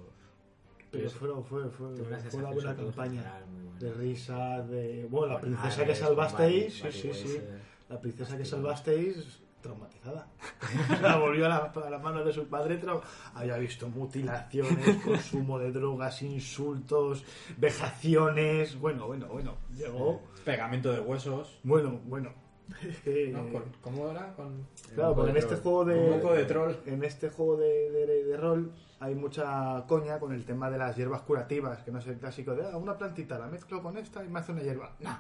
Pero 0.91 1.11
fue, 1.11 1.29
fue, 1.43 1.61
una 1.63 1.71
fue 1.71 2.41
una 2.41 2.51
buena 2.51 2.75
campaña. 2.75 3.21
general 3.23 3.47
muy 3.47 3.63
buena. 3.63 3.79
De 3.79 3.93
risa, 3.93 4.63
de... 4.63 5.07
Bueno, 5.09 5.35
la 5.35 5.41
princesa 5.41 5.77
que 5.77 5.83
Ares, 5.83 5.99
salvasteis, 5.99 6.75
sí, 6.75 6.93
sí, 6.93 7.13
sí. 7.13 7.41
La 7.89 8.01
princesa 8.01 8.37
que 8.37 8.45
salvasteis, 8.45 9.41
traumatizada. 9.61 10.27
la 11.03 11.17
volvió 11.19 11.47
a 11.47 11.49
la, 11.49 11.57
a 11.87 11.91
la 11.91 11.99
mano 11.99 12.25
de 12.25 12.33
su 12.33 12.49
padre, 12.49 12.81
trau- 12.81 13.03
había 13.35 13.57
visto 13.59 13.89
mutilaciones, 13.89 14.97
consumo 15.05 15.59
de 15.61 15.71
drogas, 15.71 16.23
insultos, 16.23 17.25
vejaciones. 17.59 18.77
Bueno, 18.81 19.07
bueno, 19.07 19.27
bueno. 19.29 19.59
Llegó. 19.77 20.23
Pegamento 20.45 20.91
de 20.93 21.01
huesos. 21.01 21.61
Bueno, 21.63 22.01
bueno. 22.07 22.33
¿no? 23.33 23.53
Con- 23.53 23.73
¿Cómo 23.83 24.11
era? 24.11 24.33
Con... 24.35 24.67
Claro, 24.95 25.15
porque 25.15 25.31
en 25.31 25.37
este 25.37 25.57
juego 25.57 25.85
de. 25.85 25.99
Un 25.99 26.11
moco 26.11 26.33
de 26.35 26.45
troll. 26.45 26.73
En 26.87 27.05
este 27.05 27.29
juego 27.31 27.57
de, 27.57 27.91
de- 27.91 28.25
de 28.25 28.37
rol 28.37 28.73
hay 29.01 29.15
mucha 29.15 29.85
coña 29.89 30.19
con 30.19 30.33
el 30.33 30.45
tema 30.45 30.71
de 30.71 30.79
las 30.79 30.97
hierbas 30.97 31.23
curativas, 31.23 31.83
que 31.83 31.91
no 31.91 31.99
es 32.01 32.07
el 32.07 32.19
clásico 32.19 32.55
de 32.55 32.67
ah, 32.71 32.77
una 32.77 32.99
plantita, 32.99 33.39
la 33.39 33.47
mezclo 33.47 33.83
con 33.83 33.97
esta 33.97 34.23
y 34.25 34.29
me 34.29 34.41
hace 34.41 34.53
una 34.53 34.63
hierba. 34.63 34.95
No. 35.01 35.19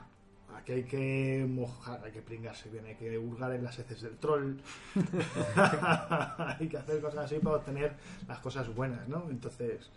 Aquí 0.56 0.72
hay 0.72 0.82
que 0.84 1.46
mojar, 1.48 2.02
hay 2.04 2.12
que 2.12 2.20
pringarse 2.20 2.68
bien, 2.68 2.84
hay 2.84 2.96
que 2.96 3.16
hurgar 3.16 3.52
en 3.54 3.64
las 3.64 3.78
heces 3.78 4.02
del 4.02 4.18
troll. 4.18 4.56
hay 6.58 6.68
que 6.68 6.76
hacer 6.76 7.00
cosas 7.00 7.24
así 7.26 7.38
para 7.38 7.56
obtener 7.56 7.92
las 8.28 8.38
cosas 8.40 8.72
buenas, 8.74 9.08
¿no? 9.08 9.26
Entonces, 9.30 9.90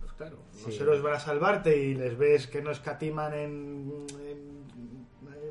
pues 0.00 0.12
claro, 0.14 0.38
los 0.64 0.74
Sí. 0.74 0.80
héroes 0.82 1.02
van 1.02 1.14
a 1.14 1.20
salvarte 1.20 1.76
y 1.76 1.94
les 1.94 2.16
ves 2.18 2.46
que 2.46 2.62
no 2.62 2.70
escatiman 2.70 3.34
en 3.34 4.06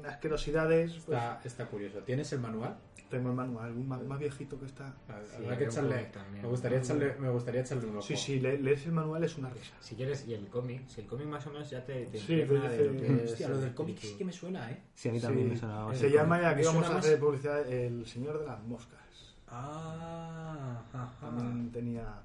asquerosidades, 0.07 0.91
pues 1.05 1.17
Está, 1.17 1.41
está 1.43 1.65
curioso. 1.67 1.99
¿Tienes 1.99 2.31
el 2.33 2.39
manual? 2.39 2.77
tengo 3.09 3.29
el 3.29 3.35
manual, 3.35 3.71
un 3.71 3.87
más, 3.87 4.01
más 4.03 4.19
viejito 4.19 4.59
que 4.59 4.65
está. 4.65 4.93
Habrá 5.07 5.23
Sí, 5.53 5.57
que 5.59 5.63
echarle, 5.65 6.11
me, 6.41 6.47
gustaría 6.49 6.79
echarle, 6.79 7.15
me 7.19 7.29
gustaría 7.29 7.61
echarle 7.61 7.85
un 7.85 7.97
ojo. 7.97 8.01
Sí, 8.07 8.17
sí, 8.17 8.39
le- 8.39 8.57
lees 8.57 8.83
el 8.87 8.91
manual 8.93 9.23
es 9.23 9.37
una 9.37 9.49
risa. 9.51 9.73
Si 9.79 9.95
quieres, 9.95 10.27
y 10.27 10.33
el 10.33 10.49
cómic, 10.49 10.87
si 10.87 11.01
el 11.01 11.07
cómic 11.07 11.27
más 11.27 11.45
o 11.45 11.51
menos 11.51 11.69
ya 11.69 11.85
te, 11.85 12.07
te 12.07 12.17
Sí, 12.17 12.25
te 12.27 12.35
de 12.35 12.45
lo 12.47 12.53
que 12.99 13.23
Hostia, 13.25 13.47
lo 13.47 13.55
el 13.55 13.61
del 13.61 13.75
cómic 13.75 13.99
sí 13.99 14.15
que 14.17 14.25
me 14.25 14.33
suena, 14.33 14.71
¿eh? 14.71 14.81
Sí, 14.95 15.09
a 15.09 15.11
mí 15.11 15.19
también 15.21 15.47
Sí, 15.47 15.53
me 15.53 15.59
sonaba 15.59 15.93
Se 15.95 16.09
llama, 16.09 16.41
y 16.41 16.45
aquí 16.45 16.59
Me 16.61 16.65
vamos 16.65 16.73
suena 16.81 16.87
a 16.87 16.93
más- 16.97 17.05
hacer 17.05 17.19
publicidad, 17.19 17.71
El 17.71 18.05
Señor 18.07 18.39
de 18.39 18.45
las 18.47 18.63
Moscas. 18.63 19.35
Ah, 19.47 20.81
ajá. 20.91 21.11
También 21.21 21.71
tenía... 21.71 22.21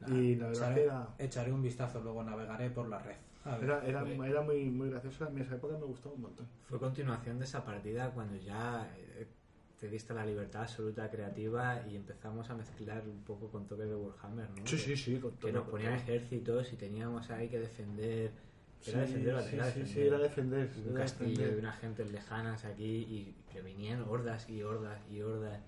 Nah, 0.00 0.08
Y 0.14 0.36
la 0.36 0.48
verdad 0.48 0.62
echaré, 0.62 0.74
que 0.74 0.84
era... 0.84 1.08
echaré 1.18 1.52
un 1.52 1.62
vistazo, 1.62 2.00
luego 2.00 2.22
navegaré 2.22 2.70
por 2.70 2.88
la 2.88 2.98
red. 2.98 3.16
Ver, 3.44 3.64
Era, 3.64 3.84
era, 3.86 4.04
pues, 4.04 4.30
era 4.30 4.42
muy, 4.42 4.64
muy 4.70 4.90
gracioso, 4.90 5.24
a 5.24 5.30
mí 5.30 5.40
esa 5.40 5.56
época 5.56 5.76
me 5.76 5.84
gustaba 5.86 6.14
un 6.14 6.22
montón. 6.22 6.46
Fue 6.68 6.78
continuación 6.78 7.38
de 7.38 7.44
esa 7.44 7.64
partida 7.64 8.10
cuando 8.10 8.36
ya 8.36 8.88
eh, 8.96 9.26
te 9.80 9.88
diste 9.88 10.14
la 10.14 10.24
libertad 10.24 10.62
absoluta 10.62 11.10
creativa 11.10 11.82
y 11.90 11.96
empezamos 11.96 12.48
a 12.50 12.54
mezclar 12.54 13.02
un 13.08 13.22
poco 13.24 13.48
con 13.48 13.66
toques 13.66 13.88
de 13.88 13.96
Warhammer, 13.96 14.48
¿no? 14.50 14.56
Sí, 14.66 14.76
Que- 14.76 14.82
sí, 14.82 14.96
sí, 14.96 15.16
con 15.18 15.32
Que 15.38 15.52
nos 15.52 15.66
ponían 15.68 15.94
ejércitos 15.94 16.72
y 16.72 16.76
teníamos 16.76 17.30
ahí 17.30 17.48
que 17.48 17.58
defender. 17.58 18.30
Sí, 18.80 18.90
Era 18.90 19.00
defender, 19.00 19.22
sí, 19.42 19.54
era 19.56 19.64
sí, 19.64 19.80
defender. 19.80 19.86
sí, 19.88 20.00
era 20.00 20.18
defender. 20.18 20.70
un 20.76 20.90
era 20.92 21.00
castillo 21.02 21.28
defender. 21.30 21.52
de 21.54 21.58
unas 21.60 21.78
gentes 21.80 22.12
lejanas 22.12 22.64
aquí 22.64 22.84
y 22.84 23.34
que 23.52 23.60
venían 23.60 24.02
hordas 24.02 24.48
y 24.48 24.62
hordas 24.62 25.00
y 25.10 25.20
hordas. 25.20 25.60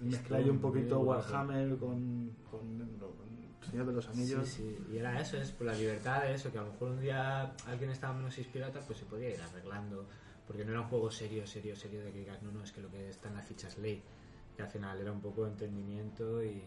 Mezclar 0.00 0.42
un 0.50 0.58
poquito. 0.58 0.98
Warhammer 1.00 1.76
con, 1.76 2.30
con, 2.50 2.78
con 2.98 3.41
Señor 3.70 3.86
de 3.86 3.92
los 3.92 4.08
Anillos. 4.08 4.48
Sí, 4.48 4.76
sí, 4.78 4.92
y 4.92 4.98
era 4.98 5.20
eso, 5.20 5.36
es 5.36 5.50
por 5.52 5.66
la 5.66 5.74
libertad 5.74 6.22
de 6.22 6.34
eso, 6.34 6.50
que 6.52 6.58
a 6.58 6.62
lo 6.62 6.72
mejor 6.72 6.90
un 6.90 7.00
día 7.00 7.52
alguien 7.66 7.90
estaba 7.90 8.12
menos 8.14 8.36
inspirado, 8.38 8.80
pues 8.86 8.98
se 8.98 9.04
podía 9.06 9.30
ir 9.30 9.40
arreglando, 9.40 10.06
porque 10.46 10.64
no 10.64 10.72
era 10.72 10.80
un 10.80 10.88
juego 10.88 11.10
serio, 11.10 11.46
serio, 11.46 11.74
serio 11.76 12.02
de 12.02 12.12
que 12.12 12.18
digas, 12.20 12.42
no, 12.42 12.50
no, 12.52 12.62
es 12.62 12.72
que 12.72 12.80
lo 12.80 12.90
que 12.90 13.08
está 13.08 13.28
en 13.28 13.34
las 13.36 13.46
fichas 13.46 13.78
ley, 13.78 14.02
que 14.56 14.62
al 14.62 14.68
final 14.68 15.00
era 15.00 15.12
un 15.12 15.20
poco 15.20 15.44
de 15.44 15.50
entendimiento 15.52 16.42
y 16.42 16.62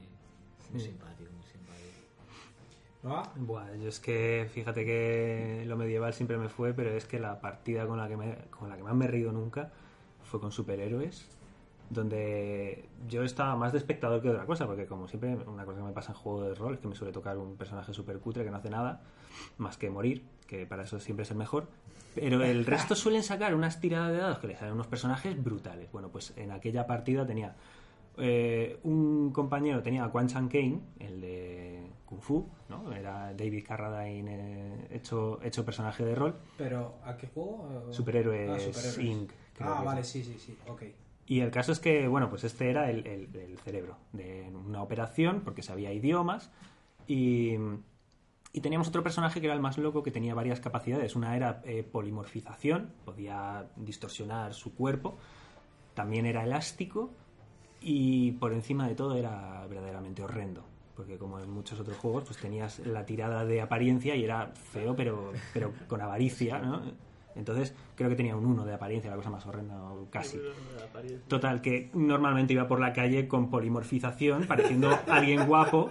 muy 0.72 0.80
Sí. 0.80 0.88
simpático, 0.88 1.32
muy 1.32 1.44
simpático. 1.44 1.76
¿no? 3.04 3.22
Buah, 3.36 3.76
yo 3.76 3.88
es 3.90 4.00
que 4.00 4.50
fíjate 4.52 4.84
que 4.84 5.64
lo 5.68 5.78
medieval 5.78 6.14
siempre 6.14 6.38
me 6.38 6.50
fue, 6.50 6.74
pero 6.74 6.90
es 6.90 7.06
que 7.06 7.20
la 7.20 7.40
partida 7.40 7.86
con 7.86 8.00
la 8.00 8.08
que, 8.08 8.18
me, 8.18 8.36
con 8.50 8.68
la 8.70 8.78
que 8.78 8.84
más 8.84 8.96
me 8.96 9.06
he 9.06 9.08
reído 9.08 9.32
nunca 9.32 9.72
fue 10.24 10.40
con 10.40 10.52
superhéroes, 10.52 11.28
donde 11.90 12.86
yo 13.08 13.24
estaba 13.24 13.56
más 13.56 13.72
de 13.72 13.78
espectador 13.78 14.22
que 14.22 14.28
de 14.30 14.34
otra 14.36 14.46
cosa, 14.46 14.66
porque 14.66 14.86
como 14.86 15.08
siempre 15.08 15.36
una 15.36 15.66
cosa 15.66 15.78
que 15.80 15.84
me 15.86 15.92
pasa 15.94 16.12
en 16.12 16.18
juego 16.18 16.44
de 16.44 16.56
rol 16.56 16.74
es 16.76 16.80
que 16.80 16.88
me 16.88 16.96
suele 16.96 17.14
tocar 17.14 17.38
un 17.38 17.56
personaje 17.56 17.94
súper 17.94 18.20
cutre 18.20 18.44
que 18.44 18.52
no 18.52 18.58
hace 18.58 18.70
nada 18.70 19.02
más 19.58 19.78
que 19.78 19.90
morir, 19.90 20.24
que 20.48 20.66
para 20.66 20.84
eso 20.84 21.00
siempre 21.00 21.24
es 21.24 21.32
el 21.32 21.38
mejor. 21.38 21.68
Pero 22.16 22.44
el 22.44 22.66
resto 22.66 22.96
suelen 22.96 23.24
sacar 23.24 23.54
unas 23.56 23.82
tiradas 23.82 24.12
de 24.12 24.18
dados 24.20 24.40
que 24.40 24.48
les 24.48 24.58
salen 24.58 24.74
unos 24.74 24.88
personajes 24.88 25.42
brutales. 25.44 25.92
Bueno, 25.92 26.10
pues 26.10 26.34
en 26.38 26.52
aquella 26.52 26.88
partida 26.88 27.26
tenía 27.26 27.56
eh, 28.18 28.80
un 28.84 29.32
compañero, 29.34 29.84
tenía 29.84 30.06
a 30.06 30.10
Quan 30.10 30.28
Chan 30.28 30.48
Kane, 30.48 30.80
el 31.00 31.20
de 31.20 31.90
Kung 32.06 32.22
Fu, 32.22 32.48
¿no? 32.70 32.94
Era 32.94 33.34
David 33.34 33.66
Carradine 33.68 34.32
eh, 34.34 34.88
hecho, 34.92 35.40
hecho 35.44 35.66
personaje 35.66 36.06
de 36.06 36.16
rol. 36.16 36.36
Pero, 36.58 36.96
¿a 37.04 37.18
qué 37.18 37.28
juego? 37.28 37.88
Superhéroes, 37.92 38.50
Ah, 38.50 38.60
Superhéroes. 38.60 38.98
Inc. 39.00 39.32
Ah, 39.60 39.82
vale, 39.84 40.04
sí, 40.04 40.24
sí, 40.24 40.38
sí, 40.40 40.58
ok. 40.68 40.84
Y 41.28 41.40
el 41.40 41.50
caso 41.52 41.72
es 41.72 41.80
que, 41.80 42.08
bueno, 42.08 42.30
pues 42.30 42.44
este 42.44 42.70
era 42.70 42.90
el, 42.92 43.06
el- 43.08 43.58
cerebro 43.64 43.98
de 44.14 44.52
una 44.66 44.84
operación, 44.84 45.42
porque 45.44 45.64
sabía 45.64 45.92
idiomas, 45.92 46.52
y, 47.08 47.56
y 48.54 48.62
teníamos 48.62 48.88
otro 48.90 49.02
personaje 49.02 49.40
que 49.42 49.48
era 49.48 49.56
el 49.56 49.62
más 49.62 49.78
loco, 49.80 50.04
que 50.04 50.12
tenía 50.12 50.36
varias 50.36 50.60
capacidades. 50.60 51.16
Una 51.16 51.36
era 51.36 51.62
eh, 51.66 51.84
polimorfización, 51.84 52.92
podía 53.06 53.66
distorsionar 53.76 54.54
su 54.54 54.76
cuerpo, 54.76 55.18
también 55.96 56.28
era 56.28 56.44
elástico, 56.44 57.10
y 57.82 58.34
por 58.34 58.54
encima 58.54 58.88
de 58.88 58.94
todo 58.96 59.16
era 59.16 59.66
verdaderamente 59.68 60.22
horrendo. 60.22 60.64
Porque 60.96 61.18
como 61.18 61.40
en 61.40 61.50
muchos 61.50 61.80
otros 61.80 61.98
juegos, 61.98 62.24
pues 62.26 62.38
tenías 62.38 62.80
la 62.80 63.06
tirada 63.06 63.46
de 63.46 63.62
apariencia 63.62 64.16
y 64.16 64.24
era 64.24 64.48
feo, 64.48 64.96
pero, 64.96 65.34
pero 65.54 65.74
con 65.88 66.02
avaricia, 66.02 66.60
¿no? 66.60 66.82
Entonces 67.36 67.76
creo 67.96 68.10
que 68.10 68.16
tenía 68.16 68.36
un 68.36 68.46
1 68.46 68.66
de 68.66 68.74
apariencia, 68.74 69.12
la 69.12 69.18
cosa 69.18 69.30
más 69.30 69.46
horrenda, 69.46 69.82
o 69.92 70.10
casi. 70.10 70.38
Total, 71.28 71.62
que 71.62 71.90
normalmente 71.94 72.54
iba 72.54 72.68
por 72.68 72.80
la 72.80 72.94
calle 72.94 73.28
con 73.28 73.50
polimorfización, 73.50 74.46
pareciendo 74.46 74.90
alguien 75.08 75.46
guapo, 75.48 75.90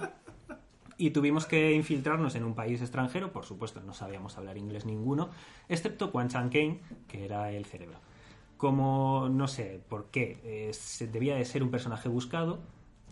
y 0.96 1.10
tuvimos 1.10 1.44
que 1.46 1.72
infiltrarnos 1.72 2.34
en 2.36 2.44
un 2.44 2.54
país 2.54 2.80
extranjero, 2.80 3.32
por 3.32 3.44
supuesto, 3.44 3.80
no 3.82 3.92
sabíamos 3.94 4.38
hablar 4.38 4.56
inglés 4.56 4.86
ninguno, 4.86 5.30
excepto 5.68 6.10
Quan 6.12 6.28
Chan 6.28 6.50
Kane, 6.50 6.80
que 7.08 7.24
era 7.24 7.50
el 7.50 7.64
cerebro. 7.66 7.98
Como 8.56 9.28
no 9.28 9.48
sé 9.48 9.80
por 9.88 10.06
qué 10.06 10.38
eh, 10.44 10.72
se- 10.72 11.08
debía 11.08 11.34
de 11.34 11.44
ser 11.44 11.62
un 11.62 11.70
personaje 11.70 12.08
buscado, 12.08 12.60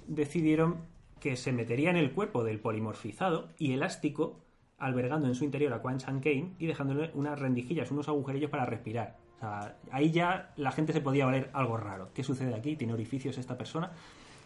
decidieron 0.06 0.76
que 1.20 1.36
se 1.36 1.52
metería 1.52 1.90
en 1.90 1.96
el 1.96 2.12
cuerpo 2.12 2.44
del 2.44 2.60
polimorfizado 2.60 3.48
y 3.58 3.72
elástico, 3.72 4.38
albergando 4.82 5.28
en 5.28 5.36
su 5.36 5.44
interior 5.44 5.72
a 5.72 5.80
Quan 5.80 5.98
Chan 5.98 6.20
Kane 6.20 6.54
y 6.58 6.66
dejándole 6.66 7.12
unas 7.14 7.38
rendijillas, 7.38 7.92
unos 7.92 8.08
agujerillos 8.08 8.50
para 8.50 8.66
respirar. 8.66 9.16
O 9.36 9.38
sea, 9.38 9.76
ahí 9.92 10.10
ya 10.10 10.52
la 10.56 10.72
gente 10.72 10.92
se 10.92 11.00
podía 11.00 11.26
oler 11.26 11.50
algo 11.52 11.76
raro. 11.76 12.10
¿Qué 12.12 12.24
sucede 12.24 12.52
aquí? 12.54 12.74
¿Tiene 12.74 12.92
orificios 12.92 13.38
esta 13.38 13.56
persona? 13.56 13.92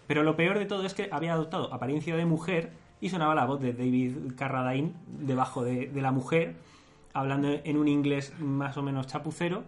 Pero 0.07 0.23
lo 0.23 0.37
peor 0.37 0.59
de 0.59 0.67
todo 0.67 0.85
es 0.85 0.93
que 0.93 1.09
había 1.11 1.33
adoptado 1.33 1.73
apariencia 1.73 2.15
de 2.17 2.27
mujer 2.27 2.71
y 3.01 3.09
sonaba 3.09 3.35
la 3.35 3.47
voz 3.47 3.63
de 3.63 3.73
David 3.73 4.35
Carradine 4.37 4.93
debajo 5.07 5.65
de, 5.65 5.87
de 5.89 6.03
la 6.03 6.13
mujer, 6.13 6.57
hablando 7.15 7.49
en 7.49 7.79
un 7.79 7.89
inglés 7.89 8.39
más 8.39 8.77
o 8.77 8.83
menos 8.83 9.07
chapucero. 9.07 9.65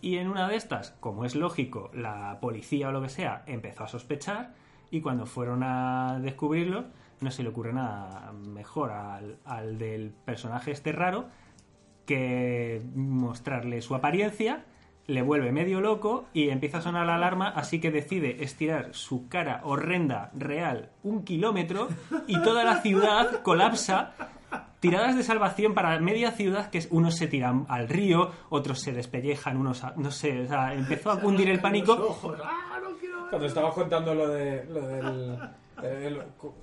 Y 0.00 0.18
en 0.18 0.28
una 0.28 0.48
de 0.48 0.54
estas, 0.54 0.92
como 1.00 1.24
es 1.24 1.34
lógico, 1.34 1.90
la 1.92 2.38
policía 2.40 2.88
o 2.88 2.92
lo 2.92 3.02
que 3.02 3.08
sea 3.08 3.42
empezó 3.48 3.82
a 3.82 3.88
sospechar 3.88 4.54
y 4.92 5.00
cuando 5.00 5.26
fueron 5.26 5.64
a 5.64 6.20
descubrirlo, 6.22 6.84
no 7.20 7.30
se 7.30 7.42
le 7.42 7.48
ocurre 7.50 7.72
nada 7.72 8.32
mejor 8.32 8.90
al, 8.92 9.38
al 9.44 9.78
del 9.78 10.12
personaje 10.24 10.70
este 10.72 10.92
raro 10.92 11.26
que 12.06 12.82
mostrarle 12.94 13.82
su 13.82 13.94
apariencia, 13.94 14.64
le 15.06 15.22
vuelve 15.22 15.52
medio 15.52 15.80
loco 15.80 16.26
y 16.32 16.50
empieza 16.50 16.78
a 16.78 16.82
sonar 16.82 17.06
la 17.06 17.16
alarma, 17.16 17.48
así 17.48 17.80
que 17.80 17.90
decide 17.90 18.42
estirar 18.44 18.94
su 18.94 19.28
cara 19.28 19.60
horrenda 19.64 20.30
real 20.34 20.90
un 21.02 21.24
kilómetro 21.24 21.88
y 22.26 22.40
toda 22.42 22.64
la 22.64 22.80
ciudad 22.80 23.42
colapsa. 23.42 24.12
Tiradas 24.80 25.14
de 25.14 25.22
salvación 25.22 25.74
para 25.74 25.98
media 26.00 26.30
ciudad, 26.32 26.70
que 26.70 26.78
es, 26.78 26.88
unos 26.90 27.14
se 27.16 27.26
tiran 27.26 27.66
al 27.68 27.86
río, 27.86 28.30
otros 28.48 28.80
se 28.80 28.92
despellejan, 28.92 29.58
unos, 29.58 29.84
a- 29.84 29.92
no 29.96 30.10
sé, 30.10 30.40
o 30.40 30.48
sea, 30.48 30.72
empezó 30.74 31.10
a 31.10 31.20
cundir 31.20 31.50
el 31.50 31.60
pánico. 31.60 31.94
Los 31.96 32.06
ojos. 32.08 32.38
¡Ah, 32.42 32.78
no 32.82 32.96
quiero 32.96 33.20
ver! 33.20 33.28
Cuando 33.28 33.46
estabas 33.46 33.74
contando 33.74 34.14
lo, 34.14 34.28
de, 34.28 34.64
lo 34.64 34.80
del... 34.88 35.38
el- 35.82 36.22
co- 36.38 36.54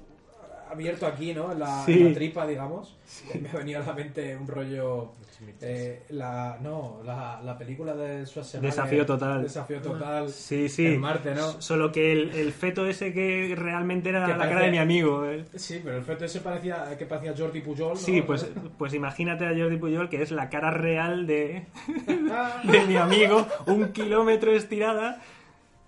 abierto 0.71 1.05
aquí, 1.07 1.33
¿no? 1.33 1.51
En 1.51 1.59
la, 1.59 1.83
Sí. 1.85 1.93
en 1.93 2.09
la 2.09 2.13
tripa, 2.13 2.47
digamos. 2.47 2.95
Me 3.41 3.49
venía 3.59 3.81
a 3.81 3.85
la 3.85 3.93
mente 3.93 4.35
un 4.35 4.47
rollo... 4.47 5.13
eh, 5.61 6.01
la, 6.09 6.57
no, 6.61 6.99
la, 7.05 7.39
la 7.43 7.57
película 7.57 7.95
de 7.95 8.25
Schwarzenegger. 8.25 8.69
Desafío 8.71 9.05
total. 9.05 9.43
Desafío 9.43 9.81
total. 9.81 10.29
Sí, 10.29 10.67
sí. 10.67 10.87
En 10.87 10.99
Marte, 11.01 11.33
¿no? 11.35 11.61
Solo 11.61 11.91
que 11.91 12.11
el, 12.11 12.31
el 12.31 12.51
feto 12.51 12.85
ese 12.87 13.13
que 13.13 13.53
realmente 13.55 14.09
era 14.09 14.25
Que 14.25 14.31
la 14.31 14.37
parece- 14.39 14.53
cara 14.53 14.65
de 14.65 14.71
mi 14.71 14.77
amigo. 14.79 15.25
eh. 15.25 15.45
Sí, 15.55 15.79
pero 15.83 15.97
el 15.97 16.03
feto 16.03 16.25
ese 16.25 16.41
parecía 16.41 16.95
que 16.97 17.05
parecía 17.05 17.33
Jordi 17.37 17.61
Pujol. 17.61 17.89
¿no? 17.89 17.95
Sí, 17.95 18.21
pues, 18.23 18.49
pues 18.77 18.93
imagínate 18.93 19.45
a 19.45 19.49
Jordi 19.55 19.77
Puyol, 19.77 20.09
que 20.09 20.21
es 20.21 20.31
la 20.31 20.49
cara 20.49 20.71
real 20.71 21.27
de, 21.27 21.65
de 22.63 22.85
mi 22.87 22.97
amigo, 22.97 23.47
un 23.67 23.91
kilómetro 23.93 24.51
estirada. 24.51 25.21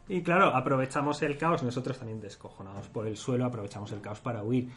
Y 0.09 0.21
claro, 0.23 0.47
aprovechamos 0.55 1.21
el 1.21 1.37
caos, 1.37 1.63
nosotros 1.63 1.97
también 1.97 2.19
descojonados 2.19 2.87
por 2.89 3.07
el 3.07 3.15
suelo, 3.15 3.45
aprovechamos 3.45 3.91
el 3.93 4.01
caos 4.01 4.19
para 4.19 4.43
huir. 4.43 4.69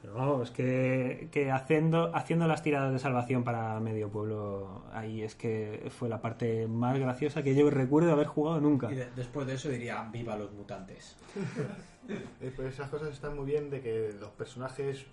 Pero 0.00 0.14
vamos, 0.14 0.50
que, 0.52 1.28
que 1.32 1.50
haciendo, 1.50 2.14
haciendo 2.14 2.46
las 2.46 2.62
tiradas 2.62 2.92
de 2.92 2.98
salvación 3.00 3.42
para 3.42 3.80
medio 3.80 4.08
pueblo, 4.08 4.82
ahí 4.92 5.22
es 5.22 5.34
que 5.34 5.90
fue 5.98 6.08
la 6.08 6.20
parte 6.20 6.68
más 6.68 6.96
graciosa 6.98 7.42
que 7.42 7.54
yo 7.56 7.68
recuerdo 7.70 8.12
haber 8.12 8.26
jugado 8.28 8.60
nunca. 8.60 8.92
Y 8.92 8.94
de- 8.94 9.10
después 9.16 9.46
de 9.48 9.54
eso 9.54 9.68
diría, 9.68 10.08
viva 10.12 10.36
los 10.36 10.52
mutantes. 10.52 11.16
Eh, 12.40 12.52
pues 12.54 12.74
esas 12.74 12.88
cosas 12.88 13.08
están 13.08 13.34
muy 13.34 13.44
bien 13.46 13.68
de 13.68 13.80
que 13.80 14.14
los 14.20 14.28
personajes 14.30 15.04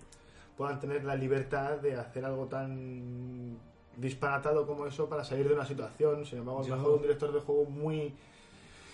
puedan 0.56 0.78
tener 0.78 1.02
la 1.04 1.16
libertad 1.16 1.78
de 1.78 1.96
hacer 1.96 2.24
algo 2.24 2.46
tan 2.46 3.58
disparatado 3.96 4.64
como 4.64 4.86
eso 4.86 5.08
para 5.08 5.24
salir 5.24 5.48
de 5.48 5.54
una 5.54 5.64
situación. 5.66 6.24
Sin 6.24 6.38
embargo, 6.38 6.60
a 6.60 6.62
lo 6.62 6.68
Yo- 6.68 6.76
mejor 6.76 6.92
un 6.94 7.02
director 7.02 7.32
de 7.34 7.40
juego 7.40 7.64
muy... 7.64 8.14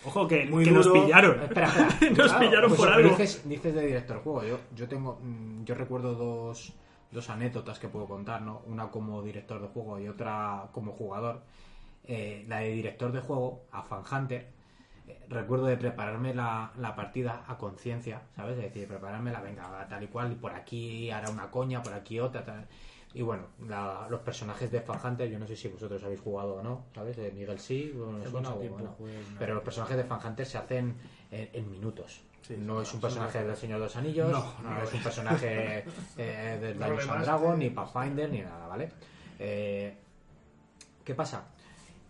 Ojo, 0.04 0.26
que, 0.26 0.46
Muy 0.46 0.64
que 0.64 0.70
nos 0.70 0.88
pillaron. 0.88 1.42
Espera, 1.42 1.66
espera. 1.66 2.10
Nos 2.16 2.32
pillaron 2.34 2.68
pues 2.68 2.80
por 2.80 2.88
eso, 2.88 2.96
algo. 2.96 3.10
Dices, 3.10 3.48
dices 3.48 3.74
de 3.74 3.86
director 3.86 4.16
de 4.16 4.22
juego. 4.22 4.44
Yo, 4.44 4.58
yo 4.74 4.88
tengo, 4.88 5.20
mm, 5.22 5.64
yo 5.64 5.74
recuerdo 5.74 6.14
dos, 6.14 6.72
dos 7.10 7.28
anécdotas 7.30 7.78
que 7.78 7.88
puedo 7.88 8.06
contar, 8.06 8.42
¿no? 8.42 8.62
Una 8.66 8.88
como 8.88 9.22
director 9.22 9.60
de 9.60 9.68
juego 9.68 9.98
y 9.98 10.08
otra 10.08 10.68
como 10.72 10.92
jugador. 10.92 11.42
Eh, 12.04 12.44
la 12.48 12.60
de 12.60 12.70
director 12.70 13.12
de 13.12 13.20
juego, 13.20 13.62
a 13.72 13.82
Fan 13.82 14.02
Hunter, 14.10 14.48
eh, 15.06 15.20
recuerdo 15.28 15.66
de 15.66 15.76
prepararme 15.76 16.34
la, 16.34 16.72
la 16.78 16.96
partida 16.96 17.44
a 17.46 17.58
conciencia, 17.58 18.22
¿sabes? 18.34 18.56
Es 18.56 18.64
decir, 18.64 18.88
prepararme 18.88 19.30
la 19.30 19.40
venga, 19.40 19.86
tal 19.88 20.02
y 20.02 20.08
cual, 20.08 20.32
y 20.32 20.34
por 20.34 20.54
aquí 20.54 21.10
hará 21.10 21.30
una 21.30 21.50
coña, 21.50 21.82
por 21.82 21.92
aquí 21.92 22.18
otra, 22.18 22.44
tal. 22.44 22.66
Y 23.12 23.22
bueno, 23.22 23.44
la- 23.66 24.06
los 24.08 24.20
personajes 24.20 24.70
de 24.70 24.80
Fan 24.80 25.00
Hunter, 25.04 25.28
yo 25.28 25.38
no 25.38 25.46
sé 25.46 25.56
si 25.56 25.66
vosotros 25.68 26.02
habéis 26.04 26.20
jugado 26.20 26.54
o 26.56 26.62
no, 26.62 26.84
¿sabes? 26.94 27.18
Eh, 27.18 27.32
Miguel 27.34 27.58
sí, 27.58 27.92
bueno, 27.94 28.24
suena, 28.30 28.50
o 28.50 28.96
Pero 29.38 29.54
los 29.54 29.64
personajes 29.64 29.96
de 29.96 30.04
Fan 30.04 30.20
Hunter 30.24 30.46
se 30.46 30.58
hacen 30.58 30.94
en, 31.32 31.50
en 31.52 31.70
minutos. 31.70 32.22
Sí, 32.42 32.56
no 32.56 32.80
es 32.80 32.88
un 32.88 32.92
son 32.92 33.00
personaje 33.00 33.42
del 33.44 33.56
Señor 33.56 33.78
de 33.80 33.84
los 33.84 33.96
Anillos, 33.96 34.30
No, 34.30 34.54
no, 34.62 34.70
no 34.76 34.82
es 34.82 34.94
un 34.94 35.02
personaje 35.02 35.84
eh, 36.18 36.74
No 36.78 36.86
Dungeons 36.86 37.10
and. 37.10 37.24
Dragons, 37.24 37.58
ni 37.58 37.70
Pathfinder, 37.70 38.30
ni 38.30 38.40
nada, 38.42 38.66
¿vale? 38.68 38.90
Eh, 39.40 39.94
¿Qué 41.04 41.14
pasa? 41.14 41.46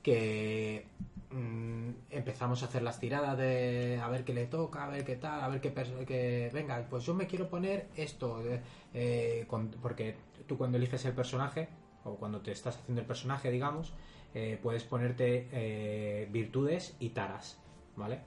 Que 0.02 0.86
mm, 1.30 1.90
empezamos 2.10 2.62
a 2.62 2.66
hacer 2.66 2.82
las 2.82 3.00
tiradas 3.00 3.36
de 3.38 4.00
a 4.02 4.08
ver 4.08 4.24
qué 4.24 4.34
le 4.34 4.46
toca, 4.46 4.84
a 4.84 4.88
ver 4.88 5.04
qué 5.04 5.16
tal, 5.16 5.40
a 5.40 5.48
ver 5.48 5.60
qué, 5.60 5.72
qué- 6.06 6.50
venga, 6.52 6.86
pues 6.88 7.04
yo 7.04 7.14
me 7.14 7.26
quiero 7.26 7.48
poner 7.48 7.88
esto, 7.96 8.42
eh, 8.44 8.60
eh, 8.94 9.44
con- 9.48 9.68
porque 9.70 10.14
tú 10.50 10.58
cuando 10.58 10.78
eliges 10.78 11.04
el 11.04 11.12
personaje 11.12 11.68
o 12.02 12.16
cuando 12.16 12.40
te 12.40 12.50
estás 12.50 12.76
haciendo 12.76 13.00
el 13.02 13.06
personaje, 13.06 13.52
digamos, 13.52 13.94
eh, 14.34 14.58
puedes 14.60 14.82
ponerte 14.82 15.48
eh, 15.52 16.28
virtudes 16.32 16.96
y 16.98 17.10
taras, 17.10 17.62
¿vale? 17.94 18.18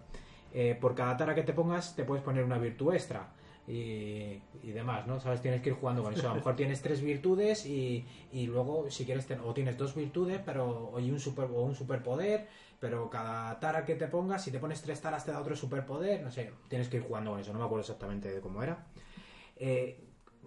Eh, 0.53 0.77
por 0.79 0.95
cada 0.95 1.17
tara 1.17 1.35
que 1.35 1.43
te 1.43 1.51
pongas 1.51 1.95
te 1.97 2.05
puedes 2.05 2.23
poner 2.23 2.45
una 2.45 2.57
virtud 2.57 2.93
extra 2.93 3.33
y, 3.67 4.39
demás, 4.73 5.05
¿no? 5.05 5.19
Sabes, 5.19 5.41
tienes 5.41 5.61
que 5.61 5.69
ir 5.71 5.75
jugando 5.75 6.01
con 6.01 6.13
eso. 6.13 6.27
A 6.27 6.29
lo 6.29 6.35
mejor 6.35 6.55
tienes 6.55 6.81
tres 6.81 7.01
virtudes 7.01 7.65
y, 7.65 8.05
y 8.31 8.47
luego 8.47 8.89
si 8.89 9.03
quieres 9.05 9.25
ten- 9.27 9.41
o 9.41 9.53
tienes 9.53 9.77
dos 9.77 9.93
virtudes, 9.95 10.39
pero 10.45 10.65
o 10.93 10.97
un 10.97 11.19
super 11.19 11.45
o 11.45 11.61
un 11.63 11.75
superpoder, 11.75 12.47
pero 12.79 13.09
cada 13.09 13.59
tara 13.59 13.83
que 13.83 13.95
te 13.95 14.07
pongas, 14.07 14.43
si 14.43 14.51
te 14.51 14.59
pones 14.59 14.81
tres 14.81 15.01
taras 15.01 15.25
te 15.25 15.31
da 15.31 15.41
otro 15.41 15.55
superpoder, 15.57 16.21
no 16.23 16.31
sé, 16.31 16.51
tienes 16.69 16.87
que 16.87 16.97
ir 16.97 17.03
jugando 17.03 17.31
con 17.31 17.39
eso. 17.41 17.51
No 17.51 17.59
me 17.59 17.65
acuerdo 17.65 17.81
exactamente 17.81 18.31
de 18.31 18.39
cómo 18.39 18.63
era. 18.63 18.85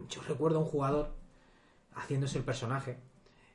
Yo 0.08 0.20
recuerdo 0.28 0.58
a 0.58 0.62
un 0.62 0.66
jugador 0.68 1.25
haciéndose 1.96 2.38
el 2.38 2.44
personaje. 2.44 2.98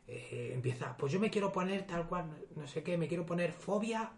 eh, 0.07 0.51
empieza, 0.53 0.97
pues 0.97 1.13
yo 1.13 1.19
me 1.19 1.29
quiero 1.29 1.51
poner 1.51 1.87
tal 1.87 2.05
cual, 2.07 2.25
no 2.55 2.67
sé 2.67 2.83
qué, 2.83 2.97
me 2.97 3.07
quiero 3.07 3.25
poner 3.25 3.53
fobia 3.53 4.11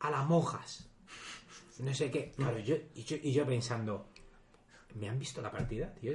a 0.00 0.10
las 0.10 0.26
monjas. 0.26 0.88
No 1.78 1.94
sé 1.94 2.10
qué. 2.10 2.32
Claro, 2.36 2.58
yo, 2.58 2.74
y, 2.94 3.04
yo, 3.04 3.16
y 3.22 3.32
yo 3.32 3.46
pensando, 3.46 4.08
¿me 4.94 5.08
han 5.08 5.18
visto 5.18 5.40
la 5.40 5.50
partida? 5.52 5.94
Tío? 5.94 6.12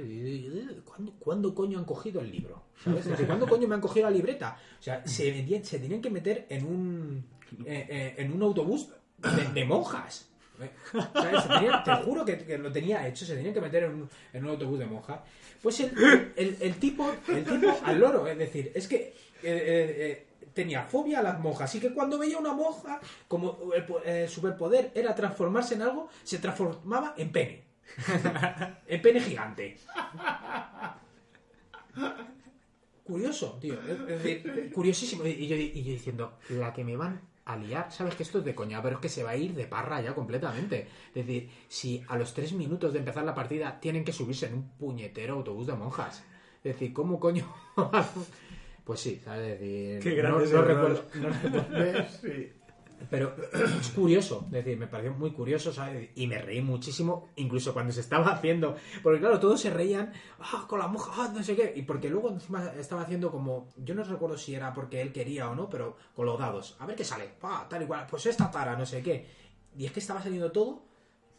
¿Cuándo, 1.18 1.54
coño 1.54 1.78
han 1.78 1.86
cogido 1.86 2.20
el 2.20 2.30
libro? 2.30 2.64
¿Sabes? 2.82 3.06
¿Cuándo 3.26 3.46
coño 3.48 3.66
me 3.66 3.74
han 3.76 3.80
cogido 3.80 4.10
la 4.10 4.14
libreta? 4.14 4.58
O 4.78 4.82
sea, 4.82 5.06
se, 5.06 5.32
tenían 5.32 6.02
que 6.02 6.10
meter 6.10 6.46
en 6.50 6.66
un, 6.66 7.24
eh, 7.64 7.86
eh, 7.88 8.14
en 8.18 8.30
un 8.32 8.42
autobús 8.42 8.90
de, 9.18 9.52
de 9.54 9.64
monjas. 9.64 10.28
Te 11.84 11.94
juro 12.04 12.24
que, 12.24 12.38
que 12.38 12.58
lo 12.58 12.70
tenía 12.70 13.06
hecho, 13.06 13.24
se 13.26 13.34
tenían 13.34 13.54
que 13.54 13.60
meter 13.60 13.84
en 13.84 13.90
un, 13.94 14.10
en 14.32 14.44
un 14.44 14.50
autobús 14.50 14.78
de 14.78 14.86
monjas. 14.86 15.20
Pues 15.62 15.80
el, 15.80 16.32
el- 16.36 16.56
el 16.60 16.74
tipo, 16.76 17.10
el 17.28 17.44
tipo 17.44 17.74
al 17.84 17.98
loro, 17.98 18.26
es 18.26 18.38
decir, 18.38 18.70
es 18.74 18.86
que 18.86 18.96
eh, 18.96 19.12
eh, 19.42 19.96
eh, 19.98 20.26
tenía 20.52 20.84
fobia 20.84 21.20
a 21.20 21.22
las 21.22 21.40
monjas. 21.40 21.70
Así 21.70 21.80
que 21.80 21.92
cuando 21.92 22.18
veía 22.18 22.38
una 22.38 22.52
monja, 22.52 23.00
como 23.28 23.72
el, 23.74 23.84
po- 23.84 24.02
el 24.02 24.28
superpoder 24.28 24.90
era 24.94 25.14
transformarse 25.14 25.74
en 25.74 25.82
algo, 25.82 26.08
se 26.22 26.38
transformaba 26.38 27.14
en 27.16 27.32
pene. 27.32 27.64
en 28.86 29.02
pene 29.02 29.20
gigante. 29.20 29.76
Curioso, 33.04 33.58
tío. 33.60 33.74
Es 33.74 33.90
es 34.00 34.06
decir, 34.22 34.72
curiosísimo. 34.72 35.26
Y 35.26 35.46
yo, 35.46 35.56
y 35.56 35.82
yo 35.82 35.92
diciendo, 35.92 36.38
la 36.48 36.72
que 36.72 36.84
me 36.84 36.96
van 36.96 37.20
a 37.46 37.56
liar, 37.56 37.92
sabes 37.92 38.14
que 38.14 38.22
esto 38.22 38.38
es 38.38 38.44
de 38.44 38.54
coña, 38.54 38.82
pero 38.82 38.96
es 38.96 39.00
que 39.02 39.08
se 39.08 39.22
va 39.22 39.30
a 39.30 39.36
ir 39.36 39.54
de 39.54 39.66
parra 39.66 40.00
ya 40.00 40.14
completamente. 40.14 40.88
Es 41.14 41.26
decir, 41.26 41.50
si 41.68 42.02
a 42.08 42.16
los 42.16 42.32
tres 42.32 42.52
minutos 42.52 42.92
de 42.92 43.00
empezar 43.00 43.24
la 43.24 43.34
partida 43.34 43.78
tienen 43.80 44.04
que 44.04 44.12
subirse 44.12 44.46
en 44.46 44.54
un 44.54 44.68
puñetero 44.78 45.34
autobús 45.34 45.66
de 45.66 45.74
monjas. 45.74 46.24
Es 46.58 46.72
decir, 46.72 46.92
¿cómo 46.94 47.20
coño? 47.20 47.46
pues 48.84 49.00
sí, 49.00 49.20
¿sabes? 49.22 49.52
Es 49.54 49.60
decir, 49.60 50.00
Qué 50.00 50.10
no, 50.22 50.28
grandes 50.28 50.52
no 50.52 50.58
errores. 50.60 51.00
recuerdo, 51.12 51.28
no 51.52 51.60
recuerdo- 51.60 52.06
Sí. 52.22 52.52
Pero 53.10 53.34
es 53.80 53.88
curioso, 53.90 54.44
es 54.46 54.52
decir, 54.52 54.76
me 54.76 54.86
pareció 54.86 55.12
muy 55.14 55.32
curioso, 55.32 55.72
¿sabes? 55.72 56.10
Y 56.14 56.26
me 56.26 56.38
reí 56.40 56.60
muchísimo, 56.60 57.28
incluso 57.36 57.72
cuando 57.72 57.92
se 57.92 58.00
estaba 58.00 58.26
haciendo. 58.32 58.76
Porque 59.02 59.20
claro, 59.20 59.40
todos 59.40 59.60
se 59.60 59.70
reían, 59.70 60.12
ah, 60.40 60.66
con 60.68 60.78
la 60.78 60.86
monja, 60.86 61.12
ah, 61.16 61.32
no 61.34 61.42
sé 61.42 61.56
qué. 61.56 61.72
Y 61.76 61.82
porque 61.82 62.08
luego 62.10 62.30
encima 62.30 62.72
estaba 62.78 63.02
haciendo 63.02 63.30
como, 63.30 63.68
yo 63.76 63.94
no 63.94 64.04
recuerdo 64.04 64.36
si 64.36 64.54
era 64.54 64.72
porque 64.72 65.00
él 65.00 65.12
quería 65.12 65.48
o 65.48 65.54
no, 65.54 65.68
pero 65.68 65.96
con 66.14 66.26
los 66.26 66.38
dados. 66.38 66.76
A 66.78 66.86
ver 66.86 66.96
qué 66.96 67.04
sale, 67.04 67.28
pa, 67.40 67.66
tal 67.68 67.82
y 67.82 67.86
cual, 67.86 68.06
pues 68.08 68.26
esta 68.26 68.50
tara, 68.50 68.76
no 68.76 68.86
sé 68.86 69.02
qué. 69.02 69.26
Y 69.76 69.86
es 69.86 69.92
que 69.92 70.00
estaba 70.00 70.22
saliendo 70.22 70.52
todo 70.52 70.84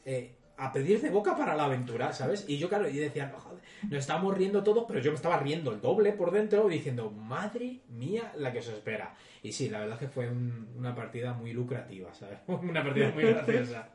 eh, 0.03 0.37
a 0.57 0.71
pedir 0.71 1.01
de 1.01 1.09
boca 1.09 1.35
para 1.35 1.55
la 1.55 1.65
aventura, 1.65 2.13
¿sabes? 2.13 2.45
Y 2.47 2.57
yo, 2.57 2.69
claro, 2.69 2.87
y 2.87 2.97
decían, 2.97 3.31
"No, 3.31 3.39
joder, 3.39 3.54
nos 3.83 3.99
estábamos 3.99 4.37
riendo 4.37 4.63
todos, 4.63 4.85
pero 4.87 4.99
yo 4.99 5.11
me 5.11 5.15
estaba 5.15 5.37
riendo 5.39 5.71
el 5.71 5.81
doble 5.81 6.11
por 6.13 6.31
dentro, 6.31 6.67
diciendo, 6.67 7.11
madre 7.11 7.81
mía, 7.89 8.33
la 8.37 8.51
que 8.51 8.59
os 8.59 8.67
espera. 8.67 9.15
Y 9.43 9.51
sí, 9.51 9.69
la 9.69 9.79
verdad 9.79 9.95
es 10.01 10.07
que 10.07 10.13
fue 10.13 10.29
un- 10.29 10.67
una 10.77 10.95
partida 10.95 11.33
muy 11.33 11.53
lucrativa, 11.53 12.13
¿sabes? 12.13 12.39
una 12.47 12.83
partida 12.83 13.11
muy 13.11 13.23
graciosa. 13.23 13.89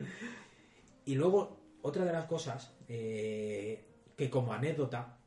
Y 1.05 1.15
luego, 1.15 1.57
otra 1.81 2.05
de 2.05 2.13
las 2.13 2.25
cosas, 2.25 2.73
eh, 2.87 3.83
que 4.15 4.29
como 4.29 4.53
anécdota, 4.53 5.17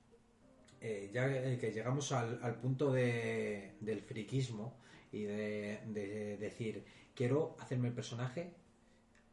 eh, 0.80 1.10
ya 1.12 1.26
que 1.58 1.72
llegamos 1.72 2.12
al, 2.12 2.38
al 2.42 2.54
punto 2.56 2.92
de- 2.92 3.72
del 3.80 4.00
friquismo 4.02 4.76
y 5.12 5.22
de, 5.24 5.80
de 5.88 6.36
decir, 6.38 6.84
quiero 7.14 7.56
hacerme 7.60 7.88
el 7.88 7.94
personaje 7.94 8.52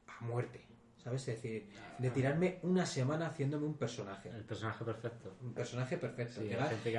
a 0.08 0.24
muerte, 0.26 0.62
¿sabes? 1.04 1.28
Es 1.28 1.41
decir, 1.41 1.70
de 1.97 2.10
tirarme 2.12 2.60
una 2.64 2.86
semana 2.86 3.28
haciéndome 3.28 3.66
un 3.66 3.76
personaje. 3.76 4.30
El 4.30 4.43
personaje 4.43 4.84
perfecto. 4.86 5.36
Un 5.41 5.54
personaje 5.54 5.97
perfecto. 5.97 6.41
Sí, 6.41 6.49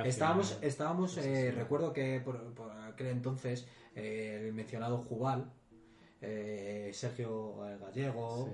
estábamos, 0.05 0.57
estábamos 0.61 1.17
eh, 1.17 1.51
recuerdo 1.51 1.93
que 1.93 2.21
por, 2.23 2.53
por 2.53 2.71
aquel 2.71 3.07
entonces 3.07 3.67
eh, 3.95 4.45
el 4.47 4.53
mencionado 4.53 4.97
Jubal, 4.97 5.51
eh, 6.21 6.91
Sergio 6.93 7.67
eh, 7.67 7.77
Gallego, 7.79 8.49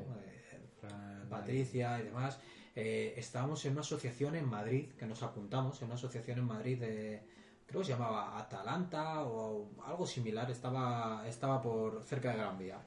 Sí. 0.82 0.88
Patricia 1.30 2.00
y 2.00 2.04
demás, 2.04 2.40
estábamos 2.74 3.64
en 3.66 3.74
una 3.74 3.82
asociación 3.82 4.36
en 4.36 4.48
Madrid, 4.48 4.94
que 4.98 5.06
nos 5.06 5.22
apuntamos, 5.22 5.80
en 5.82 5.88
una 5.88 5.96
asociación 5.96 6.40
en 6.40 6.46
Madrid 6.46 6.80
de, 6.80 7.22
creo 7.66 7.82
que 7.82 7.88
se 7.88 7.92
llamaba 7.92 8.40
Atalanta 8.40 9.24
o 9.24 9.70
algo 9.86 10.08
similar, 10.08 10.50
estaba, 10.50 11.28
estaba 11.28 11.62
por 11.62 12.02
cerca 12.04 12.32
de 12.32 12.38
Gran 12.38 12.58
Vía. 12.58 12.80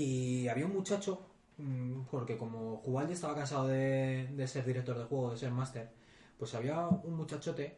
Y 0.00 0.48
había 0.48 0.66
un 0.66 0.74
muchacho, 0.74 1.12
mm, 1.58 2.02
porque 2.10 2.36
como 2.36 2.78
Jubal 2.78 3.06
ya 3.08 3.14
estaba 3.14 3.34
cansado 3.36 3.68
de, 3.68 4.28
de 4.38 4.46
ser 4.48 4.64
director 4.66 4.98
de 4.98 5.04
juego, 5.04 5.30
de 5.32 5.38
ser 5.38 5.52
máster, 5.52 5.88
pues 6.38 6.54
había 6.54 6.88
un 6.88 7.14
muchachote 7.16 7.76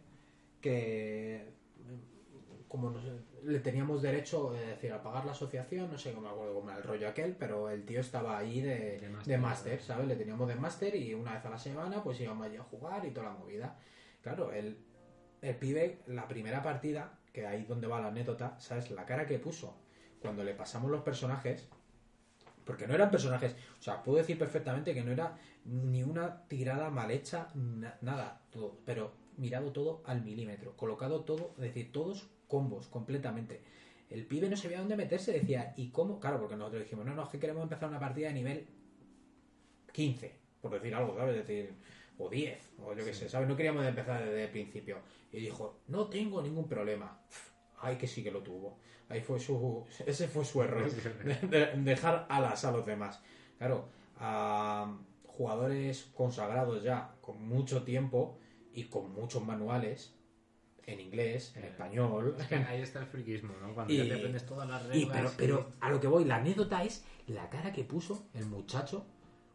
que 0.60 1.46
mm, 1.78 2.68
como 2.68 2.90
nos- 2.90 3.04
le 3.44 3.60
teníamos 3.60 4.02
derecho 4.02 4.54
es 4.56 4.66
decir, 4.68 4.92
a 4.92 5.02
pagar 5.02 5.24
la 5.26 5.32
asociación, 5.32 5.90
no 5.90 5.98
sé 5.98 6.12
cómo 6.12 6.28
me 6.28 6.34
acuerdo 6.34 6.54
cómo 6.54 6.70
era 6.70 6.78
el 6.78 6.84
rollo 6.84 7.08
aquel, 7.08 7.36
pero 7.36 7.70
el 7.70 7.84
tío 7.84 8.00
estaba 8.00 8.38
ahí 8.38 8.60
de, 8.60 8.98
De 8.98 9.08
¿no? 9.08 9.22
¿sabes? 9.80 10.08
Le 10.08 10.16
teníamos 10.16 10.48
de 10.48 10.56
máster 10.56 10.94
y 10.96 11.14
una 11.14 11.34
vez 11.34 11.44
a 11.44 11.50
la 11.50 11.58
semana 11.58 12.02
pues 12.02 12.20
íbamos 12.20 12.46
allí 12.46 12.56
a 12.56 12.62
jugar 12.64 13.04
y 13.06 13.10
toda 13.12 13.28
la 13.28 13.34
movida. 13.38 13.78
Claro, 14.22 14.52
el, 14.52 14.78
el 15.42 15.56
pibe, 15.56 16.00
la 16.06 16.26
primera 16.28 16.62
partida, 16.62 17.18
que 17.32 17.46
ahí 17.46 17.64
donde 17.64 17.86
va 17.86 18.00
la 18.00 18.08
anécdota, 18.08 18.58
¿sabes? 18.60 18.90
La 18.90 19.06
cara 19.06 19.26
que 19.26 19.38
puso 19.38 19.76
cuando 20.20 20.42
le 20.44 20.54
pasamos 20.54 20.90
los 20.90 21.02
personajes, 21.02 21.68
porque 22.66 22.86
no 22.86 22.94
eran 22.94 23.10
personajes, 23.10 23.54
o 23.80 23.82
sea, 23.82 24.02
puedo 24.02 24.18
decir 24.18 24.38
perfectamente 24.38 24.92
que 24.94 25.02
no 25.04 25.12
era 25.12 25.38
ni 25.64 26.02
una 26.02 26.46
tirada 26.48 26.90
mal 26.90 27.10
hecha, 27.10 27.48
na- 27.54 27.96
nada, 28.02 28.42
todo, 28.50 28.78
pero 28.84 29.12
mirado 29.38 29.72
todo 29.72 30.02
al 30.06 30.22
milímetro, 30.22 30.76
colocado 30.76 31.22
todo, 31.24 31.52
es 31.56 31.62
decir, 31.64 31.92
todos 31.92 32.28
combos 32.48 32.88
completamente. 32.88 33.62
El 34.10 34.26
pibe 34.26 34.48
no 34.48 34.56
sabía 34.56 34.78
dónde 34.80 34.96
meterse, 34.96 35.32
decía, 35.32 35.74
¿y 35.76 35.90
cómo? 35.90 36.20
Claro, 36.20 36.38
porque 36.40 36.56
nosotros 36.56 36.82
dijimos, 36.84 37.06
no, 37.06 37.14
no, 37.14 37.24
es 37.24 37.28
que 37.30 37.38
queremos 37.40 37.62
empezar 37.64 37.88
una 37.88 37.98
partida 38.00 38.28
de 38.28 38.34
nivel 38.34 38.66
15, 39.92 40.32
por 40.60 40.72
decir 40.72 40.94
algo, 40.94 41.16
¿sabes? 41.16 41.36
Es 41.36 41.46
decir, 41.46 41.74
o 42.18 42.28
10, 42.28 42.58
o 42.82 42.94
yo 42.94 43.04
qué 43.04 43.14
sé, 43.14 43.28
¿sabes? 43.28 43.48
No 43.48 43.56
queríamos 43.56 43.84
empezar 43.86 44.24
desde 44.24 44.44
el 44.44 44.50
principio. 44.50 44.98
Y 45.32 45.40
dijo, 45.40 45.80
no 45.88 46.08
tengo 46.08 46.42
ningún 46.42 46.68
problema. 46.68 47.20
Ay, 47.80 47.96
que 47.96 48.06
sí 48.06 48.22
que 48.22 48.30
lo 48.30 48.42
tuvo. 48.42 48.78
Ahí 49.08 49.20
fue 49.20 49.38
su. 49.38 49.84
Ese 50.04 50.26
fue 50.28 50.44
su 50.44 50.62
error. 50.62 50.90
de- 51.24 51.48
de 51.48 51.66
dejar 51.82 52.26
alas 52.28 52.64
a 52.64 52.72
los 52.72 52.84
demás. 52.86 53.20
Claro, 53.58 53.88
a 54.18 54.92
jugadores 55.26 56.10
consagrados 56.14 56.82
ya, 56.82 57.14
con 57.20 57.46
mucho 57.46 57.82
tiempo 57.82 58.38
y 58.72 58.84
con 58.84 59.12
muchos 59.12 59.44
manuales, 59.44 60.14
en 60.86 61.00
inglés, 61.00 61.54
en 61.56 61.64
español. 61.64 62.34
Es 62.38 62.46
que 62.46 62.54
ahí 62.56 62.80
está 62.80 63.00
el 63.00 63.06
friquismo, 63.06 63.52
¿no? 63.60 63.74
Cuando 63.74 63.92
Y- 63.92 63.98
ya 63.98 64.04
te 64.04 64.14
aprendes 64.14 64.46
todas 64.46 64.68
las 64.68 64.82
reglas. 64.86 65.02
Y 65.02 65.06
pero, 65.06 65.30
pero 65.36 65.72
a 65.80 65.90
lo 65.90 66.00
que 66.00 66.06
voy, 66.06 66.24
la 66.24 66.36
anécdota 66.36 66.84
es 66.84 67.04
la 67.26 67.48
cara 67.50 67.72
que 67.72 67.84
puso 67.84 68.26
el 68.34 68.46
muchacho 68.46 69.04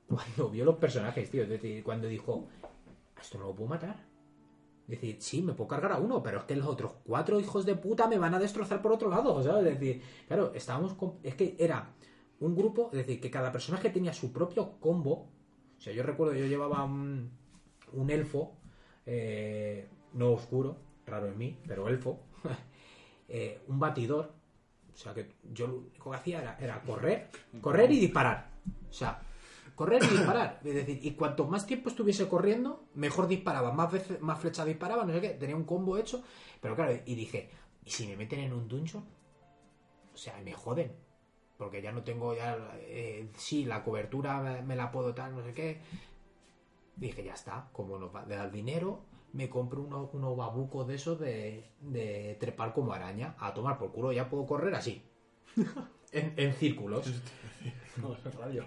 cuando 0.07 0.49
vio 0.49 0.65
los 0.65 0.75
personajes, 0.77 1.29
tío. 1.31 1.43
Es 1.43 1.49
decir, 1.49 1.83
cuando 1.83 2.07
dijo, 2.07 2.47
esto 3.19 3.37
no 3.37 3.45
lo 3.47 3.55
puedo 3.55 3.69
matar. 3.69 3.95
Decir, 4.91 5.17
sí, 5.21 5.41
me 5.41 5.53
puedo 5.53 5.69
cargar 5.69 5.93
a 5.93 5.99
uno, 5.99 6.21
pero 6.21 6.39
es 6.39 6.43
que 6.43 6.55
los 6.55 6.67
otros 6.67 6.95
cuatro 7.05 7.39
hijos 7.39 7.65
de 7.65 7.75
puta 7.75 8.09
me 8.09 8.17
van 8.17 8.33
a 8.33 8.39
destrozar 8.39 8.81
por 8.81 8.91
otro 8.91 9.09
lado, 9.09 9.41
¿sabes? 9.41 9.65
Es 9.65 9.79
decir, 9.79 10.01
claro, 10.27 10.51
estábamos 10.53 10.95
con... 10.95 11.13
Es 11.23 11.35
que 11.35 11.55
era 11.57 11.93
un 12.41 12.53
grupo, 12.53 12.89
es 12.91 12.97
decir, 12.97 13.21
que 13.21 13.31
cada 13.31 13.53
personaje 13.53 13.89
tenía 13.89 14.11
su 14.11 14.33
propio 14.33 14.79
combo. 14.81 15.29
O 15.77 15.81
sea, 15.81 15.93
yo 15.93 16.03
recuerdo, 16.03 16.33
yo 16.33 16.45
llevaba 16.45 16.83
un, 16.83 17.31
un 17.93 18.09
elfo 18.09 18.57
eh, 19.05 19.87
no 20.11 20.33
oscuro, 20.33 20.77
raro 21.05 21.27
en 21.27 21.37
mí, 21.37 21.57
pero 21.65 21.87
elfo, 21.87 22.19
eh, 23.29 23.61
un 23.67 23.79
batidor. 23.79 24.33
O 24.93 24.97
sea 24.97 25.13
que 25.13 25.35
yo 25.53 25.67
lo 25.67 25.77
único 25.77 26.11
que 26.11 26.17
hacía 26.17 26.41
era, 26.41 26.57
era 26.59 26.81
correr, 26.81 27.29
correr 27.61 27.91
y 27.93 27.99
disparar. 27.99 28.51
O 28.89 28.93
sea, 28.93 29.21
correr 29.81 30.01
y 30.03 30.07
disparar. 30.17 30.59
Es 30.63 30.73
decir, 30.75 30.99
y 31.01 31.11
cuanto 31.19 31.45
más 31.47 31.65
tiempo 31.65 31.89
estuviese 31.89 32.27
corriendo, 32.27 32.69
mejor 32.95 33.27
disparaba, 33.27 33.71
más 33.71 33.91
veces, 33.91 34.21
más 34.21 34.39
flechas 34.39 34.65
disparaba, 34.65 35.05
no 35.05 35.13
sé 35.13 35.21
qué, 35.21 35.29
tenía 35.31 35.55
un 35.55 35.65
combo 35.65 35.97
hecho. 35.97 36.23
Pero 36.61 36.75
claro, 36.75 36.93
y 37.05 37.15
dije, 37.15 37.49
¿y 37.85 37.89
si 37.91 38.07
me 38.07 38.15
meten 38.17 38.39
en 38.39 38.53
un 38.53 38.67
dungeon? 38.67 39.03
O 40.13 40.17
sea, 40.17 40.39
me 40.43 40.53
joden. 40.53 40.91
Porque 41.57 41.81
ya 41.81 41.91
no 41.91 42.03
tengo 42.03 42.35
ya. 42.35 42.57
eh, 42.81 43.29
sí, 43.35 43.65
la 43.65 43.83
cobertura 43.83 44.61
me, 44.65 44.75
la 44.75 44.91
puedo 44.91 45.13
tal, 45.13 45.35
no 45.35 45.43
sé 45.43 45.53
qué. 45.53 45.79
Dije, 46.95 47.23
ya 47.23 47.33
está, 47.33 47.69
como 47.73 47.97
nos 47.97 48.13
va 48.15 48.21
a 48.21 48.25
dar 48.25 48.51
dinero, 48.51 49.03
me 49.33 49.49
compro 49.49 49.81
uno- 49.81 50.09
unos 50.13 50.37
babucos 50.37 50.87
de 50.87 50.95
esos 50.95 51.19
de, 51.19 51.69
de 51.79 52.37
trepar 52.39 52.73
como 52.73 52.93
araña. 52.93 53.35
A 53.39 53.53
tomar 53.53 53.77
por 53.77 53.91
culo, 53.91 54.11
ya 54.11 54.29
puedo 54.29 54.45
correr 54.45 54.75
así. 54.75 55.01
en, 56.11 56.33
en 56.37 56.53
círculos. 56.53 57.05
Radio. 58.39 58.65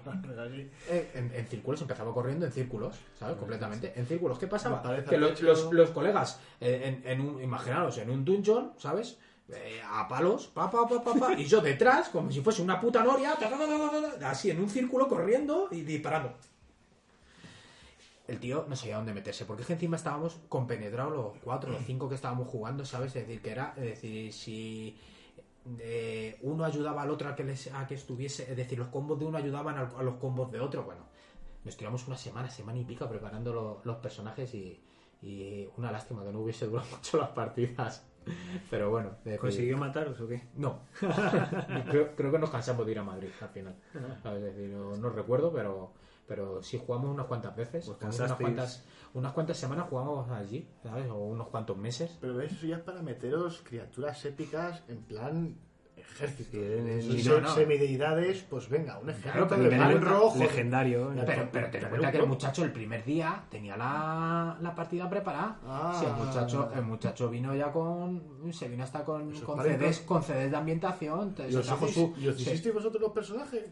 En, 0.88 1.32
en 1.34 1.46
círculos, 1.48 1.80
empezaba 1.82 2.12
corriendo 2.12 2.46
en 2.46 2.52
círculos, 2.52 2.96
¿sabes? 3.18 3.36
Completamente. 3.36 3.92
En 3.96 4.06
círculos. 4.06 4.38
¿Qué 4.38 4.46
pasaba? 4.46 4.82
Que 5.08 5.16
los, 5.18 5.40
los- 5.42 5.72
los 5.72 5.90
colegas, 5.90 6.40
eh, 6.60 7.00
en, 7.02 7.10
en 7.10 7.20
un, 7.20 7.42
imaginaros, 7.42 7.98
en 7.98 8.10
un 8.10 8.24
dungeon, 8.24 8.72
¿sabes? 8.78 9.18
Eh, 9.48 9.80
a 9.84 10.06
palos, 10.08 10.46
pa, 10.48 10.70
pa, 10.70 10.86
pa, 10.88 11.02
pa, 11.02 11.14
pa, 11.14 11.32
y 11.34 11.44
yo 11.46 11.60
detrás, 11.60 12.08
como 12.10 12.30
si 12.30 12.40
fuese 12.40 12.62
una 12.62 12.80
puta 12.80 13.02
noria, 13.04 13.34
ta, 13.34 13.50
ta, 13.50 13.58
ta, 14.18 14.30
así 14.30 14.50
en 14.50 14.60
un 14.60 14.70
círculo 14.70 15.08
corriendo 15.08 15.68
y 15.70 15.82
disparando. 15.82 16.32
El 18.26 18.38
tío 18.40 18.64
no 18.68 18.74
sabía 18.76 18.96
dónde 18.96 19.12
meterse, 19.12 19.44
porque 19.44 19.62
es 19.62 19.66
que 19.66 19.74
encima 19.74 19.96
estábamos 19.96 20.38
compenetrados 20.48 21.12
los 21.12 21.32
cuatro, 21.42 21.72
los 21.72 21.84
cinco 21.84 22.08
que 22.08 22.14
estábamos 22.14 22.48
jugando, 22.48 22.86
¿sabes? 22.86 23.14
Es 23.16 23.26
decir, 23.26 23.42
que 23.42 23.50
era, 23.50 23.74
es 23.76 23.82
decir, 23.84 24.32
si 24.32 24.96
eh, 25.78 26.38
uno 26.42 26.64
ayudaba 26.64 27.02
al 27.02 27.10
otro 27.10 27.28
a 27.28 27.34
que, 27.34 27.44
les- 27.44 27.72
a 27.72 27.86
que 27.86 27.94
estuviese, 27.94 28.50
es 28.50 28.56
decir, 28.56 28.78
los 28.78 28.88
combos 28.88 29.18
de 29.18 29.24
uno 29.26 29.38
ayudaban 29.38 29.76
a, 29.78 30.02
los 30.02 30.14
combos 30.16 30.50
de 30.52 30.60
otro, 30.60 30.84
bueno, 30.84 31.02
nos 31.64 31.76
tiramos 31.76 32.06
una 32.06 32.16
semana, 32.16 32.50
semana 32.50 32.78
y 32.78 32.84
pico 32.84 33.08
preparando 33.08 33.52
lo- 33.52 33.80
los 33.84 33.96
personajes 33.96 34.52
y, 34.54 34.82
y 35.22 35.66
una 35.76 35.90
lástima 35.90 36.22
que 36.24 36.32
no 36.32 36.40
hubiese 36.40 36.66
durado 36.66 36.88
mucho 36.96 37.18
las 37.18 37.30
partidas. 37.30 38.06
Pero 38.70 38.90
bueno, 38.90 39.10
¿Consiguió 39.38 39.76
mataros 39.76 40.18
o 40.20 40.26
qué? 40.28 40.42
no. 40.56 40.80
creo, 41.90 42.16
creo 42.16 42.32
que 42.32 42.38
nos 42.38 42.50
cansamos 42.50 42.86
de 42.86 42.92
ir 42.92 42.98
a 42.98 43.02
Madrid 43.04 43.28
al 43.40 43.48
final. 43.50 43.74
¿sabes? 44.22 44.42
Es 44.44 44.54
decir, 44.56 44.70
no, 44.70 44.96
no 44.96 45.10
recuerdo, 45.10 45.52
pero 45.52 45.92
pero 46.26 46.62
sí 46.62 46.80
jugamos 46.84 47.10
unas 47.10 47.26
cuantas 47.26 47.54
veces. 47.56 47.84
Pues 47.86 48.18
unas 48.18 48.32
cuantas, 48.34 48.84
unas 49.12 49.32
cuantas 49.32 49.56
semanas 49.56 49.86
jugamos 49.88 50.30
allí, 50.30 50.68
¿sabes? 50.82 51.08
O 51.10 51.16
unos 51.16 51.48
cuantos 51.48 51.76
meses. 51.76 52.16
Pero 52.20 52.40
eso 52.40 52.66
ya 52.66 52.76
es 52.76 52.82
para 52.82 53.02
meteros 53.02 53.62
criaturas 53.64 54.24
épicas 54.24 54.82
en 54.88 55.02
plan 55.02 55.56
ejército. 55.96 56.50
Sí, 57.00 57.22
no, 57.28 57.40
no. 57.40 57.54
semideidades, 57.54 58.42
pues 58.48 58.68
venga, 58.68 58.98
un 58.98 59.10
ejército 59.10 59.46
pero 59.48 59.70
de 59.70 59.76
mal 59.76 60.00
rojo. 60.00 60.38
Legendario. 60.38 61.14
Ya, 61.14 61.24
Pero, 61.24 61.48
pero 61.50 61.66
ten 61.70 61.74
en 61.74 61.80
Pero 61.80 61.88
cuenta 61.90 62.12
que 62.12 62.18
el 62.18 62.26
muchacho 62.26 62.64
el 62.64 62.72
primer 62.72 63.04
día 63.04 63.44
tenía 63.50 63.76
la, 63.76 64.58
la 64.60 64.74
partida 64.74 65.08
preparada. 65.08 65.58
Ah. 65.64 65.96
Sí, 65.98 66.06
el 66.06 66.12
muchacho, 66.26 66.70
el 66.74 66.82
muchacho 66.82 67.28
vino 67.30 67.54
ya 67.54 67.72
con. 67.72 68.22
Se 68.52 68.68
vino 68.68 68.84
hasta 68.84 69.04
con, 69.04 69.32
con, 69.40 69.62
CDs, 69.62 70.00
con 70.00 70.22
CDs 70.22 70.50
de 70.50 70.56
ambientación. 70.56 71.34
te- 71.34 71.50
¿Y 71.50 71.56
os, 71.56 72.40
hicisteis 72.40 72.74
vosotros 72.74 73.00
los 73.02 73.12
personajes? 73.12 73.64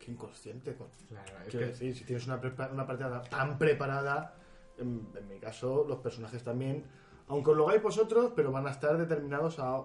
Qué 0.00 0.10
inconsciente. 0.10 0.74
Con... 0.74 0.88
Claro, 1.08 1.30
es 1.44 1.50
Quiero 1.50 1.58
que 1.66 1.72
decir, 1.72 1.94
si 1.96 2.04
tienes 2.04 2.26
una, 2.26 2.40
prepa- 2.40 2.72
una 2.72 2.86
partida 2.86 3.22
tan 3.22 3.56
preparada, 3.58 4.34
en, 4.78 5.06
en 5.14 5.28
mi 5.28 5.38
caso, 5.38 5.84
los 5.86 5.98
personajes 5.98 6.42
también, 6.42 6.82
aunque 7.28 7.50
os 7.50 7.56
lo 7.56 7.68
hagáis 7.68 7.82
vosotros, 7.82 8.32
pero 8.34 8.50
van 8.50 8.66
a 8.66 8.70
estar 8.70 8.96
determinados 8.96 9.58
a, 9.58 9.76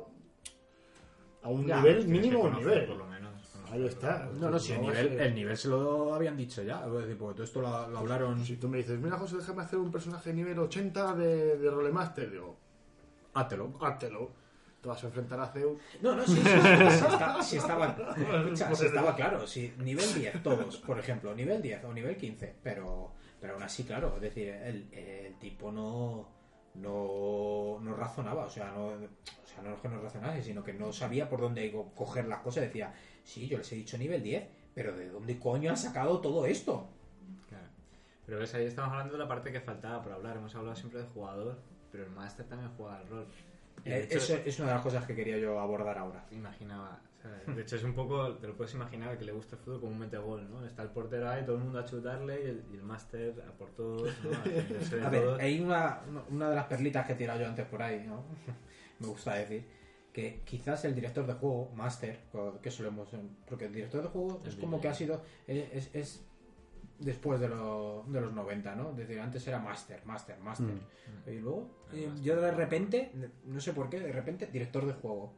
a 1.44 1.50
un 1.50 1.68
Ya, 1.68 1.78
nivel, 1.82 2.08
mínimo 2.08 2.40
un 2.40 2.52
conocer, 2.52 2.66
nivel. 2.68 2.86
Por 2.88 2.98
lo 2.98 3.06
menos. 3.08 3.32
conocer. 3.50 3.74
Ahí 3.74 3.86
está. 3.86 4.30
No, 4.40 4.50
no, 4.50 4.58
si 4.58 4.72
el 4.74 4.82
nivel, 4.82 5.10
ser- 5.10 5.22
el 5.22 5.36
nivel 5.36 5.58
se 5.58 5.68
lo 5.68 6.14
habían 6.16 6.38
dicho 6.38 6.64
ya. 6.64 6.86
Es 6.86 6.92
decir, 6.94 7.18
porque 7.18 7.34
todo 7.36 7.44
esto 7.44 7.62
lo, 7.62 7.88
lo 7.90 8.00
hablaron. 8.00 8.44
Si 8.46 8.56
tú 8.58 8.70
me 8.70 8.78
dices, 8.78 8.98
mira 9.00 9.18
José, 9.18 9.36
déjame 9.38 9.64
hacer 9.64 9.80
un 9.80 9.92
personaje 9.92 10.34
nivel 10.34 10.58
80 10.60 11.14
de, 11.16 11.58
de 11.58 11.70
Rolemaster, 11.70 12.32
digo, 12.32 12.56
Hátelo. 13.34 13.74
háztelo. 13.82 14.32
Te 14.86 14.90
vas 14.90 15.04
a 15.04 15.08
enfrentar 15.08 15.40
a 15.40 15.48
Zeus. 15.48 15.80
No, 16.00 16.16
no, 16.16 16.24
sí, 16.28 16.36
sí, 16.36 16.42
sí, 16.44 16.48
sí, 16.48 17.06
está- 17.10 17.42
sí 17.42 17.58
estaba, 17.58 17.88
escucha, 18.18 18.76
sí 18.76 18.86
estaba 18.86 19.16
claro. 19.16 19.48
Sí, 19.48 19.74
nivel 19.80 20.14
10, 20.14 20.44
todos, 20.44 20.78
por 20.78 21.00
ejemplo, 21.00 21.34
nivel 21.34 21.60
10 21.60 21.84
o 21.86 21.92
nivel 21.92 22.16
15. 22.16 22.54
Pero, 22.62 23.14
pero 23.42 23.54
aún 23.56 23.64
así, 23.64 23.84
claro, 23.84 24.14
es 24.18 24.22
decir, 24.22 24.50
el, 24.50 24.88
el 24.94 25.40
tipo 25.40 25.72
no, 25.72 26.30
no, 26.76 27.80
no 27.82 27.96
razonaba. 27.96 28.46
O 28.46 28.50
sea, 28.52 28.72
no, 28.74 28.86
o 28.90 29.00
sea, 29.48 29.64
no 29.64 29.74
es 29.74 29.82
que 29.82 29.88
no 29.90 30.00
razonase, 30.02 30.44
sino 30.44 30.64
que 30.64 30.74
no 30.74 30.94
sabía 30.94 31.28
por 31.28 31.42
dónde 31.42 31.72
co- 31.72 31.92
coger 31.96 32.28
las 32.28 32.42
cosas. 32.42 32.62
Decía, 32.66 32.94
sí, 33.24 33.48
yo 33.48 33.58
les 33.58 33.72
he 33.72 33.76
dicho 33.78 33.98
nivel 33.98 34.22
10, 34.22 34.48
pero 34.76 34.96
¿de 34.96 35.10
dónde 35.10 35.40
coño 35.40 35.72
han 35.72 35.78
sacado 35.78 36.22
todo 36.22 36.46
esto? 36.46 36.88
Claro. 37.50 37.66
Pero 38.28 38.38
ves, 38.38 38.54
ahí 38.54 38.66
estamos 38.66 38.92
hablando 38.92 39.14
de 39.14 39.20
la 39.20 39.28
parte 39.28 39.52
que 39.52 39.62
faltaba 39.62 40.04
por 40.04 40.12
hablar. 40.14 40.38
Hemos 40.38 40.54
hablado 40.54 40.76
siempre 40.76 41.00
del 41.02 41.10
jugador, 41.10 41.58
pero 41.92 42.04
el 42.04 42.12
máster 42.12 42.46
también 42.46 42.72
juega 42.78 42.98
al 42.98 43.08
rol. 43.08 43.26
Eh, 43.84 44.08
Eso 44.10 44.36
es 44.46 44.60
una 44.60 44.70
de 44.70 44.74
las 44.76 44.84
cosas 44.84 45.06
que 45.06 45.14
quería 45.16 45.38
yo 45.38 45.60
abordar 45.60 45.98
ahora. 45.98 46.26
imaginaba. 46.32 47.00
De 47.48 47.62
hecho, 47.64 47.76
es 47.76 47.84
un 47.84 47.94
poco, 47.94 48.36
te 48.36 48.48
lo 48.48 48.56
puedes 48.56 48.74
imaginar, 48.76 49.18
que 49.18 49.26
le 49.26 49.32
gusta 49.32 49.56
el 49.56 49.62
fútbol 49.64 49.80
como 49.82 49.92
un 49.94 50.00
metegol, 50.00 50.48
¿no? 50.50 50.64
Está 50.66 50.84
el 50.84 50.90
portero 50.90 51.28
ahí, 51.30 51.44
todo 51.44 51.56
el 51.58 51.64
mundo 51.64 51.80
a 51.80 51.86
chutarle 51.86 52.40
y 52.44 52.48
el, 52.50 52.64
y 52.72 52.76
el 52.76 52.84
máster 52.84 53.34
a 53.48 53.52
por 53.52 53.72
todos, 53.72 54.12
¿no? 54.24 54.32
A 55.06 55.10
ver, 55.10 55.24
todos. 55.24 55.40
hay 55.40 55.60
una, 55.60 56.02
una 56.30 56.50
de 56.50 56.56
las 56.56 56.66
perlitas 56.66 57.06
que 57.08 57.14
he 57.14 57.16
tirado 57.16 57.40
yo 57.42 57.48
antes 57.48 57.66
por 57.66 57.82
ahí, 57.82 58.04
¿no? 58.08 58.24
Me 59.00 59.08
gusta 59.08 59.34
decir 59.34 59.66
que 60.14 60.42
quizás 60.46 60.86
el 60.86 60.94
director 60.96 61.26
de 61.28 61.34
juego, 61.34 61.72
Master, 61.76 62.20
o 62.34 62.60
que 62.62 62.70
solemos. 62.72 63.10
Porque 63.48 63.66
el 63.66 63.74
director 63.74 64.02
de 64.04 64.08
juego 64.10 64.42
es 64.46 64.56
como 64.56 64.80
que 64.80 64.88
ha 64.88 64.94
sido. 64.94 65.22
Es, 65.48 65.74
es- 65.74 65.96
es 65.96 66.26
después 67.00 67.40
de, 67.40 67.50
lo- 67.50 68.04
de 68.08 68.22
los 68.22 68.34
90, 68.34 68.76
¿no? 68.76 68.92
Es 68.92 68.98
decir, 68.98 69.20
antes 69.20 69.46
era 69.48 69.60
Master, 69.60 70.02
Master, 70.06 70.40
Master. 70.40 70.68
Mm. 70.68 71.30
Y 71.30 71.40
luego, 71.40 71.70
eh, 71.94 72.10
yo 72.22 72.40
de 72.40 72.52
repente, 72.52 73.12
no 73.46 73.60
sé 73.60 73.74
por 73.74 73.90
qué, 73.90 74.00
de 74.00 74.12
repente, 74.12 74.48
director 74.48 74.86
de 74.86 74.94
juego. 74.94 75.34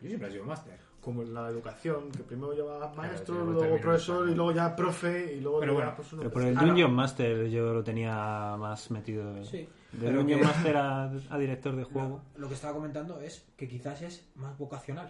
Yo 0.00 0.08
siempre 0.08 0.28
he 0.28 0.32
sido 0.32 0.44
Master. 0.44 0.78
Como 1.00 1.22
en 1.22 1.32
la 1.32 1.48
educación, 1.48 2.10
que 2.10 2.24
primero 2.24 2.52
llevas 2.52 2.94
maestro, 2.96 3.44
luego 3.44 3.78
profesor 3.80 4.28
y 4.28 4.34
luego 4.34 4.50
ya 4.52 4.74
profe 4.74 5.34
y 5.36 5.40
luego 5.40 5.60
Pero 5.60 5.74
bueno, 5.74 5.92
pues, 5.94 6.12
uno 6.12 6.22
Pero 6.22 6.30
que 6.30 6.34
por 6.34 6.42
el 6.42 6.58
Ah, 6.58 6.60
no. 6.62 6.66
Dungeon 6.66 6.92
Master 6.92 7.46
yo 7.48 7.72
lo 7.72 7.84
tenía 7.84 8.56
más 8.58 8.90
metido. 8.90 9.44
Sí. 9.44 9.58
De 9.92 10.06
pero 10.06 10.18
Dungeon 10.18 10.40
que- 10.40 10.46
Master 10.46 10.76
a, 10.76 11.04
a 11.30 11.38
director 11.38 11.76
de 11.76 11.84
juego. 11.84 12.22
Lo 12.36 12.48
que 12.48 12.54
estaba 12.54 12.74
comentando 12.74 13.20
es 13.20 13.46
que 13.56 13.68
quizás 13.68 14.02
es 14.02 14.28
más 14.34 14.58
vocacional. 14.58 15.08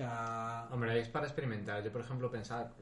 Sea. 0.00 0.68
Hombre, 0.70 0.98
es 0.98 1.08
para 1.08 1.26
experimentar. 1.26 1.82
Yo, 1.82 1.92
por 1.92 2.00
ejemplo, 2.00 2.30
pensaba. 2.30 2.72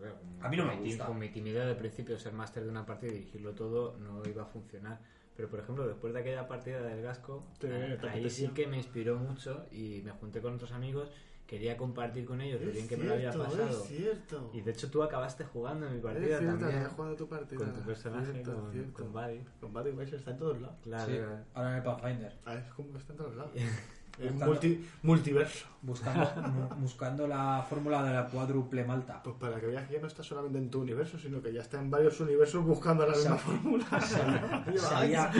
A 0.40 0.48
mí 0.48 0.56
no 0.56 0.64
me 0.64 0.76
gusta. 0.76 1.06
Con 1.06 1.18
mi 1.18 1.28
timidez 1.30 1.66
de 1.66 1.74
principio, 1.74 2.18
ser 2.18 2.32
máster 2.32 2.62
de 2.64 2.70
una 2.70 2.86
partida 2.86 3.10
y 3.10 3.14
dirigirlo 3.16 3.52
todo 3.54 3.96
no 3.98 4.22
iba 4.28 4.42
a 4.42 4.46
funcionar. 4.46 5.00
Pero, 5.36 5.48
por 5.48 5.60
ejemplo, 5.60 5.86
después 5.86 6.12
de 6.14 6.20
aquella 6.20 6.46
partida 6.48 6.80
del 6.80 7.02
Gasco, 7.02 7.44
te 7.58 7.98
ahí 8.08 8.28
sí 8.30 8.48
que 8.48 8.66
me 8.66 8.76
inspiró 8.76 9.16
mucho 9.18 9.66
y 9.70 10.02
me 10.04 10.10
junté 10.12 10.40
con 10.40 10.54
otros 10.54 10.72
amigos. 10.72 11.10
Quería 11.46 11.78
compartir 11.78 12.26
con 12.26 12.42
ellos 12.42 12.60
lo 12.60 12.68
Es 12.68 12.74
bien 12.74 12.88
que 12.88 12.96
me 12.98 13.04
lo 13.06 13.14
había 13.14 13.32
pasado. 13.32 13.68
Es 13.70 13.84
cierto. 13.88 14.50
Y 14.52 14.60
de 14.60 14.70
hecho, 14.70 14.90
tú 14.90 15.02
acabaste 15.02 15.44
jugando 15.44 15.86
en 15.86 15.92
mi 15.92 15.98
Es 15.98 16.04
partida 16.04 16.38
cierto, 16.40 16.58
también. 16.58 16.84
jugado 16.84 17.16
tu 17.16 17.26
partida. 17.26 17.58
Con 17.58 17.72
tu 17.72 17.80
personaje, 17.80 18.32
Cierto, 18.32 18.54
con, 18.54 18.70
cierto. 18.72 18.92
con 19.02 19.12
Buddy. 19.14 19.40
Con 19.58 19.72
Buddy 19.72 19.90
Weiser 19.92 20.18
está 20.18 20.32
en 20.32 20.36
todos 20.38 20.60
lados. 20.60 20.76
Claro. 20.82 21.10
Sí, 21.10 21.18
ahora 21.54 21.70
en 21.70 21.76
el 21.76 21.82
Pathfinder. 21.82 22.36
Ah, 22.44 22.54
es 22.54 22.72
como 22.74 22.92
que 22.92 22.98
está 22.98 23.12
en 23.14 23.18
todos 23.18 23.34
lados. 23.36 23.52
Buscando- 24.18 24.46
multi- 24.46 24.88
multiverso. 25.02 25.66
Buscando, 25.82 26.76
buscando 26.78 27.28
la 27.28 27.64
fórmula 27.68 28.02
de 28.02 28.12
la 28.12 28.26
cuádruple 28.26 28.84
malta. 28.84 29.22
Pues 29.22 29.36
para 29.36 29.60
que 29.60 29.66
veas 29.66 29.86
que 29.86 29.94
ya 29.94 30.00
no 30.00 30.06
está 30.08 30.22
solamente 30.22 30.58
en 30.58 30.70
tu 30.70 30.80
universo, 30.80 31.18
sino 31.18 31.40
que 31.40 31.52
ya 31.52 31.60
está 31.62 31.78
en 31.80 31.90
varios 31.90 32.18
universos 32.20 32.64
buscando 32.64 33.06
la 33.06 33.14
misma 33.16 33.36
fórmula. 33.36 33.86
Sabía, 34.76 35.32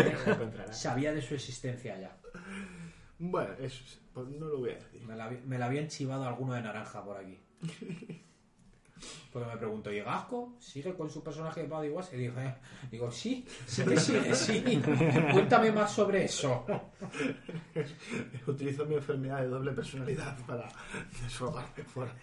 sabía 0.70 1.12
de 1.12 1.22
su 1.22 1.34
existencia 1.34 1.98
ya. 1.98 2.16
Bueno, 3.18 3.52
eso 3.59 3.82
es- 3.84 4.00
pues 4.12 4.28
no 4.28 4.46
lo 4.48 4.59
voy 4.59 4.70
a 4.70 4.74
decir. 4.74 5.02
Me 5.02 5.14
la, 5.16 5.30
me 5.46 5.59
la 5.59 5.66
habían 5.66 5.88
chivado 5.88 6.24
alguno 6.24 6.55
de 6.55 6.62
naranja 6.62 7.05
por 7.05 7.16
aquí. 7.16 7.38
Porque 9.33 9.49
me 9.49 9.57
pregunto, 9.57 9.93
¿y 9.93 10.01
Gasco 10.01 10.55
sigue 10.59 10.95
con 10.95 11.11
su 11.11 11.23
personaje 11.23 11.62
de 11.62 11.69
Buddy 11.69 11.89
Watts? 11.91 12.12
Y 12.12 12.16
dije, 12.16 12.55
digo, 12.91 13.11
sí, 13.11 13.47
sí 13.66 13.85
que 13.89 13.97
sigue, 13.99 14.35
sí. 14.35 14.83
Cuéntame 15.33 15.73
más 15.73 15.93
sobre 15.93 16.25
eso. 16.25 16.65
Utilizo 18.47 18.87
mi 18.87 18.95
enfermedad 18.97 19.41
de 19.41 19.49
doble 19.49 19.73
personalidad 19.73 20.37
para 20.47 20.69
desfogarme 21.23 21.85
fuera. 21.85 22.15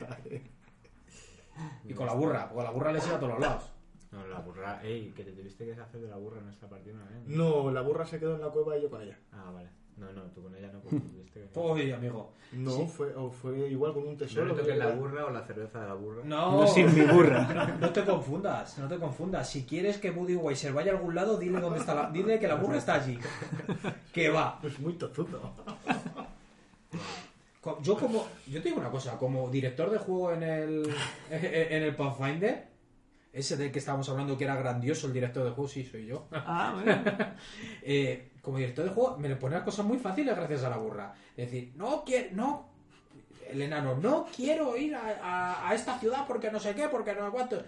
Y 1.86 1.94
con 1.94 2.06
la 2.06 2.14
burra, 2.14 2.50
porque 2.50 2.64
la 2.64 2.72
burra 2.72 2.92
le 2.92 3.02
sigue 3.02 3.16
a 3.16 3.20
todos 3.20 3.34
los 3.34 3.42
lados. 3.42 3.72
No, 4.12 4.26
la 4.28 4.40
burra. 4.40 4.82
Ey, 4.82 5.12
que 5.12 5.24
te 5.24 5.32
tuviste 5.32 5.66
que 5.66 5.74
hacer 5.74 6.02
de 6.02 6.08
la 6.08 6.16
burra 6.16 6.40
en 6.40 6.50
esta 6.50 6.70
partida 6.70 7.04
vez. 7.04 7.28
No, 7.28 7.72
la 7.72 7.82
burra 7.82 8.06
se 8.06 8.20
quedó 8.20 8.36
en 8.36 8.42
la 8.42 8.50
cueva 8.50 8.78
y 8.78 8.82
yo 8.82 8.90
con 8.90 9.02
ella. 9.02 9.20
Ah, 9.32 9.52
vale. 9.52 9.70
No, 9.98 10.12
no, 10.12 10.24
tú 10.24 10.44
con 10.44 10.54
ella 10.56 10.70
no 10.74 10.82
confundiste. 10.82 11.48
Uy, 11.56 11.92
amigo. 11.92 12.34
No, 12.52 12.72
Sí. 12.72 12.88
fue, 12.88 13.16
o 13.16 13.30
fue 13.32 13.70
igual 13.70 13.94
con 13.94 14.04
un 14.04 14.12
¿No 14.14 14.18
tesoro. 14.18 14.46
le 14.48 14.54
toques 14.54 14.78
la 14.78 14.90
burra 14.92 15.26
o 15.26 15.30
la 15.30 15.42
cerveza 15.46 15.82
de 15.82 15.88
la 15.88 15.94
burra? 15.94 16.22
No, 16.26 16.62
No 16.62 16.68
sin 16.68 16.94
mi 16.94 17.02
burra. 17.06 17.78
No 17.80 17.90
te 17.92 18.04
confundas, 18.04 18.78
no 18.78 18.88
te 18.90 18.98
confundas. 18.98 19.50
Si 19.50 19.64
quieres 19.66 19.98
que 19.98 20.12
Buddy 20.12 20.36
Weiser 20.36 20.74
vaya 20.74 20.92
a 20.92 20.96
algún 20.96 21.16
lado, 21.16 21.38
dile 21.38 21.60
dónde 21.62 21.80
está 21.80 21.96
la, 21.96 22.12
dile 22.12 22.40
que 22.40 22.48
la 22.48 22.56
burra 22.56 22.78
está 22.78 22.96
allí. 22.96 23.18
Que 24.14 24.30
va. 24.30 24.60
Es 24.64 24.80
muy 24.80 24.94
tozudo. 24.94 25.54
Yo 27.82 27.98
como, 27.98 28.28
yo 28.48 28.62
te 28.62 28.70
digo 28.70 28.80
una 28.80 28.92
cosa, 28.92 29.18
como 29.18 29.50
director 29.50 29.90
de 29.90 29.98
juego 29.98 30.32
en 30.34 30.44
el 30.44 30.94
en 31.32 31.84
el 31.84 31.96
Pathfinder, 31.96 32.68
ese 33.34 33.58
del 33.58 33.72
que 33.72 33.80
estábamos 33.80 34.08
hablando 34.08 34.38
que 34.38 34.44
era 34.44 34.56
grandioso 34.56 35.08
el 35.08 35.14
director 35.14 35.44
de 35.44 35.50
juego, 35.50 35.68
sí, 35.68 35.84
soy 35.84 36.06
yo. 36.06 36.28
Ah, 36.32 36.74
bueno. 36.76 37.02
Eh, 37.82 38.34
como 38.46 38.58
director 38.60 38.86
de 38.86 38.92
juego 38.92 39.18
me 39.18 39.28
le 39.28 39.36
pone 39.36 39.56
las 39.56 39.64
cosas 39.66 39.86
muy 39.86 39.98
fáciles 39.98 40.36
gracias 40.36 40.64
a 40.64 40.70
la 40.70 40.78
burra. 40.78 41.14
Es 41.36 41.52
decir, 41.52 41.74
no 41.76 42.04
quiero, 42.06 42.30
no, 42.36 42.70
el 43.50 43.62
enano, 43.62 43.96
no 43.96 44.26
quiero 44.34 44.78
ir 44.78 44.96
a, 44.96 45.02
a- 45.22 45.70
a 45.70 45.74
esta 45.76 45.98
ciudad 46.00 46.26
porque 46.28 46.50
no 46.52 46.60
sé 46.60 46.74
qué, 46.76 46.88
porque 46.88 47.14
no 47.14 47.26
sé 47.26 47.32
cuánto. 47.32 47.62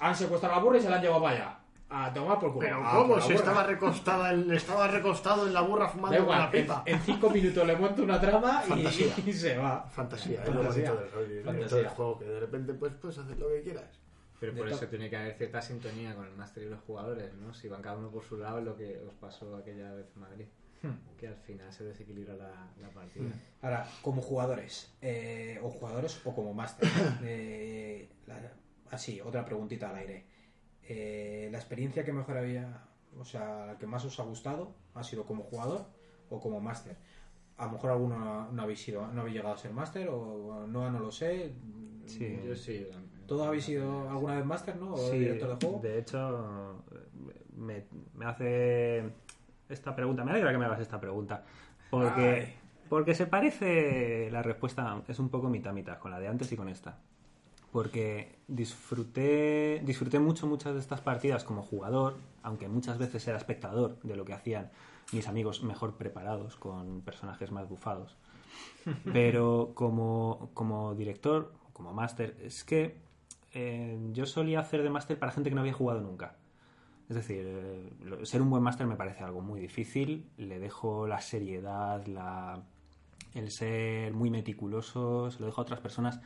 Han 0.00 0.16
secuestrado 0.16 0.54
a 0.54 0.58
la 0.58 0.64
burra 0.64 0.78
y 0.78 0.80
se 0.82 0.90
la 0.90 0.96
han 0.96 1.02
llevado 1.02 1.22
para 1.22 1.36
allá. 1.36 1.58
A 1.90 2.12
tomar 2.12 2.38
por 2.38 2.52
culo. 2.52 2.66
Pero 2.66 2.82
Ah, 2.84 2.92
¿cómo? 2.96 3.18
Si 3.20 3.32
estaba 3.32 3.62
recostada 3.62 4.32
en, 4.34 4.52
estaba 4.52 4.88
recostado 4.88 5.46
en 5.46 5.54
la 5.54 5.62
burra 5.62 5.88
fumando 5.88 6.16
con 6.18 6.24
igual, 6.24 6.38
la 6.40 6.44
en, 6.46 6.50
pipa. 6.50 6.82
en 6.84 7.00
cinco 7.00 7.30
minutos 7.30 7.66
le 7.66 7.76
monto 7.76 8.02
una 8.02 8.20
trama 8.20 8.62
y, 8.76 9.32
se 9.32 9.56
va. 9.56 9.88
Fantasía, 9.88 10.42
es 10.42 10.48
lo 10.48 10.56
Fantasía. 10.56 10.90
bonito 10.92 11.02
del 11.04 11.12
rol 11.12 11.30
y 11.30 11.34
del 11.36 11.44
Fantasía. 11.44 11.66
director 11.68 11.82
de 11.90 11.96
juego, 11.96 12.18
que 12.18 12.24
de 12.26 12.40
repente 12.40 12.74
pues 12.74 12.92
puedes 13.00 13.16
hacer 13.18 13.38
lo 13.38 13.48
que 13.48 13.62
quieras. 13.62 14.00
Pero 14.40 14.54
por 14.54 14.68
eso 14.68 14.86
tiene 14.86 15.10
que 15.10 15.16
haber 15.16 15.34
cierta 15.34 15.60
sintonía 15.60 16.14
con 16.14 16.26
el 16.26 16.32
máster 16.32 16.62
y 16.62 16.68
los 16.68 16.80
jugadores, 16.80 17.34
¿no? 17.34 17.52
Si 17.52 17.68
van 17.68 17.82
cada 17.82 17.96
uno 17.96 18.10
por 18.10 18.22
su 18.22 18.36
lado, 18.36 18.58
es 18.58 18.64
lo 18.64 18.76
que 18.76 18.98
os 18.98 19.14
pasó 19.14 19.56
aquella 19.56 19.92
vez 19.92 20.06
en 20.14 20.20
Madrid. 20.20 20.46
Hmm. 20.82 21.16
Que 21.16 21.26
al 21.26 21.36
final 21.36 21.72
se 21.72 21.84
desequilibra 21.84 22.36
la, 22.36 22.70
la 22.80 22.88
partida. 22.90 23.26
Ahora, 23.62 23.88
como 24.00 24.22
jugadores, 24.22 24.94
eh, 25.02 25.58
o 25.60 25.70
jugadores 25.70 26.20
o 26.24 26.32
como 26.32 26.54
máster, 26.54 26.88
eh, 27.24 28.08
así, 28.90 29.20
otra 29.20 29.44
preguntita 29.44 29.90
al 29.90 29.96
aire. 29.96 30.24
Eh, 30.84 31.48
¿La 31.50 31.58
experiencia 31.58 32.04
que 32.04 32.12
mejor 32.12 32.38
había, 32.38 32.86
o 33.18 33.24
sea, 33.24 33.66
la 33.66 33.78
que 33.78 33.86
más 33.86 34.04
os 34.04 34.20
ha 34.20 34.22
gustado, 34.22 34.74
ha 34.94 35.02
sido 35.02 35.26
como 35.26 35.42
jugador 35.42 35.86
o 36.30 36.40
como 36.40 36.60
máster? 36.60 36.96
A 37.56 37.66
lo 37.66 37.72
mejor 37.72 37.90
alguno 37.90 38.18
no, 38.18 38.52
no 38.52 38.62
habéis 38.62 38.80
sido, 38.80 39.08
no 39.08 39.22
habéis 39.22 39.36
llegado 39.36 39.54
a 39.54 39.58
ser 39.58 39.72
máster 39.72 40.08
o 40.08 40.64
no, 40.68 40.90
no 40.90 41.00
lo 41.00 41.10
sé. 41.10 41.54
Sí. 42.06 42.40
Yo 42.46 42.54
sí. 42.54 42.86
¿Todos 43.28 43.46
habéis 43.46 43.64
sido 43.64 44.08
alguna 44.10 44.36
vez 44.36 44.44
máster, 44.44 44.74
no? 44.76 44.94
¿O 44.94 45.10
Sí, 45.10 45.18
director 45.18 45.50
de 45.58 45.66
juego? 45.66 45.80
de 45.82 45.98
hecho, 45.98 46.82
me, 47.56 47.84
me 48.14 48.24
hace 48.24 49.04
esta 49.68 49.94
pregunta. 49.94 50.24
Me 50.24 50.30
alegra 50.32 50.50
que 50.50 50.58
me 50.58 50.64
hagas 50.64 50.80
esta 50.80 50.98
pregunta. 50.98 51.44
Porque, 51.90 52.30
Ay. 52.46 52.54
porque 52.88 53.14
se 53.14 53.26
parece 53.26 54.30
la 54.30 54.42
respuesta, 54.42 55.02
es 55.08 55.18
un 55.18 55.28
poco 55.28 55.48
mitad 55.48 55.72
mitad 55.72 55.98
con 55.98 56.10
la 56.10 56.18
de 56.18 56.28
antes 56.28 56.50
y 56.52 56.56
con 56.56 56.68
esta. 56.68 56.98
Porque 57.70 58.36
disfruté, 58.48 59.82
disfruté 59.84 60.18
mucho 60.18 60.46
muchas 60.46 60.72
de 60.72 60.80
estas 60.80 61.02
partidas 61.02 61.44
como 61.44 61.62
jugador, 61.62 62.16
aunque 62.42 62.66
muchas 62.66 62.96
veces 62.96 63.28
era 63.28 63.36
espectador 63.36 63.98
de 64.02 64.16
lo 64.16 64.24
que 64.24 64.32
hacían 64.32 64.70
mis 65.12 65.28
amigos 65.28 65.62
mejor 65.62 65.96
preparados, 65.96 66.56
con 66.56 67.02
personajes 67.02 67.52
más 67.52 67.68
bufados. 67.68 68.16
Pero 69.12 69.72
como, 69.74 70.50
como 70.54 70.94
director, 70.94 71.52
como 71.74 71.92
máster, 71.92 72.36
es 72.42 72.64
que 72.64 72.96
eh, 73.52 73.98
yo 74.12 74.26
solía 74.26 74.60
hacer 74.60 74.82
de 74.82 74.90
máster 74.90 75.18
para 75.18 75.32
gente 75.32 75.50
que 75.50 75.54
no 75.54 75.60
había 75.60 75.72
jugado 75.72 76.00
nunca. 76.00 76.36
Es 77.08 77.16
decir, 77.16 77.44
eh, 77.46 77.90
ser 78.24 78.42
un 78.42 78.50
buen 78.50 78.62
máster 78.62 78.86
me 78.86 78.96
parece 78.96 79.24
algo 79.24 79.40
muy 79.40 79.60
difícil. 79.60 80.28
Le 80.36 80.58
dejo 80.58 81.06
la 81.06 81.20
seriedad, 81.20 82.06
la, 82.06 82.62
el 83.34 83.50
ser 83.50 84.12
muy 84.12 84.30
meticuloso, 84.30 85.30
se 85.30 85.40
lo 85.40 85.46
dejo 85.46 85.60
a 85.60 85.62
otras 85.62 85.80
personas. 85.80 86.20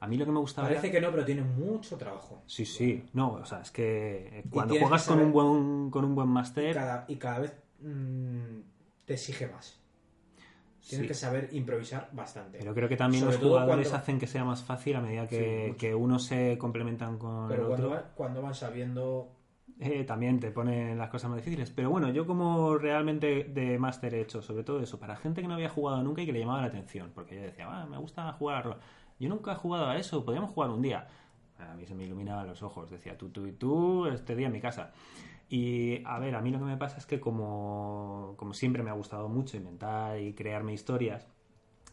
A 0.00 0.08
mí 0.08 0.16
lo 0.16 0.24
que 0.24 0.32
me 0.32 0.40
gustaba 0.40 0.66
Parece 0.66 0.88
era... 0.88 0.94
que 0.94 1.00
no, 1.00 1.12
pero 1.12 1.24
tiene 1.24 1.42
mucho 1.42 1.96
trabajo. 1.96 2.42
Sí, 2.46 2.64
sí. 2.64 3.04
No, 3.12 3.34
o 3.34 3.44
sea, 3.44 3.60
es 3.60 3.70
que 3.70 4.38
eh, 4.38 4.44
cuando 4.50 4.74
juegas 4.74 5.04
que 5.04 5.10
con 5.10 5.20
un 5.20 5.32
buen, 5.32 5.90
con 5.90 6.04
un 6.04 6.14
buen 6.14 6.28
máster... 6.28 6.74
cada, 6.74 7.04
y 7.06 7.16
cada 7.16 7.38
vez 7.40 7.54
mm, 7.80 8.60
te 9.04 9.14
exige 9.14 9.46
más. 9.46 9.81
Tienes 10.88 11.04
sí. 11.04 11.08
que 11.08 11.14
saber 11.14 11.48
improvisar 11.52 12.08
bastante. 12.12 12.58
Pero 12.58 12.74
creo 12.74 12.88
que 12.88 12.96
también 12.96 13.22
Sobre 13.24 13.36
los 13.38 13.44
jugadores 13.44 13.88
cuando- 13.88 14.02
hacen 14.02 14.18
que 14.18 14.26
sea 14.26 14.44
más 14.44 14.62
fácil 14.64 14.96
a 14.96 15.00
medida 15.00 15.22
Sí, 15.28 15.36
que, 15.36 15.64
mucho. 15.68 15.78
que 15.78 15.94
unos 15.94 16.24
se 16.24 16.58
complementan 16.58 17.18
con 17.18 17.48
Pero 17.48 17.62
el 17.62 17.68
cuando, 17.68 17.86
otro. 17.88 18.00
van, 18.02 18.10
cuando 18.16 18.42
van 18.42 18.54
sabiendo 18.54 19.30
eh, 19.78 20.04
también 20.04 20.38
te 20.38 20.50
ponen 20.50 20.98
las 20.98 21.08
cosas 21.08 21.30
más 21.30 21.38
difíciles. 21.38 21.70
Pero 21.70 21.90
bueno, 21.90 22.10
yo 22.10 22.26
como 22.26 22.76
realmente 22.78 23.44
de 23.44 23.78
máster 23.78 24.14
he 24.14 24.20
hecho, 24.20 24.42
sobre 24.42 24.64
todo 24.64 24.80
eso, 24.80 24.98
para 24.98 25.16
gente 25.16 25.40
que 25.40 25.48
no 25.48 25.54
había 25.54 25.68
jugado 25.68 26.02
nunca 26.02 26.22
y 26.22 26.26
que 26.26 26.32
le 26.32 26.40
llamaba 26.40 26.60
la 26.60 26.66
atención, 26.66 27.10
porque 27.14 27.36
yo 27.36 27.42
decía, 27.42 27.66
ah, 27.68 27.86
me 27.86 27.96
gusta 27.98 28.30
jugar 28.32 28.56
a 28.58 28.62
rol. 28.62 28.76
Yo 29.18 29.28
nunca 29.28 29.52
he 29.52 29.56
jugado 29.56 29.86
a 29.86 29.96
eso, 29.96 30.24
podríamos 30.24 30.50
jugar 30.50 30.70
un 30.70 30.82
día. 30.82 31.06
A 31.58 31.74
mí 31.74 31.86
se 31.86 31.94
me 31.94 32.04
iluminaban 32.04 32.46
los 32.48 32.60
ojos, 32.62 32.90
decía, 32.90 33.16
tú, 33.16 33.28
tú 33.30 33.46
y 33.46 33.52
tú, 33.52 34.06
este 34.06 34.34
día 34.34 34.48
en 34.48 34.52
mi 34.52 34.60
casa. 34.60 34.92
Y 35.52 36.02
a 36.06 36.18
ver, 36.18 36.34
a 36.34 36.40
mí 36.40 36.50
lo 36.50 36.58
que 36.58 36.64
me 36.64 36.78
pasa 36.78 36.96
es 36.96 37.04
que 37.04 37.20
como, 37.20 38.36
como 38.38 38.54
siempre 38.54 38.82
me 38.82 38.88
ha 38.88 38.94
gustado 38.94 39.28
mucho 39.28 39.58
inventar 39.58 40.18
y 40.18 40.32
crearme 40.32 40.72
historias, 40.72 41.28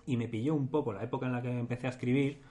y 0.06 0.15
me 0.15 0.30
pilló 0.30 0.56
un 0.56 0.69
poco 0.69 0.94
la 0.94 1.03
época 1.03 1.26
en 1.26 1.34
la 1.34 1.41
que 1.41 1.49
empecé 1.60 1.88
a 1.88 1.90
escribir, 1.90 2.41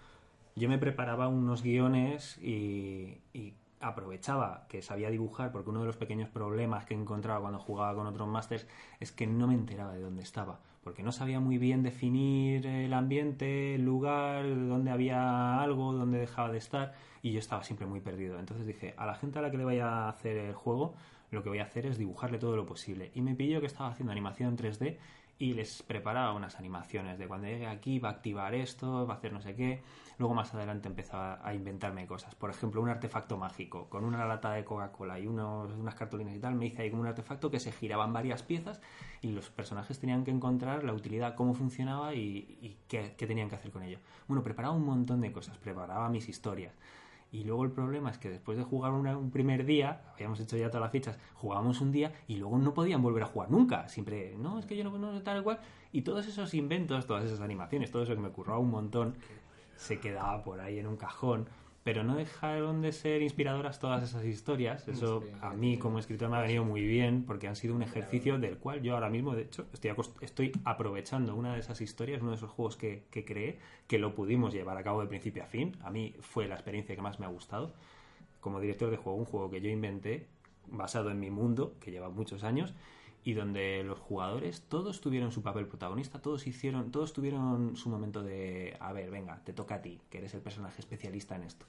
yo 0.54 0.68
me 0.68 0.76
preparaba 0.76 1.28
unos 1.28 1.62
guiones 1.62 2.36
y, 2.42 3.22
y 3.32 3.54
aprovechaba 3.80 4.66
que 4.68 4.82
sabía 4.82 5.08
dibujar, 5.08 5.50
porque 5.50 5.70
uno 5.70 5.80
de 5.80 5.86
los 5.86 5.96
pequeños 5.96 6.28
problemas 6.28 6.84
que 6.84 6.92
encontraba 6.92 7.40
cuando 7.40 7.58
jugaba 7.58 7.94
con 7.94 8.06
otros 8.06 8.28
masters 8.28 8.66
es 9.00 9.10
que 9.10 9.26
no 9.26 9.46
me 9.46 9.54
enteraba 9.54 9.94
de 9.94 10.02
dónde 10.02 10.22
estaba, 10.22 10.60
porque 10.82 11.02
no 11.02 11.12
sabía 11.12 11.40
muy 11.40 11.58
bien 11.58 11.82
definir 11.82 12.66
el 12.66 12.92
ambiente, 12.92 13.74
el 13.74 13.84
lugar, 13.84 14.44
dónde 14.44 14.90
había 14.90 15.60
algo, 15.60 15.92
dónde 15.92 16.18
dejaba 16.18 16.50
de 16.50 16.58
estar, 16.58 16.94
y 17.22 17.32
yo 17.32 17.38
estaba 17.38 17.62
siempre 17.64 17.86
muy 17.86 18.00
perdido. 18.00 18.38
Entonces 18.38 18.66
dije, 18.66 18.94
a 18.96 19.06
la 19.06 19.14
gente 19.14 19.38
a 19.38 19.42
la 19.42 19.50
que 19.50 19.58
le 19.58 19.64
vaya 19.64 19.86
a 19.86 20.08
hacer 20.08 20.36
el 20.36 20.54
juego, 20.54 20.94
lo 21.30 21.42
que 21.42 21.48
voy 21.48 21.58
a 21.58 21.64
hacer 21.64 21.86
es 21.86 21.98
dibujarle 21.98 22.38
todo 22.38 22.56
lo 22.56 22.64
posible. 22.64 23.10
Y 23.14 23.20
me 23.20 23.34
pilló 23.34 23.60
que 23.60 23.66
estaba 23.66 23.90
haciendo 23.90 24.12
animación 24.12 24.50
en 24.50 24.56
3D 24.56 24.96
y 25.38 25.54
les 25.54 25.82
preparaba 25.82 26.32
unas 26.32 26.56
animaciones 26.58 27.18
de 27.18 27.28
cuando 27.28 27.46
llegue 27.46 27.68
aquí 27.68 28.00
va 28.00 28.08
a 28.08 28.12
activar 28.12 28.54
esto, 28.54 29.06
va 29.06 29.14
a 29.14 29.16
hacer 29.18 29.32
no 29.32 29.40
sé 29.40 29.54
qué. 29.54 29.82
Luego 30.18 30.34
más 30.34 30.52
adelante 30.52 30.88
empezaba 30.88 31.38
a 31.46 31.54
inventarme 31.54 32.08
cosas. 32.08 32.34
Por 32.34 32.50
ejemplo, 32.50 32.82
un 32.82 32.88
artefacto 32.88 33.36
mágico 33.36 33.88
con 33.88 34.04
una 34.04 34.26
lata 34.26 34.52
de 34.52 34.64
Coca-Cola 34.64 35.20
y 35.20 35.28
unos, 35.28 35.70
unas 35.70 35.94
cartulinas 35.94 36.34
y 36.34 36.40
tal. 36.40 36.56
Me 36.56 36.66
hice 36.66 36.82
ahí 36.82 36.90
como 36.90 37.02
un 37.02 37.08
artefacto 37.08 37.52
que 37.52 37.60
se 37.60 37.70
giraban 37.70 38.12
varias 38.12 38.42
piezas 38.42 38.80
y 39.22 39.30
los 39.30 39.48
personajes 39.48 40.00
tenían 40.00 40.24
que 40.24 40.32
encontrar 40.32 40.82
la 40.82 40.92
utilidad, 40.92 41.36
cómo 41.36 41.54
funcionaba 41.54 42.14
y, 42.14 42.76
qué, 42.88 43.14
qué 43.16 43.26
tenían 43.28 43.48
que 43.48 43.54
hacer 43.54 43.70
con 43.70 43.84
ello. 43.84 44.00
Bueno, 44.26 44.42
preparaba 44.42 44.74
un 44.74 44.84
montón 44.84 45.20
de 45.20 45.30
cosas, 45.30 45.56
preparaba 45.58 46.08
mis 46.08 46.28
historias. 46.28 46.74
Y 47.30 47.44
luego 47.44 47.64
el 47.64 47.70
problema 47.70 48.10
es 48.10 48.18
que 48.18 48.30
después 48.30 48.56
de 48.56 48.64
jugar 48.64 48.92
un 48.92 49.30
primer 49.30 49.66
día, 49.66 50.00
habíamos 50.14 50.40
hecho 50.40 50.56
ya 50.56 50.68
todas 50.68 50.82
las 50.82 50.92
fichas, 50.92 51.18
jugábamos 51.34 51.80
un 51.82 51.92
día 51.92 52.12
y 52.26 52.36
luego 52.36 52.58
no 52.58 52.72
podían 52.72 53.02
volver 53.02 53.22
a 53.22 53.26
jugar 53.26 53.50
nunca. 53.50 53.86
Siempre, 53.88 54.34
no, 54.38 54.58
es 54.58 54.64
que 54.64 54.76
yo 54.76 54.84
no, 54.84 54.96
no 54.96 55.22
tal 55.22 55.42
cual. 55.42 55.58
Y 55.92 56.02
todos 56.02 56.26
esos 56.26 56.54
inventos, 56.54 57.06
todas 57.06 57.24
esas 57.24 57.40
animaciones, 57.40 57.90
todo 57.90 58.02
eso 58.02 58.14
que 58.14 58.20
me 58.20 58.30
curraba 58.30 58.58
un 58.58 58.70
montón, 58.70 59.14
se 59.76 60.00
quedaba 60.00 60.42
por 60.42 60.60
ahí 60.60 60.78
en 60.78 60.86
un 60.86 60.96
cajón. 60.96 61.48
Pero 61.88 62.04
no 62.04 62.16
dejaron 62.16 62.82
de 62.82 62.92
ser 62.92 63.22
inspiradoras 63.22 63.78
todas 63.78 64.02
esas 64.02 64.22
historias. 64.26 64.86
Eso 64.88 65.22
Sí, 65.22 65.32
a 65.40 65.54
mí 65.54 65.78
como 65.78 65.98
escritor 65.98 66.28
me 66.28 66.36
ha 66.36 66.42
venido 66.42 66.62
muy 66.62 66.82
bien 66.82 67.24
porque 67.24 67.48
han 67.48 67.56
sido 67.56 67.74
un 67.74 67.82
ejercicio 67.82 68.38
del 68.38 68.58
cual 68.58 68.82
yo 68.82 68.92
ahora 68.92 69.08
mismo, 69.08 69.34
de 69.34 69.44
hecho, 69.44 69.66
estoy, 69.72 69.94
estoy 70.20 70.52
aprovechando 70.64 71.34
una 71.34 71.54
de 71.54 71.60
esas 71.60 71.80
historias, 71.80 72.20
uno 72.20 72.32
de 72.32 72.36
esos 72.36 72.50
juegos 72.50 72.76
que, 72.76 73.04
que 73.10 73.24
creé, 73.24 73.58
que 73.86 73.98
lo 73.98 74.14
pudimos 74.14 74.52
llevar 74.52 74.76
a 74.76 74.82
cabo 74.82 75.00
de 75.00 75.06
principio 75.06 75.42
a 75.42 75.46
fin. 75.46 75.78
A 75.82 75.90
mí 75.90 76.14
fue 76.20 76.46
la 76.46 76.56
experiencia 76.56 76.94
que 76.94 77.00
más 77.00 77.20
me 77.20 77.24
ha 77.24 77.30
gustado. 77.30 77.72
Como 78.42 78.60
director 78.60 78.90
de 78.90 78.98
juego, 78.98 79.16
un 79.16 79.24
juego 79.24 79.50
que 79.50 79.62
yo 79.62 79.70
inventé 79.70 80.26
basado 80.66 81.10
en 81.10 81.18
mi 81.18 81.30
mundo, 81.30 81.72
que 81.80 81.90
lleva 81.90 82.10
muchos 82.10 82.44
años, 82.44 82.74
y 83.28 83.34
donde 83.34 83.84
los 83.84 83.98
jugadores 83.98 84.62
todos 84.70 85.02
tuvieron 85.02 85.32
su 85.32 85.42
papel 85.42 85.66
protagonista, 85.66 86.18
todos 86.18 86.46
hicieron, 86.46 86.90
todos 86.90 87.12
tuvieron 87.12 87.76
su 87.76 87.90
momento 87.90 88.22
de, 88.22 88.74
a 88.80 88.90
ver, 88.94 89.10
venga, 89.10 89.44
te 89.44 89.52
toca 89.52 89.74
a 89.74 89.82
ti, 89.82 90.00
que 90.08 90.16
eres 90.16 90.32
el 90.32 90.40
personaje 90.40 90.80
especialista 90.80 91.36
en 91.36 91.42
esto. 91.42 91.66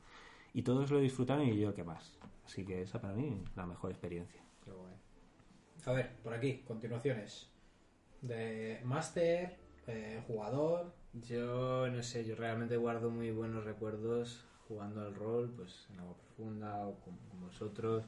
Y 0.54 0.62
todos 0.62 0.90
lo 0.90 1.00
disfrutaron 1.02 1.46
y 1.46 1.60
yo 1.60 1.74
qué 1.74 1.84
más. 1.84 2.14
Así 2.46 2.64
que 2.64 2.84
esa 2.84 3.02
para 3.02 3.14
mí 3.14 3.44
la 3.58 3.66
mejor 3.66 3.92
experiencia. 3.92 4.42
Qué. 4.64 4.72
A 5.86 5.92
ver, 5.92 6.16
por 6.24 6.34
aquí, 6.34 6.64
continuaciones. 6.66 7.50
De 8.22 8.80
máster, 8.86 9.58
eh, 9.88 10.24
jugador. 10.28 10.94
Yo 11.12 11.90
no 11.90 12.02
sé, 12.04 12.24
yo 12.24 12.38
realmente 12.38 12.78
guardo 12.78 13.10
muy 13.10 13.32
buenos 13.32 13.66
recuerdos 13.66 14.46
jugando 14.70 15.02
al 15.02 15.14
rol, 15.14 15.52
pues 15.58 15.88
en 15.92 16.00
Agua 16.00 16.16
Profunda 16.16 16.88
o 16.88 16.96
con, 17.02 17.18
con 17.18 17.42
vosotros, 17.42 18.06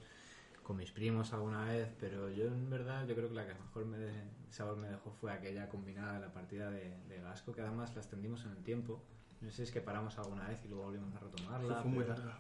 con 0.72 0.77
mis 0.77 0.91
primos 0.93 1.34
alguna 1.34 1.65
vez, 1.65 1.89
pero 1.99 2.30
yo 2.30 2.45
en 2.48 2.69
verdad 2.69 3.06
yo 3.06 3.14
creo 3.14 3.27
que 3.27 3.35
la 3.35 3.45
que 3.45 3.53
mejor 3.56 3.85
me 3.85 3.98
de- 3.98 4.23
sabor 4.52 4.77
me 4.77 4.88
dejó 4.88 5.11
fue 5.11 5.30
aquella 5.34 5.68
combinada 5.68 6.14
de 6.14 6.19
la 6.22 6.31
partida 6.34 6.72
de, 6.72 6.98
de 7.10 7.19
Gasco, 7.19 7.52
que 7.52 7.60
además 7.61 7.93
la 7.93 8.02
extendimos 8.02 8.45
en 8.45 8.52
el 8.52 8.64
tiempo. 8.64 9.03
No 9.41 9.49
sé 9.49 9.57
si 9.57 9.64
es 9.64 9.72
que 9.72 9.81
paramos 9.81 10.18
alguna 10.18 10.48
vez 10.48 10.64
y 10.64 10.69
luego 10.69 10.85
volvimos 10.85 11.14
a 11.14 11.19
retomarla. 11.19 11.76
Fue 11.81 11.91
muy 11.91 12.06
larga. 12.06 12.39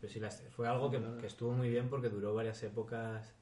pero 0.00 0.12
sí, 0.12 0.20
fue 0.50 0.68
algo 0.68 0.88
que, 0.88 0.98
que 1.20 1.26
estuvo 1.26 1.50
muy 1.52 1.68
bien 1.68 1.88
porque 1.90 2.10
duró 2.10 2.32
varias 2.32 2.62
épocas 2.62 3.34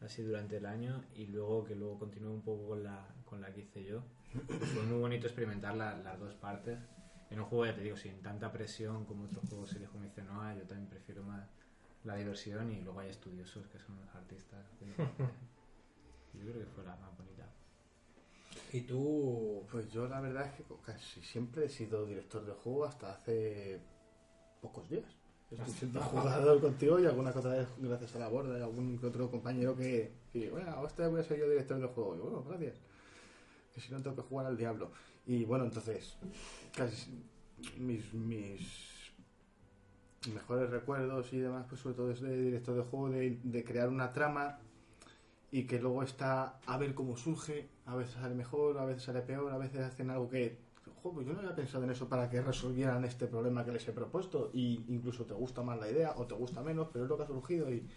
así 0.00 0.22
durante 0.22 0.56
el 0.56 0.66
año 0.66 1.04
y 1.14 1.26
luego 1.26 1.62
que 1.64 1.76
luego 1.76 1.96
continué 2.00 2.30
un 2.30 2.42
poco 2.42 2.70
con 2.70 2.82
la, 2.82 3.06
con 3.24 3.40
la 3.40 3.52
que 3.52 3.60
hice 3.60 3.84
yo. 3.84 4.02
Fue 4.48 4.82
muy 4.82 4.98
bonito 4.98 5.28
experimentar 5.28 5.76
la- 5.76 5.96
las 5.96 6.18
dos 6.18 6.34
partes. 6.34 6.76
En 7.30 7.38
un 7.38 7.46
juego, 7.46 7.66
ya 7.66 7.74
te 7.76 7.82
digo, 7.82 7.96
sin 7.96 8.20
tanta 8.20 8.50
presión 8.50 9.04
como 9.04 9.26
otros 9.26 9.48
juegos 9.48 9.70
series 9.70 9.88
como 9.90 10.02
dice 10.02 10.24
Noah, 10.24 10.56
yo 10.56 10.64
también 10.66 10.88
prefiero 10.90 11.22
más 11.22 11.48
la 12.04 12.16
diversión 12.16 12.72
y 12.72 12.80
luego 12.80 13.00
hay 13.00 13.10
estudiosos 13.10 13.66
que 13.68 13.78
son 13.78 13.96
los 14.00 14.14
artistas. 14.14 14.64
Yo 16.34 16.40
creo 16.40 16.58
que 16.60 16.66
fue 16.66 16.84
la 16.84 16.96
más 16.96 17.16
bonita. 17.16 17.46
Y 18.72 18.82
tú, 18.82 19.66
Pues 19.70 19.90
yo 19.90 20.08
la 20.08 20.20
verdad 20.20 20.46
es 20.46 20.52
que 20.54 20.64
casi 20.84 21.20
siempre 21.22 21.66
he 21.66 21.68
sido 21.68 22.06
director 22.06 22.44
de 22.44 22.52
juego 22.52 22.84
hasta 22.84 23.12
hace 23.12 23.80
pocos 24.60 24.88
días. 24.88 25.16
Estoy 25.50 25.72
siendo 25.72 26.00
jugador 26.00 26.60
contigo 26.60 27.00
y 27.00 27.06
alguna 27.06 27.30
otra 27.30 27.50
vez 27.50 27.68
gracias 27.78 28.14
a 28.14 28.20
la 28.20 28.28
borda 28.28 28.56
y 28.56 28.62
algún 28.62 29.00
otro 29.02 29.28
compañero 29.28 29.76
que, 29.76 30.12
que 30.32 30.48
bueno, 30.50 30.86
esta 30.86 31.02
vez 31.02 31.10
voy 31.10 31.20
a 31.20 31.24
ser 31.24 31.40
yo 31.40 31.50
director 31.50 31.80
de 31.80 31.88
juego. 31.88 32.14
Y 32.14 32.18
bueno, 32.20 32.44
gracias. 32.44 32.76
Que 33.74 33.80
si 33.80 33.92
no 33.92 34.00
tengo 34.00 34.14
que 34.14 34.22
jugar 34.22 34.46
al 34.46 34.56
diablo. 34.56 34.92
Y 35.26 35.44
bueno, 35.44 35.64
entonces, 35.64 36.16
casi 36.72 37.24
mis, 37.76 38.14
mis 38.14 38.99
mejores 40.28 40.68
recuerdos 40.68 41.32
y 41.32 41.38
demás, 41.38 41.64
pues 41.68 41.80
sobre 41.80 41.96
todo 41.96 42.10
es 42.10 42.20
de 42.20 42.36
director 42.36 42.76
de 42.76 42.82
juego, 42.82 43.08
de, 43.08 43.38
de 43.42 43.64
crear 43.64 43.88
una 43.88 44.12
trama 44.12 44.58
y 45.50 45.64
que 45.64 45.80
luego 45.80 46.02
está 46.02 46.58
a 46.66 46.76
ver 46.78 46.94
cómo 46.94 47.16
surge, 47.16 47.68
a 47.86 47.96
veces 47.96 48.14
sale 48.14 48.34
mejor, 48.34 48.78
a 48.78 48.84
veces 48.84 49.04
sale 49.04 49.22
peor, 49.22 49.50
a 49.52 49.58
veces 49.58 49.80
hacen 49.80 50.10
algo 50.10 50.28
que, 50.28 50.58
"Jo, 51.02 51.12
pues 51.14 51.26
yo 51.26 51.32
no 51.32 51.40
había 51.40 51.54
pensado 51.56 51.84
en 51.84 51.90
eso 51.90 52.08
para 52.08 52.28
que 52.28 52.42
resolvieran 52.42 53.04
este 53.04 53.26
problema 53.26 53.64
que 53.64 53.72
les 53.72 53.88
he 53.88 53.92
propuesto 53.92 54.50
y 54.52 54.84
incluso 54.88 55.24
te 55.24 55.32
gusta 55.34 55.62
más 55.62 55.78
la 55.80 55.90
idea 55.90 56.12
o 56.16 56.26
te 56.26 56.34
gusta 56.34 56.62
menos, 56.62 56.88
pero 56.92 57.04
es 57.06 57.08
lo 57.10 57.16
que 57.16 57.22
ha 57.24 57.26
surgido 57.26 57.70
y, 57.72 57.88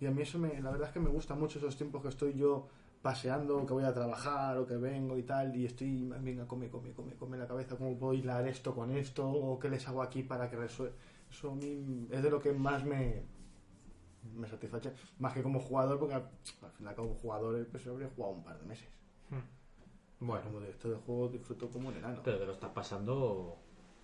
y 0.00 0.06
a 0.06 0.10
mí 0.10 0.22
eso 0.22 0.38
me, 0.38 0.60
la 0.60 0.70
verdad 0.70 0.88
es 0.88 0.94
que 0.94 1.00
me 1.00 1.10
gusta 1.10 1.34
mucho 1.34 1.58
esos 1.58 1.76
tiempos 1.76 2.02
que 2.02 2.08
estoy 2.08 2.34
yo 2.34 2.68
paseando, 3.02 3.64
que 3.66 3.72
voy 3.72 3.84
a 3.84 3.94
trabajar 3.94 4.58
o 4.58 4.66
que 4.66 4.76
vengo 4.76 5.16
y 5.18 5.22
tal 5.24 5.56
y 5.56 5.66
estoy, 5.66 6.08
venga, 6.20 6.46
come, 6.46 6.68
come, 6.70 6.92
come, 6.92 7.14
come 7.14 7.38
la 7.38 7.46
cabeza, 7.48 7.76
cómo 7.76 7.96
puedo 7.98 8.14
hilar 8.14 8.46
esto 8.48 8.74
con 8.74 8.90
esto 8.92 9.28
o 9.30 9.58
qué 9.58 9.70
les 9.70 9.86
hago 9.88 10.02
aquí 10.02 10.22
para 10.22 10.50
que 10.50 10.56
resuelva. 10.56 10.94
Eso 11.30 11.50
a 11.50 11.54
mí 11.54 12.08
es 12.10 12.22
de 12.22 12.30
lo 12.30 12.40
que 12.40 12.52
más 12.52 12.84
me, 12.84 13.22
me 14.34 14.48
satisface, 14.48 14.92
más 15.18 15.32
que 15.34 15.42
como 15.42 15.60
jugador, 15.60 15.98
porque 15.98 16.14
al 16.14 16.30
al 16.62 16.70
final 16.72 16.94
como 16.94 17.14
jugador 17.14 17.66
pues 17.70 17.86
habría 17.86 18.08
jugado 18.08 18.34
un 18.34 18.44
par 18.44 18.58
de 18.58 18.66
meses. 18.66 18.88
bueno, 20.20 20.42
Como 20.44 20.60
director 20.60 20.90
de 20.92 20.96
juego 20.98 21.28
disfruto 21.28 21.68
como 21.68 21.88
un 21.90 21.96
enano. 21.96 22.20
Pero 22.24 22.38
te 22.38 22.46
lo 22.46 22.52
estás 22.52 22.70
pasando 22.72 23.56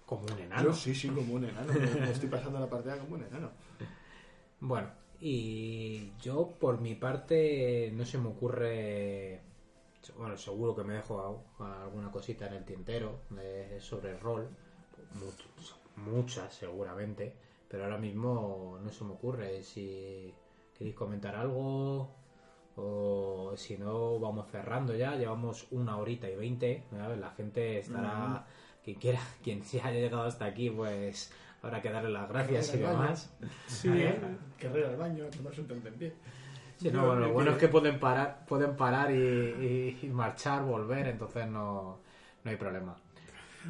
como 0.07 0.23
un 0.23 0.29
Yo 0.39 0.45
enano. 0.45 0.73
sí, 0.75 0.95
sí, 0.95 1.09
como 1.09 1.35
un 1.35 1.45
enano. 1.45 1.73
me- 1.73 2.11
estoy 2.11 2.29
pasando 2.29 2.61
la 2.61 2.69
partida 2.69 2.99
como 2.99 3.17
un 3.17 3.25
enano. 3.25 3.51
bueno, 4.61 4.91
y 5.21 6.13
yo 6.21 6.53
por 6.61 6.81
mi 6.81 6.95
parte 6.95 7.91
no 7.95 8.05
se 8.05 8.19
me 8.19 8.29
ocurre, 8.29 9.41
bueno, 10.17 10.37
seguro 10.37 10.75
que 10.77 10.85
me 10.85 10.95
dejo 10.95 11.45
a- 11.61 11.83
alguna 11.85 12.11
cosita 12.13 12.47
en 12.47 12.55
el 12.55 12.65
tintero 12.65 13.23
de- 13.31 13.81
sobre 13.81 14.11
el 14.13 14.21
rol, 14.21 14.49
muchas, 15.15 15.75
muchas 15.97 16.53
seguramente, 16.55 17.35
pero 17.69 17.85
ahora 17.85 17.99
mismo 17.99 18.79
no 18.83 18.91
se 18.91 19.05
me 19.05 19.13
ocurre. 19.13 19.63
Si 19.63 20.33
queréis 20.77 20.97
comentar 20.97 21.35
algo 21.37 22.11
o 22.77 23.53
si 23.57 23.79
no 23.79 24.19
vamos 24.19 24.49
cerrando 24.51 24.95
ya, 24.95 25.15
llevamos 25.17 25.67
una 25.71 25.97
horita 25.97 26.29
y 26.29 26.35
veinte, 26.37 26.85
la 26.93 27.31
gente 27.31 27.79
estará, 27.79 28.47
quien 28.83 28.99
quiera, 28.99 29.21
quien 29.43 29.63
se 29.65 29.81
haya 29.81 30.01
llegado 30.01 30.25
hasta 30.25 30.45
aquí, 30.47 30.71
pues 30.71 31.33
habrá 31.63 31.81
que 31.81 31.91
darle 31.91 32.11
las 32.11 32.29
gracias 32.29 32.75
y 32.75 32.79
demás. 32.79 33.33
Sí, 33.67 33.89
¿Eh? 33.93 34.21
que 34.59 34.67
ir 34.67 34.85
al 34.85 34.97
baño, 34.97 35.25
tomarse 35.27 35.61
un 35.61 35.69
tentempié. 35.69 36.13
Sí, 36.77 36.91
no, 36.91 37.07
bueno, 37.07 37.21
lo 37.21 37.33
bueno 37.33 37.51
es 37.53 37.59
que 37.59 37.69
pueden 37.69 38.01
parar, 38.01 38.45
pueden 38.47 38.77
parar 38.77 39.13
y, 39.13 39.15
y- 39.15 39.99
y 40.03 40.07
marchar, 40.09 40.65
volver, 40.65 41.07
entonces 41.07 41.47
no, 41.47 41.99
no 42.43 42.51
hay 42.51 42.57
problema. 42.57 42.97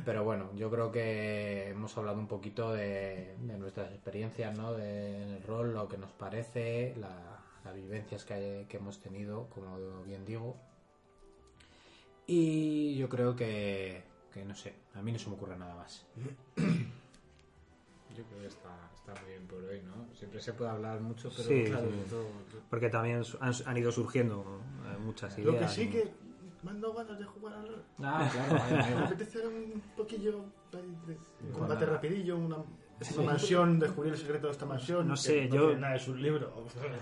Pero 0.05 0.25
bueno, 0.25 0.51
yo 0.57 0.71
creo 0.71 0.91
que 0.91 1.69
hemos 1.71 1.97
hablado 1.97 2.19
un 2.19 2.27
poquito 2.27 2.73
de, 2.73 3.37
de 3.39 3.59
nuestras 3.59 3.93
experiencias, 3.93 4.57
¿no? 4.57 4.73
del 4.73 5.43
rol, 5.45 5.73
lo 5.73 5.89
que 5.89 5.97
nos 5.99 6.11
parece, 6.12 6.95
la- 6.99 7.39
las 7.65 7.75
vivencias 7.75 8.25
que, 8.25 8.35
hay- 8.35 8.65
que 8.66 8.77
hemos 8.79 9.01
tenido, 9.01 9.49
como 9.51 10.03
bien 10.03 10.25
digo. 10.25 10.57
Y 12.27 12.97
yo 12.97 13.09
creo 13.09 13.37
que, 13.37 14.03
que, 14.33 14.45
no 14.45 14.55
sé, 14.55 14.75
a 14.95 15.03
mí 15.03 15.12
no 15.12 15.19
se 15.19 15.29
me 15.29 15.37
ocurre 15.37 15.57
nada 15.57 15.75
más. 15.77 16.05
Yo 16.57 18.23
creo 18.25 18.41
que 18.41 18.47
está, 18.47 18.91
está 18.95 19.21
muy 19.23 19.31
bien 19.33 19.47
por 19.47 19.62
hoy, 19.65 19.83
¿no? 19.83 20.07
Siempre 20.15 20.41
se 20.41 20.53
puede 20.53 20.71
hablar 20.71 21.01
mucho, 21.01 21.31
pero 21.37 21.49
Sí, 21.49 21.65
claro, 21.66 21.89
sí. 21.91 21.97
todo- 22.11 22.29
Porque 22.71 22.89
también 22.89 23.23
han, 23.41 23.53
han 23.66 23.77
ido 23.77 23.91
surgiendo 23.93 24.45
eh, 24.87 24.99
muchas 24.99 25.37
ideas. 25.39 25.55
Lo 25.55 25.59
que 25.59 25.69
sí 25.69 25.83
y- 25.83 25.89
que 25.89 26.09
me 26.65 26.70
han 26.70 26.81
dado 26.81 26.95
ganas 26.95 27.19
de 27.19 27.24
jugar 27.24 27.55
al 27.55 27.69
rol. 27.69 27.82
Ah, 28.03 28.28
claro, 28.32 28.65
Me 28.99 29.05
apetece 29.05 29.47
un 29.47 29.82
poquillo 29.97 30.45
de 30.73 31.53
combate 31.53 31.85
rapidillo, 31.86 32.36
una, 32.39 32.57
una 32.57 33.23
mansión, 33.27 33.78
descubrir 33.78 34.12
el 34.15 34.19
secreto 34.19 34.47
de 34.47 34.53
esta 34.53 34.65
mansión. 34.66 35.07
No 35.07 35.16
sé, 35.16 35.47
no 35.49 35.55
yo- 35.57 35.66
tiene 35.66 35.81
nada, 35.82 35.97
es 35.97 36.09
un 36.09 36.23
libro 36.23 36.51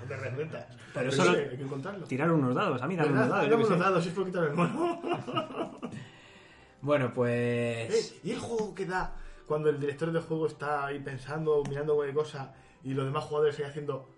de 0.08 0.16
recetas. 0.16 0.76
Pero, 0.92 1.08
eso 1.10 1.30
hay 1.30 1.56
que 1.56 1.66
contarlo. 1.66 2.06
Tirar 2.06 2.32
unos 2.32 2.54
dados, 2.54 2.82
a 2.82 2.86
mí 2.88 2.96
¿Verdad? 2.96 3.12
unos 3.12 3.28
dados. 3.28 3.48
qué 3.48 3.54
unos 3.54 3.78
dados, 3.78 4.02
si 4.02 4.08
es 4.08 4.14
por 4.14 4.24
quitar 4.26 4.44
el 4.44 4.54
mono. 4.54 5.00
Bueno, 6.82 7.12
pues... 7.14 7.30
Eh, 8.12 8.20
y 8.24 8.32
el 8.32 8.40
juego 8.40 8.74
que 8.74 8.86
da 8.86 9.14
cuando 9.46 9.70
el 9.70 9.78
director 9.78 10.10
de 10.10 10.20
juego 10.20 10.48
está 10.48 10.86
ahí 10.86 10.98
pensando, 10.98 11.62
mirando 11.68 11.94
cualquier 11.94 12.16
cosa 12.16 12.54
y 12.82 12.92
los 12.92 13.04
demás 13.04 13.22
jugadores 13.22 13.56
ahí 13.60 13.66
haciendo. 13.66 14.08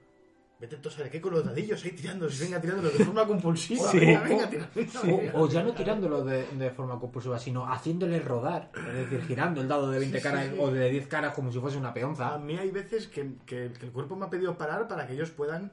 Vete 0.68 0.88
a 0.88 0.90
saber 0.90 1.10
qué 1.10 1.20
con 1.20 1.32
los 1.34 1.44
dadillos 1.44 1.84
ahí 1.84 1.90
tirándolos, 1.92 2.38
venga 2.38 2.60
tirándolos 2.60 2.96
de 2.96 3.04
forma 3.04 3.26
compulsiva. 3.26 3.90
Sí. 3.90 3.98
Venga, 4.00 4.20
venga, 4.24 4.68
O, 5.02 5.06
venga. 5.06 5.32
o 5.34 5.48
ya 5.48 5.62
no 5.62 5.72
tirándolo 5.72 6.24
de, 6.24 6.46
de 6.46 6.70
forma 6.70 6.98
compulsiva, 6.98 7.38
sino 7.38 7.66
haciéndole 7.70 8.18
rodar. 8.20 8.70
Es 8.74 8.94
decir, 9.10 9.22
girando 9.26 9.60
el 9.60 9.68
dado 9.68 9.90
de 9.90 9.98
20 9.98 10.18
Sí, 10.18 10.22
sí, 10.22 10.28
caras 10.30 10.46
sí. 10.50 10.56
o 10.58 10.70
de 10.70 10.90
10 10.90 11.06
caras 11.08 11.34
como 11.34 11.52
si 11.52 11.58
fuese 11.60 11.76
una 11.78 11.90
A 11.90 11.94
peonza. 11.94 12.38
mí 12.38 12.56
hay 12.56 12.70
veces 12.70 13.08
que, 13.08 13.34
que- 13.44 13.72
que 13.78 13.86
el 13.86 13.92
cuerpo 13.92 14.16
me 14.16 14.26
ha 14.26 14.30
pedido 14.30 14.56
parar 14.56 14.88
para 14.88 15.06
que 15.06 15.12
ellos 15.14 15.30
puedan 15.30 15.72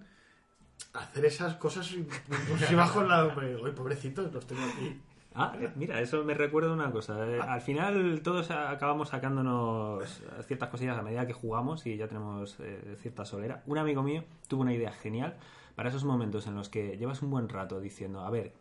hacer 0.94 1.26
esas 1.26 1.56
cosas 1.56 1.90
impulsivas 1.94 2.92
con 2.92 3.08
la. 3.08 3.26
Oye, 3.26 3.72
pobrecitos, 3.72 4.32
los 4.34 4.46
tengo 4.46 4.62
aquí. 4.64 5.00
Ah, 5.34 5.54
mira, 5.76 6.02
eso 6.02 6.24
me 6.26 6.34
recuerda 6.34 6.74
una 6.74 6.92
cosa. 6.92 7.26
eh, 7.26 7.40
Al 7.40 7.62
final 7.62 8.22
todos 8.22 8.52
acabamos 8.52 9.10
sacándonos 9.10 10.22
ciertas 10.46 10.70
cosillas 10.70 10.98
a 10.98 11.02
medida 11.02 11.26
que 11.26 11.34
jugamos 11.34 11.86
y 11.86 11.96
ya 11.98 12.08
tenemos 12.08 12.60
eh, 12.60 12.98
cierta 13.00 13.24
solera. 13.26 13.64
Un 13.66 13.78
amigo 13.78 14.04
mío 14.04 14.24
tuvo 14.48 14.62
una 14.62 14.74
idea 14.74 14.92
genial 14.92 15.38
para 15.76 15.90
esos 15.90 16.04
momentos 16.04 16.48
en 16.48 16.56
los 16.56 16.68
que 16.68 16.98
llevas 16.98 17.22
un 17.22 17.30
buen 17.32 17.48
rato 17.48 17.80
diciendo, 17.80 18.22
a 18.22 18.30
ver, 18.30 18.54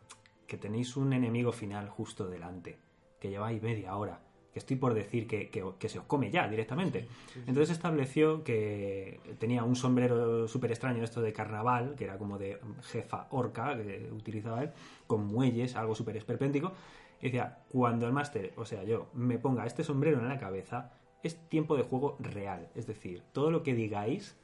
que 0.47 0.57
tenéis 0.57 0.95
un 0.95 1.11
enemigo 1.13 1.51
final 1.51 1.89
justo 1.89 2.27
delante, 2.29 2.77
que 3.19 3.29
lleváis 3.29 3.61
media 3.61 3.95
hora, 3.95 4.21
que 4.53 4.59
estoy 4.59 4.75
por 4.75 4.93
decir 4.93 5.27
que, 5.27 5.49
que- 5.49 5.63
que 5.79 5.89
se 5.89 5.99
os 5.99 6.05
come 6.05 6.29
ya 6.29 6.47
directamente. 6.47 7.07
Entonces 7.47 7.69
estableció 7.71 8.43
que 8.43 9.19
tenía 9.39 9.63
un 9.63 9.75
sombrero 9.75 10.47
súper 10.47 10.71
extraño, 10.71 11.03
esto 11.03 11.21
de 11.21 11.31
carnaval, 11.33 11.95
que 11.97 12.03
era 12.05 12.17
como 12.17 12.37
de 12.37 12.59
jefa 12.83 13.27
orca, 13.31 13.75
que 13.77 14.09
utilizaba 14.11 14.63
él, 14.63 14.71
con 15.07 15.25
muelles, 15.25 15.75
algo 15.75 15.95
súper 15.95 16.17
esperpéntico. 16.17 16.73
Y 17.21 17.25
decía, 17.25 17.59
cuando 17.69 18.07
el 18.07 18.13
máster, 18.13 18.51
o 18.57 18.65
sea, 18.65 18.83
yo, 18.83 19.09
me 19.13 19.37
ponga 19.37 19.65
este 19.65 19.83
sombrero 19.83 20.19
en 20.19 20.27
la 20.27 20.37
cabeza, 20.39 20.91
es 21.23 21.37
tiempo 21.49 21.77
de 21.77 21.83
juego 21.83 22.17
real. 22.19 22.67
Es 22.75 22.87
decir, 22.87 23.21
todo 23.31 23.51
lo 23.51 23.61
que 23.63 23.73
digáis 23.75 24.35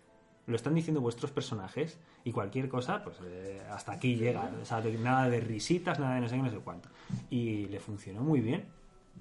lo 0.46 0.56
están 0.56 0.76
diciendo 0.76 1.02
vuestros 1.02 1.32
personajes 1.32 2.00
y 2.24 2.32
cualquier 2.32 2.70
cosa, 2.70 3.04
pues 3.04 3.18
eh, 3.26 3.60
hasta 3.70 3.92
aquí 3.94 4.16
llega. 4.16 4.50
O 4.62 4.66
sea, 4.66 4.80
nada 5.02 5.28
de 5.30 5.42
risitas, 5.42 6.00
nada 6.00 6.16
de 6.16 6.22
no 6.22 6.30
sé 6.30 6.36
qué, 6.38 6.42
no 6.44 6.50
sé 6.52 6.60
cuánto. 6.60 6.88
Y 7.30 7.66
le 7.66 7.80
funcionó 7.82 8.22
muy 8.22 8.40
bien. 8.40 8.66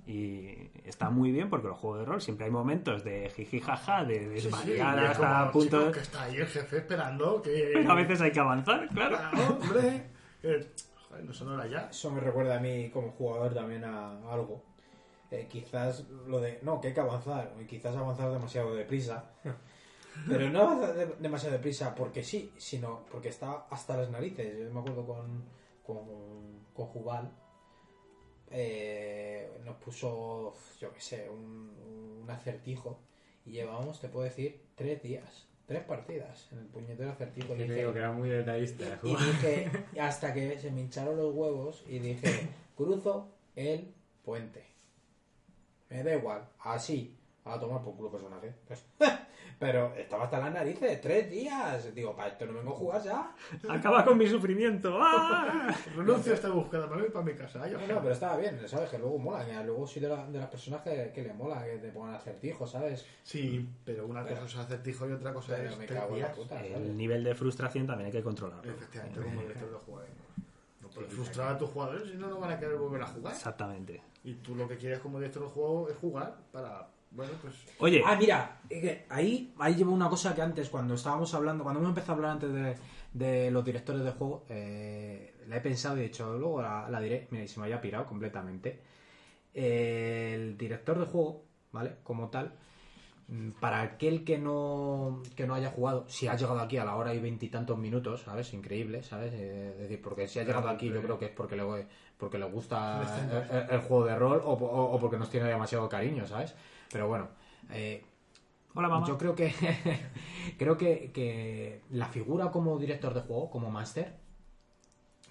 Y 0.04 0.70
está 0.84 1.10
muy 1.10 1.32
bien 1.32 1.48
porque 1.50 1.68
los 1.68 1.78
juegos 1.78 2.00
de 2.00 2.04
rol 2.06 2.20
siempre 2.20 2.46
hay 2.46 2.52
momentos 2.52 3.02
de 3.04 3.28
jiji 3.30 3.60
jaja, 3.60 4.04
de 4.04 4.14
Sí, 4.40 4.40
sí, 4.40 4.48
desvariar 4.48 4.98
y 4.98 5.04
es 5.04 5.10
hasta 5.10 5.38
como, 5.38 5.50
punto 5.52 5.86
de... 5.86 5.92
que 5.92 6.00
está 6.00 6.22
ahí 6.24 6.36
el 6.36 6.46
jefe 6.46 6.76
esperando 6.78 7.42
que. 7.42 7.70
Pero 7.74 7.90
a 7.92 7.94
veces 7.94 8.20
hay 8.20 8.30
que 8.32 8.40
avanzar, 8.40 8.88
claro. 8.88 9.16
Claro, 9.16 9.58
hombre. 9.60 10.10
Joder, 10.42 11.24
no 11.24 11.32
son 11.32 11.48
horas 11.48 11.70
ya. 11.70 11.88
Eso 11.90 12.10
me 12.10 12.20
recuerda 12.20 12.56
a 12.56 12.60
mí 12.60 12.90
como 12.90 13.10
jugador 13.12 13.54
también 13.54 13.84
a 13.84 14.10
algo. 14.30 14.62
Eh, 15.30 15.48
quizás 15.50 16.04
lo 16.28 16.40
de, 16.40 16.60
no, 16.62 16.80
que 16.80 16.88
hay 16.88 16.94
que 16.94 17.00
avanzar, 17.00 17.52
y 17.60 17.64
quizás 17.64 17.96
avanzar 17.96 18.30
demasiado 18.30 18.74
deprisa. 18.74 19.32
Pero 20.28 20.48
no 20.50 20.60
avanzar 20.62 20.94
de- 20.94 21.16
demasiado 21.18 21.54
deprisa 21.56 21.94
porque 21.94 22.22
sí, 22.22 22.52
sino 22.56 23.04
porque 23.10 23.28
está 23.28 23.66
hasta 23.70 23.96
las 23.96 24.08
narices. 24.10 24.56
Yo 24.56 24.72
me 24.72 24.80
acuerdo 24.80 25.04
con, 25.04 25.44
con, 25.82 25.98
con 26.72 26.86
Jubal, 26.86 27.30
eh, 28.50 29.50
nos 29.64 29.76
puso, 29.76 30.54
yo 30.80 30.92
qué 30.92 31.00
sé, 31.00 31.28
un, 31.28 32.20
un 32.22 32.30
acertijo 32.30 32.98
y 33.44 33.52
llevábamos, 33.52 34.00
te 34.00 34.08
puedo 34.08 34.24
decir, 34.24 34.60
tres 34.74 35.02
días, 35.02 35.46
tres 35.66 35.82
partidas 35.84 36.48
en 36.52 36.58
el 36.58 36.66
puñetero 36.66 37.10
acertijo. 37.10 37.54
Y 37.54 37.58
dije, 37.58 37.74
digo 37.74 37.92
que 37.92 37.98
era 37.98 38.12
muy 38.12 38.28
detallista. 38.28 38.98
y 39.02 39.10
dije, 39.10 39.70
hasta 40.00 40.32
que 40.32 40.58
se 40.58 40.70
me 40.70 40.80
hincharon 40.82 41.16
los 41.16 41.34
huevos 41.34 41.84
y 41.88 41.98
dije, 41.98 42.48
cruzo 42.76 43.28
el 43.54 43.94
puente. 44.24 44.64
Me 45.88 46.02
da 46.02 46.14
igual, 46.14 46.48
así, 46.60 47.16
a 47.44 47.58
tomar 47.60 47.82
por 47.82 47.96
culo 47.96 48.10
personaje. 48.10 48.52
Pues, 48.66 48.84
Pero 49.58 49.94
estaba 49.96 50.24
hasta 50.24 50.38
las 50.38 50.52
narices, 50.52 51.00
tres 51.00 51.30
días. 51.30 51.94
Digo, 51.94 52.14
para 52.14 52.28
esto 52.28 52.44
no 52.44 52.52
vengo 52.52 52.72
a 52.74 52.76
jugar 52.76 53.02
ya. 53.02 53.34
Acaba 53.70 54.04
con 54.04 54.18
mi 54.18 54.26
sufrimiento. 54.26 54.98
¡Ah! 55.00 55.74
Renuncio 55.96 56.32
a 56.32 56.34
esta 56.34 56.50
búsqueda, 56.50 56.86
me 56.86 56.96
voy 57.00 57.08
para 57.10 57.24
mi 57.24 57.32
casa. 57.32 57.62
Ay, 57.62 57.72
No, 57.88 58.00
pero 58.02 58.10
estaba 58.12 58.36
bien, 58.36 58.60
¿sabes? 58.68 58.90
Que 58.90 58.98
luego 58.98 59.16
mola. 59.18 59.46
que 59.46 59.54
luego 59.64 59.86
soy 59.86 60.02
de, 60.02 60.08
la- 60.10 60.26
de 60.26 60.38
las 60.38 60.48
personas 60.50 60.82
que, 60.82 61.10
que 61.14 61.22
le 61.22 61.32
mola 61.32 61.64
que 61.64 61.78
te 61.78 61.88
pongan 61.88 62.14
acertijos, 62.16 62.70
¿sabes? 62.70 63.06
Sí, 63.22 63.66
pero 63.82 64.06
una 64.06 64.22
Pero- 64.24 64.40
cosa 64.42 64.60
es 64.60 64.66
acertijo 64.66 65.08
y 65.08 65.12
otra 65.12 65.32
cosa 65.32 65.62
es 65.62 65.78
me 65.78 65.86
cago 65.86 66.14
en 66.16 66.22
la 66.22 66.32
puta, 66.32 66.56
¿sabes? 66.56 66.72
El 66.76 66.94
nivel 66.96 67.24
de 67.24 67.34
frustración 67.34 67.86
también 67.86 68.06
hay 68.08 68.12
que 68.12 68.22
controlarlo. 68.22 68.70
Efectivamente, 68.70 69.20
como 69.22 69.40
director 69.40 69.70
de 69.70 69.76
jugadores. 69.78 70.14
No 70.82 70.88
puedes 70.88 71.12
frustrar 71.14 71.54
a 71.54 71.58
tus 71.58 71.70
jugadores 71.70 72.10
si 72.10 72.16
no, 72.18 72.28
no 72.28 72.38
van 72.40 72.52
a 72.52 72.58
querer 72.60 72.76
volver 72.76 73.00
a 73.00 73.06
jugar. 73.06 73.32
Exactamente. 73.32 74.02
Y 74.22 74.34
tú 74.34 74.54
lo 74.54 74.68
que 74.68 74.76
quieres 74.76 74.98
como 74.98 75.18
director 75.18 75.44
de 75.44 75.48
juego 75.48 75.88
es 75.88 75.96
jugar 75.96 76.36
para, 76.52 76.88
bueno, 77.16 77.32
pues... 77.42 77.54
Oye, 77.78 78.02
Ah, 78.04 78.16
mira, 78.16 78.60
ahí, 79.08 79.52
ahí 79.58 79.74
llevo 79.74 79.92
una 79.92 80.08
cosa 80.08 80.34
que 80.34 80.42
antes, 80.42 80.68
cuando 80.68 80.94
estábamos 80.94 81.32
hablando, 81.34 81.64
cuando 81.64 81.80
hemos 81.80 81.90
empezado 81.90 82.12
a 82.12 82.16
hablar 82.16 82.30
antes 82.32 82.52
de, 82.52 82.76
de 83.12 83.50
los 83.50 83.64
directores 83.64 84.04
de 84.04 84.10
juego, 84.12 84.44
eh, 84.48 85.34
la 85.48 85.56
he 85.56 85.60
pensado 85.60 85.96
y 85.96 86.00
de 86.00 86.06
hecho 86.06 86.36
luego 86.38 86.60
la, 86.62 86.88
la 86.90 87.00
diré, 87.00 87.26
mira, 87.30 87.44
y 87.44 87.48
se 87.48 87.58
me 87.58 87.66
había 87.66 87.80
pirado 87.80 88.06
completamente. 88.06 88.80
Eh, 89.54 90.32
el 90.34 90.58
director 90.58 90.98
de 90.98 91.06
juego, 91.06 91.44
¿vale? 91.72 91.96
Como 92.02 92.28
tal, 92.28 92.52
mm, 93.28 93.50
para 93.52 93.80
aquel 93.80 94.22
que 94.24 94.36
no, 94.38 95.22
que 95.34 95.46
no 95.46 95.54
haya 95.54 95.70
jugado, 95.70 96.04
si 96.08 96.28
ha 96.28 96.36
llegado 96.36 96.60
aquí 96.60 96.76
a 96.76 96.84
la 96.84 96.96
hora 96.96 97.14
y 97.14 97.20
veintitantos 97.20 97.78
minutos, 97.78 98.22
¿sabes? 98.22 98.52
Increíble, 98.52 99.02
¿sabes? 99.02 99.32
Eh, 99.34 99.70
es 99.74 99.78
decir, 99.78 100.02
porque 100.02 100.28
si 100.28 100.38
ha 100.40 100.44
llegado 100.44 100.68
aquí 100.68 100.88
yo 100.90 101.00
creo 101.02 101.18
que 101.18 101.26
es 101.26 101.30
porque 101.30 101.56
le, 101.56 101.64
porque 102.18 102.38
le 102.38 102.44
gusta 102.46 103.00
el, 103.50 103.56
el- 103.56 103.70
el 103.70 103.80
juego 103.80 104.04
de 104.04 104.14
rol 104.16 104.42
o, 104.44 104.52
o- 104.52 104.92
o 104.94 104.98
porque 105.00 105.16
nos 105.18 105.30
tiene 105.30 105.46
demasiado 105.48 105.88
cariño, 105.88 106.26
¿sabes? 106.26 106.54
Pero 106.90 107.08
bueno, 107.08 107.28
eh, 107.70 108.04
hola 108.74 108.88
mamá. 108.88 109.06
yo 109.06 109.18
creo 109.18 109.34
que 109.34 109.52
creo 110.58 110.76
que, 110.76 111.10
que 111.12 111.82
la 111.90 112.06
figura 112.06 112.50
como 112.50 112.78
director 112.78 113.14
de 113.14 113.20
juego, 113.20 113.50
como 113.50 113.70
máster, 113.70 114.16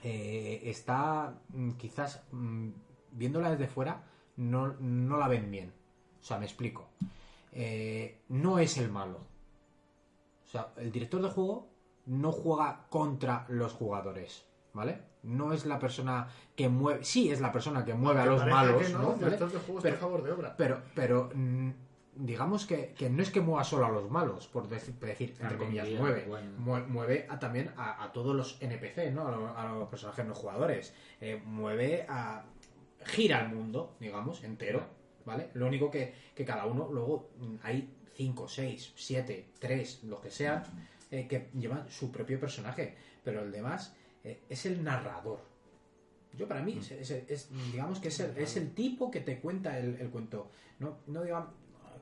eh, 0.03 0.61
está 0.69 1.33
mm, 1.49 1.71
quizás 1.71 2.23
mm, 2.31 2.69
viéndola 3.11 3.49
desde 3.51 3.67
fuera, 3.67 4.03
no, 4.37 4.75
no 4.79 5.17
la 5.17 5.27
ven 5.27 5.49
bien. 5.49 5.73
O 6.21 6.23
sea, 6.23 6.37
me 6.37 6.45
explico. 6.45 6.89
Eh, 7.51 8.21
no 8.29 8.59
es 8.59 8.77
el 8.77 8.91
malo. 8.91 9.19
O 10.45 10.47
sea, 10.47 10.73
el 10.77 10.91
director 10.91 11.21
de 11.21 11.29
juego 11.29 11.69
no 12.05 12.31
juega 12.31 12.85
contra 12.89 13.45
los 13.49 13.73
jugadores, 13.73 14.45
¿vale? 14.73 15.01
No 15.25 15.53
es 15.53 15.65
la 15.65 15.79
persona 15.79 16.27
que 16.55 16.69
mueve. 16.69 17.03
Sí, 17.03 17.31
es 17.31 17.41
la 17.41 17.51
persona 17.51 17.83
que 17.83 17.93
mueve 17.93 18.21
a 18.21 18.25
los 18.25 18.45
malos, 18.45 18.83
que 18.83 18.93
no, 18.93 19.17
Pero- 19.19 19.45
a 19.45 19.93
favor 19.97 20.23
de 20.23 20.31
obra. 20.31 20.55
pero, 20.57 20.81
pero 20.93 21.29
mm, 21.33 21.69
digamos 22.17 22.65
que, 22.65 22.93
que 22.97 23.09
no 23.09 23.21
es 23.21 23.29
que 23.31 23.41
mueva 23.41 23.63
solo 23.63 23.85
a 23.85 23.89
los 23.89 24.09
malos, 24.09 24.47
por 24.47 24.67
decir, 24.69 24.93
por 24.95 25.09
decir 25.09 25.31
entre 25.31 25.57
También 25.57 25.83
comillas, 25.83 25.99
mueve. 25.99 26.25
bueno. 26.27 26.85
Mueve 26.87 27.25
a, 27.29 27.39
también 27.39 27.71
a, 27.75 28.03
a 28.03 28.11
todos 28.13 28.35
los 28.35 28.57
NPC, 28.61 29.11
¿no? 29.13 29.27
A, 29.27 29.31
lo- 29.31 29.57
a 29.57 29.65
los 29.73 29.89
personajes 29.89 30.25
no 30.25 30.33
jugadores. 30.33 30.93
Eh, 31.19 31.41
mueve 31.43 32.05
a. 32.07 32.45
gira 33.05 33.41
el 33.41 33.49
mundo, 33.53 33.95
digamos, 33.99 34.43
entero, 34.43 34.81
¿vale? 35.25 35.49
Lo 35.55 35.67
único 35.67 35.91
que, 35.91 36.13
que 36.33 36.45
cada 36.45 36.65
uno, 36.65 36.89
luego 36.91 37.29
mm, 37.39 37.55
hay 37.63 37.93
5, 38.15 38.47
6, 38.47 38.93
7, 38.95 39.49
3, 39.59 40.03
los 40.05 40.21
que 40.21 40.31
sean, 40.31 40.63
eh, 41.11 41.27
que 41.27 41.49
llevan 41.53 41.89
su 41.89 42.11
propio 42.11 42.39
personaje. 42.39 42.95
Pero 43.23 43.41
el 43.43 43.51
demás 43.51 43.93
eh, 44.25 44.41
es 44.49 44.65
el 44.65 44.83
narrador. 44.83 45.39
Yo 46.37 46.47
para 46.49 46.61
mí, 46.61 46.77
es, 46.79 46.91
es- 46.91 47.11
es- 47.29 47.49
digamos 47.71 47.99
que 47.99 48.09
es 48.09 48.19
el, 48.19 48.37
es 48.37 48.57
el 48.57 48.73
tipo 48.75 49.09
que 49.09 49.21
te 49.21 49.39
cuenta 49.39 49.79
el, 49.79 49.95
el 50.01 50.09
cuento. 50.09 50.49
No, 50.79 50.97
no 51.07 51.23
digamos, 51.23 51.49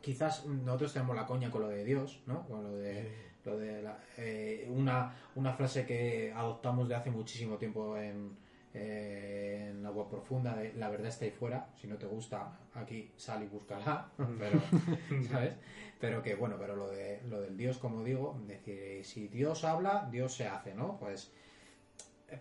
quizás 0.01 0.45
nosotros 0.47 0.93
tenemos 0.93 1.15
la 1.15 1.27
coña 1.27 1.51
con 1.51 1.61
lo 1.61 1.69
de 1.69 1.83
Dios, 1.85 2.19
¿no? 2.25 2.47
Con 2.47 2.63
lo 2.63 2.71
de, 2.77 3.13
lo 3.45 3.57
de 3.59 3.83
la- 3.83 3.99
eh, 4.17 4.67
una, 4.71 5.13
una 5.35 5.53
frase 5.53 5.85
que 5.85 6.33
adoptamos 6.35 6.89
de 6.89 6.95
hace 6.95 7.11
muchísimo 7.11 7.57
tiempo 7.57 7.95
en, 7.97 8.35
eh, 8.73 9.67
en 9.69 9.85
Agua 9.85 10.09
Profunda, 10.09 10.55
de 10.55 10.73
la 10.73 10.89
verdad 10.89 11.07
está 11.09 11.25
ahí 11.25 11.31
fuera, 11.31 11.69
si 11.79 11.85
no 11.87 11.97
te 11.97 12.07
gusta, 12.07 12.57
aquí 12.73 13.11
sal 13.15 13.43
y 13.43 13.47
búscala, 13.47 14.09
pero, 14.39 14.59
¿sabes? 15.29 15.53
Pero 15.99 16.23
que 16.23 16.33
bueno, 16.35 16.55
pero 16.59 16.75
lo, 16.75 16.89
de, 16.89 17.21
lo 17.29 17.39
del 17.39 17.55
Dios, 17.55 17.77
como 17.77 18.03
digo, 18.03 18.35
decir, 18.47 19.05
si 19.05 19.27
Dios 19.27 19.63
habla, 19.63 20.09
Dios 20.11 20.33
se 20.33 20.47
hace, 20.47 20.73
¿no? 20.73 20.97
Pues 20.99 21.31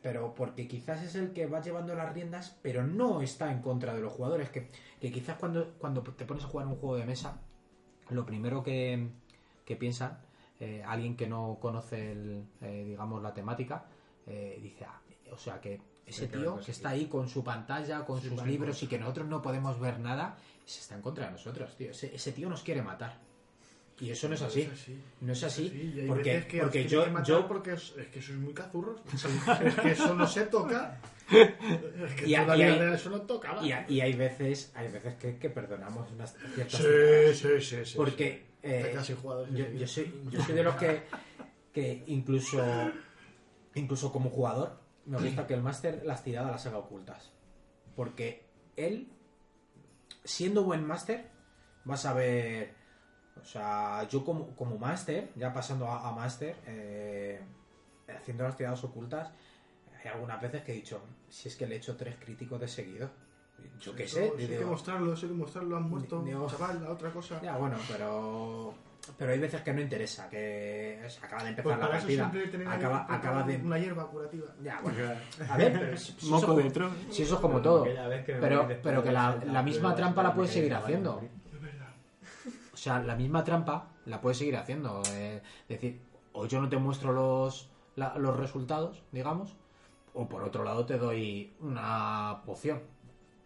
pero 0.03 0.35
porque 0.35 0.69
quizás 0.69 1.03
es 1.03 1.15
el 1.15 1.33
que 1.33 1.47
va 1.47 1.61
llevando 1.61 1.95
las 1.95 2.13
riendas, 2.13 2.59
pero 2.63 2.87
no 2.87 3.21
está 3.21 3.53
en 3.53 3.61
contra 3.61 3.95
de 3.95 4.01
los 4.01 4.13
jugadores. 4.13 4.51
Que, 4.51 4.69
que 5.01 5.11
quizás 5.11 5.37
cuando, 5.39 5.75
cuando 5.79 6.03
te 6.03 6.25
pones 6.25 6.45
a 6.45 6.47
jugar 6.49 6.67
un 6.67 6.77
juego 6.77 6.97
de 6.97 7.05
mesa, 7.05 7.41
lo 8.11 8.25
primero 8.25 8.63
que, 8.63 9.09
que 9.65 9.77
piensan, 9.77 10.19
eh, 10.61 10.83
alguien 10.87 11.17
que 11.17 11.27
no 11.27 11.59
conoce, 11.61 12.13
el, 12.13 12.45
eh, 12.61 12.85
digamos, 12.87 13.23
la 13.23 13.35
temática, 13.35 13.85
eh, 14.27 14.59
dice, 14.63 14.85
ah, 14.85 15.01
o 15.33 15.39
sea, 15.39 15.61
que 15.61 15.81
ese 16.07 16.29
tío 16.29 16.59
que 16.61 16.71
está 16.71 16.91
ahí 16.91 17.07
con 17.07 17.29
su 17.29 17.43
pantalla, 17.43 18.05
con 18.05 18.21
Sí, 18.21 18.29
sus 18.29 18.45
libros 18.45 18.83
y 18.83 18.87
que 18.87 18.99
nosotros 18.99 19.27
no 19.29 19.41
podemos 19.41 19.81
ver 19.81 19.99
nada, 19.99 20.37
se 20.65 20.81
está 20.81 20.95
en 20.95 21.03
contra 21.03 21.27
de 21.27 21.33
nosotros, 21.33 21.77
tío. 21.77 21.91
Ese, 21.91 22.15
ese 22.15 22.33
tío 22.33 22.49
nos 22.49 22.63
quiere 22.63 22.83
matar. 22.83 23.19
Y 24.01 24.11
eso 24.11 24.29
no 24.29 24.35
es 24.35 24.43
así. 24.43 24.69
No 25.21 25.33
es 25.33 25.43
así. 25.45 25.69
Sí, 25.69 25.93
y 25.97 26.01
hay 26.01 26.07
porque 26.09 26.47
que 26.49 26.61
porque 26.61 26.87
yo, 26.89 27.05
yo 27.23 27.47
porque 27.47 27.75
es, 27.75 27.95
es 27.97 28.09
que 28.09 28.21
sois 28.21 28.39
muy 28.39 28.53
cazurros. 28.53 29.01
es 29.65 29.75
que 29.77 29.91
eso 29.93 30.15
no 30.15 30.27
se 30.27 30.47
toca. 30.47 30.99
Es 31.31 32.15
que 32.17 32.27
Y 32.27 32.35
a- 32.35 32.57
y 32.57 32.63
hay- 32.63 32.95
eso 32.95 33.11
no 33.11 33.21
tocaba. 33.23 33.65
y, 33.65 33.71
hay- 33.73 33.85
y 33.89 34.01
hay 34.01 34.13
veces 34.15 34.73
hay 34.75 34.89
veces 34.91 35.15
que, 35.15 35.37
que 35.39 35.51
perdonamos 35.51 36.11
unas 36.11 36.35
ciertas 36.55 36.81
Sí, 36.81 37.35
sí, 37.35 37.61
sí, 37.61 37.85
sí. 37.85 37.93
porque 37.97 38.33
sí. 38.33 38.59
eh, 38.65 38.91
casi 38.95 39.15
yo, 39.15 39.47
sí. 39.47 39.79
yo 39.79 39.87
soy 39.87 40.13
yo 40.31 40.43
soy 40.43 40.55
de 40.55 40.63
los 40.65 40.75
que 40.77 41.03
que 41.73 42.03
incluso 42.09 42.61
incluso 43.75 44.13
como 44.13 44.31
jugador 44.31 44.79
me 45.07 45.19
gusta 45.19 45.47
que 45.47 45.55
el 45.55 45.63
máster 45.63 46.03
las 46.05 46.23
tiradas 46.25 46.51
las 46.51 46.67
haga 46.67 46.79
ocultas 46.79 47.31
porque 47.97 48.45
él 48.77 49.09
siendo 50.25 50.65
buen 50.65 50.85
máster 50.87 51.31
vas 51.85 52.05
a 52.05 52.13
ver 52.15 52.75
o 53.43 53.45
sea 53.45 54.07
yo 54.09 54.25
como, 54.25 54.55
como 54.57 54.79
máster 54.79 55.31
ya 55.37 55.53
pasando 55.53 55.87
a, 55.87 56.09
a 56.09 56.13
máster 56.13 56.57
eh, 56.67 57.41
haciendo 58.09 58.45
las 58.45 58.57
tiradas 58.57 58.83
ocultas 58.85 59.31
hay 60.03 60.11
algunas 60.11 60.41
veces 60.41 60.63
que 60.63 60.73
he 60.73 60.77
dicho 60.77 61.03
si 61.29 61.49
es 61.49 61.57
que 61.57 61.67
le 61.67 61.75
he 61.75 61.79
hecho 61.79 61.97
tres 61.97 62.17
críticos 62.21 62.61
de 62.61 62.69
seguido 62.69 63.11
yo 63.81 63.95
qué 63.95 64.07
sé 64.07 64.27
eso 64.27 64.35
hay 64.39 64.47
que 64.47 64.65
mostrarlo, 64.65 65.13
eso 65.13 65.27
hay 65.27 65.33
que 65.33 65.39
mostrarlo. 65.39 65.77
Han 65.77 65.89
muerto, 65.89 66.23
Digo- 66.23 66.49
chaval, 66.49 66.83
la 66.83 66.91
otra 66.91 67.11
cosa. 67.11 67.41
ya, 67.43 67.57
bueno, 67.57 67.77
pero. 67.89 68.75
Pero 69.19 69.33
hay 69.33 69.39
veces 69.41 69.61
que 69.63 69.73
no 69.73 69.81
interesa, 69.81 70.29
que 70.31 71.05
se 71.09 71.25
acaba 71.25 71.43
de 71.43 71.49
empezar 71.49 71.77
Pues 71.77 71.79
la 71.81 71.89
partida. 71.91 73.07
Acaba, 73.09 73.43
de. 73.43 73.57
una 73.57 73.77
hierba 73.77 74.07
curativa. 74.07 74.47
Ya, 74.63 74.81
bueno. 74.81 74.97
A 75.51 75.57
ver, 75.57 75.73
pero 75.73 75.97
si, 75.97 76.13
si 76.13 76.27
Moco 76.27 76.45
eso, 76.45 76.57
de 76.57 76.71
tron. 76.71 76.93
si 77.11 77.23
eso 77.25 77.35
es 77.35 77.41
como 77.41 77.61
todo. 77.61 77.85
Pero, 77.85 79.03
que 79.03 79.11
la, 79.11 79.63
misma 79.65 79.97
trampa 79.97 80.23
la 80.23 80.35
puedes 80.35 80.53
seguir 80.53 80.75
haciendo. 80.75 81.21
O 82.83 82.85
sea, 82.85 82.99
la 82.99 83.15
misma 83.15 83.45
trampa 83.45 83.91
la 84.07 84.21
puedes 84.21 84.39
seguir 84.39 84.57
haciendo. 84.57 85.05
eh, 85.11 85.41
Es 85.69 85.81
decir, 85.81 86.03
o 86.33 86.47
yo 86.47 86.61
no 86.61 86.69
te 86.69 86.77
muestro 86.79 87.13
los, 87.13 87.71
la- 87.95 88.19
los 88.19 88.37
resultados, 88.37 89.05
digamos, 89.13 89.55
o 90.15 90.29
por 90.29 90.43
otro 90.43 90.65
lado 90.65 90.85
te 90.85 90.99
doy 90.99 91.55
una 91.61 92.43
poción, 92.45 92.83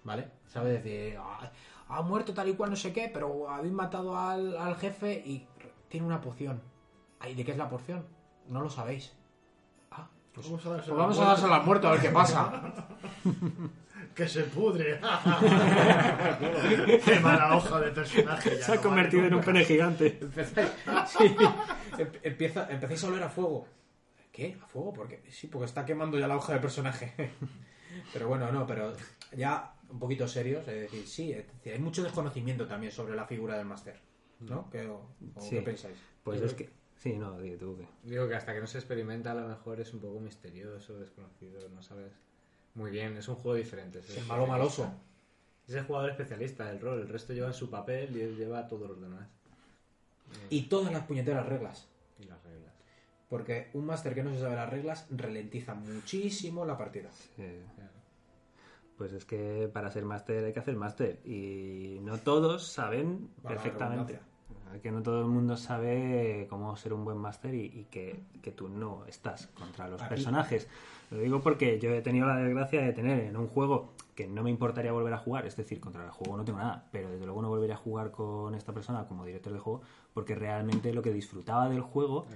¿vale? 0.04 0.30
¿Sabes? 0.46 0.82
Decir, 0.82 1.18
"Ah, 1.20 1.50
ha 1.88 2.00
muerto 2.00 2.32
tal 2.32 2.48
y 2.48 2.54
cual, 2.54 2.70
no 2.70 2.76
sé 2.76 2.94
qué, 2.94 3.10
pero 3.12 3.50
habéis 3.50 3.74
matado 3.74 4.16
al, 4.16 4.56
al 4.56 4.74
jefe 4.76 5.22
y 5.26 5.46
tiene 5.90 6.06
una 6.06 6.22
poción. 6.22 6.62
Ay, 7.20 7.34
¿de 7.34 7.44
qué 7.44 7.50
es 7.52 7.58
la 7.58 7.68
poción? 7.68 8.06
No 8.48 8.62
lo 8.62 8.70
sabéis. 8.70 9.14
Ah, 9.90 10.08
pues, 10.32 10.48
Vamos 10.48 10.64
a 11.18 11.24
dársela 11.26 11.36
pues 11.36 11.60
al 11.60 11.66
muerto 11.66 11.88
a 11.88 11.90
ver 11.90 12.00
qué 12.00 12.08
pasa. 12.10 12.72
Que 14.16 14.26
se 14.28 14.42
pudre. 14.44 14.98
Qué 17.04 17.20
mala 17.20 17.56
hoja 17.56 17.80
de 17.80 17.90
personaje. 17.92 18.56
ya 18.58 18.64
Se 18.64 18.72
ha 18.72 18.74
no 18.76 18.82
convertido 18.82 19.22
vale 19.22 19.32
en 19.34 19.38
un 19.38 19.44
pene 19.44 19.64
gigante. 19.64 20.18
Empezáis, 20.20 20.68
sí, 21.06 21.36
em- 21.98 22.12
empieza, 22.22 22.66
empezáis 22.70 23.04
a 23.04 23.08
oler 23.08 23.22
a 23.22 23.28
fuego. 23.28 23.66
¿Qué? 24.32 24.56
¿A 24.62 24.66
fuego? 24.66 24.92
Porque 24.92 25.22
sí, 25.30 25.46
porque 25.48 25.66
está 25.66 25.84
quemando 25.84 26.18
ya 26.18 26.28
la 26.28 26.36
hoja 26.36 26.52
del 26.52 26.60
personaje. 26.62 27.12
Pero 28.12 28.28
bueno, 28.28 28.52
no, 28.52 28.66
pero 28.66 28.92
ya 29.34 29.72
un 29.88 29.98
poquito 29.98 30.28
serios, 30.28 30.68
es 30.68 30.82
decir, 30.82 31.06
sí, 31.06 31.32
es 31.32 31.46
decir, 31.46 31.72
hay 31.72 31.78
mucho 31.78 32.02
desconocimiento 32.02 32.66
también 32.66 32.92
sobre 32.92 33.16
la 33.16 33.24
figura 33.24 33.56
del 33.56 33.64
máster, 33.64 33.96
¿no? 34.40 34.68
¿Qué, 34.70 34.86
o- 34.86 35.08
o 35.34 35.40
Sí. 35.40 35.50
qué 35.56 35.62
pensáis? 35.62 35.96
Pues 36.22 36.42
es 36.42 36.52
que. 36.52 36.68
Sí, 36.96 37.14
no, 37.16 37.40
di 37.40 37.56
tú 37.56 37.78
que. 37.78 37.86
Digo 38.02 38.28
que 38.28 38.34
hasta 38.34 38.52
que 38.52 38.60
no 38.60 38.66
se 38.66 38.76
experimenta 38.78 39.32
a 39.32 39.34
lo 39.34 39.48
mejor 39.48 39.80
es 39.80 39.94
un 39.94 40.00
poco 40.00 40.20
misterioso, 40.20 40.98
desconocido, 40.98 41.66
no 41.70 41.82
sabes 41.82 42.12
muy 42.76 42.90
bien. 42.90 43.16
Es 43.16 43.26
un 43.28 43.36
juego 43.36 43.56
diferente. 43.56 43.98
Es 43.98 44.16
el 44.16 44.26
malo 44.26 44.46
maloso. 44.46 44.90
Es 45.66 45.74
el 45.74 45.84
jugador 45.84 46.10
especialista 46.10 46.66
del 46.66 46.80
rol, 46.80 47.00
el 47.00 47.08
resto 47.08 47.32
lleva 47.32 47.52
su 47.52 47.68
papel 47.68 48.16
y 48.16 48.20
él 48.20 48.36
lleva 48.36 48.60
a 48.60 48.68
todos 48.68 48.88
los 48.88 49.00
demás. 49.00 49.28
Y 50.48 50.62
todas 50.62 50.92
las 50.92 51.04
puñeteras 51.04 51.46
reglas. 51.46 51.88
Y 52.20 52.24
las 52.24 52.42
reglas. 52.44 52.72
Porque 53.28 53.70
un 53.72 53.84
máster 53.84 54.14
que 54.14 54.22
no 54.22 54.32
se 54.32 54.40
sabe 54.40 54.54
las 54.54 54.70
reglas 54.70 55.06
ralentiza 55.10 55.74
muchísimo 55.74 56.64
la 56.64 56.78
partida. 56.78 57.10
Claro. 57.34 57.90
Pues 58.96 59.12
es 59.12 59.24
que 59.24 59.68
para 59.72 59.90
ser 59.90 60.04
máster 60.04 60.44
hay 60.44 60.52
que 60.52 60.60
hacer 60.60 60.76
máster. 60.76 61.20
Y 61.24 61.98
no 62.02 62.18
todos 62.18 62.68
saben 62.68 63.28
perfectamente. 63.42 64.20
Que 64.82 64.90
no 64.92 65.02
todo 65.02 65.20
el 65.20 65.26
mundo 65.26 65.56
sabe 65.56 66.46
cómo 66.50 66.76
ser 66.76 66.92
un 66.92 67.04
buen 67.04 67.18
máster 67.18 67.54
y, 67.54 67.64
y 67.64 67.84
que, 67.90 68.20
que 68.42 68.52
tú 68.52 68.68
no 68.68 69.04
estás 69.06 69.46
contra 69.48 69.88
los 69.88 70.00
Aquí- 70.02 70.10
personajes. 70.10 70.68
Lo 71.10 71.18
digo 71.18 71.40
porque 71.40 71.78
yo 71.78 71.90
he 71.90 72.02
tenido 72.02 72.26
la 72.26 72.36
desgracia 72.36 72.82
de 72.82 72.92
tener 72.92 73.20
en 73.20 73.36
un 73.36 73.46
juego 73.46 73.92
que 74.16 74.26
no 74.26 74.42
me 74.42 74.50
importaría 74.50 74.90
volver 74.92 75.12
a 75.12 75.18
jugar, 75.18 75.46
es 75.46 75.54
decir, 75.56 75.78
contra 75.78 76.02
el 76.04 76.10
juego 76.10 76.36
no 76.36 76.44
tengo 76.44 76.58
nada, 76.58 76.88
pero 76.90 77.10
desde 77.10 77.26
luego 77.26 77.42
no 77.42 77.48
volvería 77.48 77.74
a 77.76 77.78
jugar 77.78 78.10
con 78.10 78.54
esta 78.54 78.72
persona 78.72 79.06
como 79.06 79.24
director 79.24 79.52
de 79.52 79.58
juego 79.60 79.82
porque 80.14 80.34
realmente 80.34 80.92
lo 80.92 81.02
que 81.02 81.12
disfrutaba 81.12 81.68
del 81.68 81.82
juego 81.82 82.26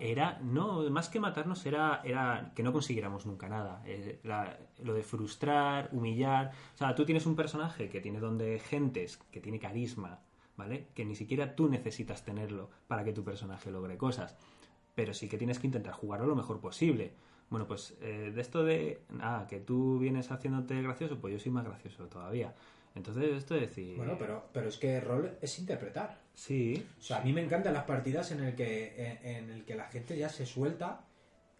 Era 0.00 0.10
era, 0.34 0.38
no, 0.42 0.82
más 0.90 1.08
que 1.08 1.18
matarnos 1.20 1.64
era, 1.66 2.02
era 2.04 2.52
que 2.54 2.62
no 2.62 2.72
consiguiéramos 2.72 3.24
nunca 3.26 3.48
nada. 3.48 3.82
Eh, 3.86 4.20
la- 4.24 4.58
lo 4.82 4.92
de 4.94 5.02
frustrar, 5.02 5.88
humillar. 5.92 6.50
O 6.74 6.76
sea, 6.76 6.94
tú 6.94 7.04
tienes 7.06 7.24
un 7.26 7.36
personaje 7.36 7.88
que 7.88 8.00
tiene 8.00 8.18
don 8.20 8.36
de 8.36 8.58
gentes, 8.58 9.16
que 9.30 9.40
tiene 9.40 9.58
carisma, 9.58 10.18
¿vale? 10.60 10.88
Que 10.94 11.06
ni 11.06 11.14
siquiera 11.14 11.56
tú 11.56 11.70
necesitas 11.70 12.22
tenerlo 12.22 12.68
para 12.86 13.02
que 13.02 13.14
tu 13.14 13.24
personaje 13.24 13.70
logre 13.70 13.96
cosas. 13.96 14.36
Pero 14.94 15.14
sí 15.14 15.26
que 15.26 15.38
tienes 15.38 15.58
que 15.58 15.66
intentar 15.66 15.94
jugarlo 15.94 16.26
lo 16.26 16.36
mejor 16.36 16.60
posible. 16.60 17.14
Bueno, 17.48 17.66
pues 17.66 17.96
eh, 18.02 18.30
de 18.34 18.40
esto 18.42 18.62
de, 18.62 19.00
ah, 19.20 19.46
que 19.48 19.58
tú 19.60 19.98
vienes 19.98 20.30
haciéndote 20.30 20.82
gracioso, 20.82 21.18
pues 21.18 21.32
yo 21.32 21.38
soy 21.38 21.50
más 21.50 21.64
gracioso 21.64 22.08
todavía. 22.08 22.54
Entonces, 22.94 23.36
esto 23.36 23.54
es 23.54 23.62
decir... 23.62 23.96
Bueno, 23.96 24.16
pero, 24.18 24.50
pero 24.52 24.68
es 24.68 24.76
que 24.76 25.00
rol 25.00 25.38
es 25.40 25.58
interpretar. 25.58 26.18
Sí, 26.34 26.86
O 26.98 27.02
sea, 27.02 27.18
a 27.18 27.24
mí 27.24 27.32
me 27.32 27.40
encantan 27.40 27.72
las 27.72 27.84
partidas 27.84 28.30
en 28.32 28.44
el 28.44 28.54
que, 28.54 28.94
en, 28.96 29.36
en 29.36 29.50
el 29.50 29.64
que 29.64 29.76
la 29.76 29.86
gente 29.86 30.18
ya 30.18 30.28
se 30.28 30.44
suelta 30.44 31.06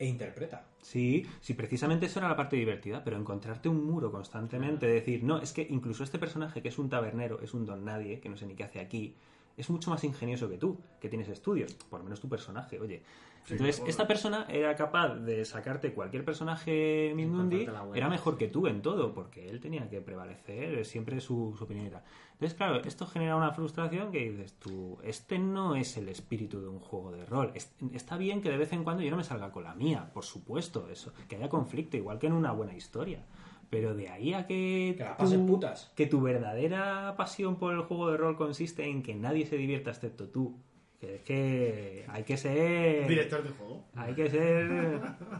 e 0.00 0.06
interpreta. 0.06 0.64
Sí, 0.80 1.26
sí, 1.42 1.52
precisamente 1.52 2.06
eso 2.06 2.18
era 2.20 2.28
la 2.28 2.36
parte 2.36 2.56
divertida, 2.56 3.04
pero 3.04 3.18
encontrarte 3.18 3.68
un 3.68 3.84
muro 3.84 4.10
constantemente, 4.10 4.86
decir, 4.86 5.22
no, 5.22 5.38
es 5.42 5.52
que 5.52 5.66
incluso 5.68 6.02
este 6.02 6.18
personaje 6.18 6.62
que 6.62 6.70
es 6.70 6.78
un 6.78 6.88
tabernero, 6.88 7.40
es 7.42 7.52
un 7.52 7.66
don 7.66 7.84
nadie, 7.84 8.18
que 8.18 8.30
no 8.30 8.38
sé 8.38 8.46
ni 8.46 8.54
qué 8.54 8.64
hace 8.64 8.80
aquí, 8.80 9.14
es 9.56 9.68
mucho 9.70 9.90
más 9.90 10.02
ingenioso 10.04 10.48
que 10.48 10.56
tú, 10.58 10.78
que 11.00 11.08
tienes 11.08 11.28
estudios, 11.28 11.74
por 11.74 12.00
lo 12.00 12.04
menos 12.04 12.20
tu 12.20 12.28
personaje, 12.28 12.78
oye. 12.80 13.02
Entonces, 13.48 13.78
bueno. 13.78 13.90
esta 13.90 14.06
persona 14.06 14.46
era 14.50 14.76
capaz 14.76 15.14
de 15.16 15.44
sacarte 15.46 15.92
cualquier 15.94 16.24
personaje 16.26 17.12
Mindundi, 17.16 17.66
era 17.94 18.08
mejor 18.08 18.36
que 18.36 18.48
tú 18.48 18.66
en 18.66 18.82
todo, 18.82 19.14
porque 19.14 19.48
él 19.48 19.60
tenía 19.60 19.88
que 19.88 20.00
prevalecer 20.02 20.84
siempre 20.84 21.20
su, 21.20 21.54
su 21.56 21.64
opinión 21.64 21.86
y 21.86 21.90
tal. 21.90 22.02
Entonces, 22.32 22.54
claro, 22.56 22.76
esto 22.84 23.06
genera 23.06 23.36
una 23.36 23.50
frustración 23.52 24.12
que 24.12 24.30
dices 24.30 24.52
tú, 24.54 24.98
este 25.02 25.38
no 25.38 25.74
es 25.74 25.96
el 25.96 26.08
espíritu 26.10 26.60
de 26.60 26.68
un 26.68 26.80
juego 26.80 27.12
de 27.12 27.24
rol. 27.24 27.50
Es- 27.54 27.72
Está 27.92 28.18
bien 28.18 28.40
que 28.42 28.50
de 28.50 28.58
vez 28.58 28.72
en 28.74 28.84
cuando 28.84 29.02
yo 29.02 29.10
no 29.10 29.16
me 29.16 29.24
salga 29.24 29.50
con 29.50 29.64
la 29.64 29.74
mía, 29.74 30.10
por 30.12 30.24
supuesto, 30.24 30.88
eso, 30.90 31.12
que 31.28 31.36
haya 31.36 31.48
conflicto, 31.48 31.96
igual 31.96 32.18
que 32.18 32.26
en 32.28 32.34
una 32.34 32.52
buena 32.52 32.74
historia. 32.74 33.24
Pero 33.70 33.94
de 33.94 34.08
ahí 34.08 34.34
a 34.34 34.46
que, 34.46 34.94
Que 34.98 35.04
la 35.04 35.16
tú- 35.16 35.22
pasen 35.24 35.46
putas. 35.46 35.92
que 35.94 36.06
tu 36.06 36.20
verdadera 36.20 37.14
pasión 37.16 37.56
por 37.56 37.72
el 37.72 37.82
juego 37.82 38.10
de 38.10 38.16
rol 38.16 38.36
consiste 38.36 38.84
en 38.84 39.02
que 39.02 39.14
nadie 39.14 39.46
se 39.46 39.56
divierta 39.56 39.90
excepto 39.90 40.28
tú. 40.28 40.58
Que 41.00 41.14
es 41.14 41.22
que 41.22 42.04
hay 42.08 42.24
que 42.24 42.36
ser... 42.36 43.08
Director 43.08 43.42
de 43.42 43.50
juego. 43.50 43.86
Hay 43.94 44.12
que 44.14 44.28
ser... 44.28 44.66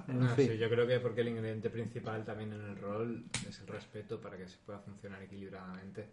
En 0.08 0.20
No, 0.20 0.28
fin. 0.34 0.48
sí, 0.48 0.56
yo 0.58 0.70
creo 0.70 0.86
que 0.86 1.00
porque 1.00 1.20
el 1.20 1.28
ingrediente 1.28 1.68
principal 1.68 2.24
también 2.24 2.52
en 2.54 2.60
el 2.62 2.76
rol 2.78 3.24
es 3.46 3.60
el 3.60 3.66
respeto 3.66 4.20
para 4.20 4.38
que 4.38 4.46
se 4.48 4.56
pueda 4.64 4.78
funcionar 4.78 5.20
equilibradamente. 5.22 6.08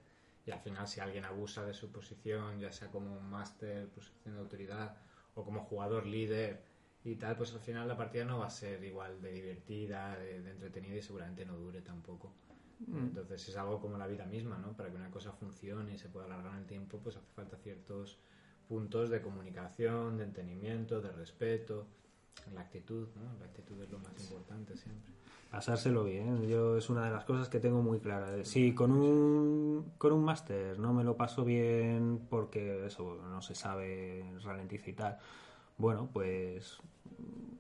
Y 0.46 0.52
al 0.52 0.60
final, 0.60 0.86
si 0.88 1.00
alguien 1.00 1.24
abusa 1.24 1.66
de 1.66 1.74
su 1.74 1.92
posición, 1.92 2.60
ya 2.60 2.72
sea 2.74 2.90
como 2.90 3.16
un 3.16 3.30
máster, 3.30 3.88
posición 3.90 4.34
de 4.34 4.40
autoridad, 4.42 4.98
o 5.36 5.46
como 5.46 5.62
jugador 5.62 6.06
líder 6.06 6.64
y 7.08 7.16
tal, 7.16 7.38
pues 7.38 7.54
al 7.54 7.62
final 7.62 7.88
la 7.88 7.96
partida 7.96 8.26
no 8.26 8.40
va 8.40 8.48
a 8.48 8.50
ser 8.50 8.84
igual 8.84 9.22
de 9.22 9.32
divertida, 9.32 10.18
de, 10.18 10.42
de 10.42 10.52
entretenida 10.52 10.96
y 10.98 11.02
seguramente 11.02 11.46
no 11.46 11.56
dure 11.56 11.82
tampoco. 11.82 12.34
Entonces 12.94 13.50
es 13.50 13.58
algo 13.58 13.80
como 13.82 13.98
la 13.98 14.06
vida 14.06 14.26
misma, 14.26 14.58
¿no? 14.58 14.74
Para 14.74 14.90
que 14.92 14.98
una 14.98 15.10
cosa 15.10 15.32
funcione 15.32 15.96
y 15.96 15.98
se 15.98 16.10
pueda 16.10 16.26
alargar 16.26 16.54
en 16.54 16.60
el 16.60 16.66
tiempo, 16.66 17.00
pues 17.00 17.16
hace 17.16 17.32
falta 17.34 17.58
ciertos 17.58 18.20
puntos 18.68 19.10
de 19.10 19.22
comunicación, 19.22 20.18
de 20.18 20.26
entendimiento, 20.26 21.02
de 21.02 21.12
respeto, 21.12 21.88
la 22.54 22.62
actitud, 22.62 23.08
¿no? 23.16 23.40
La 23.40 23.46
actitud 23.46 23.82
es 23.82 23.90
lo 23.90 23.98
más 24.00 24.20
importante 24.20 24.78
siempre. 24.78 25.12
pasárselo 25.50 26.04
bien. 26.04 26.48
Yo 26.48 26.78
es 26.78 26.90
una 26.90 27.06
de 27.06 27.12
las 27.12 27.26
cosas 27.26 27.50
que 27.50 27.60
tengo 27.60 27.82
muy 27.82 28.00
clara. 28.00 28.44
Si 28.44 28.76
con 28.76 28.92
un 28.92 29.94
con 29.98 30.12
un 30.12 30.24
máster 30.24 30.78
no 30.78 30.94
me 30.94 31.04
lo 31.04 31.16
paso 31.18 31.44
bien 31.46 32.28
porque 32.30 32.86
eso 32.86 33.16
no 33.24 33.42
se 33.42 33.56
sabe, 33.56 34.24
ralentiza 34.44 34.90
y 34.90 34.94
tal. 34.94 35.18
Bueno, 35.78 36.10
pues 36.12 36.80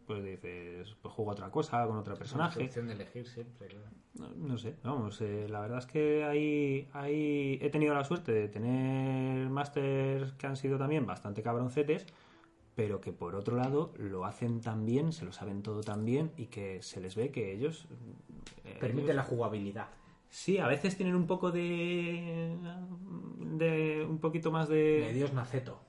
pues 0.05 0.23
dices, 0.23 0.95
pues 1.01 1.13
juego 1.13 1.31
otra 1.31 1.49
cosa 1.51 1.85
con 1.85 1.97
otro 1.97 2.13
Es 2.13 2.19
personaje. 2.19 2.59
una 2.59 2.65
opción 2.67 2.87
de 2.87 2.93
elegir 2.93 3.27
siempre, 3.27 3.67
claro. 3.67 3.87
No, 4.15 4.29
no 4.35 4.57
sé, 4.57 4.75
vamos, 4.83 5.19
eh, 5.21 5.47
la 5.49 5.59
verdad 5.59 5.79
es 5.79 5.85
que 5.85 6.23
ahí, 6.23 6.87
ahí 6.93 7.59
he 7.61 7.69
tenido 7.69 7.93
la 7.93 8.03
suerte 8.03 8.31
de 8.31 8.47
tener 8.47 9.49
másters 9.49 10.31
que 10.33 10.47
han 10.47 10.55
sido 10.55 10.77
también 10.77 11.05
bastante 11.05 11.43
cabroncetes, 11.43 12.05
pero 12.73 13.01
que 13.01 13.11
por 13.11 13.35
otro 13.35 13.55
lado 13.57 13.93
lo 13.97 14.25
hacen 14.25 14.61
tan 14.61 14.85
bien, 14.85 15.11
se 15.11 15.25
lo 15.25 15.31
saben 15.31 15.61
todo 15.61 15.81
tan 15.81 16.05
bien 16.05 16.31
y 16.37 16.45
que 16.47 16.81
se 16.81 16.99
les 17.01 17.15
ve 17.15 17.31
que 17.31 17.51
ellos... 17.53 17.87
eh, 18.63 18.77
Permite 18.79 19.07
ellos- 19.07 19.15
la 19.17 19.23
jugabilidad. 19.23 19.87
Sí, 20.29 20.57
a 20.57 20.67
veces 20.67 20.95
tienen 20.97 21.15
un 21.15 21.25
poco 21.25 21.51
de... 21.51 22.55
de 23.39 24.05
un 24.07 24.19
poquito 24.19 24.51
más 24.51 24.67
de... 24.67 25.01
De 25.07 25.13
Dios 25.13 25.33
Naceto. 25.33 25.79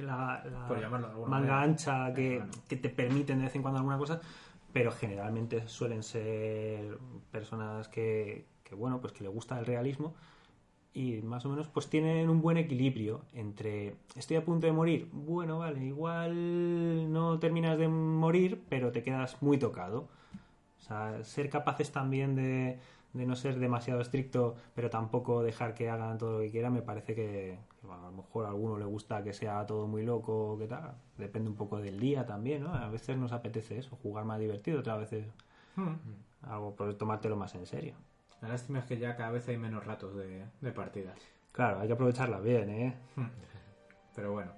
La, 0.00 0.42
la 0.50 0.66
Por 0.66 0.80
llamarlo 0.80 1.08
manga 1.26 1.28
manera. 1.28 1.62
ancha 1.62 2.14
que, 2.14 2.38
Bueno. 2.38 2.52
que 2.68 2.76
te 2.76 2.88
permiten 2.88 3.38
de 3.38 3.44
vez 3.44 3.54
en 3.56 3.62
cuando 3.62 3.78
alguna 3.78 3.98
cosa, 3.98 4.20
pero 4.72 4.90
generalmente 4.92 5.68
suelen 5.68 6.02
ser 6.02 6.98
personas 7.30 7.88
que, 7.88 8.46
que, 8.64 8.74
bueno, 8.74 9.00
pues 9.00 9.12
que 9.12 9.22
le 9.24 9.28
gusta 9.28 9.58
el 9.58 9.66
realismo 9.66 10.14
y 10.94 11.22
más 11.22 11.44
o 11.46 11.48
menos 11.48 11.68
pues 11.68 11.88
tienen 11.88 12.28
un 12.28 12.42
buen 12.42 12.58
equilibrio 12.58 13.22
entre 13.32 13.96
estoy 14.14 14.36
a 14.36 14.44
punto 14.44 14.66
de 14.66 14.72
morir, 14.74 15.08
bueno, 15.12 15.58
vale, 15.58 15.82
igual 15.84 17.10
no 17.12 17.38
terminas 17.38 17.78
de 17.78 17.88
morir, 17.88 18.62
pero 18.68 18.92
te 18.92 19.02
quedas 19.02 19.40
muy 19.42 19.58
tocado. 19.58 20.08
O 20.78 20.84
sea, 20.84 21.22
ser 21.24 21.48
capaces 21.48 21.92
también 21.92 22.34
de, 22.34 22.78
de 23.12 23.26
no 23.26 23.36
ser 23.36 23.58
demasiado 23.58 24.00
estricto, 24.00 24.56
pero 24.74 24.90
tampoco 24.90 25.42
dejar 25.42 25.74
que 25.74 25.90
hagan 25.90 26.18
todo 26.18 26.32
lo 26.32 26.40
que 26.40 26.50
quieran, 26.50 26.72
me 26.72 26.82
parece 26.82 27.14
que, 27.14 27.58
bueno, 27.82 28.06
a 28.06 28.10
lo 28.10 28.16
mejor 28.16 28.46
a 28.46 28.48
alguno 28.48 28.78
le 28.78 28.84
gusta 28.84 29.22
que 29.22 29.32
sea 29.32 29.66
todo 29.66 29.86
muy 29.86 30.02
loco, 30.02 30.56
que 30.58 30.66
tal. 30.66 30.94
Depende 31.18 31.50
un 31.50 31.56
poco 31.56 31.78
del 31.78 32.00
día 32.00 32.26
también, 32.26 32.62
¿no? 32.62 32.74
A 32.74 32.88
veces 32.88 33.16
nos 33.16 33.32
apetece 33.32 33.78
eso, 33.78 33.96
jugar 34.02 34.24
más 34.24 34.40
divertido, 34.40 34.80
otras 34.80 35.00
veces 35.00 35.26
algo 36.42 36.74
por 36.74 36.94
tomártelo 36.94 37.36
más 37.36 37.54
en 37.54 37.66
serio. 37.66 37.94
La 38.40 38.48
lástima 38.48 38.80
es 38.80 38.86
que 38.86 38.98
ya 38.98 39.16
cada 39.16 39.30
vez 39.30 39.48
hay 39.48 39.56
menos 39.56 39.86
ratos 39.86 40.16
de, 40.16 40.44
de 40.60 40.72
partidas. 40.72 41.18
Claro, 41.52 41.80
hay 41.80 41.86
que 41.86 41.92
aprovecharla 41.92 42.40
bien, 42.40 42.70
¿eh? 42.70 42.96
Pero 44.14 44.32
bueno. 44.32 44.52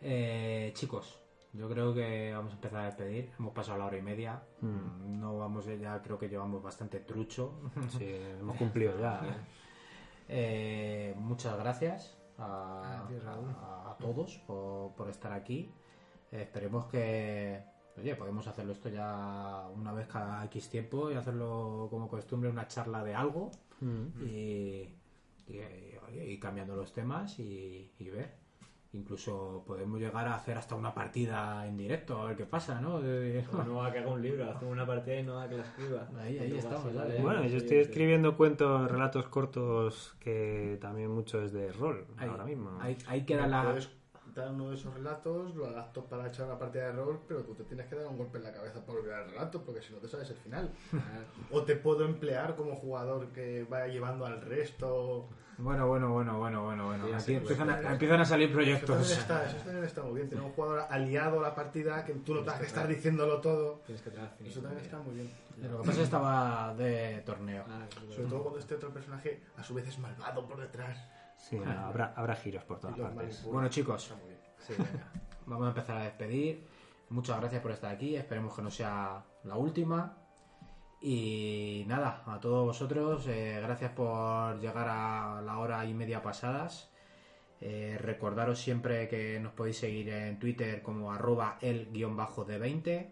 Eh, 0.00 0.72
chicos, 0.74 1.18
yo 1.54 1.68
creo 1.68 1.94
que 1.94 2.32
vamos 2.34 2.52
a 2.52 2.56
empezar 2.56 2.80
a 2.80 2.84
despedir. 2.86 3.30
Hemos 3.38 3.52
pasado 3.52 3.78
la 3.78 3.86
hora 3.86 3.96
y 3.96 4.02
media. 4.02 4.42
Mm. 4.60 5.20
No 5.20 5.38
vamos, 5.38 5.66
ya 5.66 6.02
creo 6.02 6.18
que 6.18 6.28
llevamos 6.28 6.62
bastante 6.62 7.00
trucho. 7.00 7.70
Sí, 7.96 8.06
hemos 8.40 8.56
cumplido 8.56 8.98
ya. 8.98 9.20
¿eh? 9.24 9.36
Eh, 10.28 11.14
muchas 11.16 11.56
gracias 11.58 12.18
a, 12.38 13.06
todos 13.98 14.38
por, 14.46 14.94
por 14.94 15.08
estar 15.08 15.32
aquí. 15.32 15.70
Eh, 16.32 16.42
esperemos 16.42 16.86
que, 16.86 17.62
oye, 17.96 18.14
podemos 18.16 18.46
hacerlo 18.46 18.72
esto 18.72 18.88
ya 18.88 19.68
una 19.74 19.92
vez 19.92 20.08
cada 20.08 20.44
X 20.46 20.68
tiempo 20.68 21.10
y 21.10 21.14
hacerlo 21.14 21.86
como 21.90 22.08
costumbre, 22.08 22.50
una 22.50 22.66
charla 22.66 23.02
de 23.04 23.14
algo 23.14 23.50
Mm. 23.80 24.22
y, 24.24 24.88
y, 25.48 25.60
oye, 26.08 26.32
y 26.32 26.38
cambiando 26.38 26.76
los 26.76 26.92
temas 26.92 27.38
y, 27.38 27.92
y 27.98 28.08
ver. 28.10 28.43
Incluso 28.94 29.64
podemos 29.66 29.98
llegar 30.00 30.26
a 30.28 30.36
hacer 30.36 30.56
hasta 30.56 30.74
una 30.76 30.94
partida 30.94 31.66
en 31.66 31.76
directo, 31.76 32.22
a 32.22 32.26
ver 32.26 32.36
qué 32.36 32.46
pasa, 32.46 32.80
¿no? 32.80 33.00
De- 33.00 33.44
no 33.66 33.74
va 33.76 33.88
a 33.88 33.92
que 33.92 33.98
haga 33.98 34.10
un 34.10 34.22
libro, 34.22 34.48
hace 34.48 34.64
una 34.64 34.86
partida 34.86 35.18
y 35.18 35.22
no 35.24 35.34
va 35.34 35.42
a 35.44 35.48
que 35.48 35.56
la 35.56 35.64
escriba. 35.64 36.08
Ahí, 36.20 36.38
ahí 36.38 36.56
estamos, 36.56 36.94
dale. 36.94 37.20
Bueno, 37.20 37.44
yo 37.44 37.56
estoy 37.56 37.78
escribiendo 37.78 38.36
cuentos, 38.36 38.90
relatos 38.90 39.26
cortos 39.28 40.14
que 40.20 40.78
también 40.80 41.10
mucho 41.10 41.42
es 41.42 41.52
de 41.52 41.72
rol 41.72 42.06
ahí, 42.16 42.28
ahora 42.28 42.44
mismo. 42.44 42.70
ahí, 42.80 42.96
ahí 43.08 43.24
queda 43.24 43.46
la... 43.48 43.62
Puedes 43.64 43.90
dar 44.34 44.50
uno 44.50 44.70
de 44.70 44.74
esos 44.76 44.92
relatos, 44.94 45.54
lo 45.54 45.66
adapto 45.66 46.04
para 46.04 46.26
echar 46.28 46.46
una 46.46 46.58
partida 46.58 46.86
de 46.86 46.92
rol, 46.92 47.20
pero 47.28 47.42
tú 47.42 47.54
te 47.54 47.64
tienes 47.64 47.86
que 47.86 47.96
dar 47.96 48.06
un 48.06 48.18
golpe 48.18 48.38
en 48.38 48.44
la 48.44 48.52
cabeza 48.52 48.84
para 48.84 48.98
olvidar 48.98 49.22
el 49.22 49.30
relato, 49.30 49.62
porque 49.62 49.80
si 49.82 49.92
no 49.92 49.98
te 49.98 50.08
sabes 50.08 50.30
el 50.30 50.36
final. 50.36 50.70
O 51.50 51.62
te 51.62 51.76
puedo 51.76 52.04
emplear 52.04 52.56
como 52.56 52.74
jugador 52.74 53.28
que 53.28 53.64
vaya 53.68 53.86
llevando 53.92 54.26
al 54.26 54.40
resto. 54.40 55.28
Bueno, 55.56 55.86
bueno, 55.86 56.12
bueno, 56.12 56.38
bueno, 56.38 56.64
bueno, 56.64 56.86
bueno. 56.86 57.06
Sí, 57.06 57.12
Aquí 57.12 57.22
sí, 57.22 57.34
empiezan, 57.34 57.68
pues, 57.68 57.84
a, 57.86 57.92
empiezan 57.92 58.20
a 58.20 58.24
salir 58.24 58.48
Eso 58.48 58.56
también, 58.56 58.78
proyectos. 58.80 59.10
está, 59.18 59.46
eso 59.46 59.56
también 59.58 59.84
está 59.84 60.02
muy 60.02 60.14
bien. 60.14 60.28
Tener 60.28 60.44
un 60.44 60.50
jugador 60.50 60.84
aliado 60.90 61.38
a 61.38 61.42
la 61.42 61.54
partida, 61.54 62.04
que 62.04 62.14
tú 62.14 62.34
no 62.34 62.40
tengas 62.40 62.58
que 62.58 62.66
estar 62.66 62.88
diciéndolo 62.88 63.40
todo. 63.40 63.82
Tienes 63.86 64.02
que 64.02 64.10
traer 64.10 64.30
Eso 64.44 64.60
también 64.60 64.84
está 64.84 64.98
muy 64.98 65.14
bien. 65.14 65.30
Lo 65.62 65.68
que 65.70 65.76
pasa 65.78 65.90
es 65.92 65.96
que 65.98 66.02
estaba 66.02 66.74
de 66.74 67.22
torneo. 67.24 67.64
Ah, 67.68 67.86
Sobre 68.10 68.28
todo 68.28 68.42
cuando 68.42 68.58
este 68.58 68.74
otro 68.74 68.90
personaje 68.92 69.42
a 69.56 69.62
su 69.62 69.74
vez 69.74 69.86
es 69.86 69.98
malvado 70.00 70.44
por 70.48 70.60
detrás. 70.60 70.98
Sí, 71.44 71.58
no, 71.58 71.70
habrá, 71.70 72.14
habrá 72.16 72.34
giros 72.36 72.64
por 72.64 72.80
todas 72.80 72.98
partes. 72.98 73.44
Bueno, 73.44 73.68
chicos, 73.68 74.14
sí, 74.58 74.72
venga. 74.78 75.12
vamos 75.46 75.66
a 75.66 75.68
empezar 75.68 75.98
a 75.98 76.04
despedir. 76.04 76.66
Muchas 77.10 77.38
gracias 77.38 77.60
por 77.60 77.70
estar 77.70 77.94
aquí. 77.94 78.16
Esperemos 78.16 78.56
que 78.56 78.62
no 78.62 78.70
sea 78.70 79.22
la 79.44 79.56
última. 79.56 80.16
Y 81.02 81.84
nada, 81.86 82.22
a 82.26 82.40
todos 82.40 82.64
vosotros, 82.64 83.26
eh, 83.28 83.60
gracias 83.62 83.92
por 83.92 84.58
llegar 84.58 84.88
a 84.88 85.42
la 85.44 85.58
hora 85.58 85.84
y 85.84 85.92
media 85.92 86.22
pasadas. 86.22 86.90
Eh, 87.60 87.98
recordaros 88.00 88.58
siempre 88.58 89.06
que 89.06 89.38
nos 89.38 89.52
podéis 89.52 89.76
seguir 89.76 90.08
en 90.08 90.38
Twitter 90.38 90.80
como 90.80 91.12
arroba 91.12 91.58
el-d20, 91.60 93.10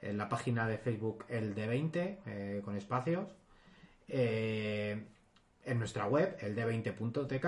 en 0.00 0.16
la 0.16 0.30
página 0.30 0.66
de 0.66 0.78
Facebook 0.78 1.26
el 1.28 1.54
d20 1.54 2.18
eh, 2.24 2.62
con 2.64 2.74
espacios, 2.74 3.26
eh, 4.08 5.06
en 5.66 5.78
nuestra 5.78 6.06
web 6.06 6.36
el 6.40 6.56
d20.tk 6.56 7.46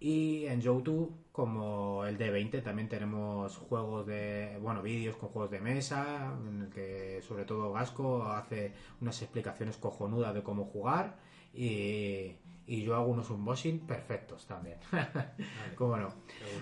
y 0.00 0.46
en 0.46 0.60
YouTube 0.60 1.14
como 1.32 2.04
el 2.04 2.18
D20 2.18 2.62
también 2.62 2.88
tenemos 2.88 3.56
juegos 3.56 4.06
de, 4.06 4.58
bueno, 4.60 4.82
vídeos 4.82 5.16
con 5.16 5.30
juegos 5.30 5.50
de 5.50 5.60
mesa, 5.60 6.36
en 6.46 6.62
el 6.62 6.68
que 6.68 7.22
sobre 7.22 7.44
todo 7.44 7.72
Gasco 7.72 8.24
hace 8.24 8.72
unas 9.00 9.20
explicaciones 9.22 9.78
cojonudas 9.78 10.34
de 10.34 10.42
cómo 10.42 10.66
jugar 10.66 11.16
y, 11.54 12.36
y 12.66 12.82
yo 12.82 12.96
hago 12.96 13.06
unos 13.06 13.30
unboxing 13.30 13.80
perfectos 13.80 14.46
también. 14.46 14.76
¿Cómo 15.74 15.96
no? 15.96 16.08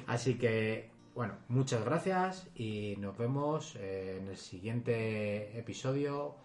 Así 0.07 0.39
que, 0.39 0.91
bueno, 1.15 1.35
muchas 1.49 1.85
gracias 1.85 2.49
y 2.55 2.95
nos 2.99 3.19
vemos 3.19 3.77
eh, 3.77 4.19
en 4.21 4.29
el 4.29 4.37
siguiente 4.37 5.59
episodio 5.59 6.37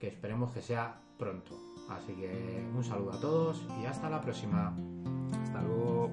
que 0.00 0.08
esperemos 0.08 0.54
que 0.54 0.62
sea 0.62 1.00
pronto. 1.18 1.75
Así 1.88 2.14
que 2.14 2.66
un 2.74 2.84
saludo 2.84 3.12
a 3.12 3.20
todos 3.20 3.66
y 3.82 3.86
hasta 3.86 4.10
la 4.10 4.20
próxima. 4.20 4.76
Hasta 5.42 5.62
luego. 5.62 6.10